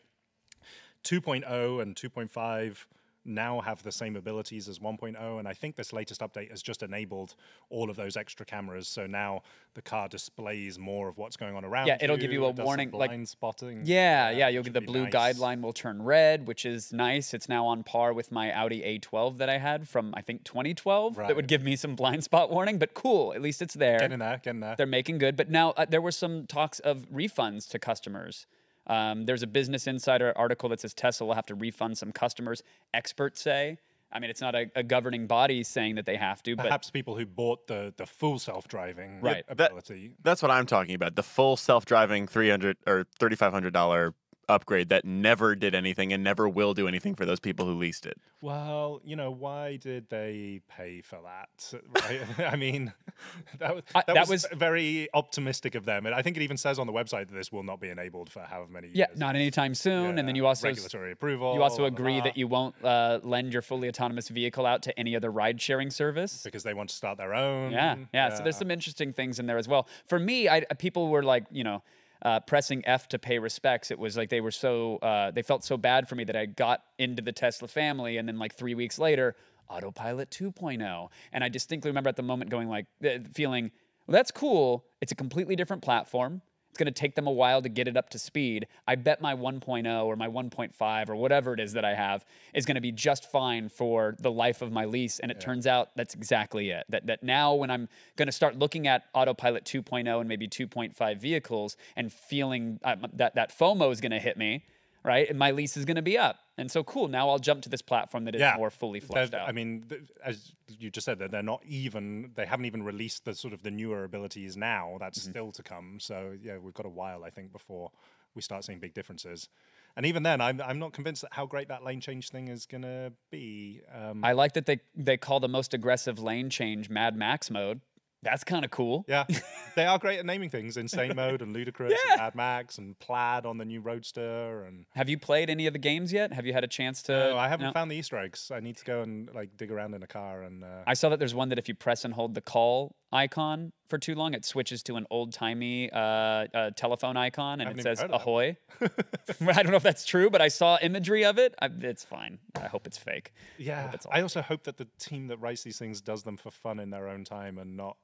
2.0 1.04 1.82
and 1.82 1.96
2.5 1.96 2.86
now 3.26 3.62
have 3.62 3.82
the 3.84 3.92
same 3.92 4.16
abilities 4.16 4.68
as 4.68 4.80
1.0 4.80 5.40
and 5.40 5.48
i 5.48 5.54
think 5.54 5.76
this 5.76 5.94
latest 5.94 6.22
update 6.22 6.52
has 6.52 6.62
just 6.62 6.84
enabled 6.84 7.36
all 7.70 7.90
of 7.90 7.96
those 7.96 8.18
extra 8.18 8.46
cameras 8.46 8.88
so 8.88 9.08
now 9.08 9.42
the 9.76 9.82
car 9.82 10.08
displays 10.10 10.78
more 10.78 11.08
of 11.08 11.18
what's 11.18 11.38
going 11.38 11.56
on 11.56 11.64
around 11.66 11.88
Yeah, 11.88 11.98
it'll 12.02 12.18
give 12.18 12.32
you 12.32 12.46
a 12.46 12.50
it 12.50 12.58
warning, 12.58 12.92
like- 12.92 13.10
blind 13.10 13.30
spotting 13.30 13.82
Yeah, 13.86 14.30
yeah, 14.30 14.50
you'll 14.50 14.64
get 14.64 14.74
the 14.74 14.82
blue 14.82 15.06
nice. 15.06 15.14
guideline 15.14 15.62
will 15.62 15.74
turn 15.74 16.02
red, 16.04 16.48
which 16.48 16.66
is 16.66 16.94
nice. 16.94 17.34
It's 17.34 17.50
now 17.50 17.66
on 17.66 17.84
par 17.84 18.14
with 18.14 18.32
my 18.32 18.52
Audi 18.54 18.82
A12 18.82 19.38
that 19.38 19.50
I 19.50 19.58
had 19.58 19.88
from 19.88 20.14
I 20.16 20.22
think 20.22 20.44
2012 20.44 21.18
Right. 21.18 21.28
that 21.28 21.36
would 21.36 21.48
give 21.48 21.64
me 21.64 21.76
some 21.76 21.96
blind 21.96 22.24
spot 22.24 22.52
warning, 22.52 22.78
but 22.78 22.94
cool, 22.94 23.34
at 23.34 23.42
least 23.42 23.62
it's 23.62 23.74
there. 23.74 24.00
get 24.00 24.12
in 24.12 24.20
there 24.20 24.40
get 24.44 24.52
in 24.52 24.60
there 24.60 24.76
They're 24.76 24.86
making 24.86 25.18
good, 25.18 25.36
but 25.36 25.50
now 25.50 25.72
uh, 25.72 25.86
there 25.86 26.02
were 26.02 26.12
some 26.12 26.46
talks 26.46 26.80
of 26.80 27.10
refunds 27.12 27.68
to 27.70 27.80
customers. 27.80 28.46
Um, 28.88 29.26
there's 29.26 29.44
a 29.44 29.48
Business 29.48 29.88
Insider 29.88 30.34
article 30.36 30.70
that 30.70 30.82
says 30.82 30.94
Tesla 30.94 31.28
will 31.28 31.36
have 31.36 31.46
to 31.48 31.56
refund 31.56 31.98
some 31.98 32.12
customers. 32.12 32.64
Experts 32.94 33.42
say. 33.42 33.78
I 34.12 34.20
mean, 34.20 34.30
it's 34.30 34.42
not 34.42 34.54
a, 34.54 34.70
a 34.76 34.84
governing 34.84 35.26
body 35.26 35.64
saying 35.64 35.96
that 35.96 36.06
they 36.06 36.18
have 36.18 36.44
to, 36.44 36.56
but 36.56 36.64
perhaps 36.64 36.92
people 36.92 37.18
who 37.18 37.26
bought 37.26 37.66
the 37.68 37.94
the 37.98 38.06
full 38.06 38.38
self-driving 38.38 39.22
Right. 39.22 39.44
That- 39.48 39.72
ability 39.72 40.12
That's 40.22 40.42
what 40.42 40.52
I'm 40.52 40.68
talking 40.68 40.94
about. 40.94 41.16
The 41.16 41.24
full 41.24 41.58
self-driving 41.58 42.28
300 42.28 42.78
or 42.86 43.06
$3500 43.20 44.14
upgrade 44.50 44.90
that 44.90 45.06
never 45.06 45.56
did 45.56 45.74
anything 45.76 46.12
and 46.14 46.24
never 46.24 46.48
will 46.50 46.74
do 46.74 46.88
anything 46.88 47.16
for 47.16 47.26
those 47.26 47.40
people 47.40 47.66
who 47.66 47.74
leased 47.74 48.06
it. 48.06 48.18
well 48.42 49.00
you 49.06 49.16
know 49.16 49.32
why 49.32 49.78
did 49.78 50.10
they 50.10 50.60
pay 50.68 51.02
for 51.02 51.20
that 51.24 51.82
right 52.04 52.22
i 52.52 52.56
mean 52.56 52.92
that, 53.60 53.76
was, 53.76 53.84
I- 53.96 54.04
that, 54.08 54.14
that 54.16 54.28
was, 54.30 54.30
was- 54.30 54.48
very 54.54 55.08
optimistic 55.14 55.76
of 55.76 55.86
them 55.86 56.06
and 56.06 56.14
i 56.14 56.22
think 56.22 56.36
it 56.38 56.44
even 56.44 56.58
says 56.58 56.78
on 56.80 56.88
the 56.88 56.94
website 56.94 57.28
that 57.30 57.34
this 57.36 57.52
will 57.52 57.64
not 57.64 57.80
be 57.80 57.90
enabled 57.90 58.30
for 58.30 58.42
however 58.42 58.72
many 58.72 58.90
yeah, 58.94 59.06
not 59.16 59.36
anytime 59.36 59.74
soon. 59.76 60.18
and 60.20 60.28
then 60.28 60.36
you 60.36 60.46
also 60.46 60.68
regulatory 60.68 61.12
approval 61.12 61.54
You 61.56 61.64
also 61.64 61.78
blah, 61.78 61.90
blah, 61.90 61.96
agree 62.00 62.14
blah, 62.16 62.24
that 62.26 62.38
you 62.38 62.48
won't 62.48 62.76
uh, 62.84 63.20
lend 63.24 63.54
your 63.54 63.62
fully 63.62 63.88
autonomous 63.88 64.28
vehicle 64.30 64.66
out 64.66 64.82
to 64.84 65.00
any 65.00 65.16
other 65.16 65.32
ride 65.32 65.62
sharing 65.62 65.90
service. 65.90 66.42
because 66.44 66.64
they 66.64 66.74
want 66.74 66.90
to 66.90 66.96
start 66.96 67.18
their 67.18 67.34
own 67.34 67.72
Yeah, 67.72 67.96
yeah. 68.14 68.36
So 68.36 68.44
there's 68.44 68.58
some 68.58 68.72
interesting 68.72 69.14
things 69.14 69.40
in 69.40 69.46
there 69.46 69.58
as 69.58 69.68
well. 69.68 69.88
For 70.08 70.20
me, 70.20 70.50
I, 70.50 70.62
people 70.78 71.08
were 71.10 71.24
like, 71.24 71.46
you 71.52 71.64
know, 71.64 71.82
uh, 72.24 72.40
pressing 72.40 72.84
F 72.86 73.08
to 73.10 73.20
pay 73.20 73.38
respects. 73.38 73.92
It 73.92 74.00
was 74.00 74.18
like 74.18 74.30
they 74.30 74.42
were 74.42 74.52
so 74.52 74.98
uh, 74.98 75.32
they 75.32 75.42
felt 75.42 75.64
so 75.64 75.78
bad 75.78 76.08
for 76.08 76.16
me 76.16 76.24
that 76.24 76.36
I 76.36 76.46
got 76.46 76.84
into 76.98 77.22
the 77.22 77.32
Tesla 77.32 77.68
family, 77.68 78.18
and 78.18 78.28
then 78.28 78.40
like 78.40 78.56
three 78.56 78.76
weeks 78.76 78.98
later, 78.98 79.36
Autopilot 79.70 80.30
2.0, 80.30 81.10
and 81.32 81.44
I 81.44 81.50
distinctly 81.50 81.90
remember 81.90 82.10
at 82.10 82.16
the 82.16 82.24
moment 82.24 82.50
going 82.50 82.70
like, 82.70 82.86
feeling, 83.34 83.72
well, 84.08 84.14
that's 84.14 84.32
cool. 84.32 84.86
It's 85.02 85.12
a 85.12 85.16
completely 85.16 85.56
different 85.56 85.82
platform. 85.82 86.42
It's 86.74 86.80
going 86.80 86.92
to 86.92 87.00
take 87.00 87.14
them 87.14 87.28
a 87.28 87.32
while 87.32 87.62
to 87.62 87.70
get 87.70 87.88
it 87.88 87.96
up 87.96 88.10
to 88.10 88.18
speed. 88.18 88.66
I 88.88 88.96
bet 88.96 89.22
my 89.22 89.36
1.0 89.36 90.06
or 90.06 90.16
my 90.16 90.28
1.5 90.28 91.08
or 91.08 91.16
whatever 91.16 91.54
it 91.54 91.60
is 91.60 91.74
that 91.74 91.86
I 91.86 91.94
have 91.94 92.26
is 92.56 92.66
going 92.66 92.74
to 92.74 92.82
be 92.82 92.92
just 92.92 93.30
fine 93.30 93.70
for 93.70 94.16
the 94.18 94.32
life 94.32 94.64
of 94.64 94.72
my 94.72 94.86
lease. 94.86 95.20
And 95.20 95.30
it 95.30 95.40
turns 95.40 95.68
out 95.68 95.90
that's 95.96 96.16
exactly 96.16 96.72
it. 96.72 96.86
That, 96.90 97.06
that 97.06 97.22
now, 97.22 97.54
when 97.54 97.70
I'm 97.70 97.90
going 98.16 98.26
to 98.26 98.32
start 98.32 98.58
looking 98.58 98.88
at 98.88 99.04
Autopilot 99.14 99.66
2.0 99.66 100.20
and 100.20 100.28
maybe 100.28 100.48
2.5 100.48 101.18
vehicles 101.20 101.78
and 101.96 102.12
feeling 102.12 102.80
uh, 102.84 102.96
that, 103.14 103.36
that 103.36 103.56
FOMO 103.56 103.92
is 103.92 104.02
going 104.02 104.12
to 104.12 104.20
hit 104.20 104.36
me, 104.36 104.66
right? 105.04 105.30
And 105.30 105.38
my 105.38 105.52
lease 105.52 105.76
is 105.78 105.86
going 105.86 105.96
to 105.96 106.02
be 106.02 106.18
up. 106.18 106.38
And 106.58 106.70
so 106.72 106.84
cool. 106.84 107.08
Now 107.08 107.30
I'll 107.30 107.40
jump 107.40 107.64
to 107.64 107.70
this 107.70 107.82
platform 107.82 108.26
that 108.26 108.36
is 108.36 108.42
yeah, 108.42 108.56
more 108.58 108.70
fully 108.70 109.00
They're- 109.00 109.08
fleshed 109.08 109.34
out. 109.34 109.48
I 109.50 109.52
mean, 109.52 109.84
th- 109.90 110.02
as 110.24 110.52
you 110.68 110.90
just 110.92 111.06
said, 111.06 111.20
that 111.20 111.32
they're 111.32 111.42
not 111.42 111.62
even. 111.66 112.32
They 112.36 112.46
haven't 112.46 112.66
even 112.66 112.84
released 112.84 113.26
the 113.26 113.34
sort 113.36 113.54
of 113.54 113.64
the 113.64 113.72
newer 113.72 114.04
abilities 114.04 114.56
now. 114.56 114.98
That's 115.00 115.20
Mm-hmm. 115.20 115.30
still 115.32 115.52
to 115.54 115.64
come. 115.64 116.00
So 116.00 116.34
yeah, 116.42 116.58
we've 116.60 116.74
got 116.74 116.86
a 116.86 116.90
while, 116.90 117.24
I 117.24 117.30
think, 117.32 117.52
before 117.52 117.92
we 118.36 118.42
start 118.42 118.64
seeing 118.66 118.80
big 118.80 118.94
differences. 118.94 119.50
And 119.96 120.06
even 120.08 120.24
then, 120.24 120.42
I'm 120.42 120.60
I'm 120.62 120.80
not 120.80 120.94
convinced 120.94 121.22
that 121.22 121.34
how 121.34 121.46
great 121.46 121.68
that 121.68 121.84
lane 121.84 122.02
change 122.02 122.30
thing 122.30 122.48
is 122.48 122.66
gonna 122.66 123.12
be. 123.30 123.82
Um, 123.94 124.24
I 124.24 124.32
like 124.32 124.54
that 124.54 124.66
they 124.66 124.80
they 124.96 125.18
call 125.18 125.40
the 125.40 125.48
most 125.50 125.74
aggressive 125.74 126.18
lane 126.20 126.50
change 126.50 126.90
Mad 126.90 127.16
Max 127.16 127.52
mode. 127.52 127.82
That's 128.24 128.44
kind 128.44 128.66
of 128.66 128.72
cool. 128.72 129.06
yeah, 129.08 129.26
they 129.76 129.86
are 129.86 130.00
great 130.00 130.20
at 130.20 130.26
naming 130.26 130.50
things: 130.50 130.78
Insane 130.78 131.16
Mode 131.16 131.42
and 131.42 131.54
Ludicrous 131.54 131.94
and 132.10 132.20
Mad 132.20 132.36
Max 132.36 132.78
and 132.78 132.98
Plaid 133.00 133.46
on 133.46 133.58
the 133.58 133.66
new 133.66 133.82
Roadster. 133.82 134.64
And 134.64 134.86
Have 134.96 135.10
you 135.10 135.18
played 135.18 135.50
any 135.50 135.68
of 135.68 135.74
the 135.74 135.80
games 135.80 136.14
yet? 136.14 136.34
Have 136.34 136.46
you 136.46 136.54
had 136.54 136.64
a 136.64 136.68
chance 136.68 137.02
to? 137.04 137.12
no, 137.12 137.38
I 137.38 137.48
haven't 137.48 137.68
no? 137.68 137.74
found 137.74 137.92
the 137.92 137.96
Easter 137.96 138.18
eggs. 138.18 138.52
I 138.54 138.60
need 138.60 138.78
to 138.78 138.86
go 138.86 139.02
and 139.02 139.30
like 139.34 139.58
dig 139.58 139.72
around 139.72 139.94
in 139.94 140.04
a 140.04 140.08
car 140.08 140.44
and. 140.44 140.64
Uh, 140.64 140.68
I 140.88 140.94
saw 140.94 141.10
that 141.10 141.20
there's 141.20 141.36
one 141.36 141.50
that 141.50 141.60
if 141.60 141.68
you 141.68 141.76
press 141.76 142.06
and 142.06 142.14
hold 142.14 142.34
the 142.34 142.42
call 142.42 142.96
icon 143.12 143.72
for 143.88 143.98
too 143.98 144.16
long, 144.16 144.34
it 144.34 144.44
switches 144.46 144.82
to 144.84 144.96
an 144.96 145.06
old 145.12 145.34
timey 145.34 145.92
uh, 145.92 145.98
uh, 145.98 146.72
telephone 146.72 147.16
icon 147.18 147.62
and 147.62 147.80
it 147.80 147.84
says 147.84 148.00
heard 148.00 148.06
of 148.06 148.12
that. 148.12 148.22
"Ahoy." 148.22 148.58
I 148.82 149.64
don't 149.64 149.72
know 149.72 149.78
if 149.78 149.84
that's 149.84 150.06
true, 150.06 150.30
but 150.30 150.42
I 150.42 150.48
saw 150.48 150.78
imagery 150.82 151.24
of 151.26 151.38
it. 151.38 151.54
I, 151.62 151.70
it's 151.82 152.04
fine. 152.04 152.40
I 152.56 152.68
hope 152.68 152.88
it's 152.88 152.98
fake. 152.98 153.34
Yeah, 153.58 153.92
it's 153.94 154.08
I 154.12 154.22
also 154.22 154.42
hope 154.42 154.64
that 154.64 154.78
the 154.78 154.88
team 155.00 155.28
that 155.28 155.38
writes 155.38 155.64
these 155.64 155.78
things 155.78 156.02
does 156.02 156.24
them 156.24 156.38
for 156.38 156.52
fun 156.52 156.80
in 156.80 156.90
their 156.90 157.08
own 157.08 157.24
time 157.24 157.58
and 157.58 157.78
not 157.78 157.98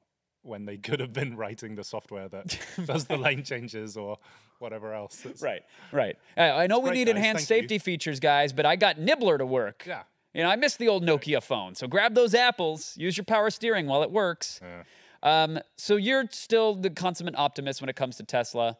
when 0.43 0.65
they 0.65 0.77
could 0.77 0.99
have 0.99 1.13
been 1.13 1.35
writing 1.35 1.75
the 1.75 1.83
software 1.83 2.29
that 2.29 2.57
does 2.85 3.05
the 3.05 3.17
lane 3.17 3.43
changes 3.43 3.97
or 3.97 4.17
whatever 4.59 4.93
else. 4.93 5.25
It's- 5.25 5.41
Right, 5.41 5.61
right. 5.91 6.17
Uh, 6.37 6.41
I 6.41 6.67
know 6.67 6.79
we 6.79 6.91
need 6.91 7.05
guys. 7.07 7.15
enhanced 7.15 7.47
Thank 7.47 7.57
you. 7.61 7.63
safety 7.63 7.77
features, 7.79 8.19
guys, 8.19 8.53
but 8.53 8.65
I 8.65 8.75
got 8.75 8.97
Nibbler 8.99 9.37
to 9.37 9.45
work. 9.45 9.83
Yeah. 9.85 10.03
You 10.33 10.43
know, 10.43 10.49
I 10.49 10.55
miss 10.57 10.75
the 10.77 10.87
old 10.87 11.03
Nokia 11.03 11.41
phone. 11.41 11.75
So 11.75 11.87
grab 11.87 12.13
those 12.13 12.33
apples, 12.35 12.93
use 12.97 13.17
your 13.17 13.23
power 13.25 13.49
steering 13.49 13.87
while 13.87 14.03
it 14.03 14.11
works. 14.11 14.59
Yeah. 14.61 14.83
Um, 15.21 15.59
so 15.75 15.95
you're 15.97 16.25
still 16.31 16.75
the 16.75 16.89
consummate 16.89 17.35
optimist 17.35 17.81
when 17.81 17.89
it 17.89 17.95
comes 17.95 18.15
to 18.17 18.23
Tesla. 18.23 18.77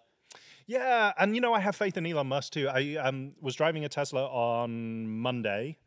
Yeah, 0.68 1.11
and 1.18 1.34
you 1.34 1.41
know 1.41 1.53
I 1.53 1.60
have 1.60 1.76
faith 1.76 1.98
in 1.98 2.06
Elon 2.06 2.27
Musk 2.27 2.53
too. 2.53 2.69
I 2.69 2.95
um, 2.98 3.31
was 3.41 3.56
driving 3.56 3.84
a 3.86 3.90
Tesla 3.90 4.26
on 4.27 5.10
Monday, 5.10 5.77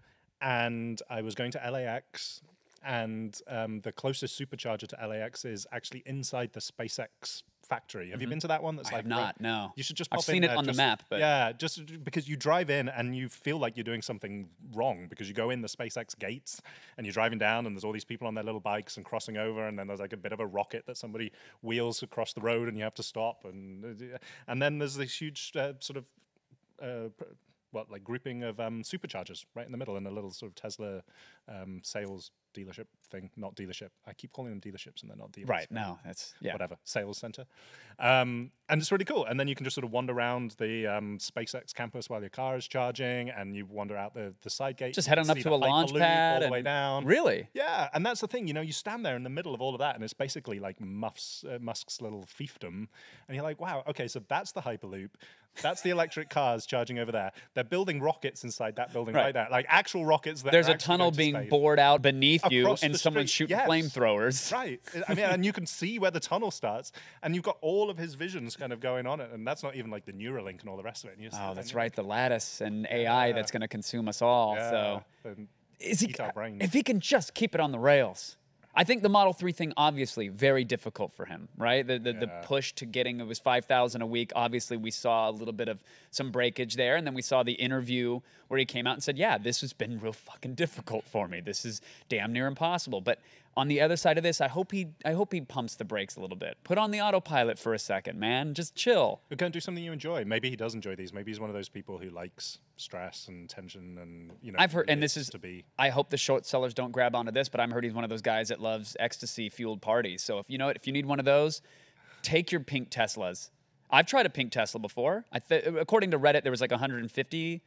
and 0.41 1.01
I 1.09 1.23
was 1.23 1.35
going 1.37 1.53
to 1.53 1.61
LAX, 1.71 2.43
and 2.85 3.41
um, 3.49 3.81
the 3.81 3.93
closest 3.93 4.39
supercharger 4.41 4.87
to 4.89 5.07
LAX 5.07 5.45
is 5.45 5.67
actually 5.73 6.03
inside 6.07 6.53
the 6.53 6.61
SpaceX 6.61 7.43
factory. 7.63 8.11
Have 8.11 8.21
you 8.21 8.29
been 8.29 8.41
to 8.41 8.49
that 8.49 8.63
one? 8.63 8.77
That's 8.77 8.89
Mm-hmm. 8.89 8.97
I 8.97 8.99
like 8.99 9.07
not, 9.07 9.41
no. 9.41 9.73
You 9.77 9.83
should 9.83 9.97
just. 9.97 10.13
I've 10.13 10.19
pop 10.19 10.29
in 10.29 10.33
seen 10.35 10.45
it 10.45 10.51
on 10.51 10.65
the 10.65 10.75
map, 10.75 11.05
but- 11.09 11.21
yeah, 11.21 11.53
just 11.53 12.05
because 12.05 12.29
you 12.29 12.37
drive 12.37 12.69
in 12.71 12.89
and 12.89 13.17
you 13.17 13.29
feel 13.29 13.59
like 13.59 13.77
you're 13.77 13.85
doing 13.85 14.03
something 14.03 14.49
wrong 14.75 15.07
because 15.09 15.29
you 15.29 15.35
go 15.35 15.51
in 15.51 15.63
the 15.63 15.69
SpaceX 15.69 16.19
gates 16.19 16.61
and 16.99 17.07
you're 17.07 17.13
driving 17.15 17.39
down 17.39 17.65
and 17.67 17.75
there's 17.75 17.85
all 17.85 17.93
these 17.93 18.05
people 18.05 18.27
on 18.27 18.35
their 18.35 18.45
little 18.45 18.61
bikes 18.61 18.97
and 18.97 19.07
crossing 19.07 19.37
over 19.37 19.67
and 19.67 19.79
then 19.79 19.87
there's 19.87 20.01
like 20.01 20.13
a 20.13 20.17
bit 20.19 20.33
of 20.33 20.41
a 20.41 20.47
rocket 20.47 20.85
that 20.87 20.97
somebody 20.97 21.33
wheels 21.63 22.03
across 22.03 22.33
the 22.35 22.41
road 22.41 22.69
and 22.69 22.77
you 22.77 22.83
have 22.85 22.95
to 22.95 23.03
stop 23.03 23.45
and 23.45 23.85
uh, 24.15 24.19
and 24.49 24.61
then 24.61 24.79
there's 24.79 24.97
this 24.97 25.21
huge 25.21 25.53
uh, 25.57 25.73
sort 25.79 25.97
of 25.97 26.05
uh, 26.83 27.09
what 27.73 27.91
like 27.91 28.05
grouping 28.05 28.43
of 28.43 28.61
um, 28.61 28.83
superchargers 28.83 29.45
right 29.55 29.67
in 29.67 29.73
the 29.73 29.79
middle 29.79 29.97
in 29.97 30.07
a 30.07 30.11
little 30.11 30.31
sort 30.31 30.51
of 30.51 30.55
Tesla 30.55 31.03
um, 31.49 31.81
sales 31.83 32.31
dealership 32.55 32.87
thing. 33.11 33.31
Not 33.37 33.55
dealership. 33.57 33.89
I 34.07 34.13
keep 34.13 34.33
calling 34.33 34.51
them 34.51 34.61
dealerships 34.61 35.03
and 35.03 35.11
they're 35.11 35.17
not 35.17 35.33
dealers. 35.33 35.49
Right. 35.49 35.71
No, 35.71 35.99
that's 36.05 36.35
yeah. 36.41 36.53
Whatever 36.53 36.77
sales 36.85 37.19
center, 37.19 37.47
um, 37.99 38.51
and 38.69 38.81
it's 38.81 38.93
really 38.93 39.05
cool. 39.05 39.25
And 39.25 39.41
then 39.41 39.49
you 39.49 39.55
can 39.55 39.65
just 39.65 39.75
sort 39.75 39.85
of 39.85 39.91
wander 39.91 40.13
around 40.13 40.55
the 40.59 40.87
um, 40.87 41.19
SpaceX 41.19 41.75
campus 41.75 42.09
while 42.09 42.21
your 42.21 42.31
car 42.31 42.57
is 42.57 42.69
charging, 42.69 43.31
and 43.31 43.57
you 43.57 43.67
wander 43.67 43.97
out 43.97 44.15
the, 44.15 44.35
the 44.43 44.51
side 44.51 44.77
gate. 44.77 44.95
Just 44.95 45.09
can 45.09 45.19
heading 45.19 45.31
up 45.31 45.39
to 45.39 45.51
a 45.51 45.57
launch 45.57 45.95
pad 45.95 46.43
all 46.43 46.49
the 46.49 46.53
way 46.53 46.63
down. 46.63 47.05
Really? 47.05 47.49
Yeah, 47.55 47.89
and 47.95 48.05
that's 48.05 48.21
the 48.21 48.29
thing. 48.29 48.47
You 48.47 48.55
know, 48.55 48.61
you 48.61 48.73
stand 48.73 49.05
there 49.05 49.17
in 49.17 49.23
the 49.23 49.31
middle 49.31 49.55
of 49.55 49.61
all 49.61 49.75
of 49.75 49.79
that, 49.81 49.95
and 49.95 50.05
it's 50.05 50.13
basically 50.13 50.59
like 50.59 50.81
Musk's, 50.81 51.45
uh, 51.49 51.59
Musk's 51.61 52.01
little 52.01 52.25
fiefdom, 52.25 52.89
and 53.29 53.35
you're 53.35 53.43
like, 53.43 53.61
wow, 53.61 53.83
okay, 53.89 54.09
so 54.09 54.23
that's 54.29 54.53
the 54.53 54.61
Hyperloop. 54.61 55.11
That's 55.61 55.83
the 55.83 55.91
electric 55.91 56.31
cars 56.31 56.65
charging 56.65 56.99
over 56.99 57.13
there. 57.13 57.33
They're 57.55 57.65
building 57.65 58.01
rockets 58.01 58.43
inside 58.45 58.77
that 58.77 58.93
building 58.93 59.15
right, 59.15 59.25
Right. 59.27 59.35
there, 59.35 59.49
like 59.51 59.67
actual 59.69 60.07
rockets. 60.07 60.43
That 60.43 60.53
There's 60.53 60.69
a 60.69 60.75
tunnel 60.75 61.11
being 61.11 61.49
bored 61.51 61.79
out 61.79 62.01
beneath 62.01 62.43
you, 62.51 62.63
Across 62.63 62.83
and 62.85 62.97
someone's 62.99 63.31
street, 63.31 63.51
shooting 63.51 63.57
yes. 63.59 63.69
flamethrowers. 63.69 64.51
Right. 64.53 64.81
I 65.09 65.15
mean, 65.15 65.25
and 65.27 65.45
you 65.45 65.53
can 65.53 65.67
see 65.67 65.99
where 65.99 66.11
the 66.11 66.21
tunnel 66.21 66.51
starts, 66.51 66.93
and 67.23 67.35
you've 67.35 67.45
got 67.45 67.59
all 67.61 67.91
of 67.91 67.99
his 67.99 68.15
visions 68.15 68.57
kind 68.57 68.73
of 68.73 68.81
going 68.81 69.07
on 69.07 69.21
it, 69.21 69.31
and 69.33 69.47
that's 69.47 69.63
not 69.63 69.75
even 69.77 69.91
like 69.91 70.07
the 70.07 70.13
Neuralink 70.13 70.61
and 70.61 70.69
all 70.69 70.77
the 70.77 70.83
rest 70.83 71.05
of 71.05 71.11
it. 71.11 71.17
You 71.21 71.29
Oh, 71.35 71.55
that's 71.55 71.75
right. 71.75 71.93
The 71.95 72.03
lattice 72.03 72.61
and 72.61 72.87
AI 72.91 73.33
that's 73.33 73.51
going 73.51 73.61
to 73.63 73.69
consume 73.69 74.09
us 74.09 74.23
all. 74.23 74.51
like, 74.53 74.71
So 74.71 75.05
and 75.25 75.49
is 75.81 76.01
he, 76.01 76.09
eat 76.09 76.21
our 76.21 76.33
brains. 76.33 76.59
if 76.63 76.73
he 76.73 76.83
can 76.83 77.01
just 77.01 77.35
keep 77.35 77.55
it 77.55 77.61
on 77.61 77.73
the 77.73 77.79
rails. 77.79 78.37
I 78.75 78.85
think 78.85 79.03
the 79.03 79.11
Model 79.11 79.35
3 79.35 79.53
thing, 79.53 79.75
obviously, 79.77 80.29
very 80.29 80.65
difficult 80.65 81.13
for 81.13 81.27
him, 81.27 81.49
right? 81.59 81.87
The, 81.87 81.99
the, 81.99 82.15
the 82.15 82.27
push 82.43 82.73
to 82.75 82.87
getting 82.87 83.21
it 83.21 83.27
was 83.27 83.39
5,000 83.39 84.01
a 84.01 84.07
week. 84.07 84.33
Obviously, 84.35 84.79
we 84.79 84.91
saw 84.91 85.29
a 85.29 85.33
little 85.33 85.53
bit 85.53 85.69
of 85.69 85.85
some 86.11 86.31
breakage 86.31 86.77
there. 86.77 86.97
And 86.97 87.07
then 87.07 87.13
we 87.13 87.21
saw 87.21 87.43
the 87.43 87.53
interview 87.53 88.21
where 88.49 88.59
he 88.59 88.65
came 88.65 88.87
out 88.87 88.95
and 88.95 89.03
said, 89.03 89.19
Yeah, 89.19 89.37
this 89.37 89.61
has 89.61 89.75
been 89.75 90.01
real 90.01 90.15
fucking 90.15 90.55
difficult 90.55 91.05
for 91.05 91.29
me. 91.29 91.41
This 91.41 91.67
is 91.67 91.83
damn 92.09 92.33
near 92.33 92.47
impossible. 92.47 93.03
But 93.03 93.19
on 93.57 93.69
the 93.69 93.81
other 93.81 93.97
side 93.97 94.17
of 94.17 94.25
this, 94.25 94.41
I 94.41 94.49
hope 94.49 94.73
he 94.73 94.89
I 95.05 95.13
hope 95.13 95.33
he 95.33 95.41
pumps 95.41 95.75
the 95.75 95.85
brakes 95.85 96.17
a 96.17 96.21
little 96.21 96.37
bit. 96.37 96.57
Put 96.65 96.79
on 96.79 96.91
the 96.91 97.01
autopilot 97.01 97.59
for 97.59 97.75
a 97.75 97.79
second, 97.79 98.19
man. 98.19 98.55
Just 98.55 98.75
chill. 98.75 99.21
Go 99.37 99.47
and 99.47 99.53
do 99.53 99.61
something 99.61 99.83
you 99.83 99.93
enjoy. 99.93 100.25
Maybe 100.25 100.49
he 100.49 100.57
does 100.57 100.75
enjoy 100.75 100.97
these. 100.97 101.13
Maybe 101.13 101.31
he's 101.31 101.41
one 101.41 101.51
of 101.51 101.55
those 101.55 101.69
people 101.69 101.99
who 101.99 102.11
likes 102.11 102.59
stress 102.77 103.29
and 103.29 103.49
tension 103.49 103.99
and 103.99 104.33
you 104.41 104.53
know. 104.53 104.59
I've 104.59 104.73
heard, 104.73 104.89
and 104.89 105.03
this 105.03 105.17
is 105.17 105.29
to 105.31 105.39
be. 105.39 105.65
I 105.79 105.91
hope 105.91 106.11
the 106.11 106.17
short 106.17 106.47
sellers 106.47 106.73
don't 106.73 106.93
grab 106.93 107.15
onto 107.15 107.33
this, 107.33 107.49
but 107.49 107.61
I'm 107.61 107.71
heard 107.71 107.85
he's 107.85 107.95
one 107.95 108.05
of 108.05 108.11
those 108.11 108.23
guys 108.23 108.49
that 108.49 108.61
loves 108.61 108.97
ecstasy 108.99 109.49
fueled 109.49 109.83
parties. 109.83 110.23
So 110.23 110.39
if 110.39 110.47
you 110.49 110.59
know 110.59 110.69
it, 110.69 110.77
if 110.77 110.87
you 110.87 110.93
need 110.93 111.07
one 111.07 111.19
of 111.19 111.25
those, 111.25 111.61
take 112.23 112.53
your 112.53 112.61
pink 112.61 112.91
Teslas. 112.91 113.51
I've 113.91 114.07
tried 114.07 114.25
a 114.25 114.31
pink 114.31 114.53
Tesla 114.53 114.81
before. 114.81 115.27
I 115.31 115.39
th- 115.39 115.67
according 115.67 116.13
to 116.13 116.19
Reddit, 116.19 116.43
there 116.43 116.51
was 116.51 116.63
like 116.63 116.71
150 116.71 117.63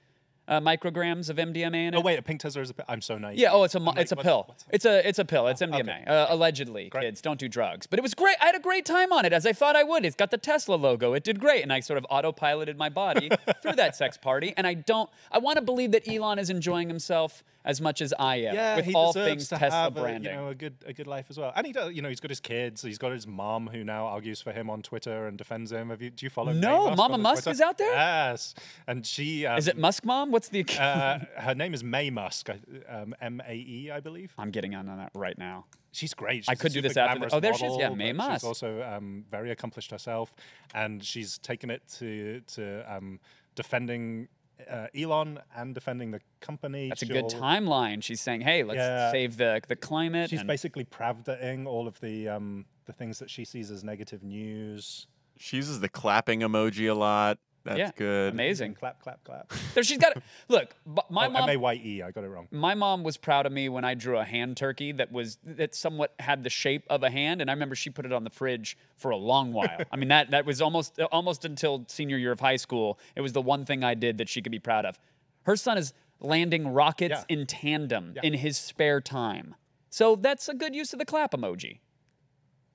uh, 0.47 0.59
micrograms 0.59 1.29
of 1.29 1.37
MDMA 1.37 1.87
in 1.87 1.93
it. 1.93 1.97
Oh 1.97 2.01
wait, 2.01 2.19
a 2.19 2.21
pink 2.21 2.39
Tesla 2.41 2.61
is 2.61 2.69
a. 2.69 2.73
pi- 2.75 2.83
I'm 2.87 3.01
so 3.01 3.17
naive. 3.17 3.39
Yeah. 3.39 3.49
Oh, 3.51 3.63
it's 3.63 3.75
a 3.75 3.79
like, 3.79 3.97
it's 3.97 4.11
a 4.11 4.15
pill. 4.15 4.45
what's 4.47 4.63
a- 4.63 4.75
It's 4.75 4.85
a 4.85 5.07
it's 5.09 5.19
a 5.19 5.25
pill. 5.25 5.47
It's 5.47 5.61
MDMA. 5.61 5.81
okay. 5.81 6.03
Uh, 6.05 6.27
allegedly, 6.33 6.89
Great. 6.89 7.03
kids 7.05 7.21
don't 7.21 7.39
do 7.39 7.47
drugs. 7.49 7.87
But 7.87 7.99
it 7.99 8.03
was 8.03 8.13
great. 8.13 8.35
I 8.41 8.45
had 8.47 8.55
a 8.55 8.59
great 8.59 8.85
time 8.85 9.11
on 9.11 9.25
it, 9.25 9.33
as 9.33 9.45
I 9.45 9.53
thought 9.53 9.75
I 9.75 9.83
would. 9.83 10.05
It's 10.05 10.15
got 10.15 10.31
the 10.31 10.37
Tesla 10.37 10.75
logo. 10.75 11.13
It 11.13 11.23
did 11.23 11.39
great, 11.39 11.63
and 11.63 11.73
I 11.73 11.79
sort 11.79 11.97
of 11.97 12.05
autopiloted 12.11 12.77
my 12.77 12.89
body 12.89 13.29
through 13.61 13.73
that 13.73 13.95
sex 13.95 14.17
party. 14.17 14.53
And 14.57 14.67
I 14.67 14.73
don't. 14.75 15.09
I 15.31 15.39
want 15.39 15.55
to 15.57 15.61
believe 15.63 15.91
that 15.91 16.07
Elon 16.07 16.37
is 16.39 16.49
enjoying 16.49 16.87
himself 16.89 17.43
as 17.65 17.81
much 17.81 18.01
as 18.01 18.13
I 18.17 18.37
am 18.37 18.55
yeah, 18.55 18.75
with 18.77 18.95
all 18.95 19.11
things 19.11 19.49
to 19.49 19.57
Tesla 19.57 19.77
have 19.77 19.95
branding. 19.95 20.31
A, 20.31 20.35
you 20.35 20.41
know, 20.41 20.47
a 20.49 20.55
good 20.55 20.75
a 20.85 20.93
good 20.93 21.07
life 21.07 21.25
as 21.29 21.37
well. 21.37 21.51
And 21.55 21.65
he 21.65 21.73
does. 21.73 21.93
You 21.93 22.01
know, 22.01 22.09
he's 22.09 22.19
got 22.19 22.29
his 22.29 22.39
kids. 22.39 22.81
He's 22.83 22.97
got 22.99 23.11
his 23.11 23.25
mom 23.27 23.67
who 23.67 23.83
now 23.83 24.05
argues 24.05 24.39
for 24.41 24.51
him 24.53 24.69
on 24.69 24.81
Twitter 24.83 25.27
and 25.27 25.37
defends 25.37 25.71
him. 25.71 25.89
Have 25.89 26.01
you? 26.01 26.11
Do 26.11 26.25
you 26.25 26.29
follow? 26.29 26.53
No, 26.53 26.85
Musk 26.85 26.97
Mama 26.97 27.17
Musk 27.17 27.43
Twitter? 27.43 27.55
is 27.55 27.61
out 27.61 27.77
there? 27.77 27.91
Yes, 27.93 28.53
and 28.87 29.05
she. 29.05 29.45
Um, 29.45 29.57
is 29.57 29.67
it 29.67 29.77
Musk 29.77 30.05
Mom? 30.05 30.31
What's 30.31 30.49
the? 30.49 30.63
Uh, 30.79 31.19
her 31.37 31.55
name 31.55 31.73
is 31.73 31.83
Maye 31.83 32.11
Musk, 32.11 32.49
I- 32.49 32.59
um, 32.93 33.15
M 33.19 33.41
A 33.47 33.53
E, 33.53 33.91
I 33.91 33.99
believe. 33.99 34.33
I'm 34.37 34.51
getting 34.51 34.75
on 34.75 34.85
that 34.85 35.11
right 35.15 35.37
now. 35.37 35.65
She's 35.91 36.13
great. 36.13 36.43
I 36.49 36.51
She's 36.53 36.59
a 36.59 36.61
could 36.61 36.73
do 36.73 36.81
this 36.81 36.97
after 36.97 37.19
the- 37.27 37.35
oh, 37.35 37.39
there 37.39 37.53
she 37.53 37.65
is. 37.65 37.77
Yeah, 37.79 37.89
Maye 37.89 38.13
Musk. 38.13 38.41
She's 38.41 38.43
also 38.43 38.83
um, 38.83 39.25
very 39.31 39.49
accomplished 39.49 39.91
herself, 39.91 40.35
and 40.73 41.03
she's 41.03 41.37
taken 41.39 41.69
it 41.71 41.81
to 41.97 42.41
to 42.55 42.83
um, 42.93 43.19
defending 43.55 44.27
uh, 44.69 44.87
Elon 44.95 45.39
and 45.55 45.73
defending 45.73 46.11
the 46.11 46.21
company. 46.41 46.89
That's 46.89 47.01
a 47.01 47.05
good 47.05 47.25
timeline. 47.25 48.03
She's 48.03 48.21
saying, 48.21 48.41
"Hey, 48.41 48.63
let's 48.63 48.77
Yeah. 48.77 49.11
save 49.11 49.37
the 49.37 49.61
the 49.67 49.75
climate." 49.75 50.29
She's 50.29 50.39
and- 50.39 50.47
basically 50.47 50.85
pravdaing 50.85 51.65
all 51.67 51.87
of 51.87 51.99
the 51.99 52.29
um, 52.29 52.65
the 52.85 52.93
things 52.93 53.19
that 53.19 53.29
she 53.29 53.45
sees 53.45 53.71
as 53.71 53.83
negative 53.83 54.23
news. 54.23 55.07
She 55.37 55.57
uses 55.57 55.79
the 55.81 55.89
clapping 55.89 56.39
emoji 56.41 56.89
a 56.89 56.93
lot. 56.93 57.39
That's 57.65 57.79
yeah, 57.79 57.91
good. 57.97 58.31
amazing. 58.33 58.75
Clap, 58.79 59.01
clap, 59.01 59.23
clap. 59.23 59.51
There, 59.73 59.83
she's 59.83 59.97
got. 59.97 60.15
It. 60.15 60.23
Look, 60.47 60.75
bu- 60.85 61.01
my 61.09 61.25
oh, 61.25 61.29
mom. 61.31 61.49
M 61.49 61.55
A 61.55 61.59
Y 61.59 61.81
E. 61.83 62.01
I 62.03 62.11
got 62.11 62.23
it 62.23 62.27
wrong. 62.27 62.47
my 62.51 62.75
mom 62.75 63.03
was 63.03 63.17
proud 63.17 63.45
of 63.47 63.51
me 63.51 63.69
when 63.69 63.83
I 63.83 63.95
drew 63.95 64.17
a 64.19 64.23
hand 64.23 64.55
turkey 64.55 64.91
that 64.93 65.11
was 65.11 65.39
that 65.43 65.73
somewhat 65.73 66.13
had 66.19 66.43
the 66.43 66.49
shape 66.51 66.85
of 66.91 67.01
a 67.03 67.09
hand, 67.09 67.41
and 67.41 67.49
I 67.49 67.53
remember 67.53 67.73
she 67.75 67.89
put 67.89 68.05
it 68.05 68.13
on 68.13 68.23
the 68.23 68.29
fridge 68.29 68.77
for 68.97 69.09
a 69.09 69.17
long 69.17 69.51
while. 69.51 69.77
I 69.91 69.95
mean 69.95 70.09
that 70.09 70.29
that 70.31 70.45
was 70.45 70.61
almost 70.61 70.99
almost 71.11 71.43
until 71.43 71.85
senior 71.87 72.17
year 72.17 72.31
of 72.31 72.39
high 72.39 72.57
school. 72.57 72.99
It 73.15 73.21
was 73.21 73.33
the 73.33 73.41
one 73.41 73.65
thing 73.65 73.83
I 73.83 73.95
did 73.95 74.19
that 74.19 74.29
she 74.29 74.41
could 74.43 74.51
be 74.51 74.59
proud 74.59 74.85
of. 74.85 74.99
Her 75.43 75.55
son 75.55 75.77
is 75.79 75.93
landing 76.19 76.67
rockets 76.67 77.11
Yeah. 77.29 77.35
in 77.35 77.47
tandem 77.47 78.13
Yeah. 78.15 78.21
in 78.23 78.33
his 78.35 78.57
spare 78.57 79.01
time, 79.01 79.55
so 79.89 80.15
that's 80.15 80.47
a 80.47 80.53
good 80.53 80.75
use 80.75 80.93
of 80.93 80.99
the 80.99 81.05
clap 81.05 81.31
emoji. 81.31 81.79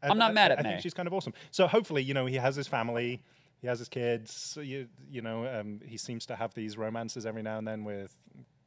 I'm 0.03 0.19
not 0.19 0.31
I- 0.31 0.35
mad 0.35 0.51
I- 0.51 0.55
at 0.55 0.59
I 0.61 0.63
Maye. 0.63 0.69
think 0.71 0.83
she's 0.83 0.95
kind 0.95 1.07
of 1.07 1.13
awesome. 1.15 1.35
So 1.53 1.67
hopefully, 1.69 2.03
you 2.03 2.15
know, 2.15 2.27
he 2.27 2.37
has 2.37 2.57
his 2.57 2.67
family, 2.67 3.23
he 3.61 3.67
has 3.69 3.79
his 3.79 3.89
kids. 3.89 4.33
so 4.33 4.61
You, 4.61 4.89
you 5.11 5.21
know, 5.23 5.47
um, 5.47 5.81
he 5.85 5.97
seems 5.97 6.27
to 6.27 6.37
have 6.37 6.55
these 6.55 6.77
romances 6.79 7.27
every 7.27 7.43
now 7.43 7.59
and 7.59 7.67
then 7.67 7.85
with 7.85 8.17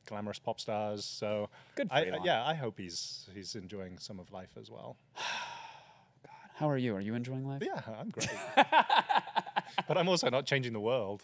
glamorous 0.05 0.39
pop 0.39 0.59
stars. 0.59 1.05
So 1.05 1.49
Good 1.75 1.89
for 1.89 1.95
I, 1.95 2.05
Elon. 2.07 2.21
yeah, 2.23 2.45
I 2.45 2.53
hope 2.53 2.77
he's 2.77 3.27
he's 3.33 3.55
enjoying 3.55 3.97
some 3.99 4.19
of 4.19 4.31
life 4.31 4.51
as 4.59 4.69
well. 4.69 4.97
God, 5.15 6.31
How 6.55 6.69
are 6.69 6.77
you? 6.77 6.95
Are 6.95 7.01
you 7.01 7.15
enjoying 7.15 7.47
life? 7.47 7.63
Yeah, 7.65 7.81
I'm 7.99 8.09
great. 8.09 8.29
but 9.87 9.97
I'm 9.97 10.07
also 10.07 10.29
not 10.29 10.45
changing 10.45 10.73
the 10.73 10.79
world. 10.79 11.23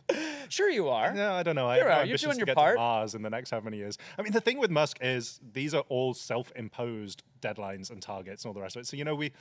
Sure, 0.50 0.70
you 0.70 0.90
are. 0.90 1.14
No, 1.14 1.34
I 1.34 1.44
don't 1.44 1.56
know. 1.56 1.72
You're 1.74 1.84
no 1.84 1.90
right. 1.90 2.08
You're 2.08 2.18
doing 2.18 2.34
to 2.34 2.38
your 2.40 2.46
get 2.48 2.56
part. 2.56 2.76
to 2.76 2.80
Mars 2.80 3.14
in 3.16 3.22
the 3.22 3.30
next 3.30 3.52
how 3.52 3.60
many 3.60 3.78
years. 3.78 3.98
I 4.18 4.22
mean, 4.24 4.32
the 4.32 4.42
thing 4.42 4.58
with 4.58 4.72
Musk 4.72 4.98
is 5.02 5.40
these 5.54 5.74
are 5.76 5.84
all 5.90 6.14
self-imposed 6.16 7.22
deadlines 7.42 7.92
and 7.92 8.02
targets 8.02 8.44
and 8.44 8.50
all 8.50 8.54
the 8.54 8.62
rest 8.62 8.76
of 8.76 8.82
it. 8.82 8.88
So 8.88 8.98
you 8.98 9.04
know, 9.06 9.16
we 9.16 9.32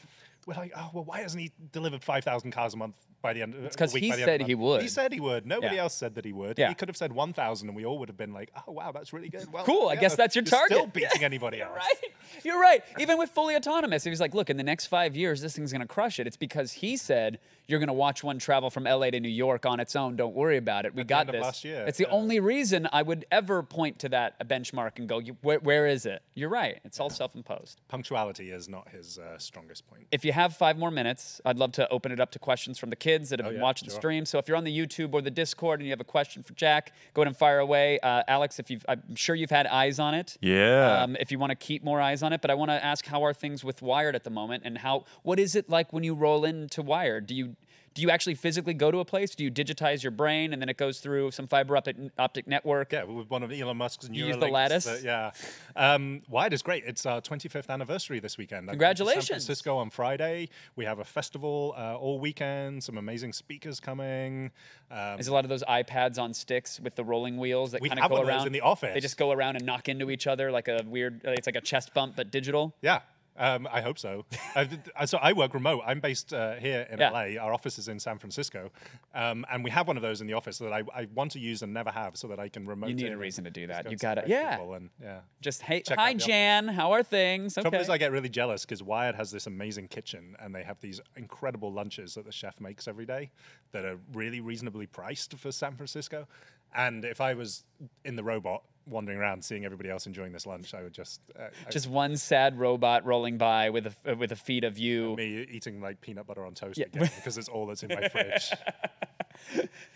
we're 0.49 0.55
like, 0.55 0.73
oh 0.77 0.91
well, 0.95 1.05
why 1.05 1.21
hasn't 1.21 1.43
he 1.43 1.53
delivered 1.73 2.03
five 2.03 2.25
thousand 2.25 2.51
cars 2.53 2.73
a 2.75 2.77
month 2.77 2.97
by 3.21 3.33
the 3.35 3.43
end? 3.43 3.55
It's 3.65 3.77
'cause 3.77 3.93
he 3.93 4.11
said 4.13 4.41
he 4.43 4.55
would. 4.55 4.81
He 4.83 4.89
said 4.89 5.13
he 5.13 5.21
would. 5.21 5.45
Nobody 5.47 5.77
Yeah. 5.77 5.83
else 5.83 5.95
said 5.95 6.15
that 6.15 6.25
he 6.25 6.33
would. 6.33 6.59
Yeah. 6.59 6.69
He 6.71 6.75
could 6.75 6.89
have 6.89 6.97
said 6.97 7.13
one 7.13 7.33
thousand, 7.33 7.69
and 7.69 7.77
we 7.77 7.85
all 7.85 7.99
would 7.99 8.09
have 8.09 8.17
been 8.17 8.33
like, 8.33 8.51
oh 8.67 8.73
wow, 8.73 8.91
that's 8.93 9.13
really 9.13 9.29
good. 9.29 9.53
Well, 9.53 9.65
Cool, 9.65 9.89
I 9.89 9.97
guess 9.97 10.17
that's 10.17 10.35
your 10.35 10.43
you're 10.45 10.47
Still 10.67 10.79
target. 10.79 10.93
beating 10.95 11.23
anybody 11.25 11.61
else. 11.61 11.77
Right. 11.77 12.13
You're 12.45 12.61
right. 12.61 12.83
Even 12.99 13.19
with 13.19 13.31
fully 13.31 13.57
autonomous, 13.57 14.07
if 14.07 14.11
he's 14.11 14.21
like, 14.21 14.35
look, 14.35 14.49
in 14.51 14.57
the 14.57 14.63
next 14.63 14.87
five 14.87 15.17
years, 15.17 15.41
this 15.43 15.55
thing's 15.57 15.73
going 15.73 15.81
to 15.81 15.87
crush 15.87 16.19
it. 16.21 16.27
It's 16.27 16.37
because 16.37 16.73
he 16.73 16.97
said 16.97 17.39
you're 17.67 17.79
going 17.81 17.89
to 17.89 17.93
watch 17.93 18.25
one 18.25 18.39
travel 18.39 18.71
from 18.71 18.85
LA 18.85 19.11
to 19.11 19.21
New 19.21 19.29
York 19.29 19.67
on 19.67 19.81
its 19.81 19.95
own. 19.97 20.17
Don't 20.17 20.35
worry 20.35 20.57
about 20.57 20.87
it. 20.87 20.95
We 20.95 21.05
got 21.05 21.21
end 21.21 21.29
of 21.31 21.33
this. 21.35 21.43
last 21.43 21.65
year, 21.65 21.85
It's 21.87 21.99
the 21.99 22.07
yeah. 22.09 22.15
only 22.15 22.41
reason 22.41 22.89
I 22.93 23.03
would 23.03 23.27
ever 23.31 23.63
point 23.63 23.99
to 24.01 24.09
that 24.11 24.49
benchmark 24.49 24.99
and 24.99 25.07
go, 25.09 25.21
where, 25.43 25.59
where 25.59 25.87
is 25.87 26.07
it? 26.07 26.23
You're 26.35 26.49
right. 26.49 26.79
It's 26.85 26.99
all 27.01 27.11
self-imposed. 27.11 27.81
Punctuality 27.89 28.51
is 28.53 28.69
not 28.71 28.89
his 28.89 29.19
uh, 29.19 29.37
strongest 29.39 29.87
point. 29.87 30.07
If 30.11 30.25
you 30.25 30.33
have 30.39 30.57
five 30.57 30.79
more 30.79 30.91
minutes, 30.91 31.41
I'd 31.45 31.59
love 31.59 31.73
to 31.73 31.89
open 31.91 32.13
it 32.13 32.21
up 32.21 32.31
to 32.33 32.39
questions 32.39 32.79
from 32.79 32.91
the 32.91 32.97
kids 32.97 33.29
that 33.31 33.39
have 33.39 33.47
Oh, 33.47 33.51
been 33.51 33.59
yeah, 33.59 33.63
watching 33.63 33.89
the 33.89 33.95
stream. 33.95 34.25
So 34.25 34.39
if 34.39 34.49
you're 34.49 34.57
on 34.57 34.65
the 34.65 34.77
YouTube 34.77 35.13
or 35.15 35.21
the 35.21 35.31
Discord 35.31 35.81
and 35.81 35.87
you 35.87 35.93
have 35.93 36.01
a 36.01 36.05
question 36.05 36.43
for 36.43 36.55
Jack, 36.55 36.93
go 37.15 37.23
ahead 37.23 37.29
and 37.29 37.37
fire 37.37 37.59
away. 37.59 37.99
Uh, 38.01 38.23
Alex, 38.29 38.59
if 38.59 38.71
you've, 38.71 38.85
I'm 38.89 39.15
sure 39.15 39.35
you've 39.35 39.51
had 39.51 39.67
eyes 39.67 39.99
on 39.99 40.15
it. 40.15 40.37
Yeah. 40.41 41.03
Um, 41.03 41.17
if 41.21 41.31
you 41.33 41.39
want 41.39 41.51
to 41.51 41.57
keep 41.57 41.83
more 41.85 42.01
eyes 42.01 42.23
on 42.23 42.33
it, 42.33 42.41
but 42.41 42.51
I 42.51 42.55
want 42.55 42.71
to 42.71 42.83
ask 42.85 43.05
how 43.07 43.25
are 43.25 43.35
things 43.35 43.65
with 43.65 43.83
Wired 43.83 44.15
at 44.15 44.25
the 44.25 44.31
moment, 44.31 44.63
and 44.67 44.79
how 44.79 45.05
what 45.23 45.39
is 45.39 45.55
it 45.57 45.69
like 45.69 45.93
when 45.93 46.05
you 46.05 46.15
roll 46.15 46.45
into 46.45 46.83
Wired? 46.83 47.27
Do 47.27 47.35
you 47.35 47.57
do 47.99 48.03
you 48.03 48.11
actually 48.11 48.37
physically 48.37 48.75
go 48.75 48.93
to 48.93 48.99
a 49.01 49.05
place? 49.05 49.35
Do 49.35 49.43
you 49.43 49.51
digitize 49.51 50.05
your 50.05 50.13
brain 50.13 50.53
and 50.53 50.63
then 50.63 50.69
it 50.69 50.77
goes 50.77 51.01
through 51.01 51.33
some 51.33 51.49
fiber 51.49 51.77
optic 51.77 51.97
optic 52.17 52.47
network? 52.47 52.93
Yeah, 52.93 53.03
with 53.03 53.29
one 53.29 53.43
of 53.43 53.51
Elon 53.51 53.77
Musk's 53.77 54.09
You 54.13 54.27
use 54.27 54.37
the 54.37 54.47
lattice? 54.47 54.85
that- 54.85 55.03
yeah. 55.03 55.33
Um, 55.75 56.23
Wired 56.29 56.53
is 56.53 56.63
great. 56.63 56.85
It's 56.87 57.05
our 57.07 57.21
25th 57.21 57.69
anniversary 57.69 58.21
this 58.21 58.39
weekend. 58.39 58.71
I'm 58.71 58.79
going 58.79 58.95
to 58.95 59.03
Congratulations. 59.03 59.27
San 59.27 59.35
Francisco 59.39 59.77
on 59.79 59.91
Friday. 59.91 60.49
We 60.77 60.85
have 60.85 61.01
a 61.01 61.05
festival 61.05 61.75
uh, 61.77 61.97
all 61.97 62.21
weekend, 62.21 62.85
some 62.85 62.99
amazing 62.99 63.33
speakers 63.33 63.81
coming. 63.81 64.53
Um, 64.93 65.17
There's 65.17 65.27
a 65.27 65.35
lot 65.35 65.45
of 65.45 65.49
those 65.49 65.65
iPads 65.65 66.21
on 66.21 66.33
sticks 66.35 66.79
with 66.79 66.95
the 66.95 67.03
rolling 67.03 67.37
wheels 67.37 67.73
that 67.73 67.83
kind 67.83 67.99
of 67.99 68.09
go 68.11 68.15
one 68.15 68.21
of 68.21 68.27
those 68.29 68.37
around 68.37 68.47
in 68.47 68.53
the 68.53 68.61
office. 68.61 68.95
They 68.95 69.01
just 69.01 69.17
go 69.17 69.33
around 69.33 69.57
and 69.57 69.67
knock 69.67 69.89
into 69.89 70.09
each 70.13 70.29
other 70.29 70.53
like 70.53 70.69
a 70.69 70.85
weird. 70.87 71.23
It's 71.25 71.49
like 71.49 71.57
a 71.57 71.61
chest 71.61 71.95
bump 71.95 72.15
but 72.15 72.31
digital. 72.31 72.77
yeah. 72.81 73.01
Um, 73.39 73.69
I 73.71 73.81
hope 73.81 73.99
so. 73.99 74.25
uh, 74.57 74.67
so 75.07 75.19
I 75.19 75.33
work 75.33 75.55
remote. 75.55 75.83
I'm 75.87 76.01
based 76.01 76.33
uh, 76.35 76.55
here 76.57 76.87
in 76.91 76.99
Yeah. 76.99 77.11
LA. 77.11 77.41
Our 77.41 77.53
office 77.55 77.79
is 77.79 77.89
in 77.89 78.01
San 78.01 78.19
Francisco, 78.19 78.71
um, 79.15 79.47
and 79.51 79.63
we 79.63 79.71
have 79.71 79.87
one 79.87 79.97
of 79.97 80.03
those 80.03 80.21
in 80.21 80.27
the 80.27 80.33
office 80.35 80.59
that 80.59 80.73
I, 80.73 80.83
I 80.95 81.07
want 81.15 81.33
to 81.33 81.39
use 81.39 81.63
and 81.63 81.73
never 81.73 81.91
have, 81.91 82.17
so 82.17 82.27
that 82.29 82.41
I 82.41 82.49
can 82.49 82.67
remote. 82.67 82.89
You 82.91 82.97
need 82.97 83.13
a 83.13 83.17
reason 83.17 83.45
to 83.45 83.51
do 83.51 83.67
that. 83.69 83.91
You 83.91 83.97
gotta- 83.97 84.25
yeah. 84.27 84.61
And, 84.61 84.91
yeah. 85.01 85.21
Just 85.41 85.63
hey, 85.63 85.81
Check 85.83 85.99
hi 85.99 86.11
the 86.13 86.17
office. 86.17 86.27
Jan, 86.27 86.69
how 86.69 86.93
are 86.93 87.03
things? 87.03 87.57
Okay. 87.57 87.63
Trouble 87.63 87.79
is, 87.81 87.89
I 87.89 87.97
get 87.99 88.11
really 88.13 88.29
jealous 88.29 88.65
because 88.65 88.83
Wired 88.83 89.15
has 89.15 89.31
this 89.31 89.47
amazing 89.47 89.89
kitchen 89.89 90.37
and 90.41 90.55
they 90.55 90.65
have 90.65 90.81
these 90.81 91.01
incredible 91.17 91.73
lunches 91.73 92.15
that 92.15 92.25
the 92.25 92.33
chef 92.33 92.61
makes 92.61 92.89
every 92.89 93.07
day 93.07 93.31
that 93.73 93.85
are 93.85 93.99
really 94.13 94.41
reasonably 94.41 94.87
priced 94.87 95.35
for 95.39 95.53
San 95.53 95.77
Francisco. 95.77 96.27
And 96.75 97.05
if 97.05 97.21
I 97.21 97.35
was 97.35 97.65
in 98.05 98.17
the 98.17 98.25
robot 98.25 98.63
wandering 98.89 99.19
around 99.19 99.45
seeing 99.45 99.65
everybody 99.65 99.91
else 99.91 100.07
enjoying 100.07 100.33
this 100.33 100.47
lunch, 100.47 100.75
I 100.75 100.83
would 100.83 100.93
just 100.95 101.21
uh, 101.39 101.45
I- 101.67 101.71
just 101.71 101.89
one 101.89 102.17
sad 102.17 102.59
robot 102.59 103.05
rolling 103.05 103.39
by 103.39 103.71
with 103.71 103.95
a 104.05 104.15
with 104.17 104.33
a 104.33 104.37
feed 104.37 104.65
of 104.65 104.79
you. 104.79 105.17
me 105.17 105.47
eating 105.51 105.81
like 105.81 106.01
peanut 106.01 106.27
butter 106.27 106.45
on 106.45 106.55
toast 106.55 106.79
again 106.79 107.11
because 107.17 107.39
it's 107.39 107.49
all 107.49 107.67
that's 107.67 107.83
in 107.83 107.89
my 107.89 108.09
fridge. 108.09 108.51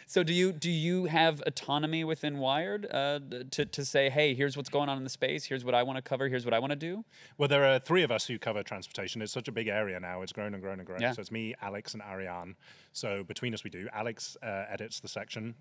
So 0.06 0.23
do 0.23 0.35
you 0.35 0.52
do 0.52 0.70
you 0.70 1.06
have 1.06 1.43
autonomy 1.47 2.05
within 2.05 2.39
Wired 2.39 2.86
uh, 2.90 3.19
to 3.51 3.64
to 3.64 3.85
say, 3.85 4.10
hey, 4.10 4.35
here's 4.35 4.59
what's 4.59 4.69
going 4.69 4.90
on 4.90 4.98
in 4.98 5.05
the 5.05 5.10
space. 5.10 5.47
Here's 5.47 5.64
what 5.64 5.74
I 5.74 5.82
want 5.85 5.97
to 5.97 6.02
cover. 6.02 6.28
Here's 6.28 6.44
what 6.44 6.52
I 6.52 6.59
want 6.59 6.70
to 6.70 6.77
do. 6.77 7.05
Well, 7.39 7.48
there 7.48 7.64
are 7.64 7.78
three 7.78 8.02
of 8.02 8.10
us 8.10 8.27
who 8.27 8.39
cover 8.39 8.62
transportation. 8.62 9.23
It's 9.23 9.32
such 9.32 9.48
a 9.48 9.52
big 9.52 9.69
area 9.69 9.98
now. 10.01 10.20
It's 10.20 10.32
grown 10.32 10.52
and 10.52 10.62
grown 10.62 10.81
and 10.81 10.86
grown. 10.86 11.01
Yeah. 11.01 11.12
So 11.12 11.23
it's 11.23 11.32
me, 11.32 11.55
Alex, 11.62 11.94
and 11.94 12.02
Aarian. 12.02 12.56
So 12.93 13.24
between 13.24 13.55
us, 13.55 13.64
we 13.64 13.70
do. 13.70 13.89
Alex 13.94 14.36
uh, 14.43 14.64
edits 14.69 15.01
the 15.01 15.09
section, 15.09 15.55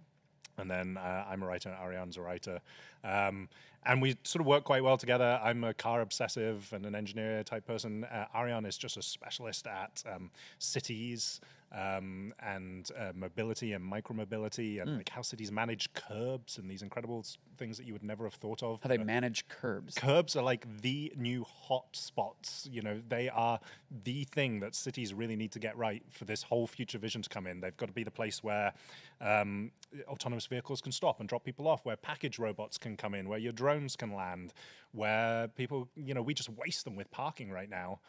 and 0.58 0.70
then 0.70 0.98
uh, 0.98 1.26
I'm 1.30 1.44
a 1.44 1.46
writer, 1.46 1.70
and 1.70 1.78
Aarian's 1.78 2.18
a 2.18 2.22
writer. 2.22 2.60
Um, 3.04 3.50
and 3.86 4.02
we 4.02 4.16
sort 4.24 4.42
of 4.42 4.46
work 4.46 4.64
quite 4.64 4.84
well 4.84 4.98
together. 4.98 5.40
I'm 5.44 5.64
a 5.64 5.74
car 5.74 6.02
obsessive 6.02 6.72
and 6.72 6.86
an 6.86 6.94
engineer 6.94 7.44
type 7.44 7.66
person. 7.66 8.04
Uh, 8.04 8.26
Aarian 8.36 8.68
is 8.68 8.78
just 8.78 8.98
a 8.98 9.02
specialist 9.02 9.66
at 9.66 10.04
um, 10.14 10.30
cities. 10.60 11.42
Um, 11.74 12.34
and 12.42 12.90
uh, 13.00 13.14
mobility 13.16 13.72
and 13.72 13.82
micromobility 13.90 14.82
and 14.82 14.98
like 14.98 15.08
how 15.08 15.22
cities 15.22 15.54
manage 15.54 15.94
curbs 15.94 16.58
and 16.58 16.70
these 16.70 16.82
incredible 16.82 17.24
things 17.58 17.78
that 17.78 17.86
you 17.86 17.94
would 17.94 18.04
never 18.04 18.26
have 18.26 18.34
thought 18.34 18.62
of. 18.62 18.82
How 18.84 18.90
they 18.90 18.98
Uh, 18.98 19.06
manage 19.06 19.48
curbs. 19.48 19.96
curbs 19.96 20.36
are 20.36 20.44
like 20.44 20.66
the 20.82 21.14
new 21.16 21.46
hot 21.46 21.86
spots. 21.96 22.68
You 22.70 22.82
know, 22.82 23.02
they 23.08 23.30
are 23.30 23.58
the 24.04 24.26
thing 24.26 24.60
that 24.60 24.76
cities 24.76 25.14
really 25.14 25.38
need 25.38 25.54
to 25.54 25.60
get 25.60 25.78
right 25.78 26.04
for 26.10 26.26
this 26.26 26.44
whole 26.44 26.68
future 26.68 26.98
vision 26.98 27.22
to 27.22 27.30
come 27.30 27.48
in. 27.48 27.62
They've 27.62 27.78
got 27.78 27.86
to 27.86 27.94
be 27.94 28.04
the 28.04 28.12
place 28.12 28.44
where 28.44 28.74
um, 29.22 29.72
autonomous 30.10 30.48
vehicles 30.48 30.82
can 30.82 30.92
stop 30.92 31.22
and 31.22 31.30
drop 31.30 31.46
people 31.46 31.70
off, 31.70 31.86
where 31.86 31.96
package 31.96 32.38
robots 32.38 32.78
can 32.78 32.98
come 32.98 33.14
in, 33.14 33.30
where 33.30 33.40
your 33.40 33.54
drones 33.54 33.96
can 33.96 34.14
land, 34.14 34.54
where 34.92 35.48
people, 35.48 35.88
you 35.96 36.14
know, 36.14 36.22
we 36.22 36.34
just 36.34 36.50
waste 36.50 36.84
them 36.84 36.98
with 36.98 37.10
parking 37.12 37.50
right 37.50 37.70
now. 37.70 38.00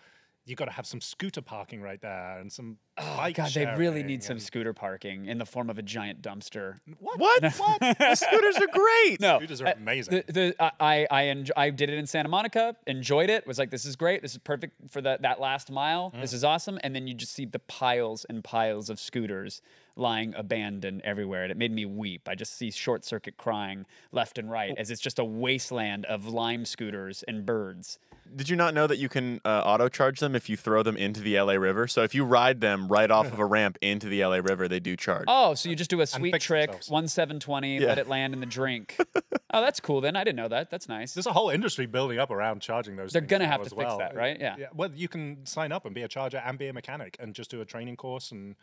You 0.45 0.57
got 0.57 0.65
to 0.65 0.73
have 0.73 0.87
some 0.87 1.01
scooter 1.01 1.41
parking 1.41 1.81
right 1.81 2.01
there 2.01 2.39
and 2.41 2.53
some 2.53 2.79
bike 2.97 3.39
Oh, 3.39 3.43
God, 3.45 3.53
they 3.53 3.65
really 3.65 4.01
sharing 4.01 4.07
need 4.07 4.23
some 4.25 4.39
scooter 4.41 4.73
parking 4.73 5.27
in 5.27 5.39
the 5.39 5.47
form 5.47 5.71
of 5.71 5.79
a 5.79 5.83
giant 5.83 6.21
dumpster. 6.21 6.81
What? 6.99 7.21
what? 7.21 7.43
what? 7.55 7.81
the 7.81 8.15
scooters 8.17 8.57
are 8.57 8.67
great. 8.67 9.21
No, 9.21 9.39
Scooters 9.39 9.63
are 9.63 9.69
uh, 9.69 9.75
amazing. 9.77 10.23
The, 10.27 10.33
the, 10.33 10.73
I 10.83 11.07
I 11.11 11.23
enj- 11.25 11.51
I 11.57 11.71
did 11.71 11.91
it 11.91 11.99
in 11.99 12.07
Santa 12.09 12.29
Monica. 12.29 12.75
Enjoyed 12.89 13.31
it. 13.31 13.47
Was 13.47 13.59
like, 13.59 13.71
this 13.71 13.85
is 13.85 13.95
great. 13.95 14.21
This 14.23 14.33
is 14.33 14.39
perfect 14.39 14.91
for 14.91 15.01
that 15.03 15.23
that 15.23 15.41
last 15.41 15.71
mile. 15.71 16.11
Mm. 16.11 16.21
This 16.21 16.33
is 16.33 16.43
awesome. 16.43 16.79
And 16.83 16.95
then 16.95 17.07
you 17.07 17.15
just 17.15 17.33
see 17.35 17.45
the 17.45 17.61
piles 17.61 18.25
and 18.29 18.43
piles 18.43 18.91
of 18.91 18.99
scooters 18.99 19.63
lying 19.97 20.35
abandoned 20.37 21.03
everywhere, 21.05 21.43
and 21.43 21.51
it 21.51 21.57
made 21.57 21.73
me 21.73 21.85
weep. 21.85 22.29
I 22.29 22.35
just 22.35 22.57
see 22.57 22.71
short 22.71 23.05
circuit 23.05 23.37
crying 23.37 23.87
left 24.11 24.39
and 24.39 24.51
right 24.51 24.75
as 24.77 24.91
it's 24.91 25.01
just 25.01 25.19
a 25.19 25.25
wasteland 25.25 26.05
of 26.07 26.27
lime 26.27 26.65
scooters 26.65 27.23
and 27.29 27.45
birds. 27.45 27.99
Did 28.35 28.49
you 28.49 28.57
not 28.57 28.73
know 28.73 28.87
that 28.87 28.97
you 28.99 29.11
can 29.11 29.41
uh, 29.45 29.63
auto 29.65 29.89
charge 29.89 30.21
them 30.21 30.35
if 30.35 30.49
you 30.49 30.57
throw 30.57 30.83
them 30.83 30.97
into 30.97 31.21
the 31.21 31.39
LA 31.39 31.55
River? 31.55 31.87
So 31.87 32.03
if 32.03 32.15
you 32.15 32.25
ride 32.25 32.61
them 32.63 32.89
right 32.89 33.11
off 33.11 33.27
of 33.27 33.39
a 33.39 33.45
ramp 33.57 33.77
into 33.83 34.09
the 34.09 34.25
LA 34.25 34.37
River, 34.37 34.69
they 34.69 34.81
do 34.81 34.97
charge. 34.97 35.25
Oh, 35.29 35.53
so 35.55 35.69
you 35.69 35.77
just 35.77 35.91
do 35.91 36.01
a 36.01 36.07
sweet 36.07 36.41
trick, 36.41 36.71
themselves. 36.71 36.89
one 36.89 37.09
seven 37.09 37.41
twenty, 37.41 37.79
Yeah. 37.79 37.89
let 37.89 37.99
it 37.99 38.09
land 38.09 38.33
in 38.33 38.41
the 38.41 38.47
drink. 38.47 38.97
oh, 39.53 39.61
that's 39.61 39.81
cool. 39.81 40.01
Then 40.01 40.17
I 40.17 40.25
didn't 40.25 40.37
know 40.37 40.49
that. 40.49 40.71
That's 40.71 40.89
nice. 40.89 41.13
There's 41.13 41.27
a 41.27 41.33
whole 41.33 41.51
industry 41.51 41.85
building 41.85 42.19
up 42.19 42.31
around 42.31 42.63
charging 42.63 42.97
those. 42.97 43.13
They're 43.13 43.21
gonna 43.21 43.47
have 43.47 43.61
as 43.61 43.69
to 43.69 43.75
fix 43.75 43.87
well. 43.87 43.99
that, 43.99 44.15
right? 44.15 44.39
Yeah. 44.41 44.57
Well, 44.73 44.91
you 44.95 45.09
can 45.09 45.45
sign 45.45 45.71
up 45.73 45.85
and 45.85 45.95
be 45.95 46.03
a 46.03 46.09
charger 46.09 46.39
and 46.39 46.57
be 46.59 46.69
a 46.69 46.73
mechanic 46.73 47.17
and 47.21 47.35
just 47.35 47.51
do 47.51 47.61
a 47.61 47.67
training 47.67 47.97
course 47.97 48.31
and 48.33 48.55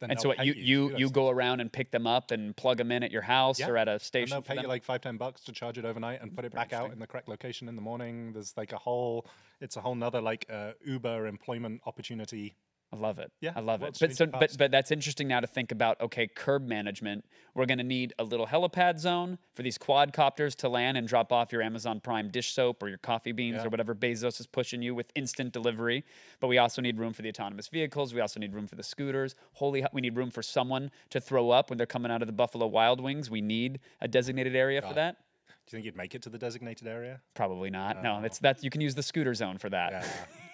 then. 0.00 0.10
And 0.10 0.20
so 0.20 0.28
what, 0.30 0.44
you 0.44 0.52
you 0.54 0.96
you 0.96 1.10
go 1.10 1.28
around 1.28 1.60
and 1.60 1.72
pick 1.72 1.90
them 1.90 2.06
up 2.06 2.30
and 2.30 2.56
plug 2.56 2.78
them 2.78 2.92
in 2.92 3.02
at 3.02 3.10
your 3.10 3.22
house 3.22 3.58
Yeah. 3.58 3.68
or 3.70 3.76
at 3.76 3.88
a 3.88 3.92
And 3.92 4.00
station. 4.02 4.30
they'll 4.30 4.42
for 4.42 4.54
pay 4.54 4.60
you 4.62 4.68
like 4.68 4.84
five, 4.84 5.00
ten 5.00 5.16
bucks 5.16 5.42
to 5.44 5.52
charge 5.52 5.78
it 5.78 5.84
overnight 5.84 6.20
and 6.22 6.34
put 6.34 6.44
it 6.44 6.52
back 6.52 6.72
out 6.72 6.92
in 6.92 6.98
the 6.98 7.06
correct 7.06 7.28
location 7.28 7.68
in 7.68 7.76
the 7.76 7.82
morning. 7.82 8.32
There's 8.32 8.56
like 8.56 8.72
a 8.72 8.78
whole, 8.78 9.26
it's 9.60 9.76
a 9.76 9.80
whole 9.80 9.94
nother 9.94 10.20
like 10.20 10.46
uh, 10.50 10.72
Uber 10.84 11.26
employment 11.26 11.80
opportunity. 11.86 12.56
I 12.92 12.96
love 12.96 13.18
it. 13.18 13.32
Yeah, 13.40 13.52
I 13.56 13.60
love 13.60 13.82
it. 13.82 13.96
But 14.00 14.14
so, 14.16 14.26
but 14.26 14.56
but 14.56 14.70
that's 14.70 14.90
interesting 14.92 15.26
now 15.26 15.40
to 15.40 15.46
think 15.46 15.72
about. 15.72 16.00
Okay, 16.00 16.28
curb 16.28 16.66
management. 16.66 17.24
We're 17.54 17.66
going 17.66 17.78
to 17.78 17.84
need 17.84 18.12
a 18.18 18.24
little 18.24 18.46
helipad 18.46 18.98
zone 18.98 19.38
for 19.54 19.62
these 19.62 19.76
quadcopters 19.76 20.54
to 20.56 20.68
land 20.68 20.96
and 20.96 21.08
drop 21.08 21.32
off 21.32 21.50
your 21.52 21.62
Amazon 21.62 21.98
Prime 22.00 22.28
dish 22.30 22.52
soap 22.52 22.82
or 22.82 22.88
your 22.88 22.98
coffee 22.98 23.32
beans 23.32 23.56
Yeah. 23.56 23.66
or 23.66 23.70
whatever 23.70 23.94
Bezos 23.94 24.38
is 24.40 24.46
pushing 24.46 24.82
you 24.82 24.94
with 24.94 25.10
instant 25.16 25.52
delivery. 25.52 26.04
But 26.38 26.46
we 26.46 26.58
also 26.58 26.80
need 26.80 26.98
room 26.98 27.12
for 27.12 27.22
the 27.22 27.28
autonomous 27.28 27.66
vehicles. 27.68 28.14
We 28.14 28.20
also 28.20 28.38
need 28.38 28.54
room 28.54 28.66
for 28.68 28.76
the 28.76 28.82
scooters. 28.84 29.34
Holy, 29.54 29.84
we 29.92 30.00
need 30.00 30.16
room 30.16 30.30
for 30.30 30.42
someone 30.42 30.90
to 31.10 31.20
throw 31.20 31.50
up 31.50 31.70
when 31.70 31.78
they're 31.78 31.86
coming 31.86 32.12
out 32.12 32.22
of 32.22 32.26
the 32.28 32.32
Buffalo 32.32 32.66
Wild 32.68 33.00
Wings. 33.00 33.28
We 33.30 33.40
need 33.40 33.80
a 34.00 34.06
designated 34.06 34.54
area 34.54 34.80
for 34.80 34.94
that. 34.94 35.16
Do 35.48 35.76
you 35.76 35.78
think 35.78 35.84
you'd 35.86 35.96
make 35.96 36.14
it 36.14 36.22
to 36.22 36.28
the 36.30 36.38
designated 36.38 36.86
area? 36.86 37.20
Probably 37.34 37.70
not. 37.70 38.00
no, 38.02 38.20
it's 38.22 38.38
that 38.38 38.62
you 38.62 38.70
can 38.70 38.80
use 38.80 38.94
the 38.94 39.02
scooter 39.02 39.34
zone 39.34 39.58
for 39.58 39.68
that. 39.70 39.90
Yeah. 39.92 40.06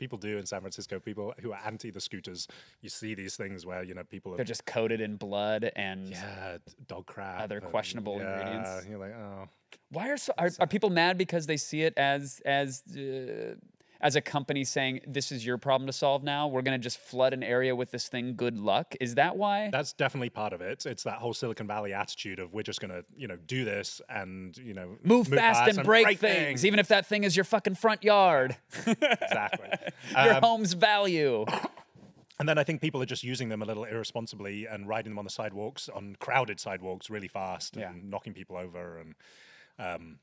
people 0.00 0.18
do 0.18 0.38
in 0.38 0.46
San 0.46 0.60
Francisco. 0.60 0.98
People 0.98 1.32
who 1.40 1.52
are 1.52 1.60
anti 1.64 1.90
the 1.90 2.00
scooters, 2.00 2.48
you 2.80 2.88
see 2.88 3.14
these 3.14 3.36
things 3.36 3.64
where 3.64 3.84
you 3.84 3.94
know 3.94 4.02
people 4.02 4.34
They're 4.34 4.44
just 4.44 4.66
coated 4.66 5.00
in 5.00 5.16
blood 5.16 5.70
and 5.76 6.08
yeah, 6.08 6.56
dog 6.88 7.06
crap, 7.06 7.42
Other 7.42 7.58
and, 7.58 7.66
questionable 7.66 8.16
yeah, 8.18 8.32
ingredients. 8.32 8.86
You're 8.88 8.98
like, 8.98 9.14
oh, 9.14 9.48
Why 9.90 10.08
are 10.08 10.16
so, 10.16 10.32
are, 10.36 10.50
are 10.58 10.66
people 10.66 10.90
mad 10.90 11.16
because 11.16 11.46
they 11.46 11.56
see 11.56 11.82
it 11.82 11.94
as 11.96 12.42
as 12.44 12.82
uh, 12.96 13.54
as 14.00 14.16
a 14.16 14.20
company 14.20 14.64
saying 14.64 15.00
this 15.06 15.30
is 15.32 15.44
your 15.44 15.58
problem 15.58 15.86
to 15.86 15.92
solve 15.92 16.22
now? 16.22 16.48
We're 16.48 16.62
gonna 16.62 16.78
just 16.78 16.98
flood 16.98 17.32
an 17.34 17.42
area 17.42 17.74
with 17.76 17.90
this 17.90 18.08
thing. 18.08 18.34
Good 18.36 18.58
luck. 18.58 18.94
Is 19.00 19.14
that 19.16 19.36
why? 19.36 19.68
that's 19.72 19.92
definitely 19.92 20.30
part 20.30 20.52
of 20.52 20.60
it. 20.60 20.86
It's 20.86 21.02
that 21.04 21.18
whole 21.18 21.34
Silicon 21.34 21.66
Valley 21.66 21.92
attitude 21.92 22.38
of 22.38 22.52
we're 22.52 22.62
just 22.62 22.80
gonna, 22.80 23.02
you 23.16 23.28
know, 23.28 23.36
do 23.46 23.64
this 23.64 24.00
and 24.08 24.56
you 24.58 24.74
know, 24.74 24.96
Move, 25.02 25.28
fast, 25.28 25.76
and 25.76 25.84
break, 25.84 26.18
things, 26.18 26.64
even 26.64 26.78
if 26.78 26.88
that 26.88 27.06
thing 27.06 27.24
is 27.24 27.36
your 27.36 27.44
fucking 27.44 27.74
front 27.74 28.02
yard, 28.02 28.56
exactly. 28.86 29.68
your 30.12 30.34
Um, 30.34 30.42
home's 30.42 30.72
value. 30.74 31.44
And 32.38 32.48
then 32.48 32.56
I 32.56 32.64
think 32.64 32.80
people 32.80 33.02
are 33.02 33.06
just 33.06 33.22
using 33.22 33.50
them 33.50 33.60
a 33.60 33.66
little 33.66 33.84
irresponsibly 33.84 34.64
and 34.64 34.88
riding 34.88 35.12
them 35.12 35.18
on 35.18 35.24
the 35.26 35.30
sidewalks, 35.30 35.90
on 35.90 36.16
crowded 36.20 36.58
sidewalks, 36.58 37.10
really 37.10 37.28
fast 37.28 37.76
Yeah. 37.76 37.90
and 37.90 38.08
knocking 38.10 38.32
people 38.32 38.56
over. 38.56 38.96
And 38.96 39.14
um, 39.78 40.18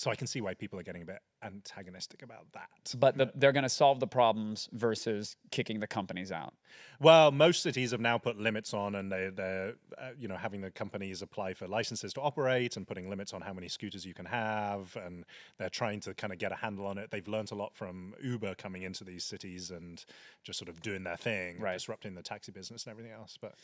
so 0.00 0.10
I 0.10 0.14
can 0.14 0.26
see 0.26 0.40
why 0.40 0.54
people 0.54 0.80
are 0.80 0.82
getting 0.82 1.02
a 1.02 1.04
bit 1.04 1.18
antagonistic 1.42 2.22
about 2.22 2.46
that. 2.54 2.94
But 2.98 3.18
the, 3.18 3.30
they're 3.34 3.52
going 3.52 3.64
to 3.64 3.68
solve 3.68 4.00
the 4.00 4.06
problems 4.06 4.66
versus 4.72 5.36
kicking 5.50 5.78
the 5.80 5.86
companies 5.86 6.32
out. 6.32 6.54
Well, 7.00 7.30
most 7.32 7.62
cities 7.62 7.90
have 7.90 8.00
now 8.00 8.16
put 8.16 8.38
limits 8.38 8.72
on, 8.72 8.94
and 8.94 9.12
they, 9.12 9.28
they're 9.28 9.74
uh, 9.98 10.12
you 10.18 10.26
know 10.26 10.38
having 10.38 10.62
the 10.62 10.70
companies 10.70 11.20
apply 11.20 11.52
for 11.52 11.68
licenses 11.68 12.14
to 12.14 12.22
operate 12.22 12.78
and 12.78 12.88
putting 12.88 13.10
limits 13.10 13.34
on 13.34 13.42
how 13.42 13.52
many 13.52 13.68
scooters 13.68 14.06
you 14.06 14.14
can 14.14 14.24
have, 14.24 14.96
and 15.04 15.26
they're 15.58 15.68
trying 15.68 16.00
to 16.00 16.14
kind 16.14 16.32
of 16.32 16.38
get 16.38 16.50
a 16.50 16.56
handle 16.56 16.86
on 16.86 16.96
it. 16.96 17.10
They've 17.10 17.28
learnt 17.28 17.50
a 17.50 17.54
lot 17.54 17.74
from 17.74 18.14
Uber 18.22 18.54
coming 18.54 18.82
into 18.84 19.04
these 19.04 19.22
cities 19.22 19.70
and 19.70 20.02
just 20.44 20.58
sort 20.58 20.70
of 20.70 20.80
doing 20.80 21.04
their 21.04 21.18
thing, 21.18 21.60
Right. 21.60 21.74
disrupting 21.74 22.14
the 22.14 22.22
taxi 22.22 22.52
business 22.52 22.84
and 22.84 22.90
everything 22.92 23.12
else. 23.12 23.36
But 23.38 23.56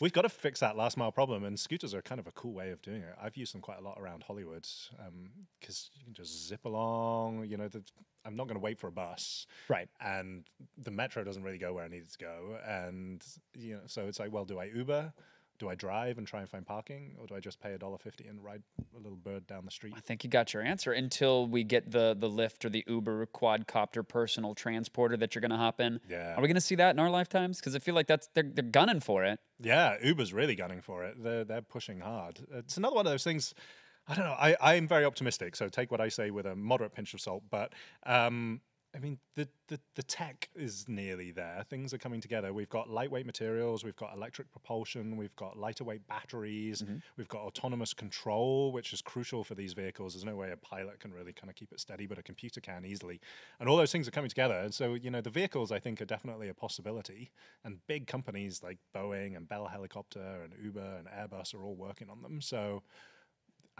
we've 0.00 0.12
got 0.12 0.22
to 0.22 0.28
fix 0.28 0.60
that 0.60 0.76
last 0.76 0.96
mile 0.96 1.12
problem, 1.12 1.44
and 1.44 1.58
scooters 1.58 1.94
are 1.94 2.02
kind 2.02 2.18
of 2.18 2.26
a 2.26 2.32
cool 2.32 2.52
way 2.52 2.70
of 2.70 2.80
doing 2.82 3.02
it. 3.02 3.14
I've 3.20 3.36
used 3.36 3.54
them 3.54 3.60
quite 3.60 3.78
a 3.78 3.82
lot 3.82 3.98
around 4.00 4.22
Hollywood 4.22 4.66
um, 4.98 5.30
because 5.60 5.90
you 5.94 6.04
can 6.04 6.14
just 6.14 6.46
zip 6.48 6.64
along. 6.64 7.44
You 7.46 7.56
know, 7.56 7.68
the, 7.68 7.82
I'm 8.24 8.36
not 8.36 8.46
going 8.48 8.56
to 8.56 8.62
wait 8.62 8.78
for 8.78 8.88
a 8.88 8.92
bus 8.92 9.46
Right. 9.68 9.88
and 10.00 10.44
the 10.76 10.90
metro 10.90 11.24
doesn't 11.24 11.42
really 11.42 11.58
go 11.58 11.72
where 11.72 11.84
I 11.84 11.88
need 11.88 12.02
it 12.02 12.12
to 12.12 12.18
go. 12.18 12.58
And 12.66 13.24
you 13.54 13.74
know, 13.74 13.80
so 13.86 14.06
it's 14.06 14.18
like, 14.18 14.32
well, 14.32 14.44
do 14.44 14.58
I 14.58 14.64
Uber? 14.74 15.12
Do 15.60 15.68
I 15.68 15.74
drive 15.74 16.16
and 16.16 16.26
try 16.26 16.40
and 16.40 16.48
find 16.48 16.66
parking, 16.66 17.14
or 17.20 17.26
do 17.26 17.36
I 17.36 17.40
just 17.40 17.60
pay 17.60 17.74
a 17.74 17.78
dollar 17.78 17.98
fifty 17.98 18.26
and 18.26 18.42
ride 18.42 18.62
a 18.96 18.98
little 18.98 19.18
bird 19.18 19.46
down 19.46 19.66
the 19.66 19.70
street? 19.70 19.92
I 19.94 20.00
think 20.00 20.24
you 20.24 20.30
got 20.30 20.54
your 20.54 20.62
answer 20.62 20.90
until 20.90 21.46
we 21.46 21.64
get 21.64 21.90
the 21.90 22.16
the 22.18 22.30
Lyft 22.30 22.64
or 22.64 22.70
the 22.70 22.82
Uber 22.88 23.26
quadcopter 23.26 24.06
personal 24.06 24.54
transporter 24.54 25.18
that 25.18 25.34
you're 25.34 25.40
going 25.40 25.50
to 25.50 25.58
hop 25.58 25.78
in. 25.78 26.00
Yeah. 26.08 26.34
Are 26.34 26.40
we 26.40 26.48
going 26.48 26.54
to 26.54 26.62
see 26.62 26.76
that 26.76 26.96
in 26.96 26.98
our 26.98 27.10
lifetimes? 27.10 27.60
Because 27.60 27.76
I 27.76 27.78
feel 27.78 27.94
like 27.94 28.06
that's 28.06 28.28
they're, 28.34 28.50
they're 28.50 28.64
gunning 28.64 29.00
for 29.00 29.22
it. 29.22 29.38
Yeah, 29.60 29.96
Uber's 30.02 30.32
really 30.32 30.54
gunning 30.54 30.80
for 30.80 31.04
it. 31.04 31.22
They're 31.22 31.44
they're 31.44 31.62
pushing 31.62 32.00
hard. 32.00 32.40
It's 32.52 32.78
another 32.78 32.96
one 32.96 33.06
of 33.06 33.12
those 33.12 33.22
things. 33.22 33.54
I 34.08 34.14
don't 34.14 34.24
know. 34.24 34.36
I 34.38 34.56
I'm 34.62 34.88
very 34.88 35.04
optimistic, 35.04 35.56
so 35.56 35.68
take 35.68 35.90
what 35.90 36.00
I 36.00 36.08
say 36.08 36.30
with 36.30 36.46
a 36.46 36.56
moderate 36.56 36.94
pinch 36.94 37.12
of 37.12 37.20
salt. 37.20 37.42
But 37.50 37.74
um, 38.04 38.62
I 38.94 38.98
mean, 38.98 39.18
the, 39.36 39.48
the 39.68 39.78
the 39.94 40.02
tech 40.02 40.48
is 40.56 40.88
nearly 40.88 41.30
there. 41.30 41.64
Things 41.70 41.94
are 41.94 41.98
coming 41.98 42.20
together. 42.20 42.52
We've 42.52 42.68
got 42.68 42.90
lightweight 42.90 43.24
materials. 43.24 43.84
We've 43.84 43.96
got 43.96 44.12
electric 44.14 44.50
propulsion. 44.50 45.16
We've 45.16 45.36
got 45.36 45.56
lighter 45.56 45.84
weight 45.84 46.06
batteries. 46.08 46.82
Mm-hmm. 46.82 46.96
We've 47.16 47.28
got 47.28 47.42
autonomous 47.42 47.94
control, 47.94 48.72
which 48.72 48.92
is 48.92 49.00
crucial 49.00 49.44
for 49.44 49.54
these 49.54 49.74
vehicles. 49.74 50.14
There's 50.14 50.24
no 50.24 50.34
way 50.34 50.50
a 50.50 50.56
pilot 50.56 50.98
can 50.98 51.12
really 51.12 51.32
kind 51.32 51.48
of 51.48 51.54
keep 51.54 51.72
it 51.72 51.78
steady, 51.78 52.06
but 52.06 52.18
a 52.18 52.22
computer 52.22 52.60
can 52.60 52.84
easily. 52.84 53.20
And 53.60 53.68
all 53.68 53.76
those 53.76 53.92
things 53.92 54.08
are 54.08 54.12
coming 54.12 54.28
together. 54.30 54.58
And 54.58 54.74
so, 54.74 54.94
you 54.94 55.10
know, 55.10 55.20
the 55.20 55.30
vehicles 55.30 55.70
I 55.70 55.78
think 55.78 56.00
are 56.02 56.06
definitely 56.06 56.48
a 56.48 56.54
possibility. 56.54 57.30
And 57.64 57.78
big 57.86 58.08
companies 58.08 58.60
like 58.62 58.78
Boeing 58.94 59.36
and 59.36 59.48
Bell 59.48 59.66
Helicopter 59.66 60.42
and 60.42 60.52
Uber 60.60 60.98
and 60.98 61.06
Airbus 61.06 61.54
are 61.54 61.64
all 61.64 61.76
working 61.76 62.10
on 62.10 62.22
them. 62.22 62.40
So 62.40 62.82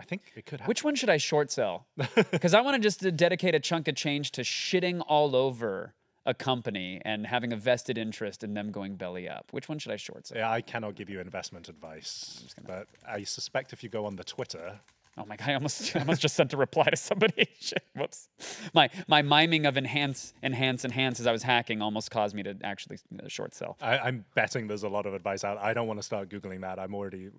I 0.00 0.04
think 0.04 0.32
it 0.34 0.46
could 0.46 0.60
happen. 0.60 0.68
Which 0.68 0.82
one 0.82 0.94
should 0.94 1.10
I 1.10 1.18
short 1.18 1.50
sell? 1.50 1.86
Because 2.30 2.54
I 2.54 2.60
want 2.60 2.76
to 2.76 2.80
just 2.80 3.00
dedicate 3.16 3.54
a 3.54 3.60
chunk 3.60 3.86
of 3.88 3.94
change 3.94 4.30
to 4.32 4.42
shitting 4.42 5.02
all 5.06 5.36
over 5.36 5.94
a 6.26 6.34
company 6.34 7.00
and 7.04 7.26
having 7.26 7.52
a 7.52 7.56
vested 7.56 7.98
interest 7.98 8.44
in 8.44 8.54
them 8.54 8.70
going 8.70 8.96
belly 8.96 9.28
up. 9.28 9.46
Which 9.52 9.68
one 9.68 9.78
should 9.78 9.92
I 9.92 9.96
short 9.96 10.26
sell? 10.26 10.38
Yeah, 10.38 10.50
I 10.50 10.60
cannot 10.60 10.94
give 10.94 11.08
you 11.10 11.20
investment 11.20 11.68
advice, 11.68 12.54
but 12.66 12.86
I 13.06 13.24
suspect 13.24 13.72
if 13.72 13.82
you 13.82 13.88
go 13.88 14.06
on 14.06 14.16
the 14.16 14.24
Twitter, 14.24 14.80
Oh 15.18 15.24
my 15.26 15.36
god! 15.36 15.48
I 15.50 15.54
almost, 15.54 15.94
I 15.96 16.00
almost 16.00 16.22
just 16.22 16.36
sent 16.36 16.52
a 16.52 16.56
reply 16.56 16.84
to 16.84 16.96
somebody. 16.96 17.48
Whoops. 17.96 18.28
My 18.72 18.88
my 19.08 19.22
miming 19.22 19.66
of 19.66 19.76
enhance, 19.76 20.32
enhance, 20.42 20.84
enhance 20.84 21.18
as 21.20 21.26
I 21.26 21.32
was 21.32 21.42
hacking 21.42 21.82
almost 21.82 22.10
caused 22.10 22.34
me 22.34 22.42
to 22.44 22.56
actually 22.62 22.98
short 23.26 23.54
sell. 23.54 23.76
I, 23.82 23.98
I'm 23.98 24.24
betting 24.34 24.68
there's 24.68 24.84
a 24.84 24.88
lot 24.88 25.06
of 25.06 25.14
advice 25.14 25.42
out. 25.42 25.58
I 25.58 25.74
don't 25.74 25.88
want 25.88 25.98
to 25.98 26.04
start 26.04 26.28
googling 26.30 26.60
that. 26.60 26.78
I'm 26.78 26.94
already 26.94 27.30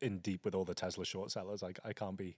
in 0.00 0.18
deep 0.18 0.44
with 0.44 0.54
all 0.54 0.64
the 0.64 0.74
Tesla 0.74 1.04
short 1.04 1.30
sellers. 1.30 1.62
I, 1.62 1.72
I 1.84 1.92
can't 1.92 2.16
be. 2.16 2.36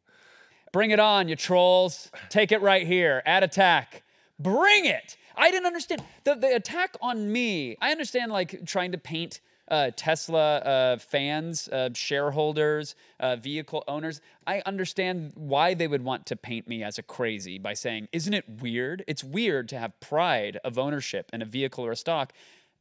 Bring 0.73 0.91
it 0.91 1.01
on, 1.01 1.29
you 1.29 1.37
trolls. 1.37 2.11
Take 2.31 2.51
it 2.51 2.63
right 2.63 2.87
here. 2.87 3.23
Add 3.27 3.43
attack. 3.43 4.03
Bring 4.39 4.87
it. 4.87 5.17
I 5.37 5.51
didn't 5.51 5.67
understand 5.67 6.03
the 6.25 6.35
the 6.35 6.55
attack 6.55 6.97
on 7.01 7.31
me. 7.31 7.77
I 7.81 7.91
understand 7.91 8.33
like 8.33 8.65
trying 8.67 8.93
to 8.93 8.99
paint 8.99 9.41
uh, 9.69 9.91
Tesla 9.97 10.57
uh, 10.59 10.99
fans, 10.99 11.69
uh, 11.69 11.91
shareholders, 11.95 12.95
uh, 13.21 13.37
vehicle 13.37 13.85
owners. 13.87 14.21
I 14.47 14.63
understand 14.67 15.33
why 15.35 15.75
they 15.75 15.87
would 15.87 16.05
want 16.05 16.27
to 16.27 16.37
paint 16.37 16.69
me 16.69 16.83
as 16.83 16.99
a 16.99 17.03
crazy 17.03 17.59
by 17.59 17.75
saying, 17.75 18.09
"Isn't 18.13 18.35
it 18.35 18.45
weird? 18.61 19.05
It's 19.07 19.23
weird 19.23 19.69
to 19.71 19.79
have 19.79 19.99
pride 20.01 20.59
of 20.65 20.79
ownership 20.79 21.31
in 21.33 21.43
a 21.43 21.47
vehicle 21.47 21.85
or 21.85 21.93
a 21.93 21.97
stock." 21.97 22.33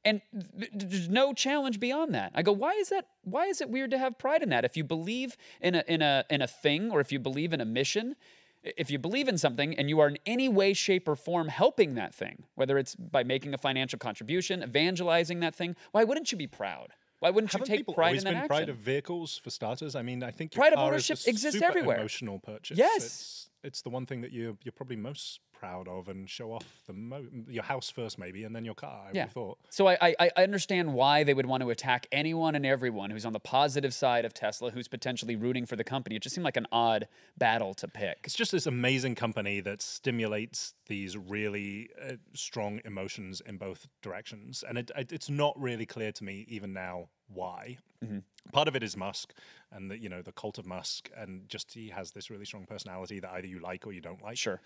And 0.03 0.21
th- 0.33 0.71
th- 0.71 0.83
there's 0.89 1.09
no 1.09 1.33
challenge 1.33 1.79
beyond 1.79 2.13
that. 2.15 2.31
I 2.33 2.41
go, 2.41 2.51
why 2.51 2.71
is 2.73 2.89
that? 2.89 3.07
Why 3.23 3.45
is 3.45 3.61
it 3.61 3.69
weird 3.69 3.91
to 3.91 3.97
have 3.97 4.17
pride 4.17 4.41
in 4.41 4.49
that? 4.49 4.65
If 4.65 4.75
you 4.75 4.83
believe 4.83 5.37
in 5.61 5.75
a 5.75 5.83
in 5.87 6.01
a 6.01 6.25
in 6.29 6.41
a 6.41 6.47
thing, 6.47 6.91
or 6.91 6.99
if 6.99 7.11
you 7.11 7.19
believe 7.19 7.53
in 7.53 7.61
a 7.61 7.65
mission, 7.65 8.15
if 8.63 8.89
you 8.89 8.97
believe 8.97 9.27
in 9.27 9.37
something 9.37 9.77
and 9.77 9.89
you 9.89 9.99
are 9.99 10.07
in 10.07 10.17
any 10.25 10.49
way, 10.49 10.73
shape, 10.73 11.07
or 11.07 11.15
form 11.15 11.49
helping 11.49 11.93
that 11.95 12.15
thing, 12.15 12.43
whether 12.55 12.77
it's 12.77 12.95
by 12.95 13.23
making 13.23 13.53
a 13.53 13.57
financial 13.57 13.99
contribution, 13.99 14.63
evangelizing 14.63 15.39
that 15.41 15.55
thing, 15.55 15.75
why 15.91 16.03
wouldn't 16.03 16.31
you 16.31 16.37
be 16.37 16.47
proud? 16.47 16.93
Why 17.19 17.29
wouldn't 17.29 17.51
Haven't 17.51 17.69
you 17.69 17.77
take 17.77 17.95
pride 17.95 18.17
in 18.17 18.23
that 18.23 18.29
been 18.31 18.37
action? 18.37 18.47
pride 18.47 18.69
of 18.69 18.77
vehicles 18.77 19.37
for 19.37 19.51
starters? 19.51 19.95
I 19.95 20.01
mean, 20.01 20.23
I 20.23 20.31
think 20.31 20.53
Pride 20.53 20.73
of 20.73 20.79
ownership 20.79 21.19
exists 21.27 21.61
everywhere. 21.61 21.97
Emotional 21.97 22.39
purchase. 22.39 22.79
Yes. 22.79 22.95
It's, 23.03 23.49
it's 23.63 23.81
the 23.81 23.89
one 23.89 24.05
thing 24.05 24.21
that 24.21 24.31
you 24.31 24.57
you're 24.63 24.71
probably 24.71 24.95
most 24.95 25.39
proud 25.53 25.87
of 25.87 26.07
and 26.07 26.27
show 26.27 26.51
off 26.51 26.65
the 26.87 26.93
mo- 26.93 27.27
your 27.47 27.61
house 27.63 27.87
first 27.89 28.17
maybe 28.17 28.43
and 28.43 28.55
then 28.55 28.65
your 28.65 28.73
car. 28.73 29.05
I 29.07 29.11
Yeah. 29.13 29.27
thought. 29.27 29.59
So 29.69 29.87
I, 29.87 29.97
I 30.01 30.15
I 30.35 30.43
understand 30.43 30.93
why 30.93 31.23
they 31.23 31.33
would 31.35 31.45
want 31.45 31.61
to 31.61 31.69
attack 31.69 32.07
anyone 32.11 32.55
and 32.55 32.65
everyone 32.65 33.11
who's 33.11 33.25
on 33.25 33.33
the 33.33 33.39
positive 33.39 33.93
side 33.93 34.25
of 34.25 34.33
Tesla, 34.33 34.71
who's 34.71 34.87
potentially 34.87 35.35
rooting 35.35 35.65
for 35.67 35.75
the 35.75 35.83
company. 35.83 36.15
It 36.15 36.23
just 36.23 36.33
seemed 36.35 36.45
like 36.45 36.57
an 36.57 36.67
odd 36.71 37.07
battle 37.37 37.73
to 37.75 37.87
pick. 37.87 38.17
It's 38.23 38.33
just 38.35 38.51
this 38.51 38.65
amazing 38.65 39.13
company 39.15 39.59
that 39.61 39.81
stimulates 39.83 40.73
these 40.87 41.15
really 41.15 41.89
uh, 42.03 42.13
strong 42.33 42.81
emotions 42.83 43.41
in 43.45 43.57
both 43.57 43.87
directions, 44.01 44.63
and 44.67 44.77
it, 44.77 44.91
it, 44.97 45.11
it's 45.11 45.29
not 45.29 45.53
really 45.61 45.85
clear 45.85 46.11
to 46.11 46.23
me 46.23 46.45
even 46.49 46.73
now 46.73 47.09
why. 47.33 47.77
Mm-hmm. 48.03 48.19
Part 48.51 48.67
of 48.67 48.75
it 48.75 48.83
is 48.83 48.97
Musk, 48.97 49.33
and 49.71 49.91
the, 49.91 49.97
you 49.97 50.09
know 50.09 50.21
the 50.21 50.31
cult 50.31 50.57
of 50.57 50.65
Musk, 50.65 51.09
and 51.15 51.47
just 51.47 51.73
he 51.73 51.89
has 51.89 52.11
this 52.11 52.29
really 52.29 52.45
strong 52.45 52.65
personality 52.65 53.19
that 53.19 53.31
either 53.31 53.47
you 53.47 53.59
like 53.59 53.85
or 53.85 53.91
you 53.91 54.01
don't 54.01 54.21
like. 54.23 54.37
Sure. 54.37 54.59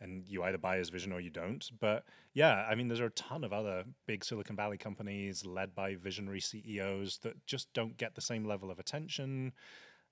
and 0.00 0.26
you 0.26 0.42
either 0.42 0.58
buy 0.58 0.76
his 0.78 0.88
vision 0.88 1.12
or 1.12 1.20
you 1.20 1.30
don't. 1.30 1.70
But 1.78 2.04
yeah, 2.32 2.66
I 2.68 2.74
mean, 2.74 2.88
there's 2.88 3.00
a 3.00 3.10
ton 3.10 3.44
of 3.44 3.52
other 3.52 3.84
big 4.06 4.24
Silicon 4.24 4.56
Valley 4.56 4.78
companies 4.78 5.44
led 5.44 5.74
by 5.74 5.96
visionary 5.96 6.40
CEOs 6.40 7.18
that 7.18 7.46
just 7.46 7.72
don't 7.74 7.96
get 7.96 8.14
the 8.14 8.20
same 8.20 8.44
level 8.44 8.70
of 8.70 8.78
attention. 8.78 9.52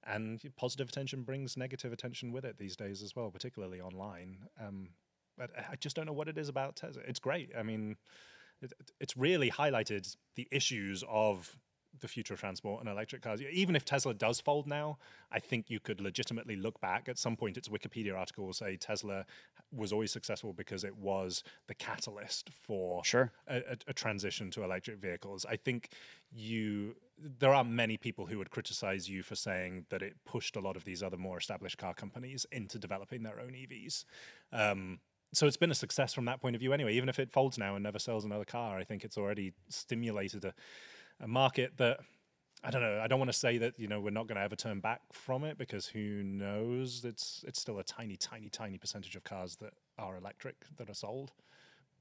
And 0.05 0.41
positive 0.57 0.89
attention 0.89 1.23
brings 1.23 1.57
negative 1.57 1.93
attention 1.93 2.33
with 2.33 2.45
it 2.45 2.59
these 2.59 2.77
days 2.77 3.03
as 3.03 3.17
well, 3.17 3.31
particularly 3.31 3.81
online. 3.81 4.39
Um, 4.61 4.91
but 5.37 5.51
I 5.57 5.77
just 5.77 5.97
don't 5.97 6.07
know 6.07 6.13
what 6.13 6.29
it 6.29 6.39
is 6.39 6.49
about 6.49 6.77
Tesla. 6.77 7.03
It's 7.07 7.21
great. 7.21 7.51
I 7.59 7.63
mean, 7.63 7.97
it, 8.61 8.73
it's 9.01 9.17
really 9.17 9.51
highlighted 9.51 10.17
the 10.37 10.49
issues 10.51 11.03
of 11.09 11.57
the 12.01 12.09
future 12.09 12.35
of 12.35 12.41
transport 12.41 12.81
and 12.81 12.89
electric 12.89 13.23
cars. 13.23 13.41
Even 13.43 13.77
if 13.77 13.85
Tesla 13.85 14.15
does 14.15 14.41
fold 14.41 14.67
now, 14.67 14.99
I 15.31 15.39
think 15.39 15.71
you 15.71 15.81
could 15.81 16.01
legitimately 16.01 16.57
look 16.57 16.81
back 16.81 17.09
at 17.09 17.19
some 17.19 17.37
point. 17.37 17.57
Its 17.57 17.69
Wikipedia 17.69 18.17
article 18.17 18.47
will 18.47 18.53
say 18.53 18.77
Tesla 18.77 19.25
was 19.73 19.93
always 19.93 20.13
successful 20.13 20.53
because 20.53 20.85
it 20.85 20.97
was 20.97 21.43
the 21.67 21.75
catalyst 21.75 22.51
for 22.51 23.05
Sure. 23.05 23.33
a, 23.47 23.57
a, 23.57 23.77
a 23.89 23.93
transition 23.93 24.51
to 24.53 24.65
electric 24.65 24.99
vehicles. 24.99 25.45
I 25.49 25.57
think 25.57 25.91
you 26.33 26.97
there 27.41 27.53
aren't 27.53 27.71
many 27.71 27.97
people 27.97 28.27
who 28.27 28.39
would 28.39 28.51
criticize 28.51 29.09
you 29.09 29.23
for 29.25 29.35
saying 29.35 29.87
that 29.91 30.03
it 30.03 30.15
pushed 30.25 30.55
a 30.55 30.61
lot 30.61 30.77
of 30.77 30.85
these 30.85 31.03
other 31.03 31.17
more 31.17 31.37
established 31.37 31.77
car 31.77 31.93
companies 31.93 32.47
into 32.53 32.79
developing 32.79 33.25
their 33.25 33.41
own 33.41 33.51
EVs. 33.53 34.05
Um, 34.53 35.01
so 35.33 35.47
it's 35.47 35.57
been 35.57 35.71
a 35.71 35.75
success 35.75 36.15
from 36.15 36.25
that 36.27 36.41
point 36.41 36.57
of 36.57 36.61
view 36.61 36.73
anyway. 36.73 36.95
Even 36.95 37.09
if 37.09 37.19
it 37.19 37.31
folds 37.31 37.59
now 37.59 37.75
and 37.75 37.83
never 37.83 37.99
sells 37.99 38.25
another 38.25 38.45
car, 38.45 38.79
I 38.79 38.85
think 38.85 39.05
it's 39.05 39.19
already 39.19 39.53
stimulated 39.69 40.45
a, 40.45 40.55
a 41.21 41.29
market 41.29 41.73
that 41.79 42.01
I 42.65 42.71
don't 42.71 42.83
know. 42.83 43.01
I 43.01 43.07
don't 43.07 43.21
want 43.21 43.31
to 43.31 43.39
say 43.39 43.59
that 43.59 43.79
you 43.79 43.87
know 43.87 44.01
we're 44.01 44.11
not 44.11 44.27
going 44.27 44.37
to 44.37 44.43
ever 44.43 44.57
turn 44.57 44.81
back 44.81 45.01
from 45.13 45.45
it 45.45 45.59
because 45.59 45.87
who 45.87 46.23
knows? 46.23 47.05
It's 47.05 47.45
it's 47.47 47.61
still 47.61 47.79
a 47.79 47.85
tiny, 47.85 48.17
tiny, 48.17 48.49
tiny 48.49 48.79
percentage 48.79 49.15
of 49.15 49.25
cars 49.25 49.57
that 49.57 49.75
are 49.99 50.17
electric 50.17 50.57
that 50.77 50.91
are 50.91 50.95
sold, 50.95 51.33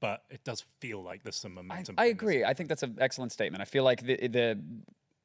but 0.00 0.24
it 0.30 0.42
does 0.44 0.64
feel 0.80 1.02
like 1.02 1.22
there's 1.22 1.36
some 1.36 1.52
I, 1.52 1.62
momentum. 1.62 1.94
I 1.98 2.04
this. 2.06 2.12
agree. 2.12 2.44
I 2.44 2.54
think 2.54 2.68
that's 2.68 2.82
an 2.82 2.96
excellent 3.00 3.32
statement. 3.32 3.62
I 3.62 3.66
feel 3.66 3.84
like 3.84 4.04
the 4.04 4.16
the 4.26 4.58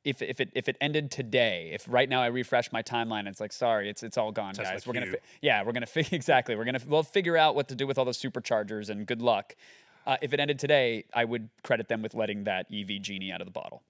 if 0.04 0.22
if 0.22 0.40
it 0.40 0.52
if 0.54 0.70
it 0.70 0.78
ended 0.82 1.10
today, 1.10 1.72
if 1.74 1.86
right 1.88 2.10
now 2.10 2.22
I 2.22 2.28
refresh 2.28 2.72
my 2.72 2.84
timeline, 2.84 3.28
it's 3.28 3.40
like 3.40 3.54
sorry, 3.54 3.90
it's 3.90 4.04
it's 4.04 4.18
all 4.18 4.32
gone, 4.32 4.54
Tesla 4.54 4.74
guys. 4.74 4.86
We're 4.86 4.94
gonna 4.94 5.08
fi- 5.08 5.20
yeah, 5.42 5.64
we're 5.64 5.72
gonna 5.72 5.86
fi- 5.86 6.08
exactly. 6.12 6.56
We're 6.56 6.66
gonna 6.66 6.82
we'll 6.86 7.04
figure 7.04 7.38
out 7.38 7.56
what 7.56 7.70
to 7.70 7.76
do 7.76 7.88
with 7.88 7.98
all 7.98 8.06
those 8.06 8.22
superchargers 8.22 8.90
and 8.90 9.06
good 9.08 9.22
luck. 9.22 9.56
Uh, 10.06 10.18
if 10.22 10.34
it 10.34 10.40
ended 10.40 10.60
today, 10.60 11.06
I 11.14 11.26
would 11.26 11.50
credit 11.64 11.88
them 11.88 12.02
with 12.02 12.14
letting 12.14 12.44
that 12.46 12.68
EV 12.74 13.02
genie 13.02 13.32
out 13.32 13.42
of 13.42 13.48
the 13.48 13.52
bottle. 13.52 13.84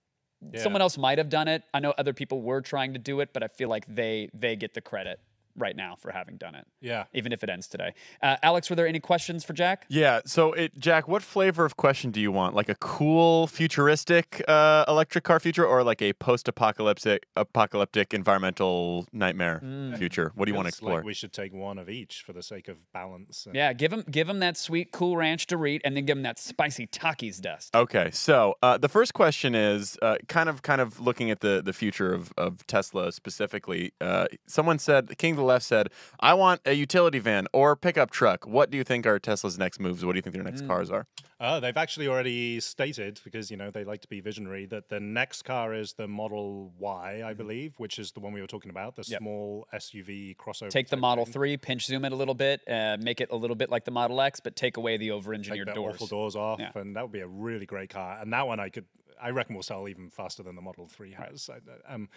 Someone 0.55 0.81
else 0.81 0.97
might 0.97 1.17
have 1.17 1.29
done 1.29 1.47
it. 1.47 1.63
I 1.73 1.79
know 1.79 1.93
other 1.97 2.13
people 2.13 2.41
were 2.41 2.59
trying 2.59 2.93
to 2.93 2.99
do 2.99 3.21
it, 3.21 3.29
but 3.31 3.43
I 3.43 3.47
feel 3.47 3.69
like 3.69 3.85
they 3.87 4.29
they 4.33 4.55
get 4.57 4.73
the 4.73 4.81
credit 4.81 5.19
right 5.55 5.75
now 5.75 5.95
for 5.95 6.11
having 6.11 6.37
done 6.37 6.55
it, 6.55 6.65
Yeah. 6.81 7.05
even 7.13 7.31
if 7.31 7.43
it 7.43 7.49
ends 7.49 7.67
today. 7.67 7.93
Uh, 8.21 8.37
Alex, 8.41 8.69
were 8.69 8.75
there 8.75 8.87
any 8.87 8.99
questions 8.99 9.43
for 9.43 9.53
Jack? 9.53 9.85
Yeah. 9.87 10.21
So, 10.25 10.53
it, 10.53 10.77
Jack, 10.79 11.07
what 11.07 11.21
flavor 11.21 11.65
of 11.65 11.77
question 11.77 12.11
do 12.11 12.19
you 12.19 12.31
want? 12.31 12.55
Like 12.55 12.69
a 12.69 12.75
cool, 12.75 13.47
futuristic 13.47 14.43
uh, 14.47 14.85
electric 14.87 15.23
car 15.23 15.39
future, 15.39 15.65
or 15.65 15.83
like 15.83 16.01
a 16.01 16.13
post-apocalyptic, 16.13 17.25
apocalyptic 17.35 18.13
environmental 18.13 19.05
nightmare 19.13 19.59
future? 19.97 20.31
What 20.35 20.45
do 20.45 20.51
you 20.51 20.55
want 20.55 20.65
to 20.65 20.69
explore? 20.69 20.95
Like 20.97 21.05
we 21.05 21.13
should 21.13 21.33
take 21.33 21.53
one 21.53 21.77
of 21.77 21.89
each 21.89 22.23
for 22.25 22.33
the 22.33 22.43
sake 22.43 22.67
of 22.67 22.77
balance. 22.91 23.45
and- 23.45 23.55
Yeah, 23.55 23.73
give 23.73 23.91
him 23.93 24.03
give 24.09 24.27
him 24.29 24.39
that 24.39 24.57
sweet 24.57 24.91
Cool 24.91 25.17
Ranch 25.17 25.47
Dorit, 25.47 25.81
and 25.83 25.95
then 25.95 26.05
give 26.05 26.17
him 26.17 26.23
that 26.23 26.39
spicy 26.39 26.87
Takis 26.87 27.39
dust. 27.41 27.75
Okay, 27.75 28.09
so 28.11 28.55
uh, 28.61 28.77
the 28.77 28.89
first 28.89 29.13
question 29.13 29.55
is 29.55 29.97
uh, 30.01 30.17
kind 30.27 30.49
of 30.49 30.61
kind 30.61 30.81
of 30.81 30.99
looking 30.99 31.29
at 31.31 31.39
the 31.41 31.61
the 31.63 31.73
future 31.73 32.13
of, 32.13 32.33
of 32.37 32.65
Tesla 32.67 33.11
specifically. 33.11 33.93
Uh, 34.01 34.27
someone 34.47 34.79
said, 34.79 35.17
King 35.17 35.33
of 35.33 35.39
the 35.43 35.47
Left 35.47 35.65
said, 35.65 35.89
"I 36.19 36.33
want 36.33 36.61
a 36.65 36.73
utility 36.73 37.19
van 37.19 37.47
or 37.53 37.75
pickup 37.75 38.11
truck." 38.11 38.47
What 38.47 38.69
do 38.69 38.77
you 38.77 38.83
think 38.83 39.05
are 39.05 39.19
Tesla's 39.19 39.57
next 39.57 39.79
moves? 39.79 40.03
What 40.05 40.13
do 40.13 40.17
you 40.17 40.21
think 40.21 40.35
their 40.35 40.43
next 40.43 40.65
cars 40.65 40.89
are? 40.89 41.05
Oh, 41.39 41.59
they've 41.59 41.75
actually 41.75 42.07
already 42.07 42.59
stated 42.61 43.19
because 43.25 43.51
you 43.51 43.57
know 43.57 43.69
they 43.69 43.83
like 43.83 44.01
to 44.01 44.07
be 44.07 44.21
visionary 44.21 44.65
that 44.67 44.87
the 44.89 44.99
next 45.01 45.41
car 45.43 45.73
is 45.73 45.93
the 45.93 46.07
Model 46.07 46.71
Y, 46.79 47.21
I 47.25 47.33
believe, 47.33 47.73
which 47.77 47.99
is 47.99 48.13
the 48.13 48.21
one 48.21 48.31
we 48.33 48.39
were 48.41 48.47
talking 48.47 48.69
about, 48.69 48.95
the 48.95 49.01
Mm-hmm. 49.03 49.11
Yep. 49.11 49.19
small 49.21 49.67
SUV 49.73 50.35
crossover. 50.37 50.69
Take 50.69 50.87
the 50.89 50.95
Model 50.97 51.25
thing. 51.25 51.33
3, 51.33 51.57
pinch 51.57 51.85
zoom 51.87 52.05
it 52.05 52.13
a 52.13 52.15
little 52.15 52.33
bit, 52.35 52.61
uh, 52.69 52.95
make 53.01 53.19
it 53.19 53.29
a 53.31 53.35
little 53.35 53.55
bit 53.57 53.69
like 53.69 53.83
the 53.83 53.91
Model 53.91 54.21
X, 54.21 54.39
but 54.39 54.55
take 54.55 54.77
away 54.77 54.95
the 54.97 55.07
take 55.07 55.13
over-engineered 55.13 55.67
the 55.67 55.73
doors. 55.73 55.95
awful 55.95 56.07
doors 56.07 56.35
off, 56.37 56.59
Yeah. 56.61 56.71
and 56.75 56.95
that 56.95 57.01
would 57.01 57.11
be 57.11 57.19
a 57.19 57.27
really 57.27 57.65
great 57.65 57.89
car. 57.89 58.17
And 58.21 58.31
that 58.31 58.47
one 58.47 58.61
I 58.61 58.69
could, 58.69 58.85
I 59.21 59.31
reckon, 59.31 59.55
will 59.55 59.63
sell 59.63 59.89
even 59.89 60.09
faster 60.09 60.43
than 60.43 60.55
the 60.55 60.61
Model 60.61 60.87
Three 60.87 61.11
has. 61.11 61.49
I- 61.49 61.93
Um, 61.93 62.07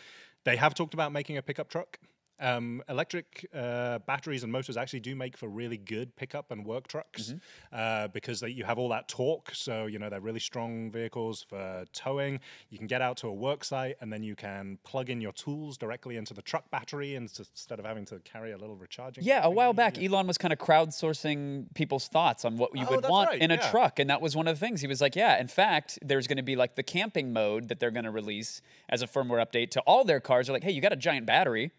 they 0.44 0.54
have 0.56 0.74
talked 0.74 0.94
about 0.94 1.10
making 1.10 1.36
a 1.36 1.42
pickup 1.42 1.68
truck. 1.68 1.98
Um, 2.38 2.82
electric 2.88 3.46
uh, 3.54 3.98
batteries 4.00 4.42
and 4.42 4.52
motors 4.52 4.76
actually 4.76 5.00
do 5.00 5.16
make 5.16 5.36
for 5.38 5.48
really 5.48 5.78
good 5.78 6.14
pickup 6.16 6.50
and 6.50 6.66
work 6.66 6.86
trucks 6.86 7.28
Mm-hmm. 7.28 7.38
uh, 7.72 8.08
because 8.08 8.40
they, 8.40 8.48
you 8.48 8.64
have 8.64 8.78
all 8.78 8.90
that 8.90 9.08
torque. 9.08 9.52
So 9.54 9.86
you 9.86 9.98
know 9.98 10.10
they're 10.10 10.20
really 10.20 10.40
strong 10.40 10.90
vehicles 10.90 11.42
for 11.48 11.84
towing. 11.94 12.40
You 12.68 12.76
can 12.78 12.86
get 12.86 13.00
out 13.00 13.16
to 13.18 13.28
a 13.28 13.32
work 13.32 13.64
site 13.64 13.96
and 14.00 14.12
then 14.12 14.22
you 14.22 14.34
can 14.36 14.78
plug 14.84 15.08
in 15.08 15.20
your 15.20 15.32
tools 15.32 15.78
directly 15.78 16.16
into 16.16 16.34
the 16.34 16.42
truck 16.42 16.70
battery 16.70 17.14
instead 17.14 17.78
of 17.78 17.84
having 17.86 18.04
to 18.06 18.18
carry 18.20 18.52
a 18.52 18.58
little 18.58 18.76
recharging. 18.76 19.24
Yeah, 19.24 19.40
a 19.42 19.50
while 19.50 19.72
back, 19.72 19.96
Elon 19.98 20.26
was 20.26 20.36
kind 20.36 20.52
of 20.52 20.58
crowdsourcing 20.58 21.72
people's 21.74 22.08
thoughts 22.08 22.44
on 22.44 22.56
what 22.58 22.74
you 22.74 22.84
Oh, 22.88 22.96
would 22.96 23.08
want 23.08 23.30
right, 23.30 23.40
in 23.40 23.50
a 23.50 23.54
yeah. 23.54 23.70
truck. 23.70 23.98
And 23.98 24.10
that 24.10 24.20
was 24.20 24.36
one 24.36 24.46
of 24.48 24.58
the 24.58 24.64
things. 24.66 24.80
He 24.80 24.86
was 24.86 25.00
like, 25.00 25.16
yeah, 25.16 25.40
in 25.40 25.48
fact, 25.48 25.98
there's 26.02 26.26
going 26.26 26.36
to 26.36 26.42
be 26.42 26.56
like 26.56 26.74
the 26.76 26.82
camping 26.82 27.32
mode 27.32 27.68
that 27.68 27.80
they're 27.80 27.90
going 27.90 28.04
to 28.04 28.10
release 28.10 28.60
as 28.88 29.02
a 29.02 29.06
firmware 29.06 29.44
update 29.44 29.70
to 29.70 29.80
all 29.80 30.04
their 30.04 30.20
cars. 30.20 30.46
They're 30.46 30.54
like, 30.54 30.64
hey, 30.64 30.72
you 30.72 30.80
got 30.80 30.92
a 30.92 30.96
giant 30.96 31.26
battery. 31.26 31.70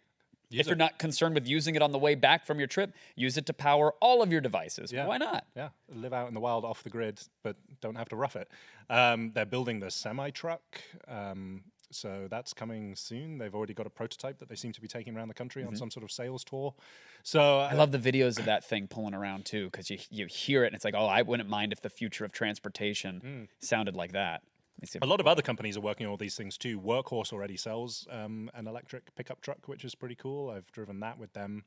Use 0.50 0.62
if 0.62 0.68
you're 0.68 0.76
not 0.76 0.98
concerned 0.98 1.36
with 1.36 1.46
using 1.48 1.76
it 1.76 1.82
on 1.82 1.92
the 1.92 1.98
way 1.98 2.16
back 2.16 2.46
from 2.46 2.58
your 2.58 2.68
trip, 2.68 2.94
use 3.16 3.38
it 3.38 3.46
to 3.48 3.54
power 3.54 3.94
all 4.02 4.22
of 4.22 4.32
your 4.32 4.42
devices. 4.42 4.92
Yeah. 4.92 5.06
Why 5.06 5.18
not? 5.18 5.46
Yeah, 5.56 5.70
live 5.94 6.14
out 6.14 6.30
in 6.30 6.34
the 6.34 6.40
wild, 6.40 6.64
off 6.64 6.84
the 6.84 6.90
grid, 6.90 7.20
but 7.44 7.58
don't 7.82 7.96
have 7.96 8.10
to 8.10 8.16
rough 8.16 8.36
it. 8.36 8.48
Um, 8.90 9.32
they're 9.34 9.46
building 9.46 9.80
the 9.82 9.92
semi 9.92 10.30
truck, 10.30 10.62
um, 11.08 11.64
so 11.92 12.28
that's 12.30 12.54
coming 12.54 12.96
soon. 12.96 13.38
They've 13.38 13.54
already 13.54 13.74
got 13.74 13.88
a 13.88 13.90
prototype 13.90 14.40
that 14.40 14.50
they 14.50 14.56
seem 14.56 14.72
to 14.74 14.82
be 14.82 14.88
taking 14.88 15.16
around 15.16 15.28
the 15.30 15.34
country 15.34 15.64
on 15.64 15.76
some 15.76 15.90
sort 15.92 16.04
of 16.04 16.12
sales 16.12 16.44
tour. 16.44 16.74
So 17.24 17.60
I 17.60 17.74
love 17.74 17.92
the 17.92 18.00
videos 18.00 18.40
of 18.40 18.46
that 18.46 18.64
thing 18.64 18.88
pulling 18.88 19.14
around 19.14 19.46
too, 19.46 19.66
because 19.66 19.90
you 19.90 19.98
you 20.10 20.28
hear 20.28 20.64
it 20.64 20.68
and 20.68 20.76
it's 20.76 20.86
like, 20.86 20.96
oh, 20.98 21.06
I 21.08 21.22
wouldn't 21.24 21.50
mind 21.50 21.74
if 21.74 21.82
the 21.82 21.90
future 21.90 22.24
of 22.26 22.32
transportation 22.32 23.48
sounded 23.60 23.96
like 23.96 24.14
that. 24.14 24.44
Let 24.78 24.82
me 24.82 24.88
see 24.88 24.98
if- 24.98 25.04
a 25.04 25.08
lot 25.08 25.20
of 25.20 25.28
other 25.28 25.42
companies 25.42 25.76
are 25.78 25.82
working 25.82 26.06
on 26.06 26.12
all 26.12 26.18
these 26.18 26.36
things 26.36 26.58
too. 26.58 26.80
Workhorse 26.80 27.34
already 27.34 27.58
sells 27.58 28.08
um, 28.12 28.50
an 28.54 28.68
electric 28.68 29.14
pickup 29.16 29.42
truck, 29.42 29.68
which 29.68 29.84
is 29.84 29.96
pretty 29.96 30.16
cool. 30.16 30.50
I've 30.50 30.72
driven 30.72 31.00
that 31.00 31.18
with 31.18 31.34
them. 31.34 31.64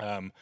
Um, 0.00 0.32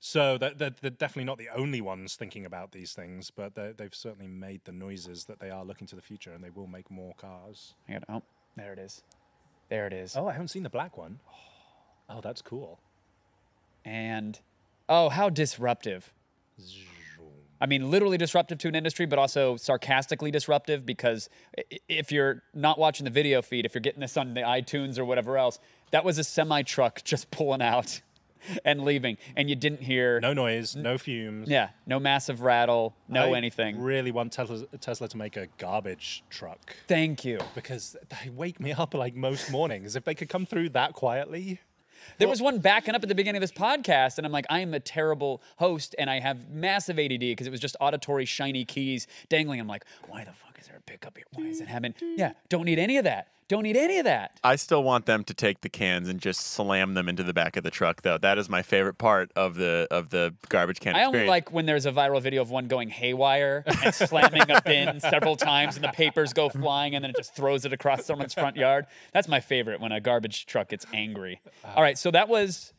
so 0.00 0.36
that 0.38 0.58
they're, 0.58 0.74
they're 0.80 0.90
definitely 0.90 1.24
not 1.24 1.38
the 1.38 1.48
only 1.50 1.80
ones 1.80 2.16
thinking 2.16 2.44
about 2.44 2.72
these 2.72 2.92
things, 2.92 3.30
but 3.30 3.54
they- 3.54 3.72
they've 3.72 3.94
certainly 3.94 4.26
made 4.26 4.62
the 4.64 4.72
noises 4.72 5.24
that 5.26 5.38
they 5.38 5.50
are 5.50 5.64
looking 5.64 5.86
to 5.86 5.96
the 5.96 6.02
future 6.02 6.32
and 6.32 6.42
they 6.44 6.50
will 6.50 6.66
make 6.66 6.90
more 6.90 7.14
cars. 7.14 7.74
I 7.88 7.92
got- 7.94 8.04
oh, 8.08 8.22
there 8.56 8.72
it 8.72 8.78
is. 8.78 9.02
There 9.70 9.86
it 9.86 9.92
is. 9.94 10.16
Oh, 10.16 10.26
I 10.28 10.32
haven't 10.32 10.48
seen 10.48 10.64
the 10.64 10.70
black 10.70 10.98
one. 10.98 11.20
Oh, 12.10 12.20
that's 12.20 12.42
cool. 12.42 12.78
And 13.84 14.38
oh, 14.88 15.08
how 15.08 15.30
disruptive. 15.30 16.12
I 17.64 17.66
mean, 17.66 17.90
literally 17.90 18.18
disruptive 18.18 18.58
to 18.58 18.68
an 18.68 18.74
industry, 18.74 19.06
but 19.06 19.18
also 19.18 19.56
sarcastically 19.56 20.30
disruptive 20.30 20.84
because 20.84 21.30
if 21.88 22.12
you're 22.12 22.42
not 22.52 22.78
watching 22.78 23.04
the 23.04 23.10
video 23.10 23.40
feed, 23.40 23.64
if 23.64 23.74
you're 23.74 23.80
getting 23.80 24.02
this 24.02 24.18
on 24.18 24.34
the 24.34 24.42
iTunes 24.42 24.98
or 24.98 25.06
whatever 25.06 25.38
else, 25.38 25.58
that 25.90 26.04
was 26.04 26.18
a 26.18 26.24
semi 26.24 26.60
truck 26.60 27.02
just 27.04 27.30
pulling 27.30 27.62
out 27.62 28.02
and 28.66 28.84
leaving, 28.84 29.16
and 29.34 29.48
you 29.48 29.56
didn't 29.56 29.80
hear, 29.80 30.20
No 30.20 30.34
noise, 30.34 30.76
no 30.76 30.98
fumes. 30.98 31.48
yeah, 31.48 31.70
no 31.86 31.98
massive 31.98 32.42
rattle, 32.42 32.94
no 33.08 33.32
I 33.32 33.38
anything. 33.38 33.80
Really 33.80 34.10
want 34.10 34.34
Tesla, 34.34 34.66
Tesla 34.78 35.08
to 35.08 35.16
make 35.16 35.38
a 35.38 35.46
garbage 35.56 36.22
truck 36.28 36.76
Thank 36.86 37.24
you. 37.24 37.40
because 37.54 37.96
they 38.10 38.28
wake 38.28 38.60
me 38.60 38.72
up 38.72 38.92
like 38.92 39.14
most 39.14 39.50
mornings. 39.50 39.96
If 39.96 40.04
they 40.04 40.14
could 40.14 40.28
come 40.28 40.44
through 40.44 40.68
that 40.70 40.92
quietly, 40.92 41.60
There 42.18 42.28
was 42.28 42.40
one 42.42 42.58
backing 42.58 42.94
up 42.94 43.02
at 43.02 43.08
the 43.08 43.14
beginning 43.14 43.42
of 43.42 43.48
this 43.48 43.52
podcast, 43.52 44.18
and 44.18 44.26
I'm 44.26 44.32
like, 44.32 44.46
I 44.50 44.60
am 44.60 44.74
a 44.74 44.80
terrible 44.80 45.42
host, 45.56 45.94
and 45.98 46.08
I 46.08 46.20
have 46.20 46.48
massive 46.50 46.98
ADD 46.98 47.20
because 47.20 47.46
it 47.46 47.50
was 47.50 47.60
just 47.60 47.76
auditory 47.80 48.24
shiny 48.24 48.64
keys 48.64 49.06
dangling. 49.28 49.60
I'm 49.60 49.68
like, 49.68 49.84
why 50.08 50.24
the 50.24 50.32
fuck 50.32 50.53
is 50.64 50.68
there 50.68 50.78
a 50.78 50.80
pickup 50.80 51.18
here? 51.18 51.26
Why 51.34 51.44
is 51.44 51.60
it 51.60 51.68
happening? 51.68 51.94
Yeah, 52.16 52.32
don't 52.48 52.64
need 52.64 52.78
any 52.78 52.96
of 52.96 53.04
that. 53.04 53.28
Don't 53.48 53.64
need 53.64 53.76
any 53.76 53.98
of 53.98 54.04
that. 54.04 54.40
I 54.42 54.56
still 54.56 54.82
want 54.82 55.04
them 55.04 55.22
to 55.24 55.34
take 55.34 55.60
the 55.60 55.68
cans 55.68 56.08
and 56.08 56.18
just 56.18 56.40
slam 56.40 56.94
them 56.94 57.06
into 57.06 57.22
the 57.22 57.34
back 57.34 57.58
of 57.58 57.64
the 57.64 57.70
truck, 57.70 58.00
though. 58.00 58.16
That 58.16 58.38
is 58.38 58.48
my 58.48 58.62
favorite 58.62 58.96
part 58.96 59.30
of 59.36 59.56
the 59.56 59.86
of 59.90 60.08
the 60.08 60.34
garbage 60.48 60.80
can 60.80 60.96
I 60.96 61.04
only 61.04 61.26
like 61.26 61.52
when 61.52 61.66
there's 61.66 61.84
a 61.84 61.92
viral 61.92 62.22
video 62.22 62.40
of 62.40 62.50
one 62.50 62.66
going 62.66 62.88
haywire 62.88 63.62
and 63.66 63.94
slamming 63.94 64.50
a 64.50 64.62
bin 64.62 64.98
several 65.00 65.36
times, 65.36 65.76
and 65.76 65.84
the 65.84 65.90
papers 65.90 66.32
go 66.32 66.48
flying, 66.48 66.94
and 66.94 67.04
then 67.04 67.10
it 67.10 67.16
just 67.16 67.36
throws 67.36 67.66
it 67.66 67.74
across 67.74 68.06
someone's 68.06 68.32
front 68.32 68.56
yard. 68.56 68.86
That's 69.12 69.28
my 69.28 69.40
favorite 69.40 69.82
when 69.82 69.92
a 69.92 70.00
garbage 70.00 70.46
truck 70.46 70.70
gets 70.70 70.86
angry. 70.94 71.42
Ah. 71.62 71.74
All 71.76 71.82
right, 71.82 71.98
so 71.98 72.10
that 72.12 72.30
was. 72.30 72.72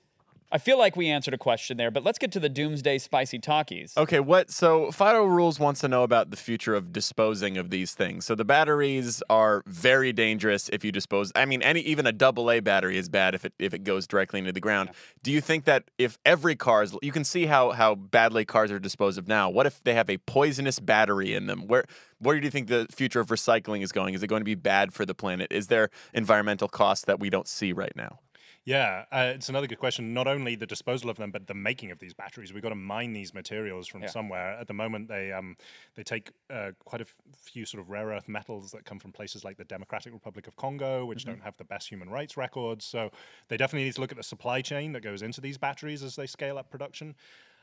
I 0.52 0.58
feel 0.58 0.78
like 0.78 0.96
we 0.96 1.10
answered 1.10 1.34
a 1.34 1.38
question 1.38 1.78
there, 1.78 1.92
but 1.92 2.04
let's 2.04 2.20
get 2.20 2.32
to 2.34 2.40
the 2.40 2.50
doomsday 2.50 3.00
spicy 3.00 3.40
talkies. 3.40 3.94
Okay, 3.98 4.20
what? 4.20 4.52
So 4.52 4.92
Fido 4.92 5.26
Rules 5.26 5.60
wants 5.60 5.82
to 5.82 5.88
know 5.88 6.04
about 6.04 6.30
the 6.30 6.38
future 6.38 6.76
of 6.76 6.94
disposing 6.94 7.58
of 7.58 7.72
these 7.72 7.94
things. 7.94 8.26
So 8.26 8.36
the 8.36 8.46
batteries 8.46 9.24
are 9.30 9.64
very 9.66 10.14
dangerous 10.14 10.70
if 10.70 10.86
you 10.86 10.92
dispose. 10.92 11.32
I 11.36 11.46
mean, 11.46 11.62
any 11.62 11.82
even 11.82 12.06
a 12.06 12.12
double 12.12 12.52
A 12.52 12.60
battery 12.60 12.98
is 12.98 13.10
bad 13.10 13.36
if 13.36 13.44
it 13.44 13.54
if 13.60 13.74
it 13.74 13.84
goes 13.84 14.08
directly 14.08 14.40
into 14.40 14.52
the 14.52 14.62
ground. 14.62 14.92
Do 15.24 15.32
you 15.32 15.42
think 15.42 15.66
that 15.66 15.90
if 15.98 16.18
every 16.26 16.56
car 16.56 16.84
is, 16.84 16.96
you 17.02 17.12
can 17.12 17.24
see 17.24 17.48
how 17.48 17.72
how 17.72 17.96
badly 17.96 18.46
cars 18.46 18.72
are 18.72 18.80
disposed 18.80 19.18
of 19.18 19.28
now? 19.28 19.50
What 19.50 19.66
if 19.66 19.84
they 19.84 19.96
have 19.96 20.10
a 20.10 20.18
poisonous 20.20 20.80
battery 20.80 21.34
in 21.34 21.48
them? 21.48 21.68
Where 21.68 21.86
where 22.20 22.40
do 22.40 22.46
you 22.46 22.52
think 22.52 22.68
the 22.68 22.88
future 22.92 23.20
of 23.20 23.28
recycling 23.28 23.82
is 23.82 23.92
going? 23.92 24.14
Is 24.14 24.24
it 24.24 24.28
going 24.28 24.42
to 24.42 24.46
be 24.46 24.56
bad 24.56 24.94
for 24.94 25.06
the 25.06 25.16
planet? 25.16 25.52
Is 25.52 25.68
there 25.68 25.90
environmental 26.14 26.68
costs 26.68 27.06
that 27.06 27.20
we 27.20 27.30
don't 27.30 27.48
see 27.48 27.74
right 27.74 27.96
now? 27.96 28.20
Yeah, 28.66 29.06
uh, 29.12 29.32
it's 29.36 29.48
another 29.48 29.68
good 29.68 29.78
question. 29.78 30.12
Not 30.12 30.28
only 30.28 30.56
the 30.56 30.66
disposal 30.66 31.12
of 31.12 31.18
them, 31.18 31.30
but 31.30 31.46
the 31.46 31.54
making 31.54 31.92
of 31.92 32.00
these 32.00 32.16
batteries. 32.16 32.52
We've 32.52 32.64
got 32.64 32.70
to 32.70 32.76
mine 32.76 33.14
these 33.14 33.32
materials 33.32 33.88
from 33.88 34.02
Yeah. 34.02 34.08
somewhere. 34.08 34.58
At 34.60 34.66
the 34.68 34.74
moment, 34.74 35.08
they 35.08 35.32
um, 35.32 35.56
they 35.94 36.02
take 36.02 36.32
uh, 36.50 36.72
quite 36.84 37.00
a 37.02 37.06
few 37.38 37.66
sort 37.68 37.82
of 37.82 37.92
rare 37.92 38.08
earth 38.08 38.28
metals 38.28 38.72
that 38.72 38.84
come 38.84 38.98
from 38.98 39.12
places 39.12 39.44
like 39.44 39.58
the 39.58 39.66
Democratic 39.66 40.14
Republic 40.14 40.48
of 40.48 40.56
Congo, 40.56 41.06
which 41.06 41.26
don't 41.26 41.44
have 41.44 41.56
the 41.58 41.64
best 41.64 41.90
human 41.90 42.10
rights 42.10 42.38
records. 42.38 42.86
So 42.86 43.12
they 43.50 43.58
definitely 43.58 43.86
need 43.86 43.96
to 43.96 44.02
look 44.02 44.12
at 44.12 44.18
the 44.18 44.24
supply 44.24 44.62
chain 44.62 44.94
that 44.94 45.02
goes 45.02 45.22
into 45.22 45.42
these 45.42 45.60
batteries 45.60 46.02
as 46.02 46.16
they 46.16 46.26
scale 46.26 46.58
up 46.58 46.72
production. 46.72 47.16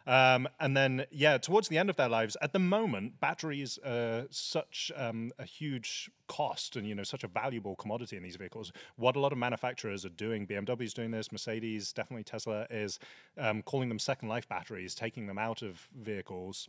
Um, 0.06 0.48
and 0.58 0.76
then, 0.76 1.06
yeah, 1.10 1.38
towards 1.38 1.68
the 1.68 1.78
end 1.78 1.90
of 1.90 1.96
their 1.96 2.08
lives, 2.08 2.36
at 2.42 2.52
the 2.52 2.58
moment, 2.58 3.20
batteries 3.20 3.78
are 3.84 4.26
such 4.30 4.90
um, 4.96 5.32
a 5.38 5.44
huge 5.44 6.10
cost 6.28 6.76
and 6.76 6.86
you 6.86 6.94
know 6.94 7.02
such 7.02 7.24
a 7.24 7.28
valuable 7.28 7.76
commodity 7.76 8.16
in 8.16 8.22
these 8.22 8.36
vehicles. 8.36 8.72
What 8.96 9.16
a 9.16 9.20
lot 9.20 9.32
of 9.32 9.38
manufacturers 9.38 10.04
are 10.04 10.10
doing, 10.10 10.46
BMW's 10.46 10.94
doing 10.94 11.10
this, 11.10 11.30
Mercedes, 11.30 11.92
definitely 11.92 12.24
Tesla, 12.24 12.66
is 12.70 12.98
um, 13.38 13.62
calling 13.62 13.88
them 13.88 13.98
second 13.98 14.28
life 14.28 14.48
batteries, 14.48 14.94
taking 14.94 15.26
them 15.26 15.38
out 15.38 15.62
of 15.62 15.88
vehicles 15.94 16.68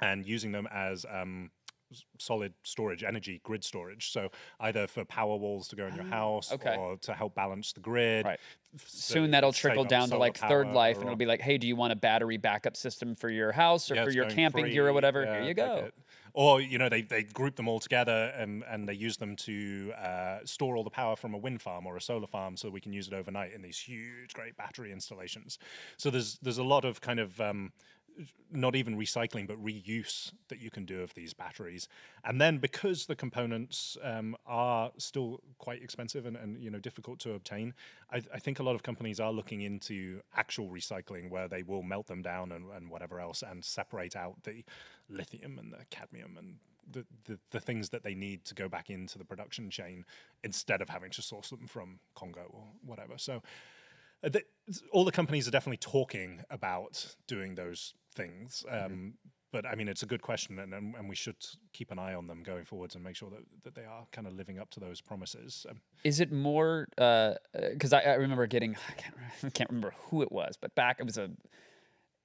and 0.00 0.26
using 0.26 0.52
them 0.52 0.68
as 0.70 1.06
um, 1.10 1.50
solid 2.18 2.52
storage, 2.62 3.04
energy 3.04 3.40
grid 3.44 3.64
storage. 3.64 4.10
So 4.10 4.30
either 4.60 4.86
for 4.86 5.04
power 5.04 5.36
walls 5.36 5.68
to 5.68 5.76
go 5.76 5.86
in 5.86 5.94
your 5.94 6.04
house 6.04 6.52
okay. 6.52 6.76
or 6.76 6.96
to 6.98 7.14
help 7.14 7.34
balance 7.34 7.72
the 7.72 7.80
grid. 7.80 8.24
Right. 8.24 8.40
Soon 8.86 9.30
that'll 9.30 9.52
trickle 9.52 9.84
down 9.84 10.10
to 10.10 10.18
like 10.18 10.36
third 10.36 10.68
life, 10.68 10.96
and 10.96 11.06
it'll 11.06 11.16
be 11.16 11.26
like, 11.26 11.40
hey, 11.40 11.56
do 11.56 11.66
you 11.66 11.76
want 11.76 11.92
a 11.92 11.96
battery 11.96 12.36
backup 12.36 12.76
system 12.76 13.14
for 13.14 13.30
your 13.30 13.52
house 13.52 13.90
or 13.90 13.94
Yeah, 13.94 14.04
for 14.04 14.10
your 14.10 14.28
camping 14.28 14.66
gear 14.66 14.88
or 14.88 14.92
whatever? 14.92 15.24
yeah, 15.24 15.34
Here 15.34 15.42
you 15.42 15.54
go. 15.54 15.90
Or 16.34 16.60
you 16.60 16.76
know 16.76 16.90
they, 16.90 17.00
they 17.00 17.22
group 17.22 17.56
them 17.56 17.66
all 17.66 17.80
together 17.80 18.30
and, 18.36 18.62
and 18.68 18.86
they 18.86 18.92
use 18.92 19.16
them 19.16 19.36
to 19.36 19.94
uh, 19.98 20.38
store 20.44 20.76
all 20.76 20.84
the 20.84 20.90
power 20.90 21.16
from 21.16 21.32
a 21.32 21.38
wind 21.38 21.62
farm 21.62 21.86
or 21.86 21.96
a 21.96 22.00
solar 22.00 22.26
farm 22.26 22.58
so 22.58 22.68
we 22.68 22.80
can 22.80 22.92
use 22.92 23.08
it 23.08 23.14
overnight 23.14 23.54
in 23.54 23.62
these 23.62 23.78
huge 23.78 24.34
great 24.34 24.54
battery 24.58 24.92
installations. 24.92 25.58
So 25.96 26.10
there's 26.10 26.38
there's 26.42 26.58
a 26.58 26.64
lot 26.64 26.84
of 26.84 27.00
kind 27.00 27.20
of 27.20 27.40
um, 27.40 27.72
not 28.50 28.74
even 28.74 28.96
recycling 28.96 29.46
but 29.46 29.62
reuse 29.62 30.32
that 30.48 30.60
you 30.60 30.70
can 30.70 30.84
do 30.84 31.02
of 31.02 31.12
these 31.14 31.34
batteries 31.34 31.88
and 32.24 32.40
then 32.40 32.58
because 32.58 33.06
the 33.06 33.16
components 33.16 33.96
um, 34.02 34.36
are 34.46 34.90
still 34.98 35.40
quite 35.58 35.82
expensive 35.82 36.26
and, 36.26 36.36
and 36.36 36.62
you 36.62 36.70
know 36.70 36.78
difficult 36.78 37.18
to 37.18 37.32
obtain 37.32 37.74
I, 38.10 38.22
I, 38.32 38.38
think 38.38 38.58
a 38.58 38.62
lot 38.62 38.74
of 38.74 38.82
companies 38.82 39.20
are 39.20 39.32
looking 39.32 39.62
into 39.62 40.20
actual 40.34 40.70
recycling 40.70 41.30
where 41.30 41.48
they 41.48 41.62
will 41.62 41.82
melt 41.82 42.06
them 42.06 42.22
down 42.22 42.52
and, 42.52 42.64
and 42.74 42.90
whatever 42.90 43.20
else 43.20 43.42
and 43.42 43.64
separate 43.64 44.16
out 44.16 44.42
the 44.44 44.64
lithium 45.08 45.58
and 45.58 45.72
the 45.72 45.84
cadmium 45.90 46.36
and 46.38 46.56
the, 46.90 47.04
the, 47.24 47.38
the, 47.50 47.60
things 47.60 47.88
that 47.90 48.04
they 48.04 48.14
need 48.14 48.44
to 48.44 48.54
go 48.54 48.68
back 48.68 48.90
into 48.90 49.18
the 49.18 49.24
production 49.24 49.70
chain 49.70 50.04
instead 50.44 50.80
of 50.80 50.88
having 50.88 51.10
to 51.10 51.22
source 51.22 51.50
them 51.50 51.66
from 51.66 51.98
Congo 52.14 52.46
or 52.50 52.64
whatever. 52.84 53.14
So 53.16 53.42
all 54.92 55.04
the 55.04 55.12
companies 55.12 55.46
are 55.46 55.50
definitely 55.50 55.78
talking 55.78 56.42
about 56.50 57.14
doing 57.26 57.54
those 57.54 57.94
things. 58.14 58.64
Um, 58.68 58.78
mm-hmm. 58.78 59.08
But 59.52 59.64
I 59.64 59.74
mean, 59.74 59.88
it's 59.88 60.02
a 60.02 60.06
good 60.06 60.22
question, 60.22 60.58
and, 60.58 60.74
and, 60.74 61.08
we 61.08 61.14
should 61.14 61.36
keep 61.72 61.90
an 61.90 61.98
eye 61.98 62.14
on 62.14 62.26
them 62.26 62.42
going 62.42 62.64
forwards 62.64 62.94
and 62.94 63.02
make 63.02 63.16
sure 63.16 63.30
that, 63.30 63.40
that 63.62 63.74
they 63.74 63.84
are 63.84 64.06
kind 64.12 64.26
of 64.26 64.34
living 64.34 64.58
up 64.58 64.70
to 64.70 64.80
those 64.80 65.00
promises. 65.00 65.64
Um, 65.70 65.80
Is 66.04 66.20
it 66.20 66.32
more 66.32 66.88
because 66.90 67.92
uh, 67.92 67.96
I, 67.96 68.10
I, 68.10 68.14
remember 68.14 68.46
getting 68.48 68.76
I 68.88 68.92
can't, 68.92 69.14
I 69.44 69.50
can't 69.50 69.70
remember 69.70 69.94
who 70.10 70.20
it 70.22 70.32
was, 70.32 70.58
but 70.60 70.74
back 70.74 70.96
it 70.98 71.06
was 71.06 71.16
a 71.16 71.30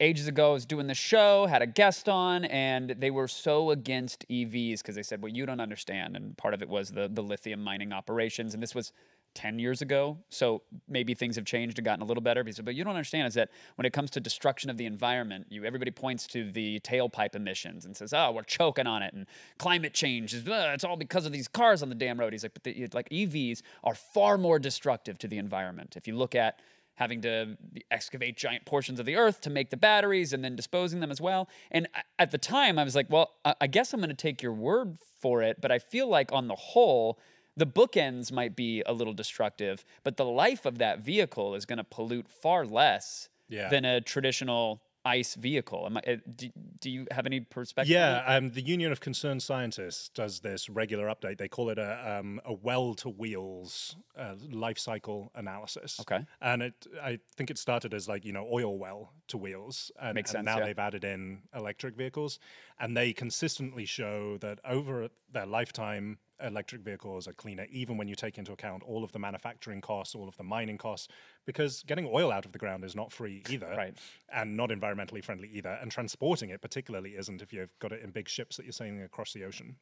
ages 0.02 0.28
ago, 0.28 0.50
I 0.50 0.54
was 0.54 0.66
doing 0.66 0.88
the 0.88 0.96
show, 0.96 1.46
had 1.46 1.62
a 1.62 1.68
guest 1.68 2.10
on, 2.10 2.44
and 2.46 2.96
they 2.98 3.12
were 3.12 3.28
so 3.28 3.70
against 3.70 4.28
EVs 4.28 4.80
because 4.80 4.96
they 4.96 5.04
said, 5.04 5.22
"Well, 5.22 5.32
you 5.32 5.46
don't 5.46 5.62
understand." 5.62 6.18
And 6.18 6.36
part 6.38 6.54
of 6.54 6.62
it 6.62 6.68
was 6.68 6.92
the 6.92 7.08
the 7.08 7.24
lithium 7.24 7.64
mining 7.64 7.94
operations, 7.94 8.54
and 8.54 8.62
this 8.62 8.76
was 8.76 8.92
10 9.34 9.60
years 9.60 9.82
ago. 9.82 10.18
So 10.30 10.62
maybe 10.88 11.14
things 11.14 11.36
have 11.36 11.46
changed 11.46 11.78
and 11.78 11.86
gotten 11.86 12.02
a 12.02 12.06
little 12.06 12.22
better. 12.22 12.44
But 12.44 12.76
you 12.76 12.84
don't 12.84 12.96
understand 12.96 13.28
is 13.28 13.34
that 13.36 13.50
when 13.76 13.86
it 13.86 13.94
comes 13.94 14.10
to 14.12 14.20
destruction 14.20 14.70
of 14.70 14.78
the 14.78 14.86
environment, 14.86 15.48
you 15.50 15.64
everybody 15.64 15.92
points 15.92 16.28
to 16.28 16.52
the 16.52 16.80
tailpipe 16.82 17.36
emissions 17.36 17.86
and 17.86 17.96
says, 17.96 18.14
"Oh, 18.14 18.32
we're 18.32 18.44
choking 18.44 18.88
on 18.88 19.04
it," 19.04 19.14
and 19.14 19.26
climate 19.58 19.94
change 19.94 20.34
is 20.34 20.48
ah, 20.48 20.74
it's 20.74 20.84
all 20.84 20.98
because 20.98 21.26
of 21.26 21.32
these 21.32 21.48
cars 21.48 21.82
on 21.82 21.90
the 21.90 21.96
damn 21.96 22.20
road. 22.20 22.34
He's 22.34 22.44
like, 22.44 22.54
but 22.54 22.64
the, 22.64 22.88
like 22.94 23.10
EVs 23.10 23.62
are 23.84 23.96
far 23.96 24.38
more 24.38 24.60
destructive 24.60 25.18
to 25.20 25.28
the 25.28 25.38
environment. 25.38 25.96
If 25.96 26.08
you 26.08 26.16
look 26.16 26.36
at 26.36 26.60
having 26.96 27.22
to 27.22 27.58
excavate 27.90 28.38
giant 28.38 28.66
portions 28.66 29.00
of 29.00 29.06
the 29.06 29.16
earth 29.16 29.42
to 29.42 29.50
make 29.50 29.70
the 29.70 29.78
batteries 29.78 30.34
and 30.34 30.44
then 30.44 30.56
disposing 30.56 31.00
them 31.00 31.10
as 31.10 31.20
well. 31.20 31.50
And 31.72 31.88
at 32.20 32.30
the 32.30 32.38
time, 32.38 32.78
I 32.78 32.84
was 32.84 32.96
like, 32.96 33.08
well, 33.10 33.32
I 33.60 33.68
guess 33.68 33.94
I'm 33.94 34.02
going 34.02 34.10
to 34.10 34.16
take 34.16 34.44
your 34.44 34.54
word 34.54 34.98
for 35.20 35.42
it. 35.42 35.60
But 35.62 35.72
I 35.72 35.80
feel 35.80 36.08
like 36.08 36.32
on 36.32 36.48
the 36.48 36.56
whole, 36.56 37.18
the 37.62 37.68
bookends 37.68 38.32
might 38.32 38.56
be 38.56 38.82
a 38.88 38.92
little 38.92 39.14
destructive, 39.14 39.86
but 40.04 40.18
the 40.18 40.26
life 40.26 40.66
of 40.66 40.80
that 40.80 41.02
vehicle 41.02 41.54
is 41.54 41.64
going 41.64 41.78
to 41.78 41.84
pollute 41.84 42.28
far 42.28 42.66
less 42.66 43.30
yeah. 43.50 43.70
than 43.70 43.86
a 43.86 44.02
traditional 44.02 44.82
ICE 45.06 45.36
vehicle. 45.36 45.88
I, 45.96 46.12
uh, 46.12 46.16
do, 46.36 46.50
do 46.80 46.90
you 46.90 47.06
have 47.12 47.28
any 47.28 47.42
perspective? 47.42 47.92
Yeah, 47.92 48.24
um, 48.26 48.50
the 48.52 48.62
Union 48.62 48.92
of 48.92 49.00
Concerned 49.00 49.44
Scientists 49.44 50.10
does 50.10 50.40
this 50.40 50.70
regular 50.70 51.06
update. 51.06 51.38
They 51.38 51.48
call 51.48 51.70
it 51.70 51.78
a, 51.78 52.20
um, 52.20 52.42
a 52.46 52.54
well 52.54 52.96
to 52.96 53.10
wheels 53.10 53.96
uh, 54.18 54.36
life 54.52 54.80
cycle 54.80 55.32
analysis. 55.36 56.00
Okay. 56.02 56.26
And 56.42 56.64
it, 56.64 56.88
I 57.02 57.20
think 57.36 57.52
it 57.52 57.60
started 57.60 57.94
as 57.94 58.08
like, 58.08 58.26
you 58.26 58.34
know, 58.34 58.48
oil 58.52 58.78
well 58.78 59.14
to 59.28 59.38
wheels. 59.38 59.92
And, 60.02 60.16
Makes 60.16 60.32
and 60.32 60.40
sense, 60.40 60.46
now 60.46 60.58
yeah. 60.58 60.66
they've 60.66 60.80
added 60.80 61.04
in 61.04 61.44
electric 61.56 61.96
vehicles. 61.96 62.40
And 62.80 62.98
they 62.98 63.14
consistently 63.14 63.86
show 63.86 64.38
that 64.40 64.60
over 64.66 65.10
their 65.32 65.46
lifetime, 65.46 66.18
electric 66.44 66.82
vehicles 66.82 67.28
are 67.28 67.34
cleaner, 67.34 67.68
even 67.72 67.98
when 67.98 68.08
you 68.08 68.16
take 68.16 68.38
into 68.38 68.52
account 68.52 68.84
all 68.84 69.04
of 69.04 69.12
the 69.12 69.20
manufacturing 69.20 69.82
costs, 69.82 70.16
all 70.16 70.28
of 70.28 70.38
the 70.38 70.44
mining 70.44 70.78
costs, 70.78 71.08
because 71.46 71.84
getting 71.84 72.10
oil 72.12 72.32
out 72.32 72.46
of 72.46 72.52
the 72.52 72.60
ground 72.60 72.84
is 72.84 72.96
not 72.96 73.12
free 73.12 73.44
either, 73.50 73.74
right. 73.78 73.98
and 74.34 74.56
not 74.56 74.70
environmentally 74.70 75.24
friendly 75.24 75.50
either, 75.54 75.78
and 75.82 75.92
transporting 75.92 76.50
it 76.50 76.62
particularly 76.62 77.12
isn't 77.12 77.42
if 77.42 77.54
you've 77.54 77.78
got 77.80 77.92
it 77.92 78.02
in 78.02 78.12
big 78.12 78.28
ships 78.28 78.58
that 78.58 78.66
you're 78.66 78.74
sailing 78.74 79.02
across 79.02 79.34
the 79.34 79.44
ocean. 79.44 79.76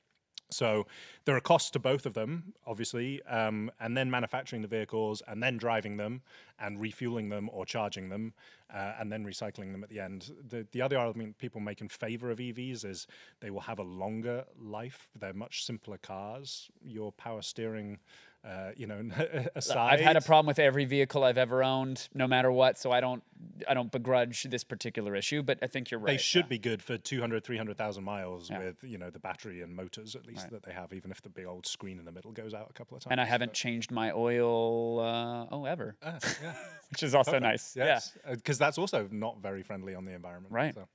So 0.52 0.88
there 1.26 1.36
are 1.36 1.42
costs 1.42 1.70
to 1.72 1.80
both 1.80 2.06
of 2.06 2.14
them, 2.14 2.54
obviously, 2.66 3.22
um, 3.24 3.72
and 3.80 3.96
then 3.96 4.10
manufacturing 4.10 4.62
the 4.62 4.68
vehicles, 4.68 5.22
and 5.28 5.44
then 5.44 5.58
driving 5.58 5.98
them, 5.98 6.22
and 6.60 6.82
refueling 6.82 7.30
them 7.30 7.50
or 7.54 7.66
charging 7.66 8.10
them, 8.10 8.34
uh, 8.74 8.94
and 9.00 9.12
then 9.12 9.26
recycling 9.26 9.72
them 9.72 9.84
at 9.84 9.90
the 9.90 10.00
end. 10.00 10.32
The, 10.50 10.66
the 10.72 10.82
other 10.82 10.98
argument 10.98 11.38
people 11.38 11.62
make 11.62 11.82
in 11.82 11.90
favor 11.90 12.32
of 12.32 12.40
EVs 12.40 12.84
is 12.84 13.08
they 13.40 13.52
will 13.52 13.62
have 13.62 13.80
a 13.80 13.84
longer 13.84 14.46
life. 14.60 15.10
They're 15.20 15.34
much 15.34 15.66
simpler 15.66 15.98
cars. 15.98 16.70
Your 16.84 17.12
power 17.12 17.42
steering 17.42 18.00
uh, 18.46 18.72
you 18.78 18.88
know, 18.88 19.02
aside. 19.56 19.94
I've 19.94 20.00
had 20.00 20.16
a 20.16 20.22
problem 20.22 20.48
with 20.48 20.60
every 20.60 20.86
vehicle 20.86 21.24
I've 21.24 21.38
ever 21.38 21.64
owned, 21.64 22.08
no 22.14 22.28
matter 22.28 22.52
what. 22.52 22.78
So 22.78 22.92
I 22.92 23.02
don't, 23.02 23.22
I 23.68 23.74
don't 23.74 23.92
begrudge 23.92 24.44
this 24.44 24.64
particular 24.64 25.16
issue. 25.16 25.44
But 25.44 25.60
I 25.62 25.68
think 25.68 25.92
you're 25.92 26.00
right. 26.00 26.14
They 26.14 26.18
should 26.18 26.46
yeah. 26.46 26.50
be 26.50 26.60
good 26.60 26.82
for 26.82 26.98
200, 26.98 27.44
300,000 27.44 28.04
miles 28.04 28.50
yeah. 28.50 28.60
with 28.60 28.84
you 28.84 28.98
know 28.98 29.10
the 29.10 29.20
battery 29.20 29.62
and 29.62 29.76
motors 29.76 30.16
at 30.16 30.26
least 30.26 30.44
right. 30.44 30.52
that 30.52 30.64
they 30.64 30.72
have, 30.72 30.94
even 30.94 31.12
if 31.12 31.22
the 31.22 31.30
big 31.30 31.46
old 31.46 31.66
screen 31.66 32.00
in 32.00 32.06
the 32.06 32.12
middle 32.12 32.32
goes 32.32 32.54
out 32.54 32.68
a 32.70 32.74
couple 32.74 32.96
of 32.96 33.04
times. 33.04 33.12
And 33.12 33.20
I 33.20 33.26
haven't 33.26 33.54
changed 33.54 33.92
my 33.92 34.12
oil, 34.12 35.00
uh, 35.00 35.48
oh, 35.52 35.66
ever. 35.66 35.98
Uh, 36.02 36.20
yeah. 36.42 36.54
Which 36.92 37.04
is 37.04 37.14
also 37.14 37.32
Perfect. 37.32 37.44
nice. 37.44 37.76
Yes, 37.76 38.18
because 38.30 38.60
uh, 38.60 38.66
that's 38.66 38.78
also 38.78 39.08
not 39.12 39.42
very 39.42 39.64
friendly 39.64 39.96
on 39.96 40.06
the 40.06 40.14
environment. 40.14 40.54
Right. 40.54 40.74
So, 40.74 40.88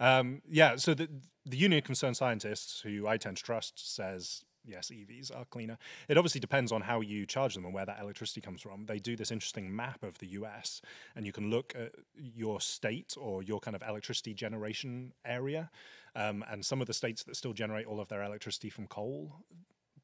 um, 0.00 0.40
yeah. 0.48 0.76
So 0.76 0.94
the 0.94 1.08
the 1.44 1.58
Union 1.58 1.78
of 1.78 1.84
Concerned 1.84 2.16
Scientists, 2.16 2.80
who 2.80 3.06
I 3.06 3.18
tend 3.18 3.36
to 3.36 3.42
trust, 3.42 3.94
says 3.94 4.45
yes, 4.66 4.90
EVs 4.90 5.34
are 5.34 5.44
cleaner. 5.44 5.78
It 6.08 6.18
obviously 6.18 6.40
depends 6.40 6.72
on 6.72 6.82
how 6.82 7.00
you 7.00 7.26
charge 7.26 7.54
them 7.54 7.64
and 7.64 7.72
where 7.72 7.86
that 7.86 8.00
electricity 8.00 8.40
comes 8.40 8.60
from. 8.60 8.86
They 8.86 8.98
do 8.98 9.16
this 9.16 9.30
interesting 9.30 9.74
map 9.74 10.02
of 10.02 10.18
the 10.18 10.26
US, 10.28 10.80
and 11.14 11.24
you 11.24 11.32
can 11.32 11.50
look 11.50 11.74
at 11.78 11.92
your 12.16 12.60
state 12.60 13.14
or 13.18 13.42
your 13.42 13.60
kind 13.60 13.76
of 13.76 13.82
electricity 13.82 14.34
generation 14.34 15.12
area. 15.24 15.70
Um, 16.14 16.44
and 16.50 16.64
some 16.64 16.80
of 16.80 16.86
the 16.86 16.94
states 16.94 17.22
that 17.24 17.36
still 17.36 17.52
generate 17.52 17.86
all 17.86 18.00
of 18.00 18.08
their 18.08 18.22
electricity 18.22 18.70
from 18.70 18.86
coal, 18.86 19.32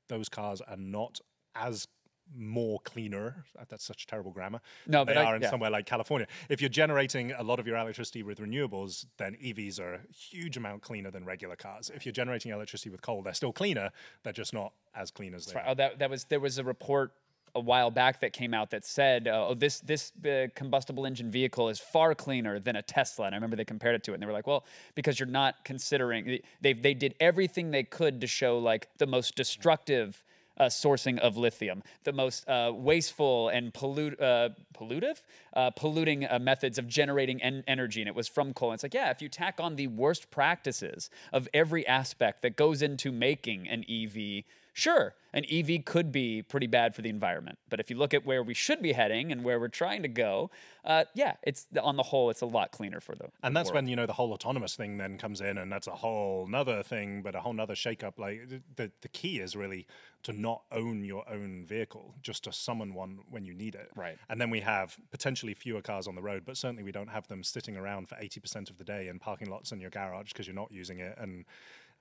those 0.08 0.28
cars 0.28 0.60
are 0.60 0.76
not 0.76 1.20
as 1.54 1.88
more 2.36 2.80
cleaner. 2.80 3.44
That's 3.68 3.84
such 3.84 4.06
terrible 4.06 4.30
grammar. 4.30 4.60
No, 4.86 5.04
they 5.04 5.14
but 5.14 5.24
are 5.24 5.32
I, 5.32 5.36
in 5.36 5.42
yeah. 5.42 5.50
somewhere 5.50 5.70
like 5.70 5.86
California. 5.86 6.26
If 6.48 6.60
you're 6.60 6.70
generating 6.70 7.32
a 7.32 7.42
lot 7.42 7.58
of 7.58 7.66
your 7.66 7.76
electricity 7.76 8.22
with 8.22 8.38
renewables, 8.38 9.06
then 9.18 9.36
EVs 9.42 9.80
are 9.80 9.94
a 9.94 10.00
huge 10.12 10.56
amount 10.56 10.82
cleaner 10.82 11.10
than 11.10 11.24
regular 11.24 11.56
cars. 11.56 11.90
If 11.94 12.06
you're 12.06 12.12
generating 12.12 12.52
electricity 12.52 12.90
with 12.90 13.02
coal, 13.02 13.22
they're 13.22 13.34
still 13.34 13.52
cleaner. 13.52 13.90
They're 14.22 14.32
just 14.32 14.54
not 14.54 14.72
as 14.94 15.10
clean 15.10 15.34
as 15.34 15.46
they. 15.46 15.54
Right. 15.54 15.66
Are. 15.66 15.70
Oh, 15.70 15.74
that 15.74 15.98
that 15.98 16.10
was 16.10 16.24
there 16.24 16.40
was 16.40 16.58
a 16.58 16.64
report 16.64 17.12
a 17.54 17.60
while 17.60 17.90
back 17.90 18.20
that 18.20 18.32
came 18.32 18.54
out 18.54 18.70
that 18.70 18.84
said, 18.84 19.28
uh, 19.28 19.48
"Oh, 19.48 19.54
this 19.54 19.80
this 19.80 20.12
uh, 20.26 20.48
combustible 20.54 21.04
engine 21.06 21.30
vehicle 21.30 21.68
is 21.68 21.78
far 21.78 22.14
cleaner 22.14 22.58
than 22.58 22.76
a 22.76 22.82
Tesla." 22.82 23.26
And 23.26 23.34
I 23.34 23.36
remember 23.36 23.56
they 23.56 23.64
compared 23.64 23.94
it 23.94 24.04
to 24.04 24.12
it, 24.12 24.14
and 24.14 24.22
they 24.22 24.26
were 24.26 24.32
like, 24.32 24.46
"Well, 24.46 24.64
because 24.94 25.20
you're 25.20 25.26
not 25.26 25.64
considering 25.64 26.40
they 26.60 26.72
they 26.72 26.94
did 26.94 27.14
everything 27.20 27.70
they 27.70 27.84
could 27.84 28.20
to 28.20 28.26
show 28.26 28.58
like 28.58 28.88
the 28.98 29.06
most 29.06 29.34
destructive." 29.34 30.24
Uh, 30.62 30.66
sourcing 30.66 31.18
of 31.18 31.36
lithium, 31.36 31.82
the 32.04 32.12
most 32.12 32.48
uh, 32.48 32.72
wasteful 32.72 33.48
and 33.48 33.74
pollute, 33.74 34.20
uh, 34.20 34.50
pollutive, 34.78 35.20
uh, 35.54 35.70
polluting 35.70 36.24
uh, 36.24 36.38
methods 36.38 36.78
of 36.78 36.86
generating 36.86 37.42
en- 37.42 37.64
energy. 37.66 38.00
And 38.00 38.08
it 38.08 38.14
was 38.14 38.28
from 38.28 38.54
coal. 38.54 38.70
And 38.70 38.76
it's 38.76 38.84
like, 38.84 38.94
yeah, 38.94 39.10
if 39.10 39.20
you 39.20 39.28
tack 39.28 39.58
on 39.58 39.74
the 39.74 39.88
worst 39.88 40.30
practices 40.30 41.10
of 41.32 41.48
every 41.52 41.84
aspect 41.86 42.42
that 42.42 42.56
goes 42.56 42.80
into 42.80 43.10
making 43.10 43.68
an 43.68 43.84
EV, 43.90 44.44
sure, 44.72 45.14
an 45.34 45.44
EV 45.50 45.84
could 45.84 46.12
be 46.12 46.42
pretty 46.42 46.66
bad 46.66 46.94
for 46.94 47.02
the 47.02 47.08
environment. 47.08 47.58
But 47.68 47.80
if 47.80 47.90
you 47.90 47.96
look 47.96 48.12
at 48.12 48.26
where 48.26 48.42
we 48.42 48.54
should 48.54 48.82
be 48.82 48.92
heading 48.92 49.32
and 49.32 49.44
where 49.44 49.58
we're 49.58 49.68
trying 49.68 50.02
to 50.02 50.08
go, 50.08 50.50
uh, 50.84 51.04
yeah, 51.14 51.34
it's 51.42 51.66
on 51.80 51.96
the 51.96 52.02
whole, 52.02 52.30
it's 52.30 52.42
a 52.42 52.46
lot 52.46 52.72
cleaner 52.72 53.00
for 53.00 53.14
them. 53.14 53.30
And 53.42 53.56
that's 53.56 53.72
when 53.72 53.86
you 53.86 53.96
know 53.96 54.06
the 54.06 54.12
whole 54.12 54.32
autonomous 54.32 54.76
thing 54.76 54.98
then 54.98 55.16
comes 55.18 55.40
in, 55.40 55.58
and 55.58 55.70
that's 55.72 55.86
a 55.86 55.92
whole 55.92 56.46
nother 56.46 56.82
thing, 56.82 57.22
but 57.22 57.34
a 57.34 57.40
whole 57.40 57.52
nother 57.52 57.74
shakeup. 57.74 58.18
Like 58.18 58.48
the 58.76 58.90
the 59.00 59.08
key 59.08 59.40
is 59.40 59.56
really 59.56 59.86
to 60.24 60.32
not 60.32 60.62
own 60.70 61.02
your 61.02 61.28
own 61.28 61.64
vehicle, 61.64 62.14
just 62.22 62.44
to 62.44 62.52
summon 62.52 62.94
one 62.94 63.20
when 63.28 63.44
you 63.44 63.54
need 63.54 63.74
it. 63.74 63.90
Right. 63.96 64.16
And 64.28 64.40
then 64.40 64.50
we 64.50 64.60
have 64.60 64.96
potentially 65.10 65.54
fewer 65.54 65.82
cars 65.82 66.06
on 66.06 66.14
the 66.14 66.22
road, 66.22 66.42
but 66.44 66.56
certainly 66.56 66.82
we 66.82 66.92
don't 66.92 67.08
have 67.08 67.26
them 67.28 67.42
sitting 67.42 67.76
around 67.76 68.08
for 68.08 68.16
eighty 68.20 68.40
percent 68.40 68.70
of 68.70 68.78
the 68.78 68.84
day 68.84 69.08
in 69.08 69.18
parking 69.18 69.50
lots 69.50 69.72
in 69.72 69.80
your 69.80 69.90
garage 69.90 70.28
because 70.28 70.46
you're 70.46 70.54
not 70.54 70.70
using 70.70 70.98
it 70.98 71.16
and 71.18 71.44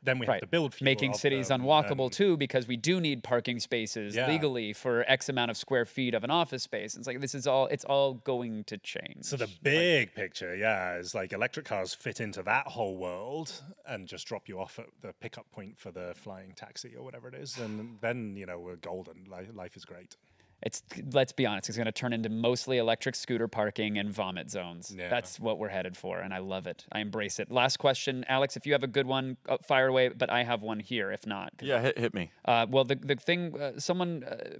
then 0.03 0.19
we 0.19 0.26
right. 0.26 0.36
have 0.36 0.41
to 0.41 0.48
build 0.48 0.80
making 0.82 1.14
cities 1.14 1.49
unwalkable 1.49 2.11
too 2.11 2.38
because 2.38 2.68
we 2.68 2.78
do 2.78 2.99
need 2.99 3.23
parking 3.23 3.60
spaces 3.60 4.15
Yeah. 4.15 4.28
legally 4.28 4.73
for 4.73 5.06
X 5.07 5.30
amount 5.30 5.52
of 5.52 5.57
square 5.57 5.86
feet 5.86 6.14
of 6.14 6.23
an 6.23 6.32
office 6.32 6.64
space. 6.64 6.95
It's 6.95 7.07
like 7.07 7.22
this 7.22 7.36
is 7.36 7.48
all 7.48 7.68
it's 7.68 7.86
all 7.86 8.15
going 8.15 8.64
to 8.65 8.78
change. 8.78 9.26
So 9.26 9.38
the 9.38 9.49
big 9.61 10.14
picture, 10.15 10.56
yeah, 10.56 10.98
is 10.98 11.14
like 11.14 11.34
electric 11.34 11.65
cars 11.65 11.94
fit 11.94 12.19
into 12.19 12.41
that 12.44 12.68
whole 12.68 12.98
world 12.98 13.53
and 13.88 14.07
just 14.07 14.28
drop 14.28 14.48
you 14.48 14.60
off 14.60 14.80
at 14.80 14.88
the 15.02 15.14
pickup 15.14 15.49
point 15.52 15.78
for 15.80 15.91
the 15.91 16.14
flying 16.15 16.53
taxi 16.56 16.95
or 16.95 17.03
whatever 17.03 17.28
it 17.28 17.36
is, 17.36 17.57
and 17.57 17.98
then 18.02 18.36
you 18.36 18.45
know 18.45 18.60
we're 18.60 18.76
golden. 18.76 19.26
Life 19.53 19.76
is 19.76 19.86
great. 19.86 20.15
It's 20.63 20.83
let's 21.11 21.31
be 21.31 21.45
honest, 21.45 21.69
it's 21.69 21.77
going 21.77 21.85
to 21.85 21.91
turn 21.91 22.13
into 22.13 22.29
mostly 22.29 22.77
electric 22.77 23.15
scooter 23.15 23.47
parking 23.47 23.97
and 23.97 24.11
vomit 24.11 24.49
zones. 24.49 24.93
Yeah. 24.95 25.09
That's 25.09 25.39
what 25.39 25.57
we're 25.57 25.69
headed 25.69 25.97
for, 25.97 26.19
and 26.19 26.33
I 26.33 26.39
love 26.39 26.67
it. 26.67 26.85
I 26.91 26.99
embrace 26.99 27.39
it. 27.39 27.51
Last 27.51 27.77
question, 27.77 28.25
Alex. 28.27 28.55
If 28.55 28.65
you 28.65 28.73
have 28.73 28.83
a 28.83 28.88
good 28.88 29.07
one, 29.07 29.38
uh, 29.49 29.57
fire 29.67 29.88
away. 29.88 30.09
But 30.09 30.29
I 30.29 30.43
have 30.43 30.61
one 30.61 30.79
here. 30.79 31.11
If 31.11 31.25
not, 31.25 31.53
Yeah, 31.61 31.81
hit, 31.81 31.97
hit 31.97 32.13
me. 32.13 32.31
Uh, 32.45 32.67
well, 32.69 32.83
the 32.83 32.95
the 32.95 33.15
thing, 33.15 33.59
uh, 33.59 33.79
someone. 33.79 34.23
Uh, 34.23 34.59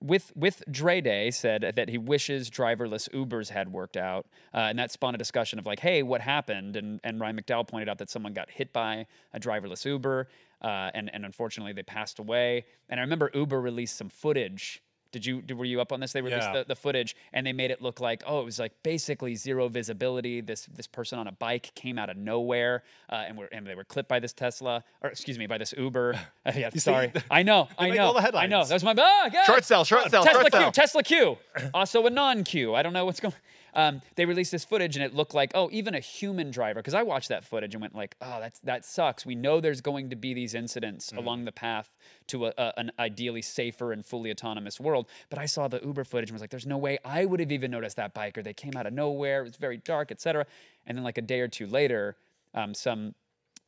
with 0.00 0.30
with 0.36 0.62
Dre 0.70 1.00
Day 1.00 1.30
said 1.32 1.72
that 1.74 1.88
he 1.88 1.98
wishes 1.98 2.50
driverless 2.50 3.08
Ubers 3.10 3.48
had 3.50 3.72
worked 3.72 3.96
out, 3.96 4.26
uh, 4.54 4.58
and 4.58 4.78
that 4.78 4.92
spawned 4.92 5.16
a 5.16 5.18
discussion 5.18 5.58
of 5.58 5.66
like, 5.66 5.80
hey, 5.80 6.02
what 6.02 6.20
happened? 6.20 6.76
And 6.76 7.00
and 7.02 7.20
Ryan 7.20 7.40
McDowell 7.40 7.66
pointed 7.66 7.88
out 7.88 7.98
that 7.98 8.10
someone 8.10 8.32
got 8.32 8.50
hit 8.50 8.72
by 8.72 9.06
a 9.32 9.40
driverless 9.40 9.84
Uber, 9.84 10.28
uh, 10.62 10.90
and 10.94 11.10
and 11.12 11.24
unfortunately 11.24 11.72
they 11.72 11.82
passed 11.82 12.20
away. 12.20 12.64
And 12.88 13.00
I 13.00 13.02
remember 13.02 13.30
Uber 13.34 13.60
released 13.60 13.96
some 13.96 14.08
footage. 14.08 14.82
Did 15.12 15.24
you 15.24 15.42
did, 15.42 15.56
were 15.56 15.64
you 15.64 15.80
up 15.80 15.92
on 15.92 16.00
this? 16.00 16.12
They 16.12 16.20
released 16.20 16.48
Yeah. 16.48 16.58
the, 16.60 16.64
the 16.68 16.76
footage 16.76 17.16
and 17.32 17.46
they 17.46 17.52
made 17.52 17.70
it 17.70 17.80
look 17.80 18.00
like 18.00 18.22
oh 18.26 18.40
it 18.40 18.44
was 18.44 18.58
like 18.58 18.72
basically 18.82 19.34
zero 19.34 19.68
visibility. 19.68 20.40
This 20.40 20.66
this 20.66 20.86
person 20.86 21.18
on 21.18 21.26
a 21.26 21.32
bike 21.32 21.72
came 21.74 21.98
out 21.98 22.10
of 22.10 22.16
nowhere 22.16 22.82
uh, 23.10 23.24
and 23.26 23.38
were 23.38 23.46
and 23.46 23.66
they 23.66 23.74
were 23.74 23.84
clipped 23.84 24.08
by 24.08 24.20
this 24.20 24.32
Tesla 24.32 24.84
or 25.02 25.10
excuse 25.10 25.38
me 25.38 25.46
by 25.46 25.58
this 25.58 25.74
Uber. 25.76 26.18
Uh, 26.46 26.52
yeah, 26.56 26.70
sorry, 26.76 27.12
I 27.30 27.42
know, 27.42 27.68
I 27.78 27.90
know, 27.90 28.06
all 28.06 28.14
the 28.14 28.38
I 28.38 28.46
know. 28.46 28.64
That 28.64 28.72
was 28.72 28.84
my 28.84 28.92
oh, 28.92 29.28
God. 29.30 29.44
Short 29.44 29.64
sell, 29.64 29.84
short 29.84 30.10
sell, 30.10 30.24
Tesla 30.24 30.40
short 30.42 30.52
Q, 30.52 30.60
sell. 30.60 30.72
Tesla 30.72 31.02
Q, 31.02 31.38
also 31.74 32.06
a 32.06 32.10
non-Q. 32.10 32.74
I 32.74 32.82
don't 32.82 32.92
know 32.92 33.04
what's 33.04 33.20
going. 33.20 33.34
Um, 33.74 34.00
they 34.16 34.24
released 34.24 34.50
this 34.52 34.64
footage 34.64 34.96
and 34.96 35.04
it 35.04 35.14
looked 35.14 35.34
like 35.34 35.52
oh 35.54 35.68
even 35.72 35.94
a 35.94 36.00
human 36.00 36.50
driver 36.50 36.80
because 36.80 36.94
I 36.94 37.02
watched 37.02 37.28
that 37.28 37.44
footage 37.44 37.74
and 37.74 37.80
went 37.82 37.94
like 37.94 38.16
oh 38.20 38.38
that's 38.40 38.58
that 38.60 38.84
sucks. 38.84 39.26
We 39.26 39.34
know 39.34 39.60
there's 39.60 39.80
going 39.80 40.10
to 40.10 40.16
be 40.16 40.34
these 40.34 40.54
incidents 40.54 41.10
Mm. 41.12 41.18
along 41.18 41.44
the 41.44 41.52
path 41.52 41.90
to 42.28 42.46
a, 42.46 42.52
a, 42.58 42.72
an 42.78 42.90
ideally 42.98 43.42
safer 43.42 43.92
and 43.92 44.04
fully 44.04 44.30
autonomous 44.30 44.78
world. 44.80 45.06
But 45.30 45.38
I 45.38 45.46
saw 45.46 45.68
the 45.68 45.80
Uber 45.84 46.04
footage 46.04 46.30
and 46.30 46.34
was 46.34 46.40
like 46.40 46.50
there's 46.50 46.66
no 46.66 46.78
way 46.78 46.98
I 47.04 47.24
would 47.24 47.40
have 47.40 47.52
even 47.52 47.70
noticed 47.70 47.96
that 47.96 48.14
biker. 48.14 48.42
They 48.42 48.54
came 48.54 48.72
out 48.76 48.86
of 48.86 48.92
nowhere. 48.92 49.40
It 49.40 49.44
was 49.44 49.56
very 49.56 49.76
dark, 49.78 50.10
etc. 50.10 50.46
And 50.86 50.96
then 50.96 51.04
like 51.04 51.18
a 51.18 51.22
day 51.22 51.40
or 51.40 51.48
two 51.48 51.66
later, 51.66 52.16
um, 52.54 52.74
some 52.74 53.14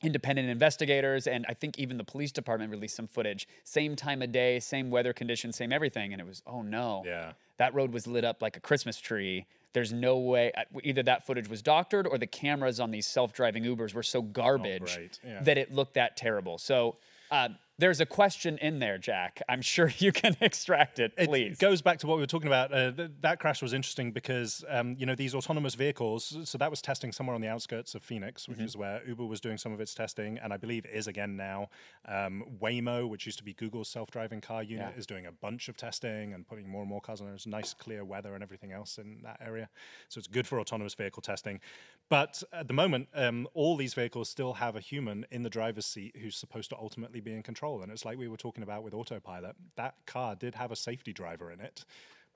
independent 0.02 0.48
investigators 0.48 1.26
and 1.26 1.44
I 1.48 1.54
think 1.54 1.78
even 1.78 1.96
the 1.96 2.04
police 2.04 2.32
department 2.32 2.70
released 2.70 2.96
some 2.96 3.06
footage. 3.06 3.46
Same 3.64 3.96
time 3.96 4.22
of 4.22 4.32
day, 4.32 4.60
same 4.60 4.90
weather 4.90 5.12
conditions, 5.12 5.56
same 5.56 5.72
everything, 5.72 6.12
and 6.12 6.20
it 6.20 6.26
was 6.26 6.42
oh 6.46 6.62
no. 6.62 7.02
Yeah. 7.06 7.32
That 7.58 7.74
road 7.74 7.92
was 7.92 8.06
lit 8.06 8.24
up 8.24 8.40
like 8.40 8.56
a 8.56 8.60
Christmas 8.60 8.98
tree. 8.98 9.46
There's 9.72 9.92
no 9.92 10.18
way 10.18 10.50
uh, 10.56 10.64
either 10.82 11.02
that 11.04 11.26
footage 11.26 11.48
was 11.48 11.62
doctored 11.62 12.06
or 12.06 12.18
the 12.18 12.26
cameras 12.26 12.80
on 12.80 12.90
these 12.90 13.06
self-driving 13.06 13.64
Ubers 13.64 13.94
were 13.94 14.02
so 14.02 14.22
garbage 14.22 14.96
great, 14.96 15.20
yeah. 15.24 15.42
that 15.42 15.58
it 15.58 15.72
looked 15.72 15.94
that 15.94 16.16
terrible. 16.16 16.58
So 16.58 16.96
uh, 17.30 17.50
there's 17.80 18.00
a 18.00 18.06
question 18.06 18.58
in 18.58 18.78
there, 18.78 18.98
Jack. 18.98 19.42
I'm 19.48 19.62
sure 19.62 19.92
you 19.98 20.12
can 20.12 20.36
extract 20.40 20.98
it, 20.98 21.16
please. 21.16 21.52
It 21.54 21.58
goes 21.58 21.82
back 21.82 21.98
to 22.00 22.06
what 22.06 22.16
we 22.16 22.22
were 22.22 22.26
talking 22.26 22.46
about. 22.46 22.72
Uh, 22.72 22.92
th- 22.92 23.10
that 23.22 23.40
crash 23.40 23.62
was 23.62 23.72
interesting 23.72 24.12
because 24.12 24.64
um, 24.68 24.94
you 24.98 25.06
know 25.06 25.14
these 25.14 25.34
autonomous 25.34 25.74
vehicles. 25.74 26.36
So 26.44 26.58
that 26.58 26.70
was 26.70 26.80
testing 26.82 27.10
somewhere 27.12 27.34
on 27.34 27.40
the 27.40 27.48
outskirts 27.48 27.94
of 27.94 28.02
Phoenix, 28.02 28.48
which 28.48 28.60
is 28.60 28.76
where 28.76 29.00
Uber 29.06 29.24
was 29.24 29.40
doing 29.40 29.58
some 29.58 29.72
of 29.72 29.80
its 29.80 29.94
testing, 29.94 30.38
and 30.38 30.52
I 30.52 30.56
believe 30.56 30.86
is 30.86 31.06
again 31.06 31.36
now. 31.36 31.68
Um, 32.06 32.44
Waymo, 32.62 33.08
which 33.08 33.26
used 33.26 33.38
to 33.38 33.44
be 33.44 33.54
Google's 33.54 33.88
self-driving 33.88 34.42
car 34.42 34.62
unit, 34.62 34.92
Yeah. 34.92 34.98
is 34.98 35.06
doing 35.06 35.26
a 35.26 35.32
bunch 35.32 35.68
of 35.68 35.76
testing 35.76 36.34
and 36.34 36.46
putting 36.46 36.68
more 36.68 36.82
and 36.82 36.88
more 36.90 37.00
cars 37.00 37.20
on. 37.20 37.26
There's 37.28 37.46
nice 37.46 37.72
clear 37.74 38.04
weather 38.04 38.34
and 38.34 38.42
everything 38.42 38.72
else 38.72 38.98
in 38.98 39.20
that 39.22 39.38
area, 39.44 39.68
so 40.08 40.18
it's 40.18 40.28
good 40.28 40.46
for 40.46 40.60
autonomous 40.60 40.94
vehicle 40.94 41.22
testing. 41.22 41.60
But 42.08 42.42
at 42.52 42.66
the 42.66 42.74
moment, 42.74 43.08
um, 43.14 43.46
all 43.54 43.76
these 43.76 43.94
vehicles 43.94 44.28
still 44.28 44.54
have 44.54 44.74
a 44.74 44.80
human 44.80 45.24
in 45.30 45.44
the 45.44 45.50
driver's 45.50 45.86
seat 45.86 46.16
who's 46.20 46.36
supposed 46.36 46.68
to 46.70 46.76
ultimately 46.76 47.20
be 47.20 47.32
in 47.32 47.42
control. 47.44 47.69
And 47.78 47.90
it's 47.90 48.04
like 48.04 48.18
we 48.18 48.28
were 48.28 48.36
talking 48.36 48.62
about 48.62 48.82
with 48.82 48.94
autopilot. 48.94 49.56
That 49.76 49.94
car 50.06 50.34
did 50.34 50.54
have 50.54 50.72
a 50.72 50.76
safety 50.76 51.12
driver 51.12 51.50
in 51.50 51.60
it, 51.60 51.84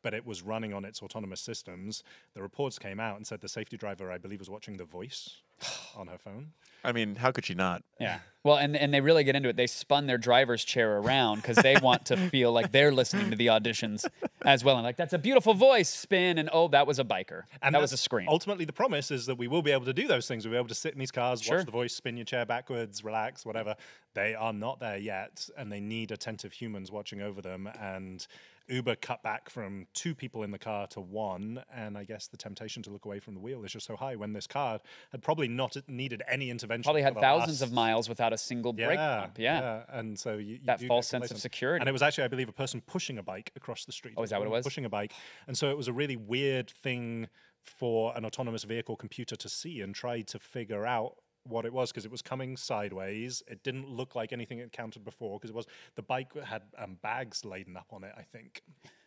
but 0.02 0.14
it 0.14 0.24
was 0.24 0.42
running 0.42 0.72
on 0.72 0.84
its 0.84 1.02
autonomous 1.02 1.40
systems. 1.40 2.04
The 2.34 2.42
reports 2.42 2.78
came 2.78 3.00
out 3.00 3.16
and 3.16 3.26
said 3.26 3.40
the 3.40 3.48
safety 3.48 3.76
driver, 3.76 4.10
I 4.10 4.18
believe, 4.18 4.38
was 4.38 4.50
watching 4.50 4.76
The 4.76 4.84
Voice 4.84 5.40
on 5.96 6.08
her 6.08 6.18
phone. 6.18 6.52
I 6.82 6.92
mean, 6.92 7.16
how 7.16 7.32
could 7.32 7.46
she 7.46 7.54
not? 7.54 7.82
Yeah. 8.00 8.18
Well, 8.44 8.58
and, 8.58 8.76
and 8.76 8.92
they 8.92 9.00
really 9.00 9.24
get 9.24 9.36
into 9.36 9.48
it. 9.48 9.56
They 9.56 9.66
spun 9.66 10.06
their 10.06 10.18
driver's 10.18 10.62
chair 10.66 10.98
around 10.98 11.36
because 11.36 11.56
they 11.56 11.76
want 11.78 12.04
to 12.04 12.16
feel 12.28 12.52
like 12.52 12.72
they're 12.72 12.92
listening 12.92 13.30
to 13.30 13.36
the 13.36 13.46
auditions 13.46 14.04
as 14.42 14.62
well. 14.62 14.76
And 14.76 14.84
like, 14.84 14.98
that's 14.98 15.14
a 15.14 15.18
beautiful 15.18 15.54
voice 15.54 15.88
spin. 15.88 16.36
And 16.36 16.50
oh, 16.52 16.68
that 16.68 16.86
was 16.86 16.98
a 16.98 17.04
biker. 17.04 17.44
And 17.62 17.74
that 17.74 17.80
was 17.80 17.94
a 17.94 17.96
scream. 17.96 18.28
Ultimately, 18.28 18.66
the 18.66 18.72
promise 18.74 19.10
is 19.10 19.24
that 19.24 19.38
we 19.38 19.48
will 19.48 19.62
be 19.62 19.70
able 19.70 19.86
to 19.86 19.94
do 19.94 20.06
those 20.06 20.28
things. 20.28 20.44
We'll 20.44 20.52
be 20.52 20.58
able 20.58 20.68
to 20.68 20.74
sit 20.74 20.92
in 20.92 20.98
these 20.98 21.10
cars, 21.10 21.40
Sure. 21.40 21.56
watch 21.56 21.64
the 21.64 21.72
voice, 21.72 21.94
spin 21.94 22.18
your 22.18 22.26
chair 22.26 22.44
backwards, 22.44 23.02
relax, 23.02 23.46
whatever. 23.46 23.76
They 24.12 24.34
are 24.34 24.52
not 24.52 24.78
there 24.78 24.98
yet, 24.98 25.48
and 25.56 25.72
they 25.72 25.80
need 25.80 26.12
attentive 26.12 26.52
humans 26.52 26.92
watching 26.92 27.22
over 27.22 27.40
them. 27.40 27.66
And 27.80 28.26
Uber 28.68 28.96
cut 28.96 29.22
back 29.22 29.50
from 29.50 29.86
two 29.92 30.14
people 30.14 30.42
in 30.42 30.50
the 30.50 30.58
car 30.58 30.86
to 30.88 31.00
one, 31.00 31.62
and 31.74 31.98
I 31.98 32.04
guess 32.04 32.26
the 32.28 32.36
temptation 32.36 32.82
to 32.84 32.90
look 32.90 33.04
away 33.04 33.20
from 33.20 33.34
the 33.34 33.40
wheel 33.40 33.64
is 33.64 33.72
just 33.72 33.86
so 33.86 33.96
high 33.96 34.16
when 34.16 34.32
this 34.32 34.46
car 34.46 34.80
had 35.12 35.22
probably 35.22 35.43
not 35.48 35.76
needed 35.88 36.22
any 36.28 36.50
intervention. 36.50 36.82
Probably 36.84 37.02
had 37.02 37.18
thousands 37.18 37.62
of 37.62 37.72
miles 37.72 38.08
without 38.08 38.32
a 38.32 38.38
single 38.38 38.72
brake 38.72 38.98
pump. 38.98 39.38
Yeah. 39.38 39.82
and 39.88 40.18
so 40.18 40.34
you, 40.34 40.54
you 40.54 40.58
That 40.64 40.80
false 40.82 41.08
sense 41.08 41.30
of 41.30 41.38
security. 41.38 41.80
And 41.80 41.88
it 41.88 41.92
was 41.92 42.02
actually, 42.02 42.24
I 42.24 42.28
believe, 42.28 42.48
a 42.48 42.52
person 42.52 42.80
pushing 42.80 43.18
a 43.18 43.22
bike 43.22 43.52
across 43.56 43.84
the 43.84 43.92
street. 43.92 44.14
Oh, 44.16 44.22
is 44.22 44.30
that 44.30 44.38
what 44.38 44.46
it 44.46 44.50
was? 44.50 44.64
Pushing 44.64 44.84
a 44.84 44.90
bike, 44.90 45.12
and 45.46 45.56
so 45.56 45.70
it 45.70 45.76
was 45.76 45.88
a 45.88 45.92
really 45.92 46.16
weird 46.16 46.70
thing 46.70 47.28
for 47.62 48.14
an 48.16 48.24
autonomous 48.24 48.64
vehicle 48.64 48.96
computer 48.96 49.36
to 49.36 49.48
see 49.48 49.80
and 49.80 49.94
try 49.94 50.20
to 50.20 50.38
figure 50.38 50.84
out 50.84 51.16
what 51.44 51.64
it 51.64 51.72
was 51.72 51.90
because 51.90 52.04
it 52.04 52.10
was 52.10 52.22
coming 52.22 52.56
sideways. 52.56 53.42
It 53.46 53.62
didn't 53.62 53.88
look 53.88 54.14
like 54.14 54.32
anything 54.32 54.58
it 54.58 54.64
encountered 54.64 55.04
before 55.04 55.38
because 55.38 55.50
it 55.50 55.56
was 55.56 55.66
the 55.94 56.02
bike 56.02 56.32
had 56.42 56.62
um, 56.78 56.98
bags 57.02 57.44
laden 57.44 57.76
up 57.76 57.88
on 57.92 58.04
it. 58.04 58.12
I 58.16 58.22
think. 58.22 58.62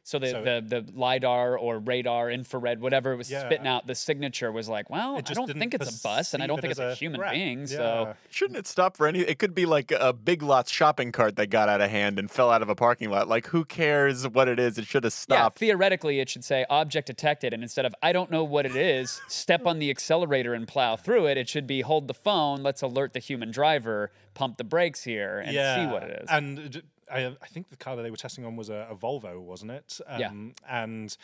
So 0.07 0.19
the, 0.19 0.29
So- 0.29 0.41
the, 0.41 0.81
the 0.83 0.91
LiDAR 0.97 1.57
or 1.57 1.79
radar, 1.79 2.31
infrared, 2.31 2.79
whatever 2.79 3.11
it 3.11 3.17
was 3.17 3.29
Yeah. 3.29 3.41
spitting 3.45 3.67
out, 3.67 3.87
the 3.87 3.93
signature 3.93 4.53
was 4.53 4.69
like, 4.69 4.89
well, 4.89 5.15
I 5.15 5.19
It 5.19 5.25
just 5.25 5.35
don't 5.35 5.51
think 5.59 5.73
it's 5.73 5.99
a 5.99 6.01
bus 6.01 6.33
and 6.33 6.41
I 6.41 6.47
don't 6.47 6.59
it 6.59 6.61
think 6.61 6.71
it's 6.71 6.79
as 6.79 6.93
a 6.93 6.95
human 6.95 7.19
threat. 7.19 7.33
being. 7.33 7.67
So 7.67 8.13
Shouldn't 8.29 8.57
it 8.57 8.67
stop 8.67 8.95
for 8.95 9.05
any? 9.05 9.19
It 9.19 9.37
could 9.37 9.53
be 9.53 9.65
like 9.65 9.91
a 9.91 10.13
Big 10.13 10.41
Lots 10.41 10.71
shopping 10.71 11.11
cart 11.11 11.35
that 11.35 11.47
got 11.47 11.67
out 11.67 11.81
of 11.81 11.89
hand 11.89 12.19
and 12.19 12.31
fell 12.31 12.49
out 12.49 12.61
of 12.61 12.69
a 12.69 12.75
parking 12.75 13.09
lot. 13.09 13.27
Like, 13.27 13.47
who 13.47 13.65
cares 13.65 14.25
what 14.25 14.47
it 14.47 14.59
is? 14.59 14.77
It 14.77 14.85
should 14.87 15.03
have 15.03 15.11
stopped. 15.11 15.35
Yeah, 15.35 15.41
stopped. 15.41 15.59
theoretically, 15.59 16.21
it 16.21 16.29
should 16.29 16.45
say 16.45 16.65
object 16.69 17.07
detected. 17.07 17.53
And 17.53 17.61
instead 17.61 17.83
of 17.83 17.93
I 18.01 18.13
don't 18.13 18.31
know 18.31 18.45
what 18.45 18.65
it 18.65 18.77
is, 18.77 19.19
step 19.27 19.65
on 19.65 19.79
the 19.79 19.89
accelerator 19.89 20.53
and 20.53 20.65
plow 20.69 20.95
through 20.95 21.25
it, 21.25 21.37
it 21.37 21.49
should 21.49 21.67
be 21.67 21.81
hold 21.81 22.07
the 22.07 22.13
phone, 22.13 22.63
let's 22.63 22.81
alert 22.81 23.11
the 23.11 23.19
human 23.19 23.51
driver, 23.51 24.11
pump 24.35 24.55
the 24.55 24.63
brakes 24.63 25.03
here, 25.03 25.39
and 25.39 25.51
see 25.51 25.93
what 25.93 26.03
it 26.03 26.21
is. 26.23 26.29
And 26.31 26.71
d- 26.71 26.81
I, 27.11 27.27
I 27.41 27.47
think 27.47 27.69
the 27.69 27.77
car 27.77 27.95
that 27.95 28.03
they 28.03 28.11
were 28.11 28.17
testing 28.17 28.45
on 28.45 28.55
was 28.55 28.69
a, 28.69 28.87
a 28.89 28.95
Volvo, 28.95 29.39
wasn't 29.39 29.71
it? 29.71 29.99
Yeah. 30.17 30.29
Um, 30.29 30.53
And 30.67 31.15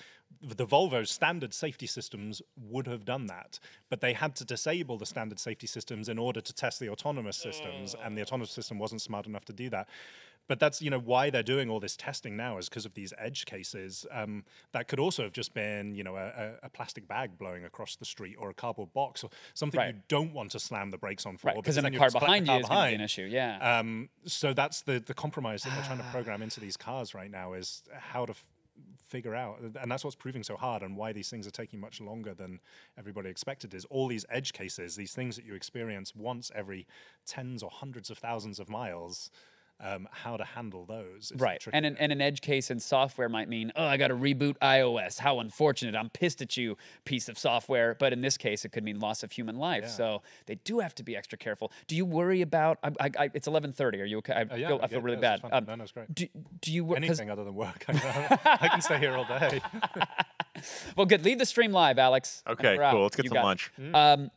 the 0.42 0.66
Volvo's 0.66 1.12
standard 1.12 1.54
safety 1.54 1.88
systems 1.88 2.42
would 2.58 2.88
have 2.88 3.06
done 3.06 3.28
that, 3.28 3.60
but 3.90 4.02
they 4.02 4.14
had 4.14 4.36
to 4.38 4.46
disable 4.46 4.98
the 4.98 5.06
standard 5.06 5.40
safety 5.40 5.68
systems 5.68 6.10
in 6.10 6.18
order 6.18 6.42
to 6.42 6.54
test 6.54 6.80
the 6.80 6.90
autonomous 6.90 7.38
systems, 7.38 7.96
and 8.04 8.18
the 8.18 8.22
autonomous 8.22 8.52
system 8.52 8.80
wasn't 8.80 9.02
smart 9.02 9.28
enough 9.28 9.46
to 9.46 9.54
do 9.54 9.70
that. 9.70 9.88
But 10.50 10.60
that's 10.60 10.82
you 10.82 10.90
know 10.90 11.00
why 11.00 11.30
they're 11.30 11.42
doing 11.42 11.70
all 11.70 11.80
this 11.80 11.96
testing 11.96 12.36
now 12.36 12.58
is 12.58 12.68
because 12.68 12.86
of 12.86 12.94
these 12.94 13.14
edge 13.18 13.46
cases. 13.46 14.06
Um, 14.12 14.44
that 14.74 14.88
could 14.90 15.00
also 15.00 15.24
have 15.24 15.32
just 15.32 15.54
been 15.54 15.96
you 15.96 16.04
know 16.04 16.18
a, 16.18 16.28
a, 16.28 16.52
a 16.64 16.70
plastic 16.70 17.08
bag 17.08 17.38
blowing 17.38 17.64
across 17.64 17.96
the 17.96 18.06
street 18.06 18.36
or 18.38 18.50
a 18.50 18.54
cardboard 18.54 18.94
box 18.94 19.24
or 19.24 19.30
something 19.54 19.80
Right. 19.80 19.96
you 19.96 20.02
don't 20.10 20.34
want 20.34 20.52
to 20.52 20.60
slam 20.60 20.92
the 20.92 20.98
brakes 20.98 21.26
on 21.26 21.38
for. 21.38 21.48
right, 21.48 21.56
because 21.56 21.76
then 21.76 21.86
the 21.86 21.92
you'll 21.92 22.00
car 22.00 22.12
behind 22.12 22.46
you 22.46 22.52
car 22.52 22.60
is 22.60 22.68
going 22.68 22.84
to 22.86 22.90
be 22.92 22.96
an 22.96 23.02
issue. 23.02 23.28
Yeah. 23.32 23.80
Um, 23.80 24.10
so 24.26 24.54
that's 24.54 24.82
the 24.82 25.00
the 25.00 25.14
compromise 25.14 25.64
that 25.64 25.74
they're 25.76 25.86
trying 25.86 26.00
to 26.00 26.12
program 26.12 26.42
into 26.42 26.60
these 26.60 26.76
cars 26.78 27.14
right 27.16 27.32
now 27.32 27.54
is 27.54 27.82
how 27.98 28.26
to 28.26 28.32
f- 28.32 28.46
figure 29.08 29.36
out, 29.36 29.60
and 29.80 29.92
that's 29.92 30.04
what's 30.04 30.16
proving 30.16 30.44
so 30.44 30.58
hard, 30.58 30.82
and 30.82 30.98
why 30.98 31.14
these 31.14 31.30
things 31.30 31.46
are 31.48 31.52
taking 31.52 31.80
much 31.80 32.02
longer 32.02 32.34
than 32.34 32.60
everybody 32.98 33.30
expected. 33.30 33.74
Is 33.74 33.86
all 33.86 34.08
these 34.08 34.26
edge 34.30 34.52
cases, 34.54 34.96
these 34.96 35.14
things 35.14 35.36
that 35.38 35.46
you 35.46 35.54
experience 35.56 36.14
once 36.16 36.52
every 36.54 36.86
tens 37.26 37.64
or 37.64 37.70
hundreds 37.72 38.10
of 38.10 38.18
thousands 38.18 38.60
of 38.60 38.68
miles. 38.70 39.30
Um, 39.80 40.08
how 40.12 40.38
to 40.38 40.46
handle 40.46 40.86
those? 40.86 41.32
is 41.32 41.42
Right. 41.42 41.62
And 41.74 41.86
an, 41.86 41.98
and 42.00 42.12
an 42.14 42.22
edge 42.22 42.40
case 42.40 42.72
in 42.72 42.80
software 42.80 43.28
might 43.28 43.50
mean, 43.50 43.72
oh, 43.76 43.84
I 43.86 43.98
got 43.98 44.08
to 44.10 44.16
reboot 44.16 44.58
iOS. 44.60 45.20
How 45.20 45.40
unfortunate. 45.40 45.94
I'm 45.96 46.10
pissed 46.10 46.42
at 46.42 46.56
you, 46.56 46.78
piece 47.04 47.28
of 47.28 47.38
software. 47.38 47.96
But 48.00 48.14
in 48.14 48.22
this 48.22 48.38
case, 48.38 48.64
it 48.64 48.70
could 48.72 48.84
mean 48.86 49.00
loss 49.02 49.24
of 49.24 49.32
human 49.34 49.58
life. 49.58 49.84
Yeah. 49.84 49.90
So 49.90 50.22
they 50.46 50.56
do 50.56 50.80
have 50.80 50.96
to 50.96 51.04
be 51.04 51.18
extra 51.18 51.38
careful. 51.38 51.72
Do 51.88 51.96
you 51.98 52.06
worry 52.06 52.42
about? 52.42 52.78
I, 52.82 52.92
I, 53.00 53.12
I, 53.20 53.30
it's 53.34 53.48
11:30. 53.48 54.02
Are 54.02 54.06
you 54.06 54.18
okay? 54.20 54.34
I 54.34 54.42
Uh, 54.44 54.56
yeah, 54.56 54.68
feel, 54.70 54.78
I 54.78 54.80
yeah, 54.84 54.88
feel 54.88 55.02
really 55.02 55.18
yeah, 55.18 55.22
bad. 55.22 55.42
fine. 55.42 55.54
Um, 55.54 55.66
no, 55.68 55.76
no, 55.76 55.84
it's 55.84 55.92
great. 55.92 56.16
do, 56.16 56.28
do 56.62 56.72
you? 56.72 56.86
wor- 56.86 56.96
Anything 56.96 57.30
other 57.30 57.44
than 57.44 57.56
work, 57.56 57.84
I, 57.90 58.58
I 58.62 58.68
can 58.70 58.82
stay 58.82 59.00
here 59.00 59.14
all 59.18 59.26
day. 59.26 59.60
Well, 60.96 61.06
good. 61.08 61.26
Leave 61.26 61.40
the 61.40 61.46
stream 61.46 61.72
live, 61.72 61.98
Alex. 62.00 62.44
Okay, 62.48 62.78
cool. 62.92 63.02
Let's 63.04 63.16
get 63.16 63.26
You 63.26 63.30
some 63.30 63.34
got 63.36 63.42
it. 63.42 63.44
lunch. 63.44 63.72
Um, 63.80 63.92
I- 63.94 64.30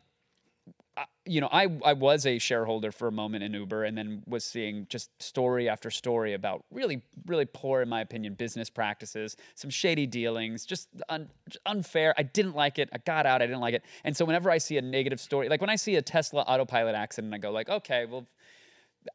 you 1.26 1.40
know, 1.40 1.48
I 1.52 1.68
I 1.84 1.92
was 1.92 2.24
a 2.26 2.38
shareholder 2.38 2.92
for 2.92 3.08
a 3.08 3.12
moment 3.12 3.44
in 3.44 3.52
Uber, 3.54 3.84
and 3.84 3.96
then 3.98 4.22
was 4.26 4.44
seeing 4.44 4.86
just 4.88 5.10
story 5.22 5.68
after 5.68 5.90
story 5.90 6.34
about 6.34 6.64
really 6.70 7.02
really 7.26 7.46
poor, 7.46 7.82
in 7.82 7.88
my 7.88 8.00
opinion, 8.00 8.34
business 8.34 8.70
practices, 8.70 9.36
some 9.54 9.70
shady 9.70 10.06
dealings, 10.06 10.64
just 10.64 10.88
un, 11.08 11.28
unfair. 11.66 12.14
I 12.16 12.22
didn't 12.22 12.54
like 12.54 12.78
it. 12.78 12.88
I 12.92 12.98
got 12.98 13.26
out. 13.26 13.42
I 13.42 13.46
didn't 13.46 13.60
like 13.60 13.74
it. 13.74 13.82
And 14.04 14.16
so 14.16 14.24
whenever 14.24 14.50
I 14.50 14.58
see 14.58 14.78
a 14.78 14.82
negative 14.82 15.20
story, 15.20 15.48
like 15.48 15.60
when 15.60 15.70
I 15.70 15.76
see 15.76 15.96
a 15.96 16.02
Tesla 16.02 16.42
autopilot 16.42 16.94
accident, 16.94 17.34
I 17.34 17.38
go 17.38 17.50
like, 17.50 17.68
okay, 17.68 18.06
well. 18.06 18.26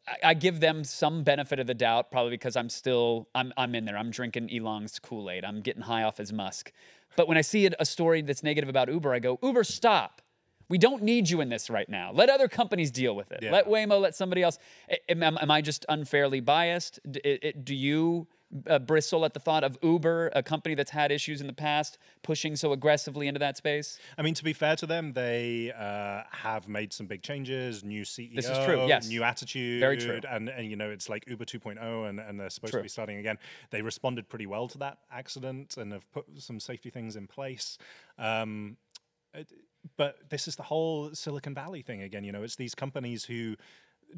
I- 0.07 0.29
I 0.29 0.33
give 0.33 0.61
them 0.61 0.85
some 0.85 1.23
benefit 1.23 1.59
of 1.59 1.67
the 1.67 1.73
doubt, 1.73 2.11
probably 2.11 2.31
because 2.31 2.55
I'm 2.55 2.69
still 2.69 3.27
I'm 3.35 3.51
I'm 3.57 3.75
in 3.75 3.83
there. 3.83 3.97
I'm 3.97 4.09
drinking 4.09 4.49
Elon's 4.55 4.99
Kool 4.99 5.29
Aid. 5.29 5.43
I'm 5.43 5.59
getting 5.61 5.81
high 5.81 6.03
off 6.03 6.17
his 6.17 6.31
musk. 6.31 6.71
But 7.17 7.27
when 7.27 7.37
I 7.37 7.41
see 7.41 7.69
a 7.77 7.85
story 7.85 8.21
that's 8.21 8.41
negative 8.41 8.69
about 8.69 8.87
Uber, 8.89 9.13
I 9.13 9.19
go, 9.19 9.37
Uber, 9.43 9.65
stop. 9.65 10.21
We 10.71 10.77
don't 10.77 11.03
need 11.03 11.29
you 11.29 11.41
in 11.41 11.49
this 11.49 11.69
right 11.69 11.89
now. 11.89 12.11
Let 12.13 12.29
other 12.29 12.47
companies 12.47 12.91
deal 12.91 13.13
with 13.13 13.31
it. 13.33 13.43
Yeah. 13.43 13.51
Let 13.51 13.67
Waymo, 13.67 13.99
let 13.99 14.15
somebody 14.15 14.41
else. 14.41 14.57
Am, 15.09 15.21
am- 15.21 15.51
I 15.51 15.59
just 15.61 15.85
unfairly 15.89 16.39
biased? 16.39 16.99
D- 17.11 17.19
it- 17.25 17.43
it- 17.43 17.65
do 17.65 17.75
you 17.75 18.27
uh, 18.67 18.79
bristle 18.79 19.23
at 19.25 19.33
the 19.33 19.39
thought 19.39 19.63
of 19.65 19.77
Uber, 19.81 20.31
a 20.33 20.41
company 20.41 20.73
that's 20.75 20.91
had 20.91 21.11
issues 21.11 21.41
in 21.41 21.47
the 21.47 21.53
past, 21.53 21.97
pushing 22.21 22.55
so 22.55 22.71
aggressively 22.71 23.27
into 23.27 23.39
that 23.39 23.57
space? 23.57 23.99
I 24.17 24.21
mean, 24.21 24.33
to 24.33 24.43
be 24.45 24.53
fair 24.53 24.77
to 24.77 24.85
them, 24.85 25.11
they 25.11 25.73
uh, 25.77 26.23
have 26.31 26.67
made 26.69 26.93
some 26.93 27.05
big 27.05 27.21
changes. 27.21 27.83
New 27.83 28.03
CEO, 28.03 28.33
This 28.35 28.47
is 28.49 28.57
true, 28.65 28.87
yes. 28.87 29.09
new 29.09 29.23
attitude, 29.23 29.81
Very 29.81 29.97
true. 29.97 30.21
and 30.29 30.47
and 30.47 30.69
you 30.69 30.77
know 30.77 30.89
it's 30.89 31.09
like 31.09 31.25
Uber 31.27 31.45
2.0, 31.45 32.09
and 32.09 32.19
and 32.21 32.39
they're 32.39 32.49
supposed 32.49 32.71
True. 32.71 32.79
to 32.81 32.83
be 32.83 32.89
starting 32.89 33.17
again. 33.17 33.37
They 33.71 33.81
responded 33.81 34.29
pretty 34.29 34.47
well 34.47 34.67
to 34.69 34.77
that 34.79 34.99
accident 35.11 35.75
and 35.77 35.91
have 35.91 36.09
put 36.13 36.25
some 36.37 36.59
safety 36.61 36.89
things 36.89 37.15
in 37.17 37.27
place. 37.27 37.77
Um, 38.17 38.77
it- 39.33 39.51
but 39.97 40.29
this 40.29 40.47
is 40.47 40.55
the 40.55 40.63
whole 40.63 41.13
Silicon 41.13 41.53
Valley 41.53 41.81
thing 41.81 42.01
again. 42.01 42.23
You 42.23 42.31
know, 42.31 42.43
it's 42.43 42.55
these 42.55 42.75
companies 42.75 43.25
who 43.25 43.55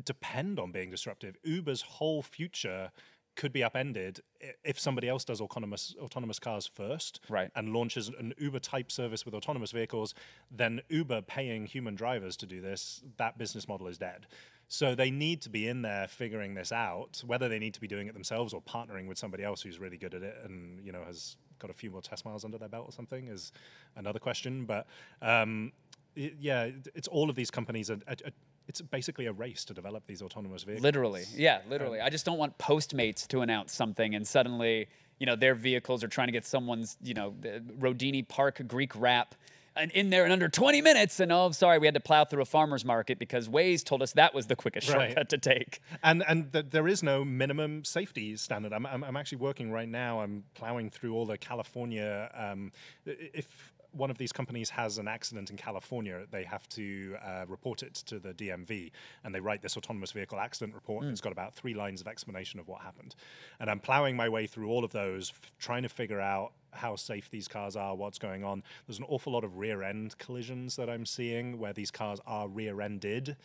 depend 0.04 0.60
on 0.60 0.72
being 0.72 0.90
disruptive. 0.90 1.38
Uber's 1.44 1.82
whole 1.82 2.22
future 2.22 2.92
could 3.36 3.52
be 3.52 3.64
upended 3.64 4.22
if 4.64 4.80
somebody 4.80 5.10
else 5.10 5.26
does 5.26 5.42
autonomous 5.42 5.96
autonomous 6.00 6.38
cars 6.38 6.68
first 6.68 7.20
Right. 7.30 7.50
and 7.56 7.74
launches 7.74 8.10
an 8.10 8.34
Uber 8.38 8.60
type 8.60 8.92
service 8.92 9.26
with 9.26 9.34
autonomous 9.34 9.72
vehicles, 9.72 10.14
then 10.52 10.82
Uber 10.90 11.24
paying 11.24 11.66
human 11.66 11.96
drivers 11.96 12.38
to 12.38 12.46
do 12.46 12.62
this, 12.62 13.02
that 13.18 13.38
business 13.38 13.68
model 13.68 13.88
is 13.88 13.98
dead. 13.98 14.28
So 14.74 14.96
they 14.96 15.12
need 15.12 15.44
to 15.44 15.52
be 15.52 15.68
in 15.68 15.84
there 15.84 16.08
figuring 16.08 16.56
this 16.56 16.72
out, 16.72 17.22
whether 17.28 17.48
they 17.48 17.60
need 17.60 17.76
to 17.76 17.80
be 17.80 17.86
doing 17.88 18.08
it 18.08 18.14
themselves 18.14 18.56
or 18.56 18.62
partnering 18.64 19.06
with 19.06 19.20
somebody 19.20 19.44
else 19.44 19.62
who's 19.62 19.78
really 19.78 19.98
good 19.98 20.16
at 20.16 20.24
it 20.24 20.36
and 20.46 20.84
you 20.84 20.92
know 20.92 21.04
has 21.06 21.38
got 21.60 21.70
a 21.70 21.76
few 21.76 21.92
more 21.92 22.02
test 22.02 22.26
miles 22.26 22.44
under 22.44 22.58
their 22.58 22.70
belt 22.70 22.88
or 22.90 22.92
something 22.92 23.28
is 23.28 23.52
another 23.96 24.18
question. 24.18 24.66
But 24.66 24.88
um, 25.22 25.74
y- 26.18 26.32
yeah, 26.40 26.70
it's 26.96 27.08
all 27.08 27.30
of 27.30 27.36
these 27.36 27.52
companies. 27.52 27.92
Are, 27.92 28.00
are, 28.08 28.16
are- 28.26 28.32
it's 28.68 28.82
basically 28.82 29.28
a 29.28 29.32
race 29.32 29.64
to 29.66 29.76
develop 29.76 30.08
these 30.08 30.24
autonomous 30.24 30.64
vehicles. 30.64 30.82
Literally. 30.84 31.26
Yeah, 31.36 31.60
literally. 31.70 32.02
I 32.02 32.10
just 32.10 32.26
don't 32.26 32.40
want 32.40 32.58
Postmates 32.58 33.28
to 33.28 33.42
announce 33.42 33.74
something 33.74 34.16
and 34.16 34.28
suddenly, 34.28 34.88
you 35.20 35.28
know, 35.28 35.36
their 35.36 35.54
vehicles 35.54 36.04
are 36.04 36.08
trying 36.08 36.30
to 36.30 36.32
get 36.32 36.46
someone's, 36.48 36.98
you 37.04 37.14
know, 37.14 37.36
Rodini 37.80 38.28
Park 38.28 38.60
Greek 38.68 38.94
wrap 38.96 39.36
in 39.94 40.10
there 40.10 40.26
in 40.26 40.32
under 40.32 40.48
20 40.50 40.82
minutes. 40.82 41.20
And 41.20 41.32
oh, 41.32 41.52
sorry, 41.52 41.80
we 41.80 41.88
had 41.88 41.94
to 41.94 42.00
plow 42.00 42.26
through 42.26 42.42
a 42.42 42.46
farmer's 42.46 42.86
market 42.86 43.20
because 43.20 43.48
Waze 43.50 43.84
told 43.84 44.02
us 44.02 44.14
that 44.14 44.34
was 44.34 44.48
the 44.48 44.56
quickest 44.56 44.90
Right. 44.90 45.08
shortcut 45.10 45.30
to 45.30 45.38
take. 45.38 45.82
And 46.04 46.24
and 46.28 46.52
th- 46.54 46.68
there 46.70 46.88
is 46.88 47.04
no 47.04 47.24
minimum 47.26 47.84
safety 47.84 48.36
standard. 48.38 48.74
I'm, 48.74 48.86
I'm 48.86 49.04
I'm 49.04 49.18
actually 49.18 49.40
working 49.40 49.72
right 49.72 49.90
now. 49.90 50.20
I'm 50.22 50.44
plowing 50.54 50.90
through 50.90 51.14
all 51.16 51.26
the 51.26 51.38
California. 51.38 52.30
Um, 52.36 52.72
if 53.06 53.74
one 53.92 54.10
of 54.10 54.18
these 54.18 54.32
companies 54.32 54.72
has 54.72 54.98
an 54.98 55.08
accident 55.08 55.52
in 55.52 55.56
California, 55.58 56.24
they 56.32 56.44
have 56.44 56.68
to 56.70 57.16
uh, 57.24 57.46
report 57.48 57.84
it 57.84 57.94
to 57.94 58.18
the 58.18 58.34
DMV, 58.34 58.90
and 59.24 59.36
they 59.36 59.40
write 59.40 59.62
this 59.62 59.78
autonomous 59.78 60.12
vehicle 60.12 60.40
accident 60.40 60.74
report. 60.74 61.04
And 61.04 61.12
it's 61.12 61.22
got 61.22 61.32
about 61.32 61.54
three 61.54 61.76
lines 61.76 62.02
of 62.02 62.08
explanation 62.08 62.60
of 62.60 62.68
what 62.68 62.82
happened. 62.82 63.14
And 63.60 63.70
I'm 63.70 63.80
plowing 63.80 64.16
my 64.16 64.30
way 64.30 64.48
through 64.48 64.68
all 64.70 64.84
of 64.84 64.92
those, 64.94 65.32
trying 65.60 65.84
to 65.84 65.90
figure 65.90 66.20
out 66.20 66.54
how 66.74 66.96
safe 66.96 67.30
these 67.30 67.48
cars 67.48 67.76
are, 67.76 67.96
what's 67.96 68.20
going 68.20 68.44
on. 68.44 68.64
There's 68.88 69.00
an 69.00 69.06
awful 69.08 69.34
lot 69.34 69.44
of 69.44 69.58
rear 69.58 69.84
end 69.84 70.18
collisions 70.18 70.76
that 70.76 70.90
I'm 70.90 71.06
seeing 71.06 71.60
where 71.60 71.74
these 71.74 71.92
cars 71.92 72.20
are 72.26 72.48
rear 72.48 72.82
ended. 72.82 73.36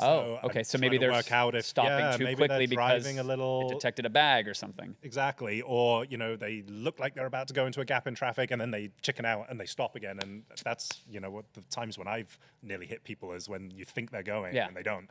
Oh, 0.00 0.38
I'm 0.40 0.50
okay. 0.50 0.62
So 0.62 0.78
maybe 0.78 0.96
they're 0.96 1.10
work 1.10 1.32
out 1.32 1.56
if 1.56 1.64
stopping 1.66 1.98
yeah, 1.98 2.16
too 2.16 2.22
maybe 2.22 2.36
quickly 2.36 2.66
because 2.68 3.02
driving 3.02 3.18
a 3.18 3.22
it 3.22 3.26
little 3.26 3.68
detected 3.68 4.06
a 4.06 4.10
bag 4.10 4.46
or 4.46 4.54
something. 4.54 4.94
exactly, 5.02 5.60
or 5.62 6.04
you 6.04 6.16
know 6.16 6.36
they 6.36 6.62
look 6.68 7.00
like 7.00 7.14
they're 7.16 7.26
about 7.26 7.48
to 7.48 7.54
go 7.54 7.66
into 7.66 7.80
a 7.80 7.84
gap 7.84 8.06
in 8.06 8.14
traffic 8.14 8.52
and 8.52 8.60
then 8.60 8.70
they 8.70 8.90
chicken 9.02 9.24
out 9.24 9.46
and 9.50 9.58
they 9.58 9.66
stop 9.66 9.96
again, 9.96 10.20
and 10.22 10.44
that's 10.62 10.88
you 11.10 11.18
know 11.18 11.30
what 11.30 11.52
the 11.54 11.62
times 11.62 11.98
when 11.98 12.06
I've 12.06 12.38
nearly 12.62 12.86
hit 12.86 13.02
people 13.02 13.32
is 13.32 13.48
when 13.48 13.72
you 13.72 13.84
think 13.84 14.12
they're 14.12 14.22
going 14.22 14.54
Yeah. 14.54 14.68
and 14.68 14.76
they 14.76 14.84
don't. 14.84 15.10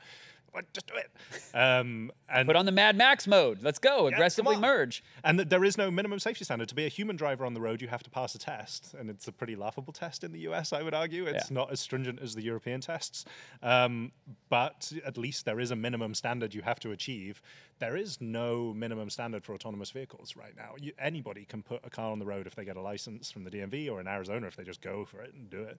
Just 0.73 0.87
do 0.87 0.95
it. 0.95 1.11
Um, 1.55 2.11
and 2.29 2.47
Put 2.47 2.55
on 2.55 2.65
the 2.65 2.71
Mad 2.71 2.95
Max 2.97 3.27
mode. 3.27 3.61
Let's 3.61 3.77
go. 3.79 3.97
come 4.05 4.07
Aggressively 4.13 4.57
merge. 4.57 5.03
and 5.23 5.37
th- 5.37 5.49
there 5.49 5.63
is 5.63 5.77
no 5.77 5.91
minimum 5.91 6.17
safety 6.19 6.43
standard. 6.45 6.67
To 6.69 6.75
be 6.75 6.85
a 6.85 6.89
human 6.89 7.15
driver 7.15 7.45
on 7.45 7.53
the 7.53 7.61
road, 7.61 7.81
you 7.81 7.87
have 7.87 8.01
to 8.03 8.09
pass 8.09 8.33
a 8.33 8.39
test, 8.39 8.95
and 8.97 9.09
it's 9.09 9.27
a 9.27 9.31
pretty 9.31 9.55
laughable 9.55 9.93
test 9.93 10.23
in 10.23 10.31
the 10.31 10.39
US. 10.49 10.73
I 10.73 10.81
would 10.81 10.95
argue 10.95 11.25
it's 11.27 11.51
Yeah. 11.51 11.55
not 11.55 11.71
as 11.71 11.79
stringent 11.79 12.19
as 12.21 12.33
the 12.33 12.41
European 12.43 12.81
tests, 12.81 13.25
um, 13.61 14.11
but 14.49 14.91
at 15.05 15.17
least 15.17 15.45
there 15.45 15.59
is 15.59 15.69
a 15.71 15.75
minimum 15.75 16.15
standard 16.15 16.53
you 16.55 16.63
have 16.63 16.79
to 16.79 16.91
achieve. 16.91 17.41
There 17.79 17.95
is 17.95 18.19
no 18.19 18.73
minimum 18.73 19.11
standard 19.11 19.43
for 19.45 19.53
autonomous 19.53 19.91
vehicles 19.91 20.35
right 20.35 20.55
now. 20.55 20.73
You, 20.79 20.93
anybody 20.97 21.45
can 21.45 21.61
put 21.61 21.85
a 21.85 21.89
car 21.91 22.11
on 22.11 22.17
the 22.17 22.25
road 22.25 22.47
if 22.47 22.55
they 22.55 22.65
get 22.65 22.77
a 22.77 22.81
license 22.81 23.29
from 23.31 23.43
the 23.43 23.51
DMV, 23.51 23.91
or 23.91 23.99
in 24.01 24.07
Arizona 24.07 24.47
if 24.47 24.55
they 24.55 24.63
just 24.63 24.81
go 24.81 25.05
for 25.05 25.21
it 25.21 25.33
and 25.35 25.49
do 25.51 25.61
it. 25.61 25.77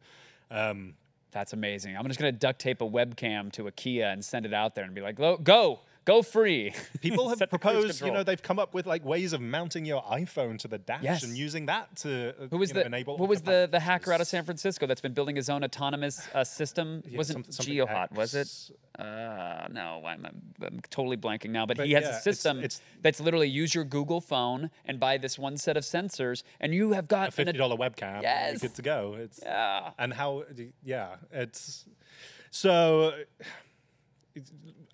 Um, 0.50 0.94
That's 1.30 1.52
amazing. 1.52 1.96
I'm 1.96 2.06
just 2.06 2.18
going 2.18 2.32
to 2.32 2.38
duct 2.38 2.58
tape 2.58 2.80
a 2.80 2.88
webcam 2.88 3.52
to 3.52 3.66
a 3.66 3.72
Kia 3.72 4.06
and 4.06 4.24
send 4.24 4.46
it 4.46 4.54
out 4.54 4.74
there 4.74 4.84
and 4.84 4.94
be 4.94 5.00
like, 5.00 5.16
"Go, 5.16 5.80
go, 6.08 6.22
free. 6.22 6.72
People 7.00 7.28
have 7.28 7.38
the 7.38 7.46
proposed, 7.46 8.00
you 8.04 8.10
know, 8.10 8.22
they've 8.22 8.42
come 8.42 8.58
up 8.58 8.72
with 8.74 8.86
like 8.86 9.04
ways 9.04 9.32
of 9.32 9.40
mounting 9.40 9.84
your 9.84 10.02
iPhone 10.02 10.58
to 10.60 10.68
the 10.68 10.78
dash 10.78 11.02
Yes. 11.02 11.22
and 11.22 11.36
using 11.36 11.66
that 11.66 11.94
to 11.96 12.30
uh, 12.30 12.46
Who 12.50 12.58
was 12.58 12.70
you 12.70 12.74
know, 12.74 12.80
the 12.80 12.86
enable. 12.86 13.18
Who 13.18 13.26
was 13.26 13.42
the, 13.42 13.68
the 13.70 13.80
hacker 13.80 14.12
out 14.12 14.20
of. 14.20 14.26
San 14.28 14.44
Francisco 14.44 14.86
that's 14.86 15.00
been 15.00 15.14
building 15.14 15.36
his 15.36 15.48
own 15.48 15.62
autonomous 15.64 16.26
uh, 16.34 16.44
system? 16.44 17.02
Yeah, 17.06 17.16
Wasn't 17.18 17.44
some- 17.46 17.52
something 17.52 17.74
GeoHot, 17.74 18.12
was 18.12 18.34
it? 18.34 18.48
Uh, 18.98 19.68
no, 19.70 20.02
I'm, 20.04 20.26
I'm 20.60 20.80
totally 20.90 21.16
blanking 21.16 21.50
now. 21.50 21.64
But, 21.66 21.76
But 21.78 21.86
he 21.86 21.92
has 21.92 22.04
yeah, 22.04 22.18
a 22.18 22.20
system 22.20 22.58
it's- 22.58 22.80
that's 23.02 23.20
literally 23.20 23.48
use 23.48 23.74
your 23.74 23.84
Google 23.84 24.20
phone 24.20 24.70
and 24.84 24.98
buy 24.98 25.18
this 25.18 25.38
one 25.38 25.56
set 25.56 25.76
of 25.76 25.84
sensors, 25.84 26.42
and 26.60 26.74
you 26.74 26.92
have 26.92 27.06
got 27.06 27.28
a 27.28 27.32
fifty 27.32 27.56
dollar 27.56 27.76
webcam. 27.76 28.22
Yes. 28.22 28.52
you're 28.52 28.68
good 28.68 28.74
to 28.76 28.82
go. 28.82 29.14
It's 29.18 29.40
Yeah. 29.42 29.90
and 29.98 30.12
how 30.12 30.44
yeah, 30.84 31.16
it's 31.32 31.84
so. 32.50 33.12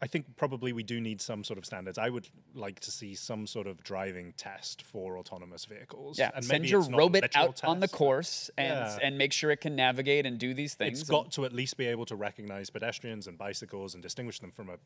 I 0.04 0.06
think 0.06 0.36
probably 0.36 0.74
we 0.74 0.82
do 0.82 1.00
need 1.00 1.22
some 1.22 1.44
sort 1.44 1.56
of 1.56 1.64
standards. 1.64 1.96
I 1.96 2.10
would 2.10 2.28
like 2.54 2.78
to 2.80 2.90
see 2.90 3.14
some 3.14 3.46
sort 3.46 3.66
of 3.66 3.82
driving 3.82 4.34
test 4.36 4.82
for 4.82 5.16
autonomous 5.16 5.64
vehicles. 5.64 6.18
Yeah, 6.18 6.30
and 6.34 6.44
send 6.44 6.68
your 6.68 6.82
robot 6.82 7.30
out 7.34 7.64
on 7.64 7.80
the 7.80 7.88
course 7.88 8.50
and 8.58 8.68
Yeah. 8.68 8.98
and 9.02 9.16
make 9.16 9.32
sure 9.32 9.50
it 9.50 9.62
can 9.62 9.74
navigate 9.76 10.26
and 10.26 10.38
do 10.38 10.52
these 10.52 10.74
things. 10.74 11.00
It's 11.00 11.08
got 11.08 11.32
to 11.32 11.46
at 11.46 11.54
least 11.54 11.78
be 11.78 11.86
able 11.86 12.04
to 12.04 12.16
recognize 12.16 12.68
pedestrians 12.68 13.26
and 13.28 13.38
bicycles 13.38 13.94
and 13.94 14.02
distinguish 14.02 14.40
them 14.40 14.50
from 14.50 14.68
a 14.68 14.76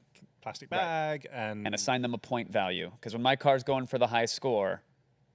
plastic 0.40 0.70
bag 0.70 1.26
and, 1.32 1.66
and 1.66 1.74
assign 1.74 2.02
them 2.02 2.14
a 2.14 2.18
point 2.18 2.52
value. 2.52 2.92
Because 2.94 3.12
when 3.12 3.22
my 3.22 3.34
car's 3.34 3.64
going 3.64 3.88
for 3.88 3.98
the 3.98 4.06
high 4.06 4.26
score, 4.26 4.82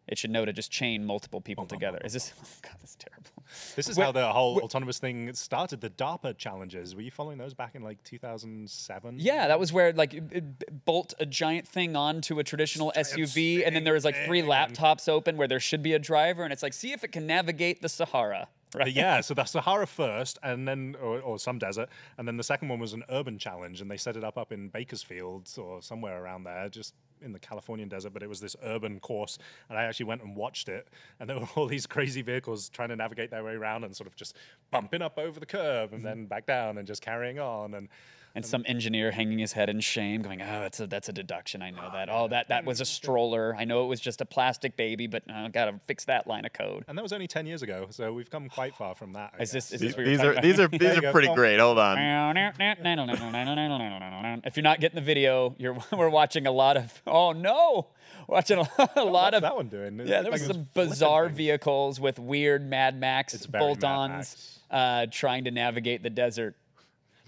it 0.08 0.18
should 0.18 0.32
know 0.32 0.46
to 0.46 0.54
just 0.54 0.72
chain 0.72 1.04
multiple 1.04 1.42
people 1.42 1.66
together. 1.66 2.00
Is 2.06 2.14
this? 2.14 2.32
Oh 2.42 2.48
God, 2.62 2.76
that's 2.80 2.96
terrible. 2.96 3.32
This 3.76 3.88
is 3.90 3.98
how 3.98 4.12
the 4.12 4.28
whole 4.32 4.60
autonomous 4.62 5.00
thing 5.00 5.34
started. 5.34 5.82
The 5.82 5.90
DARPA 5.90 6.38
challenges. 6.38 6.96
Were 6.96 7.02
you 7.02 7.12
following 7.12 7.38
those 7.38 7.54
back 7.54 7.76
in 7.76 7.82
like 7.82 8.04
2007? 8.04 9.16
Yeah, 9.20 9.48
that 9.48 9.60
was 9.60 9.72
where 9.74 9.94
like 9.94 10.14
it- 10.14 10.24
it 10.32 10.86
bolt 10.86 11.14
a 11.20 11.26
giant 11.26 11.68
thing 11.68 11.96
onto 11.96 12.40
a 12.40 12.44
traditional 12.44 12.92
SUV, 12.96 13.66
and 13.66 13.76
then 13.76 13.84
there 13.84 13.94
was 13.94 14.06
like 14.06 14.16
three 14.26 14.42
laptops 14.54 15.08
open 15.10 15.38
where 15.38 15.48
there 15.48 15.60
should 15.60 15.84
be 15.84 15.94
a 15.94 16.00
driver, 16.00 16.44
and 16.44 16.52
it's 16.54 16.64
like 16.64 16.74
see 16.74 16.92
if 16.94 17.04
it 17.04 17.12
can 17.12 17.26
navigate 17.28 17.82
the 17.82 17.90
Sahara. 17.90 18.48
Right? 18.76 18.92
yeah, 18.94 19.22
so 19.22 19.34
the 19.34 19.46
Sahara 19.46 19.88
first, 19.88 20.40
and 20.44 20.68
then 20.68 20.96
or, 21.02 21.20
or 21.20 21.40
some 21.40 21.60
desert, 21.60 21.90
and 22.18 22.28
then 22.28 22.38
the 22.38 22.44
second 22.44 22.70
one 22.70 22.80
was 22.80 22.94
an 22.94 23.04
urban 23.10 23.38
challenge, 23.38 23.82
and 23.82 23.90
they 23.90 23.98
set 23.98 24.18
it 24.18 24.24
up 24.24 24.38
up 24.38 24.52
in 24.52 24.70
Bakersfield 24.70 25.50
or 25.58 25.82
somewhere 25.82 26.24
around 26.24 26.44
there, 26.44 26.70
just 26.70 26.94
in 27.22 27.32
the 27.32 27.40
Californian 27.40 27.90
desert. 27.90 28.14
But 28.14 28.24
it 28.24 28.30
was 28.30 28.40
this 28.40 28.56
urban 28.64 29.00
course, 29.00 29.38
and 29.70 29.78
I 29.78 29.84
actually 29.84 30.08
went 30.08 30.22
and 30.22 30.36
watched 30.36 30.70
it, 30.70 30.88
and 31.20 31.30
there 31.30 31.40
were 31.40 31.48
all 31.56 31.68
these 31.68 31.86
crazy 31.86 32.22
vehicles 32.22 32.70
trying 32.70 32.90
to 32.90 32.96
navigate 32.96 33.32
their 33.32 33.44
way 33.44 33.54
around 33.54 33.84
and 33.84 33.96
sort 33.96 34.08
of 34.08 34.16
just 34.16 34.36
bumping 34.72 35.02
up 35.02 35.18
over 35.18 35.40
the 35.40 35.46
curb 35.46 35.94
and 35.94 36.02
mm. 36.02 36.06
then 36.06 36.26
back 36.26 36.46
down 36.46 36.78
and 36.78 36.88
just 36.88 37.02
carrying 37.02 37.40
on, 37.40 37.74
and 37.74 37.90
And 38.36 38.44
some 38.44 38.64
engineer 38.68 39.12
hanging 39.12 39.38
his 39.38 39.54
head 39.54 39.70
in 39.70 39.80
shame, 39.80 40.24
going, 40.24 40.42
"Oh, 40.42 40.62
that's 40.62 40.80
a 40.80 40.88
that's 40.88 41.08
a 41.08 41.14
deduction. 41.14 41.62
I 41.62 41.70
know 41.70 41.88
that. 41.94 42.10
Oh, 42.12 42.28
that 42.30 42.48
that 42.48 42.66
was 42.66 42.82
a 42.82 42.86
stroller. 42.86 43.56
I 43.56 43.64
know 43.66 43.84
it 43.84 43.88
was 43.88 44.00
just 44.00 44.22
a 44.22 44.26
plastic 44.26 44.76
baby, 44.76 45.06
but 45.06 45.22
I 45.30 45.48
gotta 45.50 45.80
fix 45.86 46.06
that 46.06 46.26
line 46.26 46.44
of 46.44 46.52
code." 46.52 46.84
and 46.88 46.98
that 46.98 47.04
was 47.04 47.14
only 47.14 47.28
ten 47.28 47.46
years 47.46 47.62
ago, 47.62 47.86
so 47.92 48.12
we've 48.12 48.32
come 48.32 48.50
quite 48.50 48.74
far 48.76 48.96
from 48.96 49.14
that. 49.14 49.34
I 49.38 49.44
Is 49.44 49.52
this 49.52 49.72
is 49.72 49.82
These, 49.82 49.90
this 49.96 49.98
what 49.98 50.06
you're 50.08 50.18
these 50.18 50.24
are 50.24 50.42
these 50.42 50.60
are 50.60 50.68
these 50.80 50.98
are 51.04 51.12
pretty 51.12 51.32
great. 51.36 51.60
Hold 51.60 51.78
on. 51.78 52.00
if 54.46 54.58
you're 54.58 54.64
not 54.64 54.80
getting 54.80 54.96
the 54.96 55.02
video, 55.02 55.56
you're 55.58 55.78
we're 55.92 56.10
watching 56.10 56.48
a 56.48 56.52
lot 56.52 56.78
of. 56.78 57.02
Oh 57.06 57.32
no, 57.34 57.88
watching 58.28 58.58
a, 58.58 58.62
a 58.96 59.04
lot 59.04 59.34
What's 59.34 59.36
of 59.38 59.42
that 59.44 59.56
one 59.56 59.68
doing? 59.68 60.00
It 60.00 60.08
Yeah, 60.08 60.18
looked 60.18 60.24
there 60.24 60.32
was 60.32 60.46
some 60.46 60.66
flipping 60.74 60.90
bizarre 60.92 61.26
things. 61.28 61.38
vehicles 61.38 62.00
with 62.00 62.20
weird 62.20 62.68
Mad 62.68 63.00
Max 63.00 63.34
It's 63.34 63.46
very 63.46 63.64
Mad 63.64 63.68
bolt-ons 63.80 64.12
Max. 64.12 64.60
uh, 64.72 65.06
trying 65.12 65.44
to 65.46 65.52
navigate 65.52 66.04
the 66.04 66.10
desert, 66.10 66.56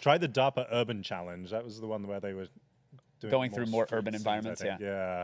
Try 0.06 0.20
the 0.20 0.30
DARPA 0.30 0.68
Urban 0.72 1.02
Challenge. 1.02 1.50
That 1.50 1.64
was 1.66 1.82
the 1.82 1.88
one 1.88 2.06
where 2.06 2.20
they 2.20 2.36
were 2.36 2.46
doing 3.20 3.32
Going 3.32 3.50
through 3.52 3.66
more 3.66 3.88
urban 3.92 4.14
scenes, 4.14 4.22
environments, 4.22 4.62
think. 4.62 4.80
yeah. 4.80 5.24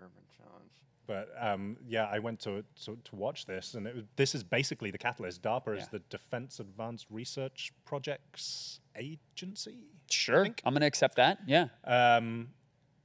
Urban 0.00 0.24
challenge. 0.34 0.72
But 1.06 1.28
um, 1.38 1.76
yeah, 1.86 2.06
I 2.10 2.18
went 2.18 2.40
to, 2.40 2.64
to 2.86 2.96
to 3.04 3.16
watch 3.16 3.44
this, 3.44 3.74
and 3.74 3.86
it 3.86 3.94
was, 3.94 4.04
this 4.16 4.34
is 4.34 4.42
basically 4.42 4.90
the 4.90 4.96
catalyst. 4.96 5.42
DARPA 5.42 5.74
Yeah. 5.76 5.82
is 5.82 5.88
the 5.88 5.98
Defense 6.08 6.58
Advanced 6.58 7.04
Research 7.10 7.70
Projects 7.84 8.80
Agency, 8.96 9.76
sure, 10.10 10.46
I'm 10.64 10.72
gonna 10.72 10.86
accept 10.86 11.16
that. 11.16 11.40
Yeah, 11.46 11.66
um, 11.84 12.48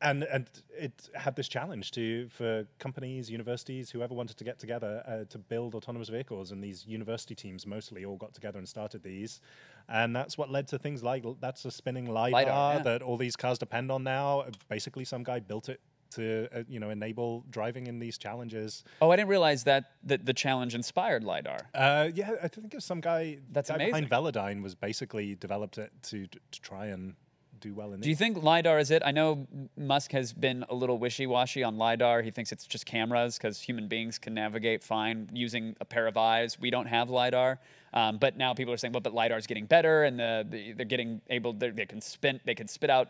and 0.01 0.23
and 0.23 0.49
it 0.85 1.09
had 1.15 1.35
this 1.35 1.49
challenge 1.49 1.91
to 1.91 2.29
for 2.29 2.65
companies, 2.79 3.29
universities, 3.29 3.91
whoever 3.91 4.13
wanted 4.13 4.37
to 4.37 4.43
get 4.45 4.57
together 4.57 5.03
uh, 5.05 5.25
to 5.33 5.37
build 5.37 5.75
autonomous 5.75 6.07
vehicles, 6.09 6.51
and 6.51 6.63
these 6.63 6.85
university 6.87 7.35
teams 7.35 7.67
mostly 7.67 8.05
all 8.05 8.15
got 8.17 8.33
together 8.33 8.57
and 8.57 8.67
started 8.69 9.03
these, 9.03 9.41
and 9.89 10.15
that's 10.15 10.37
what 10.37 10.49
led 10.49 10.67
to 10.69 10.79
things 10.79 11.03
like 11.03 11.23
that's 11.39 11.65
a 11.65 11.71
spinning 11.71 12.05
lidar, 12.05 12.31
LiDAR, 12.31 12.73
yeah. 12.75 12.83
that 12.83 13.01
all 13.01 13.17
these 13.17 13.35
cars 13.35 13.57
depend 13.57 13.91
on 13.91 14.03
now. 14.03 14.45
Basically, 14.69 15.05
some 15.05 15.23
guy 15.23 15.39
built 15.39 15.69
it 15.69 15.79
to 16.11 16.47
uh, 16.53 16.63
you 16.67 16.79
know 16.79 16.89
enable 16.89 17.43
driving 17.49 17.87
in 17.87 17.99
these 17.99 18.17
challenges. 18.17 18.83
Oh, 19.01 19.11
I 19.11 19.15
didn't 19.15 19.29
realize 19.29 19.63
that 19.65 19.91
that 20.03 20.25
the 20.25 20.33
challenge 20.33 20.75
inspired 20.75 21.23
lidar. 21.23 21.59
Uh, 21.73 22.09
yeah, 22.13 22.31
I 22.41 22.47
think 22.47 22.73
it's 22.73 22.85
some 22.85 23.01
guy. 23.01 23.39
That's 23.51 23.69
guy 23.69 23.75
amazing. 23.75 24.07
Behind 24.07 24.09
Velodyne 24.09 24.61
was 24.63 24.75
basically 24.75 25.35
developed 25.35 25.77
it 25.77 25.91
to 26.03 26.27
to 26.27 26.61
try 26.61 26.87
and 26.87 27.15
do 27.63 27.73
well 27.73 27.93
in 27.93 28.01
Do 28.01 28.09
you 28.09 28.15
think 28.15 28.43
lidar 28.43 28.77
is 28.77 28.91
it? 28.91 29.01
I 29.05 29.11
know 29.11 29.47
Musk 29.77 30.11
has 30.11 30.33
been 30.33 30.65
a 30.69 30.75
little 30.75 30.97
wishy-washy 30.97 31.63
on 31.63 31.77
lidar. 31.77 32.21
He 32.21 32.29
thinks 32.29 32.51
it's 32.51 32.67
just 32.67 32.85
cameras 32.85 33.37
because 33.37 33.61
human 33.61 33.87
beings 33.87 34.19
can 34.19 34.33
navigate 34.33 34.83
fine 34.83 35.29
using 35.33 35.75
a 35.79 35.85
pair 35.85 36.05
of 36.05 36.17
eyes. 36.17 36.59
We 36.59 36.69
don't 36.69 36.87
have 36.87 37.09
lidar, 37.09 37.59
um, 37.93 38.17
but 38.17 38.37
now 38.37 38.53
people 38.53 38.73
are 38.73 38.77
saying, 38.77 38.91
well, 38.91 39.01
but 39.01 39.13
lidar 39.13 39.37
is 39.37 39.47
getting 39.47 39.65
better, 39.65 40.03
and 40.03 40.19
the, 40.19 40.45
the, 40.47 40.73
they're 40.73 40.85
getting 40.85 41.21
able. 41.29 41.53
They're, 41.53 41.71
they 41.71 41.85
can 41.85 42.01
spin. 42.01 42.41
They 42.43 42.55
can 42.55 42.67
spit 42.67 42.89
out 42.89 43.09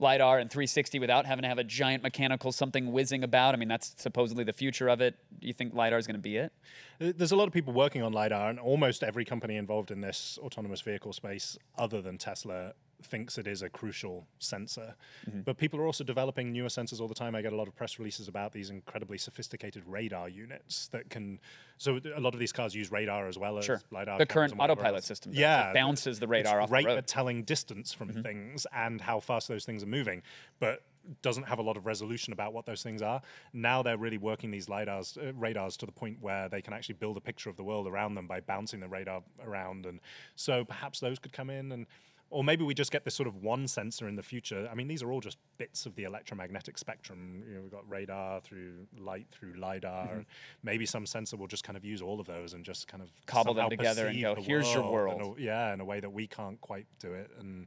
lidar 0.00 0.38
and 0.38 0.48
360 0.48 1.00
without 1.00 1.26
having 1.26 1.42
to 1.42 1.48
have 1.48 1.58
a 1.58 1.64
giant 1.64 2.04
mechanical 2.04 2.52
something 2.52 2.92
whizzing 2.92 3.24
about. 3.24 3.54
I 3.54 3.58
mean, 3.58 3.68
that's 3.68 3.94
supposedly 3.96 4.44
the 4.44 4.52
future 4.52 4.88
of 4.88 5.00
it. 5.00 5.16
Do 5.40 5.48
you 5.48 5.52
think 5.52 5.74
lidar 5.74 5.98
is 5.98 6.06
going 6.06 6.14
to 6.14 6.22
be 6.22 6.36
it? 6.36 6.52
There's 7.00 7.32
a 7.32 7.36
lot 7.36 7.48
of 7.48 7.52
people 7.52 7.72
working 7.72 8.02
on 8.02 8.12
LiDAR, 8.12 8.50
and 8.50 8.60
almost 8.60 9.02
every 9.02 9.24
company 9.24 9.56
involved 9.56 9.90
in 9.90 10.00
this 10.00 10.38
autonomous 10.40 10.82
vehicle 10.82 11.12
space, 11.12 11.58
other 11.76 12.00
than 12.00 12.16
Tesla, 12.16 12.74
thinks 13.02 13.38
it 13.38 13.46
is 13.46 13.62
a 13.62 13.68
crucial 13.68 14.26
sensor. 14.38 14.94
Mm-hmm. 15.28 15.42
But 15.42 15.56
people 15.56 15.78
are 15.80 15.86
also 15.86 16.02
developing 16.04 16.52
newer 16.52 16.68
sensors 16.68 17.00
all 17.00 17.08
the 17.08 17.14
time. 17.14 17.34
I 17.34 17.42
get 17.42 17.52
a 17.52 17.56
lot 17.56 17.68
of 17.68 17.76
press 17.76 17.98
releases 17.98 18.26
about 18.28 18.52
these 18.52 18.70
incredibly 18.70 19.18
sophisticated 19.18 19.84
radar 19.86 20.28
units 20.28 20.88
that 20.88 21.08
can. 21.08 21.38
So 21.76 22.00
a 22.14 22.20
lot 22.20 22.34
of 22.34 22.40
these 22.40 22.52
cars 22.52 22.74
use 22.74 22.90
radar 22.90 23.28
as 23.28 23.38
well 23.38 23.56
as 23.58 23.64
Sure. 23.64 23.80
LiDAR. 23.92 24.18
The 24.18 24.26
current 24.26 24.54
autopilot 24.58 24.96
else. 24.96 25.06
system 25.06 25.32
does. 25.32 25.38
It 25.38 25.42
Yeah. 25.42 25.72
bounces 25.72 26.18
the 26.18 26.26
radar 26.26 26.60
off 26.60 26.70
the 26.70 26.74
road. 26.74 26.84
Mm-hmm. 26.86 26.98
at 26.98 27.06
telling 27.06 27.44
distance 27.44 27.92
from 27.92 28.12
things 28.22 28.66
and 28.72 29.00
how 29.00 29.20
fast 29.20 29.46
those 29.48 29.64
things 29.64 29.82
are 29.82 29.86
moving, 29.86 30.22
but 30.58 30.82
doesn't 31.22 31.44
have 31.44 31.58
a 31.58 31.62
lot 31.62 31.76
of 31.78 31.86
resolution 31.86 32.32
about 32.34 32.52
what 32.52 32.66
those 32.66 32.82
things 32.82 33.00
are. 33.00 33.22
Now 33.54 33.82
they're 33.82 33.96
really 33.96 34.18
working 34.18 34.50
these 34.50 34.66
lidars, 34.66 35.16
uh, 35.16 35.32
radars 35.34 35.76
to 35.78 35.86
the 35.86 35.92
point 35.92 36.20
where 36.20 36.48
they 36.50 36.60
can 36.60 36.74
actually 36.74 36.96
build 36.96 37.16
a 37.16 37.20
picture 37.20 37.48
of 37.48 37.56
the 37.56 37.62
world 37.64 37.86
around 37.86 38.14
them 38.14 38.26
by 38.26 38.40
bouncing 38.40 38.80
the 38.80 38.88
radar 38.88 39.22
around, 39.42 39.86
and 39.86 40.00
so 40.36 40.64
perhaps 40.64 41.00
those 41.00 41.18
could 41.18 41.32
come 41.32 41.48
in 41.48 41.70
and. 41.72 41.86
Or 42.30 42.44
maybe 42.44 42.62
we 42.62 42.74
just 42.74 42.92
get 42.92 43.04
this 43.04 43.14
sort 43.14 43.26
of 43.26 43.36
one 43.36 43.66
sensor 43.66 44.06
in 44.06 44.14
the 44.14 44.22
future. 44.22 44.68
I 44.70 44.74
mean, 44.74 44.86
these 44.86 45.02
are 45.02 45.10
all 45.10 45.20
just 45.20 45.38
bits 45.56 45.86
of 45.86 45.94
the 45.94 46.04
electromagnetic 46.04 46.76
spectrum. 46.76 47.42
You 47.48 47.54
know, 47.54 47.62
we've 47.62 47.70
got 47.70 47.88
radar 47.88 48.40
through 48.42 48.86
light 48.98 49.26
through 49.30 49.54
lidar. 49.54 50.08
Mm-hmm. 50.08 50.20
Maybe 50.62 50.84
some 50.84 51.06
sensor 51.06 51.38
will 51.38 51.46
just 51.46 51.64
kind 51.64 51.76
of 51.76 51.84
use 51.86 52.02
all 52.02 52.20
of 52.20 52.26
those 52.26 52.52
and 52.52 52.64
just 52.64 52.86
kind 52.86 53.02
of 53.02 53.08
Cobble 53.26 53.54
them 53.54 53.70
together 53.70 54.08
and 54.08 54.20
go, 54.20 54.34
"Here's 54.34 54.72
your 54.74 54.90
world 54.90 55.20
in 55.22 55.26
a- 55.26 55.40
yeah, 55.40 55.72
in 55.72 55.80
a 55.80 55.84
way 55.84 56.00
that 56.00 56.10
we 56.10 56.26
can't 56.26 56.60
quite 56.60 56.86
do 56.98 57.14
it, 57.14 57.30
and 57.38 57.66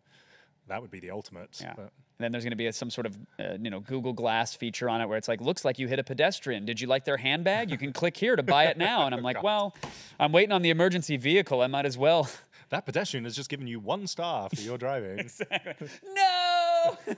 that 0.67 0.81
would 0.81 0.91
be 0.91 0.99
the 0.99 1.11
ultimate. 1.11 1.59
Yeah. 1.59 1.73
But 1.75 1.83
And 1.83 1.91
then 2.19 2.31
there's 2.31 2.43
going 2.43 2.51
to 2.51 2.57
be 2.57 2.67
a, 2.67 2.73
some 2.73 2.89
sort 2.89 3.07
of 3.07 3.17
uh, 3.39 3.57
you 3.59 3.69
know 3.71 3.79
Google 3.79 4.13
Glass 4.13 4.55
feature 4.55 4.89
on 4.89 5.01
it 5.01 5.07
where 5.07 5.17
it's 5.17 5.27
like 5.27 5.41
looks 5.41 5.65
like 5.65 5.79
you 5.79 5.87
hit 5.87 5.99
a 5.99 6.03
pedestrian. 6.03 6.65
Did 6.65 6.79
you 6.79 6.87
like 6.87 7.03
their 7.03 7.17
handbag? 7.17 7.71
You 7.71 7.77
can 7.77 7.93
click 7.93 8.15
here 8.15 8.35
to 8.35 8.43
buy 8.43 8.65
it 8.65 8.77
now. 8.77 9.05
And 9.05 9.15
I'm 9.15 9.23
like, 9.23 9.41
well, 9.49 9.75
I'm 10.19 10.31
waiting 10.31 10.51
on 10.51 10.61
the 10.61 10.69
emergency 10.69 11.17
vehicle. 11.17 11.61
I 11.61 11.67
might 11.67 11.85
as 11.85 11.97
well. 11.97 12.29
That 12.71 12.85
pedestrian 12.85 13.25
has 13.25 13.35
just 13.35 13.49
given 13.49 13.67
you 13.67 13.79
one 13.79 14.07
star 14.07 14.49
for 14.49 14.61
your 14.61 14.77
driving. 14.79 15.19
exactly. 15.19 15.87
no. 16.15 16.97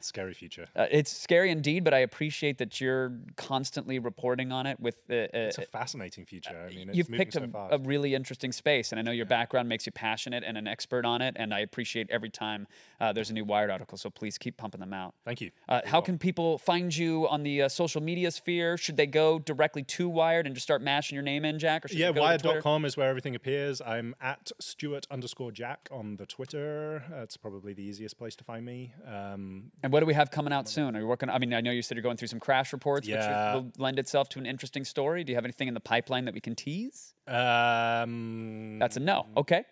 Scary 0.00 0.34
future. 0.34 0.66
Uh, 0.74 0.86
it's 0.90 1.10
scary 1.10 1.50
indeed, 1.50 1.84
but 1.84 1.94
I 1.94 1.98
appreciate 1.98 2.58
that 2.58 2.80
you're 2.80 3.12
constantly 3.36 3.98
reporting 3.98 4.52
on 4.52 4.66
it. 4.66 4.78
With 4.80 4.96
uh, 5.10 5.14
uh, 5.14 5.26
It's 5.32 5.58
a 5.58 5.62
fascinating 5.62 6.26
future. 6.26 6.66
I 6.70 6.74
mean, 6.74 6.88
it's 6.88 6.98
you've 6.98 7.08
picked 7.08 7.34
so 7.34 7.46
a, 7.54 7.76
a 7.76 7.78
really 7.78 8.14
interesting 8.14 8.52
space, 8.52 8.92
and 8.92 8.98
I 8.98 9.02
know 9.02 9.12
your 9.12 9.26
background 9.26 9.68
makes 9.68 9.86
you 9.86 9.92
passionate 9.92 10.44
and 10.44 10.58
an 10.58 10.66
expert 10.66 11.04
on 11.04 11.22
it. 11.22 11.36
And 11.38 11.54
I 11.54 11.60
appreciate 11.60 12.10
every 12.10 12.30
time 12.30 12.66
uh, 13.00 13.12
there's 13.12 13.30
a 13.30 13.32
new 13.32 13.44
Wired 13.44 13.70
article. 13.70 13.96
So 13.96 14.10
please 14.10 14.38
keep 14.38 14.56
pumping 14.56 14.80
them 14.80 14.92
out. 14.92 15.14
Thank 15.24 15.40
you. 15.40 15.50
Uh, 15.68 15.80
how 15.84 16.00
can 16.00 16.18
people 16.18 16.58
find 16.58 16.94
you 16.94 17.28
on 17.28 17.42
the 17.42 17.62
uh, 17.62 17.68
social 17.68 18.02
media 18.02 18.30
sphere? 18.30 18.76
Should 18.76 18.96
they 18.96 19.06
go 19.06 19.38
directly 19.38 19.82
to 19.84 20.08
Wired 20.08 20.46
and 20.46 20.54
just 20.54 20.64
start 20.64 20.82
mashing 20.82 21.14
your 21.14 21.22
name 21.22 21.44
in, 21.44 21.58
Jack? 21.58 21.84
Or 21.84 21.88
should 21.88 21.98
Yeah, 21.98 22.12
they 22.12 22.20
go 22.20 22.26
to 22.26 22.38
Twitter? 22.38 22.48
wired.com 22.48 22.84
is 22.84 22.96
where 22.96 23.08
everything 23.08 23.34
appears. 23.34 23.80
I'm 23.80 24.14
at 24.20 24.50
Stewart 24.60 25.06
underscore 25.10 25.52
Jack 25.52 25.88
on 25.90 26.16
the 26.16 26.26
Twitter. 26.26 27.04
That's 27.10 27.36
probably 27.36 27.72
the 27.72 27.82
easiest 27.82 28.18
place 28.18 28.36
to 28.36 28.44
find 28.44 28.64
me. 28.64 28.92
Um, 29.06 29.45
And 29.82 29.92
what 29.92 30.00
do 30.00 30.06
we 30.06 30.14
have 30.14 30.30
coming 30.30 30.52
out 30.52 30.68
soon? 30.68 30.96
Are 30.96 31.00
you 31.00 31.06
working? 31.06 31.28
I 31.30 31.38
mean, 31.38 31.52
I 31.54 31.60
know 31.60 31.70
you 31.70 31.82
said 31.82 31.96
you're 31.96 32.02
going 32.02 32.16
through 32.16 32.28
some 32.28 32.40
crash 32.40 32.72
reports, 32.72 33.06
Yeah. 33.06 33.54
which 33.54 33.62
will 33.64 33.72
lend 33.78 33.98
itself 33.98 34.28
to 34.30 34.38
an 34.38 34.46
interesting 34.46 34.84
story. 34.84 35.24
Do 35.24 35.32
you 35.32 35.36
have 35.36 35.44
anything 35.44 35.68
in 35.68 35.74
the 35.74 35.80
pipeline 35.80 36.24
that 36.26 36.34
we 36.34 36.40
can 36.40 36.54
tease? 36.54 37.14
um, 37.28 38.78
That's 38.78 38.96
a 38.96 39.00
no. 39.00 39.26
Okay. 39.36 39.64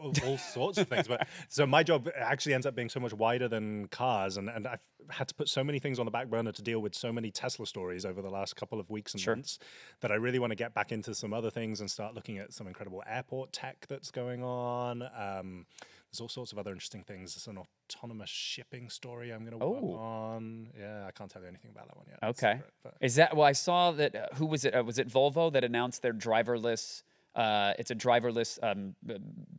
all, 0.00 0.12
all 0.26 0.38
sorts 0.38 0.78
of 0.78 0.88
things. 0.88 1.08
But 1.08 1.26
so 1.48 1.66
my 1.66 1.82
job 1.82 2.08
actually 2.16 2.54
ends 2.54 2.66
up 2.66 2.74
being 2.74 2.88
so 2.88 3.00
much 3.00 3.12
wider 3.12 3.48
than 3.48 3.88
cars, 3.88 4.36
and, 4.36 4.48
and 4.48 4.66
I've 4.66 4.80
had 5.08 5.28
to 5.28 5.34
put 5.34 5.48
so 5.48 5.64
many 5.64 5.78
things 5.78 5.98
on 5.98 6.04
the 6.04 6.10
back 6.10 6.28
burner 6.28 6.52
to 6.52 6.62
deal 6.62 6.80
with 6.80 6.94
so 6.94 7.12
many 7.12 7.30
Tesla 7.30 7.66
stories 7.66 8.04
over 8.04 8.22
the 8.22 8.30
last 8.30 8.54
couple 8.56 8.78
of 8.78 8.88
weeks 8.90 9.12
and 9.12 9.20
Sure. 9.20 9.34
months 9.34 9.58
that 10.00 10.12
I 10.12 10.16
really 10.16 10.38
want 10.38 10.50
to 10.52 10.56
get 10.56 10.74
back 10.74 10.92
into 10.92 11.14
some 11.14 11.32
other 11.32 11.50
things 11.50 11.80
and 11.80 11.90
start 11.90 12.14
looking 12.14 12.38
at 12.38 12.52
some 12.52 12.66
incredible 12.66 13.02
airport 13.08 13.52
tech 13.52 13.86
that's 13.88 14.10
going 14.10 14.42
on. 14.44 15.02
Um, 15.02 15.66
there's 16.10 16.20
all 16.20 16.28
sorts 16.28 16.50
of 16.52 16.58
other 16.58 16.72
interesting 16.72 17.02
things. 17.04 17.36
It's 17.36 17.46
an 17.46 17.58
autonomous 17.88 18.30
shipping 18.30 18.88
story 18.90 19.32
I'm 19.32 19.40
going 19.44 19.58
to 19.58 19.64
work 19.64 19.78
Oh. 19.82 19.94
on. 19.96 20.68
Yeah, 20.78 21.06
I 21.06 21.12
can't 21.12 21.30
tell 21.30 21.42
you 21.42 21.48
anything 21.48 21.70
about 21.70 21.86
that 21.88 21.96
one 21.96 22.06
yet. 22.08 22.18
Okay. 22.30 22.60
but- 22.82 22.94
Is 23.00 23.14
that 23.16 23.36
well? 23.36 23.46
I 23.46 23.52
saw 23.52 23.92
that. 23.92 24.14
Uh, 24.16 24.26
who 24.34 24.46
was 24.46 24.64
it? 24.64 24.74
Uh, 24.74 24.82
was 24.82 24.98
it 24.98 25.08
Volvo 25.08 25.52
that 25.52 25.62
announced 25.62 26.02
their 26.02 26.12
driverless? 26.12 27.02
Uh, 27.36 27.74
it's 27.78 27.92
a 27.92 27.94
driverless 27.94 28.58
um, 28.60 28.96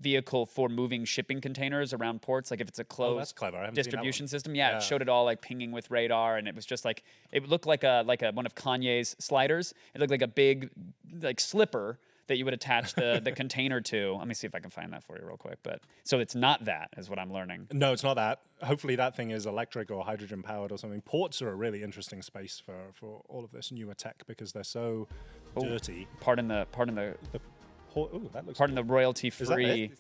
vehicle 0.02 0.46
for 0.46 0.68
moving 0.68 1.06
shipping 1.06 1.40
containers 1.40 1.94
around 1.94 2.22
ports. 2.22 2.52
Like 2.52 2.60
if 2.60 2.68
it's 2.68 2.80
a 2.80 2.84
closed 2.84 3.16
Oh, 3.16 3.18
that's 3.20 3.32
clever. 3.32 3.56
I 3.58 3.62
haven't 3.62 3.76
seen 3.76 3.84
that 3.84 3.90
distribution 3.92 4.28
system, 4.28 4.56
yeah, 4.56 4.72
Yeah. 4.72 4.78
it 4.78 4.84
showed 4.84 5.02
it 5.02 5.08
all 5.08 5.24
like 5.24 5.42
pinging 5.42 5.72
with 5.72 5.90
radar, 5.90 6.36
and 6.38 6.50
it 6.50 6.56
was 6.56 6.66
just 6.66 6.84
like 6.84 7.04
it 7.32 7.48
looked 7.48 7.66
like 7.66 7.86
a 7.86 8.04
like 8.06 8.24
a 8.24 8.32
one 8.34 8.46
of 8.46 8.56
Kanye's 8.56 9.16
sliders. 9.20 9.74
It 9.96 10.00
looked 10.02 10.12
like 10.12 10.22
a 10.22 10.28
big 10.28 10.70
like 11.22 11.40
slipper 11.40 11.98
that 12.28 12.38
you 12.38 12.46
would 12.46 12.54
attach 12.54 12.94
the 12.94 13.22
the 13.24 13.32
container 13.42 13.82
to. 13.82 14.16
Let 14.16 14.28
me 14.28 14.34
see 14.34 14.48
if 14.48 14.56
I 14.56 14.60
can 14.60 14.70
find 14.70 14.92
that 14.94 15.04
for 15.04 15.18
you 15.18 15.26
real 15.26 15.38
quick. 15.38 15.60
But 15.64 15.82
so 16.04 16.20
it's 16.20 16.36
not 16.36 16.66
that, 16.66 16.90
is 16.98 17.10
what 17.10 17.20
I'm 17.20 17.32
learning. 17.32 17.68
No, 17.72 17.94
it's 17.94 18.04
not 18.04 18.16
that. 18.16 18.42
Hopefully, 18.64 18.96
that 18.96 19.16
thing 19.16 19.32
is 19.32 19.46
electric 19.46 19.92
or 19.92 20.04
hydrogen 20.04 20.44
powered 20.44 20.72
or 20.72 20.78
something. 20.78 21.02
Ports 21.02 21.42
are 21.42 21.50
a 21.50 21.56
really 21.56 21.84
interesting 21.84 22.22
space 22.22 22.62
for, 22.64 22.76
for 22.94 23.22
all 23.28 23.44
of 23.44 23.52
this 23.52 23.72
newer 23.72 23.94
tech 23.94 24.24
because 24.28 24.52
they're 24.54 24.64
so 24.64 25.08
dirty. 25.60 26.08
Pardon 26.20 26.48
the 26.48 26.68
pardon 26.72 26.96
the 26.96 27.16
The 27.32 27.40
port, 27.92 28.14
ooh, 28.14 28.30
that 28.34 28.46
looks 28.46 28.58
pardon 28.58 28.76
the 28.76 28.84
royalty 28.84 29.30
free 29.30 29.92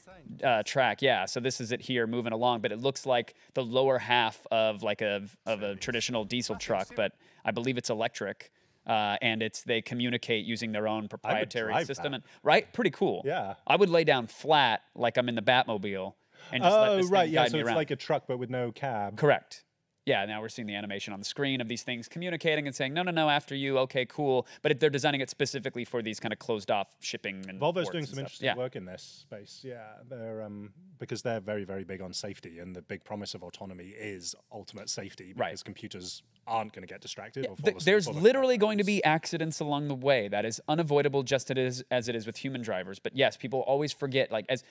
uh, 0.44 0.64
track. 0.64 1.02
Yeah, 1.02 1.26
so 1.26 1.40
this 1.40 1.60
is 1.62 1.72
it 1.72 1.82
here 1.82 2.08
moving 2.08 2.34
along, 2.34 2.62
but 2.62 2.72
it 2.72 2.80
looks 2.80 3.06
like 3.06 3.36
the 3.54 3.64
lower 3.64 3.98
half 3.98 4.46
of 4.52 4.84
like 4.84 5.02
a 5.02 5.24
of 5.46 5.62
a 5.62 5.76
traditional 5.76 6.24
diesel 6.24 6.56
truck, 6.56 6.90
but 6.96 7.14
I 7.44 7.52
believe 7.52 7.78
it's 7.78 7.90
electric. 7.90 8.52
Uh, 8.88 9.16
and 9.22 9.44
it's 9.44 9.62
they 9.64 9.82
communicate 9.82 10.44
using 10.46 10.72
their 10.72 10.88
own 10.88 11.08
proprietary 11.08 11.86
system, 11.86 12.14
and 12.16 12.24
right, 12.44 12.72
pretty 12.74 12.90
cool. 12.90 13.22
Yeah. 13.26 13.54
I 13.68 13.76
would 13.76 13.90
lay 13.90 14.04
down 14.04 14.28
flat 14.28 14.82
like 14.96 15.18
I'm 15.18 15.30
in 15.30 15.36
the 15.36 15.42
Batmobile 15.44 16.14
and 16.52 16.64
just 16.64 16.76
let 16.76 16.90
Oh, 16.90 16.98
this 16.98 17.06
right. 17.10 17.26
thing 17.26 17.34
Yeah. 17.34 17.42
guide 17.44 17.52
So 17.52 17.58
me 17.58 17.62
it's 17.62 17.68
around. 17.68 17.76
like 17.76 17.92
a 17.92 17.96
truck, 17.96 18.24
but 18.28 18.38
with 18.38 18.50
no 18.50 18.72
cab. 18.72 19.18
Correct. 19.18 19.64
Yeah, 20.06 20.26
now 20.26 20.42
we're 20.42 20.50
seeing 20.50 20.66
the 20.68 20.74
animation 20.76 21.14
on 21.14 21.20
the 21.20 21.26
screen 21.26 21.62
of 21.62 21.68
these 21.68 21.84
things 21.84 22.08
communicating 22.08 22.66
and 22.66 22.76
saying, 22.76 22.92
no, 22.94 23.04
no, 23.04 23.12
no, 23.12 23.30
after 23.30 23.54
you, 23.54 23.78
okay, 23.80 24.04
cool. 24.06 24.48
But 24.64 24.80
they're 24.80 24.90
designing 24.90 25.22
it 25.22 25.30
specifically 25.30 25.86
for 25.86 26.02
these 26.02 26.20
kind 26.20 26.34
of 26.34 26.40
closed 26.40 26.72
off 26.72 26.88
shipping 27.02 27.46
and 27.48 27.60
Volvo's 27.62 27.88
doing 27.90 28.06
some 28.06 28.14
stuff. 28.16 28.20
interesting 28.20 28.46
yeah. 28.48 28.56
work 28.56 28.76
in 28.76 28.86
this 28.86 29.26
space. 29.30 29.62
Yeah, 29.64 29.84
they're 30.10 30.42
um, 30.42 30.72
because 30.98 31.22
they're 31.22 31.40
very, 31.40 31.66
very 31.66 31.84
big 31.84 32.02
on 32.02 32.14
safety, 32.14 32.58
and 32.58 32.76
the 32.76 32.82
big 32.82 33.04
promise 33.04 33.36
of 33.36 33.44
autonomy 33.44 33.90
is 33.90 34.34
ultimate 34.52 34.90
safety 34.90 35.34
Right. 35.36 35.50
because 35.50 35.62
computers 35.64 36.24
aren't 36.48 36.74
going 36.74 36.82
to 36.86 36.92
get 36.92 37.02
distracted. 37.02 37.46
or 37.46 37.56
fall 37.56 37.58
Th- 37.58 37.78
asleep 37.78 37.86
there's 37.86 38.08
literally 38.08 38.58
going 38.58 38.80
to 38.80 38.84
be 38.84 39.04
accidents 39.04 39.60
along 39.60 39.88
the 39.88 39.96
way. 39.96 40.28
That 40.28 40.46
is 40.46 40.60
unavoidable, 40.68 41.22
just 41.22 41.52
it 41.52 41.60
is 41.60 41.84
as 41.92 42.10
it 42.10 42.16
is 42.16 42.26
with 42.26 42.38
human 42.38 42.64
drivers. 42.64 42.98
But 42.98 43.16
yes, 43.16 43.38
people 43.38 43.60
always 43.62 43.94
forget. 43.94 44.32
Like 44.32 44.48
as 44.50 44.64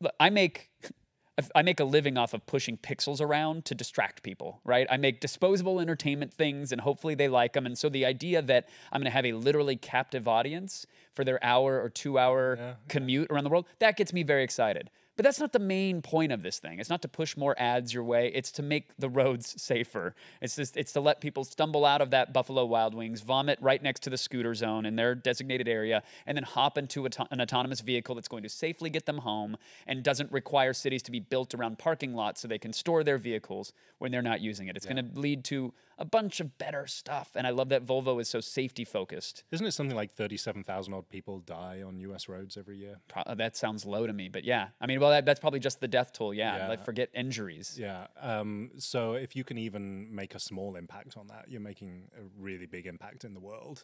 look, 0.00 0.12
I 0.20 0.30
make. 0.30 0.70
I 1.54 1.62
make 1.62 1.80
a 1.80 1.84
living 1.84 2.16
off 2.16 2.32
of 2.32 2.46
pushing 2.46 2.78
pixels 2.78 3.20
around 3.20 3.66
to 3.66 3.74
distract 3.74 4.22
people, 4.22 4.60
right? 4.64 4.86
I 4.90 4.96
make 4.96 5.20
disposable 5.20 5.80
entertainment 5.80 6.32
things 6.32 6.72
and 6.72 6.80
hopefully 6.80 7.14
they 7.14 7.28
like 7.28 7.52
them. 7.52 7.66
And 7.66 7.76
so 7.76 7.88
the 7.90 8.06
idea 8.06 8.40
that 8.42 8.68
I'm 8.90 9.00
going 9.00 9.10
to 9.10 9.14
have 9.14 9.26
a 9.26 9.34
literally 9.34 9.76
captive 9.76 10.26
audience 10.26 10.86
for 11.12 11.24
their 11.24 11.42
hour 11.44 11.80
or 11.82 11.90
two 11.90 12.18
hour 12.18 12.76
commute 12.88 13.30
around 13.30 13.44
the 13.44 13.50
world, 13.50 13.66
that 13.80 13.96
gets 13.96 14.12
me 14.12 14.22
very 14.22 14.44
excited. 14.44 14.90
But 15.16 15.24
that's 15.24 15.40
not 15.40 15.52
the 15.52 15.58
main 15.58 16.02
point 16.02 16.30
of 16.30 16.42
this 16.42 16.58
thing. 16.58 16.78
It's 16.78 16.90
not 16.90 17.00
to 17.02 17.08
push 17.08 17.36
more 17.36 17.54
ads 17.58 17.94
your 17.94 18.04
way. 18.04 18.30
It's 18.34 18.52
to 18.52 18.62
make 18.62 18.96
the 18.98 19.08
roads 19.08 19.54
safer. 19.62 20.14
It's 20.42 20.56
just 20.56 20.76
it's 20.76 20.92
to 20.92 21.00
let 21.00 21.20
people 21.20 21.44
stumble 21.44 21.84
out 21.86 22.02
of 22.02 22.10
that 22.10 22.32
Buffalo 22.32 22.64
Wild 22.66 22.94
Wings, 22.94 23.22
vomit 23.22 23.58
right 23.62 23.82
next 23.82 24.00
to 24.04 24.10
the 24.10 24.18
scooter 24.18 24.54
zone 24.54 24.84
in 24.84 24.96
their 24.96 25.14
designated 25.14 25.68
area, 25.68 26.02
and 26.26 26.36
then 26.36 26.44
hop 26.44 26.76
into 26.76 27.06
an 27.06 27.40
autonomous 27.40 27.80
vehicle 27.80 28.14
that's 28.14 28.28
going 28.28 28.42
to 28.42 28.48
safely 28.48 28.90
get 28.90 29.06
them 29.06 29.18
home 29.18 29.56
and 29.86 30.02
doesn't 30.02 30.30
require 30.30 30.74
cities 30.74 31.02
to 31.04 31.10
be 31.10 31.20
built 31.20 31.54
around 31.54 31.78
parking 31.78 32.14
lots 32.14 32.40
so 32.40 32.48
they 32.48 32.58
can 32.58 32.72
store 32.72 33.02
their 33.02 33.18
vehicles 33.18 33.72
when 33.98 34.12
they're 34.12 34.22
not 34.22 34.40
using 34.40 34.68
it. 34.68 34.76
It's 34.76 34.86
going 34.86 34.96
to 34.96 35.18
lead 35.18 35.44
to 35.44 35.72
a 35.98 36.04
bunch 36.04 36.40
of 36.40 36.58
better 36.58 36.86
stuff. 36.86 37.30
And 37.34 37.46
I 37.46 37.50
love 37.50 37.70
that 37.70 37.86
Volvo 37.86 38.20
is 38.20 38.28
so 38.28 38.40
safety 38.40 38.84
focused. 38.84 39.44
Isn't 39.50 39.66
it 39.66 39.72
something 39.72 39.96
like 39.96 40.12
37,000 40.12 40.92
odd 40.92 41.08
people 41.08 41.40
die 41.40 41.82
on 41.86 41.98
US 42.00 42.28
roads 42.28 42.56
every 42.56 42.76
year? 42.76 43.00
Pro- 43.08 43.22
uh, 43.22 43.34
that 43.36 43.56
sounds 43.56 43.84
low 43.84 44.06
to 44.06 44.12
me, 44.12 44.28
but 44.28 44.44
yeah. 44.44 44.68
I 44.80 44.86
mean, 44.86 45.00
well, 45.00 45.10
that, 45.10 45.24
that's 45.24 45.40
probably 45.40 45.60
just 45.60 45.80
the 45.80 45.88
death 45.88 46.12
toll. 46.12 46.34
Yeah. 46.34 46.56
Yeah. 46.56 46.68
Like 46.68 46.84
forget 46.84 47.08
injuries. 47.14 47.76
Yeah. 47.80 48.06
Um, 48.20 48.70
so 48.78 49.14
if 49.14 49.34
you 49.34 49.44
can 49.44 49.58
even 49.58 50.14
make 50.14 50.34
a 50.34 50.40
small 50.40 50.76
impact 50.76 51.16
on 51.16 51.28
that, 51.28 51.46
you're 51.48 51.60
making 51.60 52.08
a 52.18 52.22
really 52.38 52.66
big 52.66 52.86
impact 52.86 53.24
in 53.24 53.34
the 53.34 53.40
world. 53.40 53.82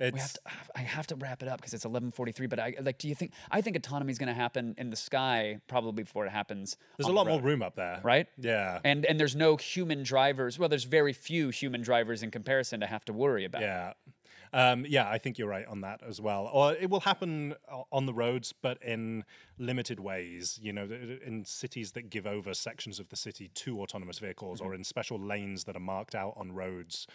We 0.00 0.20
have 0.20 0.32
to, 0.34 0.40
I 0.76 0.80
have 0.80 1.06
to 1.08 1.16
wrap 1.16 1.42
it 1.42 1.48
up 1.48 1.58
because 1.60 1.74
it's 1.74 1.84
11:43. 1.84 2.48
But 2.48 2.60
I 2.60 2.74
like, 2.80 2.98
do 2.98 3.08
you 3.08 3.14
think? 3.14 3.32
I 3.50 3.60
think 3.60 3.76
autonomy 3.76 4.12
is 4.12 4.18
going 4.18 4.28
to 4.28 4.34
happen 4.34 4.74
in 4.78 4.90
the 4.90 4.96
sky 4.96 5.60
probably 5.66 6.04
before 6.04 6.24
it 6.26 6.30
happens. 6.30 6.76
there's 6.96 7.06
a 7.06 7.08
on 7.08 7.14
the 7.14 7.18
lot 7.20 7.26
more 7.28 7.40
room 7.40 7.62
up 7.62 7.74
there. 7.76 8.00
right? 8.04 8.26
Yeah. 8.38 8.78
And 8.84 9.04
and 9.06 9.18
there's 9.18 9.34
no 9.36 9.56
human 9.56 10.02
drivers. 10.04 10.58
Well, 10.58 10.68
there's 10.68 10.84
very 10.84 11.12
few 11.12 11.48
human 11.50 11.82
drivers 11.82 12.22
in 12.22 12.30
comparison 12.30 12.80
to 12.80 12.86
have 12.86 13.04
to 13.06 13.12
worry 13.12 13.44
about. 13.44 13.62
Yeah. 13.62 13.92
Um, 14.50 14.86
yeah, 14.88 15.06
I 15.10 15.18
think 15.18 15.36
you're 15.36 15.48
right 15.48 15.66
on 15.66 15.82
that 15.82 16.00
as 16.08 16.22
well. 16.22 16.48
Or 16.50 16.72
it 16.72 16.88
will 16.88 17.00
happen 17.00 17.54
on 17.92 18.06
the 18.06 18.14
roads, 18.14 18.54
but 18.62 18.82
in 18.82 19.24
limited 19.58 20.00
ways. 20.00 20.58
You 20.62 20.72
know, 20.72 20.88
in 21.26 21.44
cities 21.44 21.92
that 21.92 22.08
give 22.08 22.26
over 22.26 22.54
sections 22.54 22.98
of 22.98 23.10
the 23.10 23.16
city 23.16 23.48
to 23.56 23.80
autonomous 23.82 24.18
vehicles, 24.20 24.60
Mm-hmm. 24.60 24.68
or 24.70 24.74
in 24.74 24.84
special 24.84 25.18
lanes 25.20 25.64
that 25.64 25.76
are 25.76 25.80
marked 25.80 26.14
out 26.14 26.32
on 26.36 26.52
roads 26.52 27.06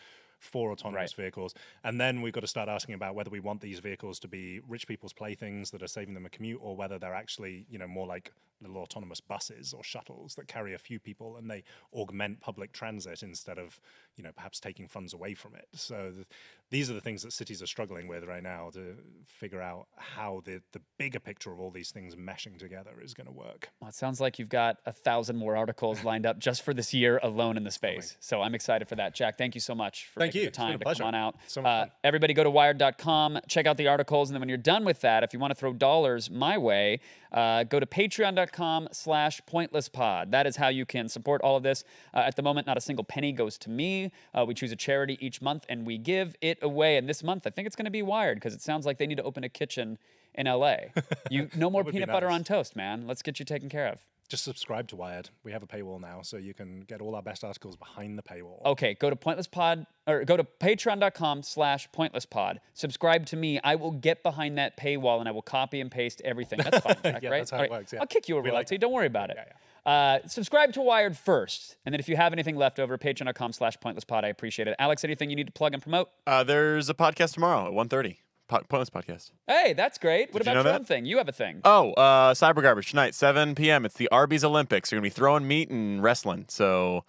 for 0.43 0.71
autonomous 0.71 1.13
vehicles. 1.13 1.53
And 1.83 1.99
then 1.99 2.21
we've 2.21 2.33
got 2.33 2.41
to 2.41 2.47
start 2.47 2.69
asking 2.69 2.95
about 2.95 3.15
whether 3.15 3.29
we 3.29 3.39
want 3.39 3.61
these 3.61 3.79
vehicles 3.79 4.19
to 4.19 4.27
be 4.27 4.59
rich 4.67 4.87
people's 4.87 5.13
playthings 5.13 5.71
that 5.71 5.81
are 5.81 5.87
saving 5.87 6.13
them 6.13 6.25
a 6.25 6.29
commute, 6.29 6.59
or 6.61 6.75
whether 6.75 6.99
they're 6.99 7.15
actually, 7.15 7.65
you 7.69 7.77
know, 7.79 7.87
more 7.87 8.05
like 8.05 8.31
little 8.67 8.81
autonomous 8.81 9.19
buses 9.21 9.73
or 9.73 9.83
shuttles 9.83 10.35
that 10.35 10.47
carry 10.47 10.73
a 10.73 10.77
few 10.77 10.99
people 10.99 11.37
and 11.37 11.49
they 11.49 11.63
augment 11.93 12.39
public 12.41 12.71
transit 12.73 13.23
instead 13.23 13.57
of, 13.57 13.79
you 14.17 14.23
know, 14.23 14.31
perhaps 14.35 14.59
taking 14.59 14.87
funds 14.87 15.13
away 15.13 15.33
from 15.33 15.55
it. 15.55 15.67
So 15.73 16.11
th- 16.13 16.27
these 16.69 16.89
are 16.89 16.93
the 16.93 17.01
things 17.01 17.21
that 17.23 17.33
cities 17.33 17.61
are 17.61 17.67
struggling 17.67 18.07
with 18.07 18.23
right 18.23 18.41
now 18.43 18.69
to 18.73 18.95
figure 19.27 19.61
out 19.61 19.87
how 19.95 20.41
the, 20.45 20.61
the 20.71 20.81
bigger 20.97 21.19
picture 21.19 21.51
of 21.51 21.59
all 21.59 21.69
these 21.71 21.91
things 21.91 22.15
meshing 22.15 22.57
together 22.57 22.91
is 23.03 23.13
going 23.13 23.27
to 23.27 23.33
work. 23.33 23.69
Well, 23.79 23.89
it 23.89 23.95
sounds 23.95 24.19
like 24.19 24.39
you've 24.39 24.49
got 24.49 24.77
a 24.85 24.91
thousand 24.91 25.35
more 25.37 25.55
articles 25.55 26.03
lined 26.03 26.25
up 26.25 26.39
just 26.39 26.63
for 26.63 26.73
this 26.73 26.93
year 26.93 27.19
alone 27.21 27.57
in 27.57 27.63
the 27.63 27.71
space. 27.71 28.17
So 28.19 28.41
I'm 28.41 28.55
excited 28.55 28.87
for 28.87 28.95
that. 28.95 29.13
Jack, 29.13 29.37
thank 29.37 29.53
you 29.55 29.61
so 29.61 29.75
much 29.75 30.07
for 30.07 30.19
Thank 30.19 30.33
you. 30.35 30.45
the 30.45 30.51
time 30.51 30.73
to 30.73 30.79
pleasure. 30.79 30.99
come 31.03 31.07
on 31.09 31.15
out. 31.15 31.35
So 31.47 31.61
much 31.61 31.87
Uh, 31.89 31.91
everybody 32.03 32.33
go 32.33 32.43
to 32.43 32.49
wired.com, 32.49 33.39
check 33.47 33.65
out 33.67 33.77
the 33.77 33.87
articles, 33.87 34.29
and 34.29 34.35
then 34.35 34.39
when 34.39 34.49
you're 34.49 34.57
done 34.57 34.83
with 34.85 35.01
that, 35.01 35.23
if 35.23 35.33
you 35.33 35.39
want 35.39 35.51
to 35.51 35.55
throw 35.55 35.73
dollars 35.73 36.29
my 36.31 36.57
way, 36.57 36.99
uh, 37.33 37.63
go 37.63 37.79
to 37.79 37.85
patreon.com 37.85 38.89
slash 38.91 39.41
pointlesspod. 39.49 40.31
That 40.31 40.45
is 40.45 40.55
how 40.55 40.67
you 40.67 40.85
can 40.85 41.09
support 41.09 41.41
all 41.41 41.57
of 41.57 41.63
this. 41.63 41.83
Uh, 42.13 42.19
at 42.19 42.35
the 42.35 42.41
moment, 42.41 42.67
not 42.67 42.77
a 42.77 42.81
single 42.81 43.03
penny 43.03 43.31
goes 43.31 43.57
to 43.59 43.69
me. 43.69 44.11
Uh, 44.33 44.45
we 44.47 44.53
choose 44.53 44.71
a 44.71 44.75
charity 44.75 45.17
each 45.19 45.41
month, 45.41 45.65
and 45.69 45.85
we 45.85 45.97
give 45.97 46.35
it 46.41 46.59
away. 46.61 46.97
And 46.97 47.09
this 47.09 47.23
month, 47.23 47.47
I 47.47 47.49
think 47.49 47.65
it's 47.65 47.75
going 47.75 47.85
to 47.85 47.91
be 47.91 48.01
Wired, 48.01 48.37
because 48.37 48.53
it 48.53 48.61
sounds 48.61 48.85
like 48.85 48.97
they 48.97 49.07
need 49.07 49.17
to 49.17 49.23
open 49.23 49.43
a 49.43 49.49
kitchen 49.49 49.97
in 50.35 50.45
LA. 50.45 50.75
You 51.29 51.49
No 51.55 51.69
more 51.69 51.83
peanut 51.83 52.09
butter 52.09 52.29
on 52.29 52.43
toast, 52.43 52.75
man. 52.75 53.07
Let's 53.07 53.21
get 53.21 53.39
you 53.39 53.45
taken 53.45 53.69
care 53.69 53.87
of. 53.87 54.05
Just 54.29 54.45
subscribe 54.45 54.87
to 54.87 54.95
Wired. 54.95 55.29
We 55.43 55.51
have 55.51 55.61
a 55.61 55.67
paywall 55.67 55.99
now, 56.01 56.21
so 56.23 56.37
you 56.37 56.53
can 56.53 56.81
get 56.81 57.01
all 57.01 57.13
our 57.13 57.21
best 57.21 57.43
articles 57.43 57.75
behind 57.75 58.17
the 58.17 58.23
paywall. 58.23 58.63
Okay, 58.65 58.95
go 58.95 59.09
to 59.09 59.15
pointlesspod 59.15 59.85
or 60.07 60.23
go 60.23 60.37
to 60.37 60.43
patreon.com 60.43 61.43
slash 61.43 61.87
pointlesspod. 61.95 62.57
Subscribe 62.73 63.25
to 63.27 63.35
me. 63.35 63.59
I 63.63 63.75
will 63.75 63.91
get 63.91 64.23
behind 64.23 64.57
that 64.57 64.75
paywall 64.77 65.19
and 65.19 65.27
I 65.27 65.31
will 65.31 65.41
copy 65.43 65.81
and 65.81 65.91
paste 65.91 66.21
everything. 66.25 66.59
That's 66.63 66.79
fine, 66.79 66.95
Jack, 67.03 67.21
Yeah, 67.21 67.29
right? 67.29 67.37
that's 67.39 67.51
how 67.51 67.57
All 67.57 67.63
it 67.65 67.71
works, 67.71 67.93
yeah. 67.93 67.99
I'll 67.99 68.07
kick 68.07 68.27
you 68.27 68.37
a 68.37 68.41
We 68.41 68.49
like 68.49 68.53
royalty. 68.55 68.77
Don't 68.79 68.93
worry 68.93 69.07
about 69.07 69.29
it. 69.29 69.37
Yeah, 69.85 69.91
Uh, 69.91 70.27
subscribe 70.27 70.73
to 70.73 70.81
Wired 70.81 71.15
first. 71.17 71.75
And 71.85 71.93
then 71.93 71.99
if 71.99 72.07
you 72.09 72.15
have 72.15 72.33
anything 72.33 72.55
left 72.55 72.79
over, 72.79 72.97
patreon.com 72.97 73.51
slash 73.53 73.77
pointlesspod. 73.77 74.23
I 74.23 74.29
appreciate 74.29 74.67
it. 74.67 74.75
Alex, 74.79 75.03
anything 75.03 75.29
you 75.29 75.35
need 75.35 75.47
to 75.47 75.53
plug 75.53 75.73
and 75.73 75.81
promote? 75.83 76.09
Uh, 76.25 76.43
there's 76.43 76.89
a 76.89 76.93
podcast 76.95 77.33
tomorrow 77.33 77.67
at 77.67 77.73
1.30. 77.73 78.17
Po- 78.53 78.63
Pointless 78.67 78.89
podcast. 78.89 79.31
Hey, 79.47 79.73
that's 79.73 79.97
great. 79.97 80.33
What 80.33 80.43
Did 80.43 80.47
you 80.47 80.51
about 80.51 80.63
know 80.63 80.69
your 80.69 80.73
that? 80.73 80.81
own 80.81 80.85
thing? 80.85 81.05
You 81.05 81.17
have 81.17 81.27
a 81.27 81.31
thing. 81.33 81.61
Oh, 81.65 81.93
uh, 81.93 82.33
Cyber 82.33 82.61
Garbage 82.61 82.89
tonight, 82.91 83.15
7 83.15 83.55
p.m. 83.55 83.85
It's 83.85 83.95
the 83.95 84.07
Arby's 84.09 84.43
Olympics. 84.43 84.91
You're 84.91 84.97
gonna 84.99 85.05
be 85.05 85.09
throwing 85.09 85.47
meat 85.47 85.69
and 85.69 86.03
wrestling. 86.03 86.45
So 86.49 87.03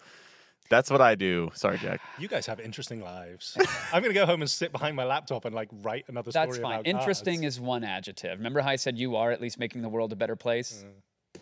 that's 0.71 0.91
what 0.91 1.01
I 1.03 1.15
do. 1.15 1.51
Sorry, 1.55 1.77
Jack. 1.79 2.01
You 2.19 2.29
guys 2.29 2.47
have 2.47 2.61
interesting 2.61 3.01
lives. 3.01 3.57
I'm 3.93 4.03
going 4.03 4.15
to 4.15 4.19
go 4.19 4.25
home 4.25 4.41
and 4.41 4.51
sit 4.51 4.73
behind 4.73 4.97
my 4.97 5.05
laptop 5.05 5.45
and 5.45 5.55
like 5.55 5.69
write 5.83 6.07
another 6.09 6.31
story 6.31 6.47
That's 6.47 6.59
fine. 6.59 6.83
Interesting 6.85 7.41
cars. 7.43 7.57
is 7.57 7.61
one 7.61 7.85
adjective. 7.85 8.39
Remember 8.39 8.61
how 8.61 8.71
I 8.71 8.77
said 8.77 8.99
you 8.99 9.16
are 9.16 9.31
at 9.31 9.41
least 9.43 9.59
making 9.59 9.83
the 9.83 9.89
world 9.91 10.12
a 10.12 10.16
better 10.16 10.37
place? 10.37 10.85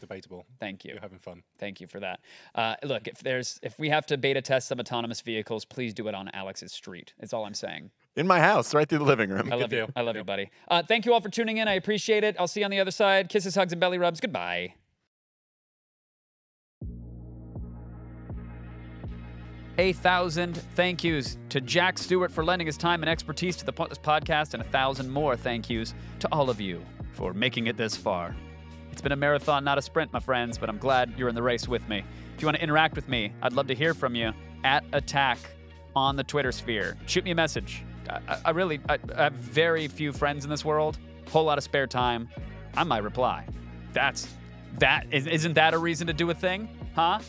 debatable. 0.00 0.44
Thank 0.58 0.84
you. 0.84 0.92
You're 0.92 1.00
having 1.00 1.20
fun. 1.20 1.44
Thank 1.58 1.80
you 1.80 1.86
for 1.86 2.00
that. 2.00 2.18
Uh, 2.56 2.74
look, 2.82 3.06
if 3.06 3.20
there's 3.20 3.60
if 3.62 3.78
we 3.78 3.88
have 3.90 4.04
to 4.06 4.18
beta 4.18 4.42
test 4.42 4.66
some 4.66 4.80
autonomous 4.80 5.20
vehicles, 5.20 5.64
please 5.64 5.94
do 5.94 6.08
it 6.08 6.14
on 6.14 6.28
Alex's 6.34 6.72
street. 6.72 7.14
It's 7.20 7.32
all 7.32 7.44
I'm 7.44 7.54
saying. 7.54 7.92
In 8.14 8.26
my 8.26 8.40
house, 8.40 8.74
right 8.74 8.86
through 8.86 8.98
the 8.98 9.04
living 9.04 9.30
room. 9.30 9.50
I 9.50 9.56
love 9.56 9.72
you. 9.72 9.86
I 9.96 10.02
love 10.02 10.16
you, 10.16 10.24
buddy. 10.24 10.50
Uh, 10.68 10.82
thank 10.82 11.06
you 11.06 11.14
all 11.14 11.20
for 11.22 11.30
tuning 11.30 11.56
in. 11.56 11.66
I 11.66 11.74
appreciate 11.74 12.24
it. 12.24 12.36
I'll 12.38 12.46
see 12.46 12.60
you 12.60 12.64
on 12.64 12.70
the 12.70 12.80
other 12.80 12.90
side. 12.90 13.30
Kisses, 13.30 13.54
hugs, 13.54 13.72
and 13.72 13.80
belly 13.80 13.96
rubs. 13.96 14.20
Goodbye. 14.20 14.74
A 19.78 19.94
thousand 19.94 20.58
thank 20.74 21.02
yous 21.02 21.38
to 21.48 21.62
Jack 21.62 21.96
Stewart 21.96 22.30
for 22.30 22.44
lending 22.44 22.66
his 22.66 22.76
time 22.76 23.02
and 23.02 23.08
expertise 23.08 23.56
to 23.56 23.64
the 23.64 23.72
Pointless 23.72 23.98
Podcast, 23.98 24.52
and 24.52 24.62
a 24.62 24.66
thousand 24.66 25.08
more 25.10 25.34
thank 25.34 25.70
yous 25.70 25.94
to 26.20 26.28
all 26.30 26.50
of 26.50 26.60
you 26.60 26.84
for 27.12 27.32
making 27.32 27.66
it 27.68 27.78
this 27.78 27.96
far. 27.96 28.36
It's 28.90 29.00
been 29.00 29.12
a 29.12 29.16
marathon, 29.16 29.64
not 29.64 29.78
a 29.78 29.82
sprint, 29.82 30.12
my 30.12 30.20
friends, 30.20 30.58
but 30.58 30.68
I'm 30.68 30.76
glad 30.76 31.14
you're 31.16 31.30
in 31.30 31.34
the 31.34 31.42
race 31.42 31.66
with 31.66 31.88
me. 31.88 32.04
If 32.36 32.42
you 32.42 32.46
want 32.46 32.58
to 32.58 32.62
interact 32.62 32.94
with 32.94 33.08
me, 33.08 33.32
I'd 33.40 33.54
love 33.54 33.66
to 33.68 33.74
hear 33.74 33.94
from 33.94 34.14
you 34.14 34.32
at 34.64 34.84
attack 34.92 35.38
on 35.96 36.16
the 36.16 36.24
Twitter 36.24 36.52
sphere. 36.52 36.98
Shoot 37.06 37.24
me 37.24 37.30
a 37.30 37.34
message. 37.34 37.82
I, 38.10 38.38
I- 38.46 38.50
really 38.50 38.80
I, 38.88 38.98
I 39.16 39.22
have 39.24 39.32
very 39.34 39.88
few 39.88 40.12
friends 40.12 40.44
in 40.44 40.50
this 40.50 40.64
world, 40.64 40.98
whole 41.30 41.44
lot 41.44 41.58
of 41.58 41.64
spare 41.64 41.86
time. 41.86 42.28
I 42.76 42.84
might 42.84 43.02
reply. 43.02 43.46
That's 43.92 44.28
that, 44.78 45.06
isn't 45.10 45.52
that 45.54 45.74
a 45.74 45.78
reason 45.78 46.06
to 46.06 46.12
do 46.12 46.30
a 46.30 46.34
thing? 46.34 46.68
Huh? 46.94 47.20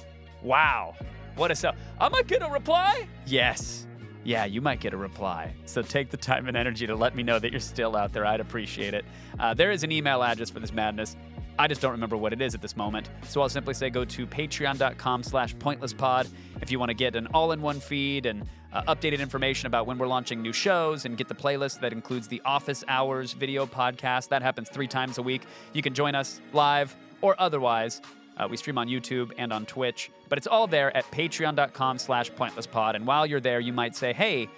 Wow. 0.41 0.95
What 1.35 1.51
a 1.51 1.55
sell. 1.55 1.75
I 1.99 2.21
gonna 2.23 2.49
reply? 2.49 3.07
Yes. 3.25 3.87
Yeah, 4.23 4.45
you 4.45 4.61
might 4.61 4.79
get 4.79 4.93
a 4.93 4.97
reply. 4.97 5.53
So 5.65 5.81
take 5.81 6.09
the 6.09 6.15
time 6.17 6.47
and 6.47 6.55
energy 6.55 6.87
to 6.87 6.95
let 6.95 7.13
me 7.15 7.23
know 7.23 7.39
that 7.39 7.51
you're 7.51 7.59
still 7.59 7.97
out 7.97 8.13
there. 8.13 8.25
I'd 8.25 8.39
appreciate 8.39 8.93
it. 8.93 9.03
Uh, 9.37 9.53
there 9.53 9.71
is 9.71 9.83
an 9.83 9.91
email 9.91 10.23
address 10.23 10.49
for 10.49 10.61
this 10.61 10.71
madness. 10.71 11.17
I 11.57 11.67
just 11.67 11.81
don't 11.81 11.91
remember 11.91 12.17
what 12.17 12.33
it 12.33 12.41
is 12.41 12.55
at 12.55 12.61
this 12.61 12.75
moment. 12.75 13.09
So 13.27 13.41
I'll 13.41 13.49
simply 13.49 13.73
say 13.73 13.89
go 13.89 14.05
to 14.05 14.25
patreon.com 14.25 15.23
slash 15.23 15.55
pointlesspod 15.55 16.27
if 16.61 16.71
you 16.71 16.79
want 16.79 16.89
to 16.89 16.95
get 16.95 17.15
an 17.15 17.27
all-in-one 17.33 17.79
feed 17.79 18.25
and 18.25 18.47
uh, 18.71 18.93
updated 18.93 19.19
information 19.19 19.67
about 19.67 19.85
when 19.85 19.97
we're 19.97 20.07
launching 20.07 20.41
new 20.41 20.53
shows 20.53 21.05
and 21.05 21.15
get 21.15 21.27
the 21.27 21.35
playlist 21.35 21.79
that 21.81 21.93
includes 21.93 22.27
the 22.27 22.41
office 22.43 22.83
hours 22.87 23.33
video 23.33 23.65
podcast. 23.65 24.29
That 24.29 24.41
happens 24.41 24.69
three 24.69 24.87
times 24.87 25.19
a 25.19 25.21
week. 25.21 25.43
You 25.73 25.81
can 25.81 25.93
join 25.93 26.15
us 26.15 26.41
live 26.53 26.95
or 27.21 27.35
otherwise. 27.39 28.01
Uh, 28.35 28.47
we 28.49 28.57
stream 28.57 28.79
on 28.79 28.87
YouTube 28.87 29.31
and 29.37 29.53
on 29.53 29.65
Twitch, 29.67 30.09
but 30.27 30.39
it's 30.39 30.47
all 30.47 30.65
there 30.65 30.95
at 30.97 31.05
patreon.com 31.11 31.99
slash 31.99 32.31
pointlesspod. 32.31 32.95
And 32.95 33.05
while 33.05 33.27
you're 33.27 33.39
there, 33.39 33.59
you 33.59 33.73
might 33.73 33.95
say, 33.95 34.11
hey, 34.11 34.49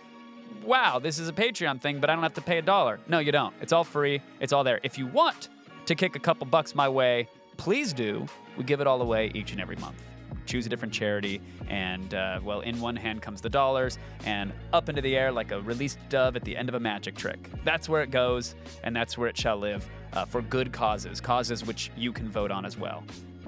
wow, 0.63 0.97
this 0.99 1.19
is 1.19 1.27
a 1.27 1.33
Patreon 1.33 1.81
thing, 1.81 1.99
but 1.99 2.09
I 2.09 2.13
don't 2.13 2.23
have 2.23 2.35
to 2.35 2.41
pay 2.41 2.57
a 2.57 2.61
dollar. 2.61 3.01
No, 3.09 3.19
you 3.19 3.33
don't. 3.33 3.53
It's 3.61 3.73
all 3.73 3.83
free. 3.83 4.21
It's 4.39 4.53
all 4.53 4.63
there. 4.63 4.79
If 4.81 4.97
you 4.97 5.07
want 5.07 5.49
to 5.85 5.95
kick 5.95 6.15
a 6.15 6.19
couple 6.19 6.47
bucks 6.47 6.75
my 6.75 6.89
way, 6.89 7.27
please 7.57 7.93
do. 7.93 8.25
We 8.57 8.63
give 8.63 8.81
it 8.81 8.87
all 8.87 9.01
away 9.01 9.31
each 9.33 9.51
and 9.51 9.61
every 9.61 9.75
month. 9.77 10.01
Choose 10.45 10.65
a 10.65 10.69
different 10.69 10.93
charity, 10.93 11.41
and 11.69 12.13
uh, 12.13 12.39
well, 12.43 12.61
in 12.61 12.79
one 12.79 12.95
hand 12.95 13.21
comes 13.21 13.41
the 13.41 13.49
dollars, 13.49 13.97
and 14.25 14.53
up 14.73 14.89
into 14.89 15.01
the 15.01 15.15
air 15.15 15.31
like 15.31 15.51
a 15.51 15.61
released 15.61 15.97
dove 16.09 16.35
at 16.35 16.43
the 16.43 16.55
end 16.55 16.69
of 16.69 16.75
a 16.75 16.79
magic 16.79 17.15
trick. 17.15 17.49
That's 17.63 17.89
where 17.89 18.03
it 18.03 18.11
goes, 18.11 18.55
and 18.83 18.95
that's 18.95 19.17
where 19.17 19.27
it 19.27 19.37
shall 19.37 19.57
live 19.57 19.89
uh, 20.13 20.25
for 20.25 20.41
good 20.41 20.71
causes, 20.71 21.19
causes 21.19 21.65
which 21.65 21.91
you 21.97 22.13
can 22.13 22.29
vote 22.29 22.51
on 22.51 22.63
as 22.63 22.77
well. 22.77 23.03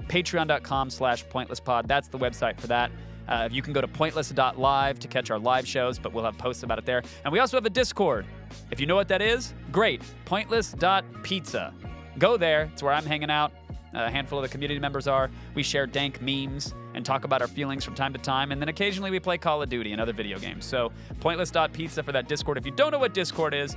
Patreon.com 0.08 0.90
slash 0.90 1.24
pointlesspod. 1.26 1.86
That's 1.86 2.08
the 2.08 2.18
website 2.18 2.58
for 2.60 2.66
that. 2.66 2.90
Uh, 3.28 3.48
you 3.52 3.62
can 3.62 3.72
go 3.72 3.80
to 3.80 3.88
pointless.live 3.88 4.98
to 4.98 5.08
catch 5.08 5.30
our 5.30 5.38
live 5.38 5.68
shows, 5.68 5.98
but 5.98 6.12
we'll 6.12 6.24
have 6.24 6.38
posts 6.38 6.62
about 6.62 6.78
it 6.78 6.86
there. 6.86 7.02
And 7.24 7.32
we 7.32 7.38
also 7.40 7.56
have 7.56 7.66
a 7.66 7.70
Discord. 7.70 8.26
If 8.70 8.80
you 8.80 8.86
know 8.86 8.96
what 8.96 9.08
that 9.08 9.20
is, 9.20 9.54
great. 9.70 10.02
Pointless.pizza. 10.24 11.74
Go 12.18 12.36
there. 12.36 12.70
It's 12.72 12.82
where 12.82 12.92
I'm 12.92 13.06
hanging 13.06 13.30
out. 13.30 13.52
A 13.94 14.10
handful 14.10 14.38
of 14.38 14.42
the 14.42 14.48
community 14.48 14.78
members 14.78 15.06
are. 15.06 15.30
We 15.54 15.62
share 15.62 15.86
dank 15.86 16.20
memes 16.20 16.74
and 16.94 17.04
talk 17.04 17.24
about 17.24 17.40
our 17.40 17.48
feelings 17.48 17.84
from 17.84 17.94
time 17.94 18.12
to 18.12 18.18
time. 18.18 18.52
And 18.52 18.60
then 18.60 18.68
occasionally 18.68 19.10
we 19.10 19.20
play 19.20 19.38
Call 19.38 19.62
of 19.62 19.68
Duty 19.68 19.92
and 19.92 20.00
other 20.00 20.12
video 20.12 20.38
games. 20.38 20.64
So 20.64 20.92
pointless.pizza 21.20 22.02
for 22.02 22.12
that 22.12 22.28
Discord. 22.28 22.58
If 22.58 22.66
you 22.66 22.72
don't 22.72 22.90
know 22.92 22.98
what 22.98 23.14
Discord 23.14 23.54
is, 23.54 23.76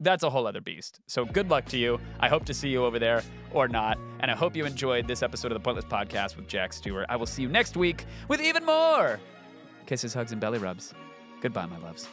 that's 0.00 0.22
a 0.22 0.30
whole 0.30 0.46
other 0.46 0.60
beast. 0.60 1.00
So 1.06 1.24
good 1.24 1.50
luck 1.50 1.64
to 1.66 1.78
you. 1.78 1.98
I 2.20 2.28
hope 2.28 2.44
to 2.46 2.54
see 2.54 2.68
you 2.68 2.84
over 2.84 2.98
there 2.98 3.22
or 3.52 3.66
not. 3.66 3.98
And 4.20 4.30
I 4.30 4.34
hope 4.34 4.54
you 4.54 4.66
enjoyed 4.66 5.08
this 5.08 5.22
episode 5.22 5.50
of 5.50 5.54
the 5.54 5.64
Pointless 5.64 5.86
Podcast 5.86 6.36
with 6.36 6.48
Jack 6.48 6.72
Stewart. 6.72 7.06
I 7.08 7.16
will 7.16 7.26
see 7.26 7.42
you 7.42 7.48
next 7.48 7.76
week 7.76 8.04
with 8.28 8.40
even 8.40 8.64
more 8.64 9.18
kisses, 9.86 10.12
hugs, 10.12 10.32
and 10.32 10.40
belly 10.40 10.58
rubs. 10.58 10.92
Goodbye, 11.40 11.66
my 11.66 11.78
loves. 11.78 12.08